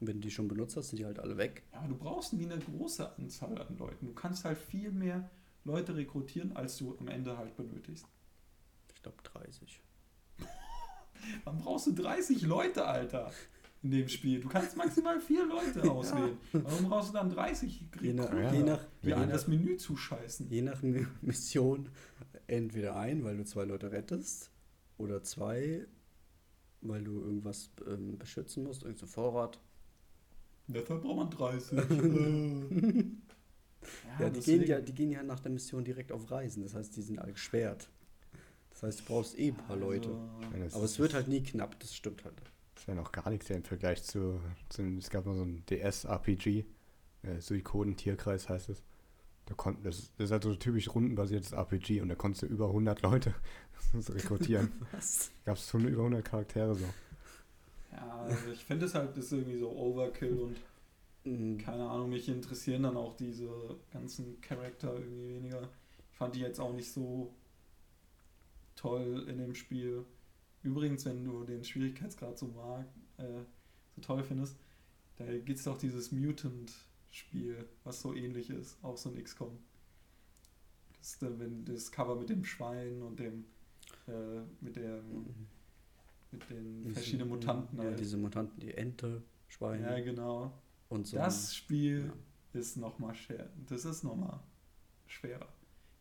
Und 0.00 0.06
wenn 0.08 0.16
du 0.20 0.26
die 0.28 0.30
schon 0.30 0.46
benutzt 0.48 0.76
hast, 0.76 0.90
sind 0.90 0.98
die 0.98 1.06
halt 1.06 1.18
alle 1.18 1.36
weg. 1.36 1.62
Ja, 1.72 1.78
aber 1.80 1.88
du 1.88 1.96
brauchst 1.96 2.32
nie 2.32 2.44
eine 2.44 2.58
große 2.58 3.16
Anzahl 3.16 3.60
an 3.60 3.76
Leuten. 3.78 4.06
Du 4.06 4.12
kannst 4.12 4.44
halt 4.44 4.58
viel 4.58 4.92
mehr 4.92 5.28
Leute 5.64 5.96
rekrutieren, 5.96 6.54
als 6.56 6.78
du 6.78 6.96
am 6.98 7.08
Ende 7.08 7.36
halt 7.36 7.56
benötigst. 7.56 8.06
Ich 8.94 9.02
glaube 9.02 9.16
30. 9.24 9.80
Dann 11.44 11.58
brauchst 11.58 11.86
du 11.86 11.92
30 11.92 12.42
Leute, 12.42 12.84
Alter, 12.86 13.30
in 13.82 13.90
dem 13.92 14.08
Spiel. 14.08 14.40
Du 14.40 14.48
kannst 14.48 14.76
maximal 14.76 15.20
vier 15.20 15.46
Leute 15.46 15.82
auswählen. 15.90 16.36
Warum 16.52 16.88
brauchst 16.88 17.10
du 17.10 17.12
dann 17.14 17.30
30 17.30 17.84
Je 18.00 18.12
nach, 18.12 18.32
Ja. 18.32 18.52
je 18.52 18.62
nach, 18.62 18.80
die 19.02 19.12
an 19.14 19.28
das 19.28 19.46
Menü 19.48 19.76
zuscheißen? 19.76 20.48
je 20.50 20.62
nach 20.62 20.82
Mi- 20.82 21.06
Mission 21.20 21.88
entweder 22.46 22.96
ein, 22.96 23.24
weil 23.24 23.36
du 23.36 23.44
zwei 23.44 23.64
Leute 23.64 23.92
rettest, 23.92 24.50
oder 24.96 25.22
zwei, 25.22 25.86
weil 26.80 27.04
du 27.04 27.20
irgendwas 27.20 27.70
ähm, 27.86 28.18
beschützen 28.18 28.64
musst, 28.64 28.82
irgendein 28.82 29.08
Vorrat. 29.08 29.60
Dafür 30.66 30.98
braucht 30.98 31.16
man 31.16 31.30
30. 31.30 31.78
Ja, 34.18 34.28
die, 34.28 34.40
gehen 34.40 34.64
ja, 34.66 34.80
die 34.80 34.92
gehen 34.92 35.10
ja 35.12 35.22
nach 35.22 35.38
der 35.40 35.52
Mission 35.52 35.84
direkt 35.84 36.10
auf 36.10 36.30
Reisen, 36.30 36.62
das 36.64 36.74
heißt, 36.74 36.96
die 36.96 37.00
sind 37.02 37.20
alle 37.20 37.32
gesperrt. 37.32 37.88
Das 38.80 38.82
heißt, 38.96 39.00
du 39.00 39.04
brauchst 39.12 39.38
eh 39.38 39.48
ein 39.48 39.56
paar 39.56 39.76
Leute. 39.76 40.10
Ich 40.42 40.50
meine, 40.50 40.72
Aber 40.72 40.84
es 40.84 40.98
wird 41.00 41.12
halt 41.14 41.26
nie 41.28 41.42
knapp, 41.42 41.78
das 41.80 41.94
stimmt 41.94 42.24
halt. 42.24 42.34
Das 42.74 42.82
ist 42.84 42.86
ja 42.88 42.94
noch 42.94 43.10
gar 43.10 43.28
nichts 43.28 43.50
im 43.50 43.64
Vergleich 43.64 44.04
zu, 44.04 44.40
zu 44.68 44.82
es 44.98 45.10
gab 45.10 45.26
mal 45.26 45.34
so 45.34 45.42
ein 45.42 45.64
DS-RPG, 45.66 46.64
äh, 47.22 47.40
Suikoden 47.40 47.96
Tierkreis 47.96 48.48
heißt 48.48 48.68
es. 48.68 48.82
Da 49.46 49.54
konnten, 49.54 49.82
das, 49.82 49.98
ist- 49.98 50.12
das 50.18 50.26
ist 50.26 50.30
halt 50.30 50.44
so 50.44 50.50
ein 50.50 50.60
typisch 50.60 50.94
rundenbasiertes 50.94 51.52
RPG 51.52 52.00
und 52.02 52.08
da 52.08 52.14
konntest 52.14 52.42
du 52.42 52.46
über 52.46 52.68
100 52.68 53.02
Leute 53.02 53.34
rekrutieren. 53.94 54.70
Was? 54.92 55.30
Gab 55.44 55.56
es 55.56 55.68
schon 55.68 55.88
über 55.88 56.02
100 56.02 56.24
Charaktere 56.24 56.74
so. 56.74 56.84
Ja, 57.90 58.20
also 58.22 58.52
ich 58.52 58.64
finde 58.64 58.86
es 58.86 58.94
halt, 58.94 59.16
das 59.16 59.24
ist 59.24 59.32
irgendwie 59.32 59.58
so 59.58 59.70
Overkill 59.70 60.38
und 60.38 60.56
Mhm. 61.24 61.58
keine 61.58 61.86
Ahnung, 61.90 62.10
mich 62.10 62.28
interessieren 62.28 62.84
dann 62.84 62.96
auch 62.96 63.14
diese 63.16 63.48
ganzen 63.92 64.40
Charakter 64.40 64.94
irgendwie 64.94 65.28
weniger. 65.28 65.68
Ich 66.12 66.16
fand 66.16 66.34
die 66.36 66.40
jetzt 66.40 66.60
auch 66.60 66.72
nicht 66.72 66.90
so 66.92 67.34
toll 68.78 69.26
in 69.28 69.38
dem 69.38 69.54
Spiel. 69.54 70.04
Übrigens, 70.62 71.04
wenn 71.04 71.24
du 71.24 71.44
den 71.44 71.64
Schwierigkeitsgrad 71.64 72.38
so 72.38 72.46
mag, 72.48 72.86
äh, 73.18 73.42
so 73.94 74.00
toll 74.02 74.22
findest, 74.24 74.56
da 75.16 75.24
gibt 75.38 75.58
es 75.58 75.64
doch 75.64 75.78
dieses 75.78 76.12
Mutant-Spiel, 76.12 77.68
was 77.84 78.00
so 78.00 78.14
ähnlich 78.14 78.50
ist, 78.50 78.82
auch 78.82 78.96
so 78.96 79.10
ein 79.10 79.22
XCOM. 79.22 79.58
Das, 80.98 81.14
ist, 81.14 81.22
äh, 81.22 81.38
wenn 81.38 81.64
das 81.64 81.90
Cover 81.90 82.16
mit 82.16 82.28
dem 82.30 82.44
Schwein 82.44 83.02
und 83.02 83.18
dem 83.18 83.44
äh, 84.06 84.40
mit 84.60 84.76
der 84.76 85.02
mit 86.30 86.48
den 86.50 86.82
Diese- 86.84 86.94
verschiedenen 86.94 87.28
Mutanten 87.30 87.78
Ja, 87.78 87.84
halt. 87.84 87.98
diese 88.00 88.16
Mutanten, 88.18 88.60
die 88.60 88.74
Ente, 88.74 89.22
Schweine 89.48 89.82
Ja, 89.98 90.00
genau. 90.04 90.52
und 90.90 91.06
so. 91.06 91.16
Das 91.16 91.54
Spiel 91.56 92.12
ja. 92.54 92.60
ist 92.60 92.76
nochmal 92.76 93.14
schwer. 93.14 93.50
Das 93.66 93.84
ist 93.86 94.02
nochmal 94.04 94.38
schwerer. 95.06 95.48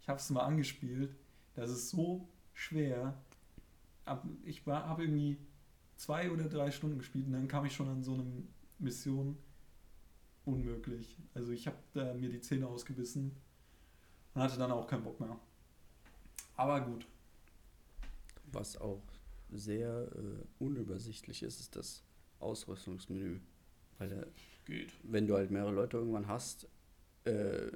Ich 0.02 0.10
habe 0.10 0.20
es 0.20 0.30
mal 0.30 0.41
angespielt. 0.41 1.16
Das 1.56 1.70
ist 1.72 1.90
so 1.91 2.28
schwer. 2.58 3.14
Ab- 4.06 4.26
Ich 4.46 4.66
habe 4.66 5.04
irgendwie 5.04 5.38
zwei 5.96 6.32
oder 6.32 6.46
drei 6.50 6.72
Stunden 6.72 6.98
gespielt 6.98 7.28
und 7.28 7.34
dann 7.34 7.48
kam 7.48 7.66
ich 7.66 7.74
schon 7.76 7.88
an 7.88 8.04
so 8.04 8.16
eine 8.16 8.26
Mission. 8.80 9.38
Unmöglich. 10.46 11.18
Also 11.34 11.52
ich 11.52 11.68
habe 11.68 11.78
da 11.94 12.14
mir 12.14 12.30
die 12.30 12.40
Zähne 12.42 12.68
ausgebissen 12.68 13.32
und 14.34 14.42
hatte 14.42 14.58
dann 14.58 14.72
auch 14.72 14.88
keinen 14.88 15.04
Bock 15.04 15.20
mehr. 15.20 15.38
Aber 16.56 16.80
gut. 16.82 17.06
Was 18.52 18.78
auch 18.78 19.04
sehr 19.52 20.08
äh, 20.16 20.64
unübersichtlich 20.64 21.44
ist, 21.44 21.60
ist 21.60 21.76
das 21.76 22.02
Ausrüstungsmenü. 22.40 23.40
Weil 24.00 24.12
äh, 24.14 24.26
Geht. 24.66 24.94
wenn 25.04 25.28
du 25.28 25.36
halt 25.36 25.52
mehrere 25.52 25.74
Leute 25.74 25.98
irgendwann 25.98 26.28
hast, 26.28 26.68
äh, 27.26 27.68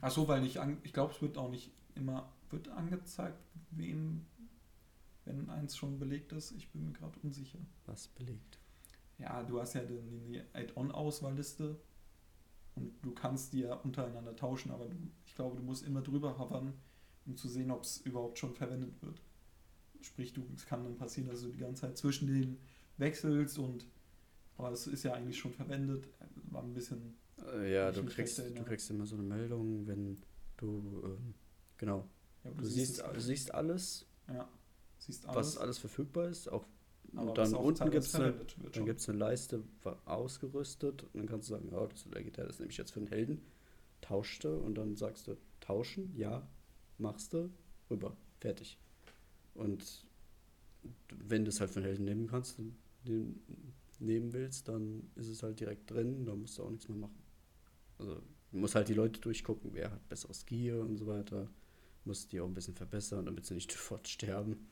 Ach 0.00 0.10
so, 0.10 0.26
weil 0.26 0.40
nicht 0.40 0.58
an, 0.58 0.78
ich 0.82 0.92
glaube, 0.92 1.12
es 1.14 1.22
wird 1.22 1.38
auch 1.38 1.50
nicht 1.50 1.70
immer 1.94 2.32
wird 2.50 2.68
angezeigt, 2.68 3.38
wem 3.70 4.26
wenn 5.24 5.48
eins 5.48 5.76
schon 5.76 5.98
belegt 5.98 6.32
ist. 6.32 6.52
Ich 6.52 6.70
bin 6.70 6.84
mir 6.84 6.92
gerade 6.92 7.18
unsicher. 7.22 7.58
was 7.86 8.08
belegt. 8.08 8.58
Ja, 9.18 9.42
du 9.42 9.60
hast 9.60 9.74
ja 9.74 9.82
die 9.82 10.42
Add-on-Auswahlliste 10.52 11.78
und 12.74 12.92
du 13.02 13.12
kannst 13.12 13.52
die 13.52 13.60
ja 13.60 13.74
untereinander 13.74 14.34
tauschen, 14.34 14.70
aber 14.70 14.86
du, 14.86 14.96
ich 15.24 15.34
glaube, 15.34 15.56
du 15.56 15.62
musst 15.62 15.86
immer 15.86 16.02
drüber 16.02 16.38
hovern, 16.38 16.74
um 17.24 17.36
zu 17.36 17.48
sehen, 17.48 17.70
ob 17.70 17.84
es 17.84 17.98
überhaupt 17.98 18.38
schon 18.38 18.54
verwendet 18.54 19.00
wird. 19.02 19.22
Sprich, 20.00 20.32
du, 20.32 20.44
es 20.54 20.66
kann 20.66 20.84
dann 20.84 20.96
passieren, 20.96 21.30
dass 21.30 21.42
du 21.42 21.48
die 21.48 21.58
ganze 21.58 21.82
Zeit 21.82 21.96
zwischen 21.96 22.26
denen 22.26 22.58
wechselst 22.98 23.58
und 23.58 23.86
Aber 24.56 24.70
es 24.70 24.86
ist 24.86 25.02
ja 25.04 25.14
eigentlich 25.14 25.38
schon 25.38 25.52
verwendet. 25.52 26.08
War 26.50 26.62
ein 26.62 26.74
bisschen. 26.74 27.16
Äh, 27.52 27.72
ja, 27.72 27.90
du 27.90 28.04
kriegst, 28.04 28.38
du 28.38 28.64
kriegst 28.64 28.90
immer 28.90 29.06
so 29.06 29.16
eine 29.16 29.24
Meldung, 29.24 29.86
wenn 29.86 30.22
du, 30.56 31.02
ähm, 31.04 31.34
genau, 31.76 32.08
Ja, 32.44 32.50
aber 32.50 32.62
du 32.62 32.68
siehst, 32.68 33.02
du 33.02 33.20
siehst 33.20 33.54
alles, 33.54 34.06
Ja, 34.28 34.48
siehst 34.98 35.26
was 35.26 35.36
alles. 35.36 35.58
alles 35.58 35.78
verfügbar 35.78 36.28
ist, 36.28 36.48
auch 36.48 36.66
aber 37.16 37.30
und 37.30 37.38
dann 37.38 37.54
unten 37.54 37.90
gibt 37.90 38.04
es 38.04 38.14
eine, 38.14 38.34
dann 38.72 38.86
gibt's 38.86 39.08
eine 39.08 39.18
Leiste 39.18 39.62
ausgerüstet 40.04 41.04
und 41.04 41.14
dann 41.14 41.26
kannst 41.26 41.48
du 41.48 41.54
sagen, 41.54 41.68
ja, 41.70 41.86
das, 41.86 42.06
das 42.32 42.48
ist 42.48 42.58
nämlich 42.60 42.76
jetzt 42.76 42.90
für 42.92 43.00
einen 43.00 43.06
Helden, 43.08 43.40
tauschte 44.00 44.58
und 44.58 44.74
dann 44.76 44.96
sagst 44.96 45.28
du, 45.28 45.36
tauschen, 45.60 46.12
ja, 46.16 46.46
machst 46.98 47.32
du, 47.32 47.50
rüber, 47.88 48.16
fertig. 48.40 48.78
Und 49.54 50.04
wenn 51.08 51.44
du 51.44 51.50
es 51.50 51.60
halt 51.60 51.70
für 51.70 51.76
einen 51.78 51.86
Helden 51.86 52.04
nehmen 52.04 52.26
kannst, 52.26 52.58
den 53.06 53.40
nehmen 54.00 54.32
willst, 54.32 54.68
dann 54.68 55.08
ist 55.14 55.28
es 55.28 55.42
halt 55.42 55.60
direkt 55.60 55.90
drin, 55.90 56.24
da 56.26 56.34
musst 56.34 56.58
du 56.58 56.64
auch 56.64 56.70
nichts 56.70 56.88
mehr 56.88 56.98
machen. 56.98 57.22
Also 57.98 58.16
du 58.50 58.58
musst 58.58 58.74
halt 58.74 58.88
die 58.88 58.94
Leute 58.94 59.20
durchgucken, 59.20 59.70
wer 59.72 59.90
hat 59.92 60.08
besseres 60.08 60.44
Gear 60.46 60.80
und 60.80 60.96
so 60.96 61.06
weiter. 61.06 61.48
Musst 62.04 62.32
die 62.32 62.40
auch 62.40 62.46
ein 62.46 62.54
bisschen 62.54 62.74
verbessern, 62.74 63.26
damit 63.26 63.46
sie 63.46 63.54
nicht 63.54 63.72
sofort 63.72 64.08
sterben. 64.08 64.68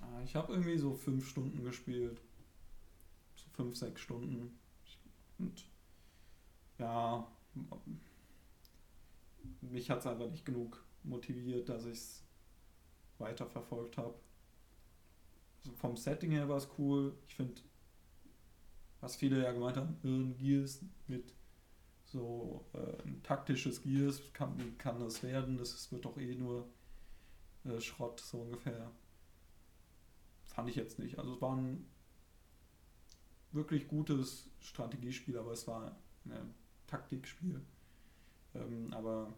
Ah, 0.00 0.22
Ich 0.24 0.34
habe 0.34 0.52
irgendwie 0.52 0.78
so 0.78 0.94
fünf 0.94 1.28
Stunden 1.28 1.62
gespielt. 1.64 2.20
So 3.36 3.44
fünf, 3.54 3.76
sechs 3.76 4.00
Stunden. 4.00 4.58
Und 5.38 5.66
ja, 6.78 7.26
mich 9.60 9.90
hat 9.90 10.00
es 10.00 10.06
einfach 10.06 10.30
nicht 10.30 10.44
genug 10.44 10.82
motiviert, 11.02 11.68
dass 11.68 11.84
ich 11.84 11.92
es 11.92 12.22
weiterverfolgt 13.18 13.96
habe. 13.98 14.14
Also 15.64 15.76
vom 15.76 15.96
Setting 15.96 16.30
her 16.30 16.48
war 16.48 16.56
es 16.58 16.68
cool. 16.78 17.14
Ich 17.28 17.34
finde, 17.34 17.60
was 19.00 19.16
viele 19.16 19.42
ja 19.42 19.52
gemeint 19.52 19.76
haben, 19.76 19.96
ein 20.04 20.36
Gears 20.36 20.80
mit 21.06 21.32
so 22.16 22.64
äh, 22.72 23.02
ein 23.02 23.22
taktisches 23.22 23.82
Gears 23.82 24.20
kann, 24.32 24.76
kann 24.78 24.98
das 24.98 25.22
werden? 25.22 25.58
Das 25.58 25.92
wird 25.92 26.04
doch 26.04 26.16
eh 26.16 26.34
nur 26.34 26.66
äh, 27.64 27.80
Schrott, 27.80 28.20
so 28.20 28.38
ungefähr. 28.38 28.90
Fand 30.46 30.68
ich 30.68 30.76
jetzt 30.76 30.98
nicht. 30.98 31.18
Also 31.18 31.34
es 31.34 31.40
war 31.40 31.56
ein 31.56 31.86
wirklich 33.52 33.88
gutes 33.88 34.48
Strategiespiel, 34.60 35.38
aber 35.38 35.52
es 35.52 35.66
war 35.68 35.96
ein 36.24 36.54
Taktikspiel. 36.86 37.60
Ähm, 38.54 38.92
aber 38.92 39.32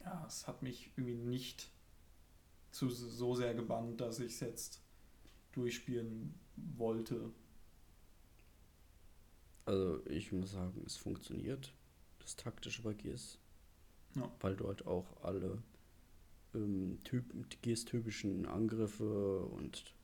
ja, 0.00 0.24
es 0.26 0.46
hat 0.46 0.62
mich 0.62 0.90
irgendwie 0.96 1.14
nicht 1.14 1.70
zu 2.70 2.88
so 2.88 3.34
sehr 3.34 3.54
gebannt, 3.54 4.00
dass 4.00 4.18
ich 4.18 4.32
es 4.32 4.40
jetzt 4.40 4.82
durchspielen 5.52 6.34
wollte. 6.56 7.30
Also 9.66 10.04
ich 10.06 10.32
muss 10.32 10.52
sagen, 10.52 10.82
es 10.86 10.96
funktioniert, 10.96 11.72
das 12.20 12.36
taktische 12.36 12.82
bei 12.82 12.94
Gears. 12.94 13.38
Ja. 14.14 14.30
Weil 14.40 14.56
du 14.56 14.68
halt 14.68 14.86
auch 14.86 15.22
alle 15.22 15.62
ähm, 16.54 16.98
typ, 17.04 17.24
Gears-typischen 17.62 18.46
Angriffe 18.46 19.40
und 19.46 19.94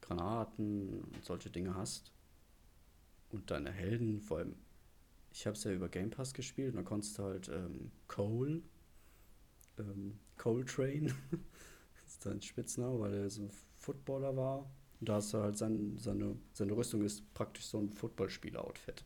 Granaten 0.00 1.00
und 1.00 1.24
solche 1.24 1.50
Dinge 1.50 1.74
hast. 1.74 2.12
Und 3.30 3.50
deine 3.50 3.70
Helden, 3.70 4.20
vor 4.20 4.38
allem, 4.38 4.54
ich 5.32 5.46
habe 5.46 5.56
es 5.56 5.64
ja 5.64 5.72
über 5.72 5.88
Game 5.88 6.10
Pass 6.10 6.32
gespielt 6.32 6.74
und 6.74 6.76
da 6.76 6.82
konntest 6.82 7.18
du 7.18 7.24
halt 7.24 7.48
ähm, 7.48 7.90
Cole, 8.06 8.62
ähm, 9.78 10.18
Cole 10.36 10.64
Train, 10.64 11.12
das 11.30 12.14
ist 12.14 12.22
sein 12.22 12.40
Spitzname, 12.40 12.98
weil 13.00 13.14
er 13.14 13.30
so 13.30 13.42
ein 13.42 13.50
Footballer 13.76 14.36
war. 14.36 14.70
Und 15.00 15.08
da 15.08 15.14
hast 15.14 15.32
du 15.32 15.38
halt 15.38 15.56
sein, 15.56 15.96
seine, 15.98 16.36
seine 16.52 16.76
Rüstung 16.76 17.02
ist 17.02 17.32
praktisch 17.34 17.66
so 17.66 17.78
ein 17.78 17.90
Footballspieler-Outfit. 17.90 19.04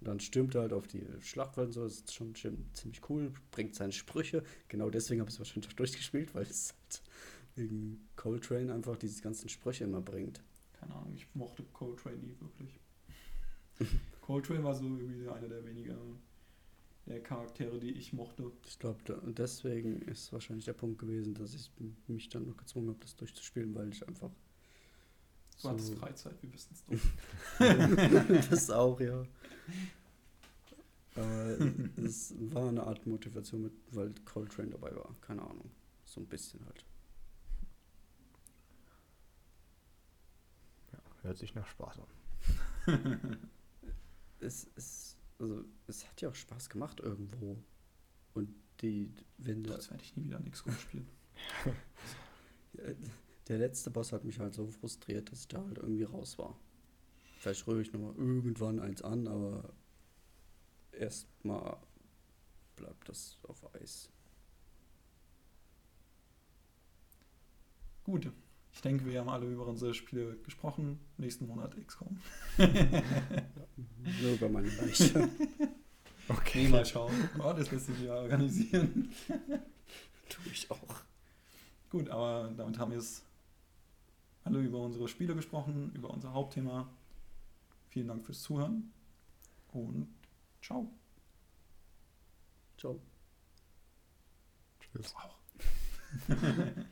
Und 0.00 0.08
dann 0.08 0.20
stürmt 0.20 0.54
er 0.54 0.62
halt 0.62 0.72
auf 0.72 0.86
die 0.86 1.04
Schlachtfeld 1.20 1.68
und 1.68 1.72
so, 1.72 1.84
das 1.84 1.94
ist 1.94 2.14
schon 2.14 2.34
schon 2.36 2.66
ziemlich 2.72 3.00
cool, 3.08 3.32
bringt 3.50 3.74
seine 3.74 3.92
Sprüche. 3.92 4.42
Genau 4.68 4.90
deswegen 4.90 5.20
habe 5.20 5.30
ich 5.30 5.34
es 5.34 5.40
wahrscheinlich 5.40 5.68
auch 5.68 5.72
durchgespielt, 5.76 6.34
weil 6.34 6.44
es 6.44 6.74
halt 6.74 7.02
wegen 7.54 8.06
Coltrane 8.16 8.72
einfach 8.72 8.96
diese 8.96 9.22
ganzen 9.22 9.48
Sprüche 9.48 9.84
immer 9.84 10.02
bringt. 10.02 10.42
Keine 10.74 10.94
Ahnung, 10.94 11.14
ich 11.14 11.26
mochte 11.34 11.62
Coltrane 11.72 12.16
nie 12.16 12.36
wirklich. 12.40 12.78
Coltrane 14.20 14.64
war 14.64 14.74
so 14.74 14.84
irgendwie 14.84 15.28
einer 15.28 15.48
der 15.48 15.64
wenigen 15.64 15.96
der 17.06 17.22
Charaktere, 17.22 17.78
die 17.78 17.92
ich 17.92 18.12
mochte. 18.12 18.50
Ich 18.66 18.78
glaube, 18.78 18.98
deswegen 19.26 20.02
ist 20.02 20.32
wahrscheinlich 20.32 20.64
der 20.64 20.72
Punkt 20.72 20.98
gewesen, 20.98 21.34
dass 21.34 21.54
ich 21.54 21.70
mich 22.08 22.28
dann 22.28 22.46
noch 22.46 22.56
gezwungen 22.56 22.88
habe, 22.88 22.98
das 23.00 23.16
durchzuspielen, 23.16 23.74
weil 23.74 23.90
ich 23.90 24.06
einfach. 24.06 24.30
Du 25.62 25.68
hattest 25.68 25.94
Freizeit, 25.94 26.42
wir 26.42 26.52
wissen 26.52 26.74
es 26.74 26.84
doch. 26.84 28.40
das 28.50 28.70
auch, 28.70 29.00
ja. 29.00 29.24
Aber 31.14 31.58
es 32.04 32.34
war 32.52 32.68
eine 32.68 32.82
Art 32.82 33.06
Motivation, 33.06 33.62
mit, 33.62 33.72
weil 33.90 34.12
Coltrane 34.26 34.70
dabei 34.70 34.94
war. 34.94 35.14
Keine 35.22 35.42
Ahnung. 35.42 35.70
So 36.04 36.20
ein 36.20 36.26
bisschen 36.26 36.64
halt. 36.66 36.84
Hört 41.26 41.38
sich 41.38 41.54
nach 41.54 41.66
Spaß 41.66 41.98
an. 41.98 43.38
Es, 44.38 44.68
es, 44.76 45.16
also, 45.40 45.64
es 45.86 46.06
hat 46.06 46.20
ja 46.20 46.28
auch 46.28 46.34
Spaß 46.34 46.68
gemacht 46.68 47.00
irgendwo. 47.00 47.56
Und 48.34 48.54
die, 48.82 49.10
wenn 49.38 49.64
der, 49.64 49.72
Jetzt 49.72 49.90
werde 49.90 50.04
ich 50.04 50.14
nie 50.14 50.24
wieder 50.24 50.38
nichts 50.40 50.62
spielen. 50.82 51.08
Der 53.48 53.58
letzte 53.58 53.90
Boss 53.90 54.12
hat 54.12 54.24
mich 54.24 54.38
halt 54.38 54.54
so 54.54 54.66
frustriert, 54.68 55.30
dass 55.30 55.40
ich 55.40 55.48
da 55.48 55.64
halt 55.64 55.78
irgendwie 55.78 56.04
raus 56.04 56.38
war. 56.38 56.58
Vielleicht 57.38 57.66
rühre 57.66 57.82
ich 57.82 57.92
nochmal 57.92 58.14
irgendwann 58.16 58.80
eins 58.80 59.02
an, 59.02 59.28
aber 59.28 59.72
erstmal 60.92 61.76
bleibt 62.76 63.08
das 63.08 63.38
auf 63.44 63.74
Eis. 63.74 64.10
Gut, 68.04 68.30
ich 68.72 68.80
denke, 68.82 69.06
wir 69.06 69.20
haben 69.20 69.28
alle 69.28 69.46
über 69.46 69.66
unsere 69.66 69.94
Spiele 69.94 70.36
gesprochen. 70.38 71.00
Nächsten 71.16 71.46
Monat 71.46 71.74
XCOM. 71.86 72.20
Nur 72.56 74.32
über 74.34 74.48
meine 74.48 74.68
Leiche. 74.68 75.28
Okay, 76.28 76.66
mal 76.66 76.84
schauen. 76.84 77.12
Oh, 77.38 77.52
das 77.52 77.70
lässt 77.70 77.86
sich 77.86 78.00
ja 78.00 78.14
organisieren. 78.16 79.12
Tue 80.28 80.52
ich 80.52 80.68
auch. 80.72 81.02
Gut, 81.88 82.08
aber 82.10 82.52
damit 82.56 82.78
haben 82.80 82.90
wir 82.90 82.98
es 82.98 83.22
alle 84.46 84.60
über 84.60 84.78
unsere 84.78 85.08
Spiele 85.08 85.34
gesprochen, 85.34 85.92
über 85.94 86.10
unser 86.10 86.32
Hauptthema. 86.32 86.88
Vielen 87.88 88.08
Dank 88.08 88.24
fürs 88.24 88.42
Zuhören 88.42 88.92
und 89.72 90.08
ciao. 90.62 90.88
Ciao. 92.78 93.00
Tschüss. 94.80 95.14
Auch. 95.16 95.36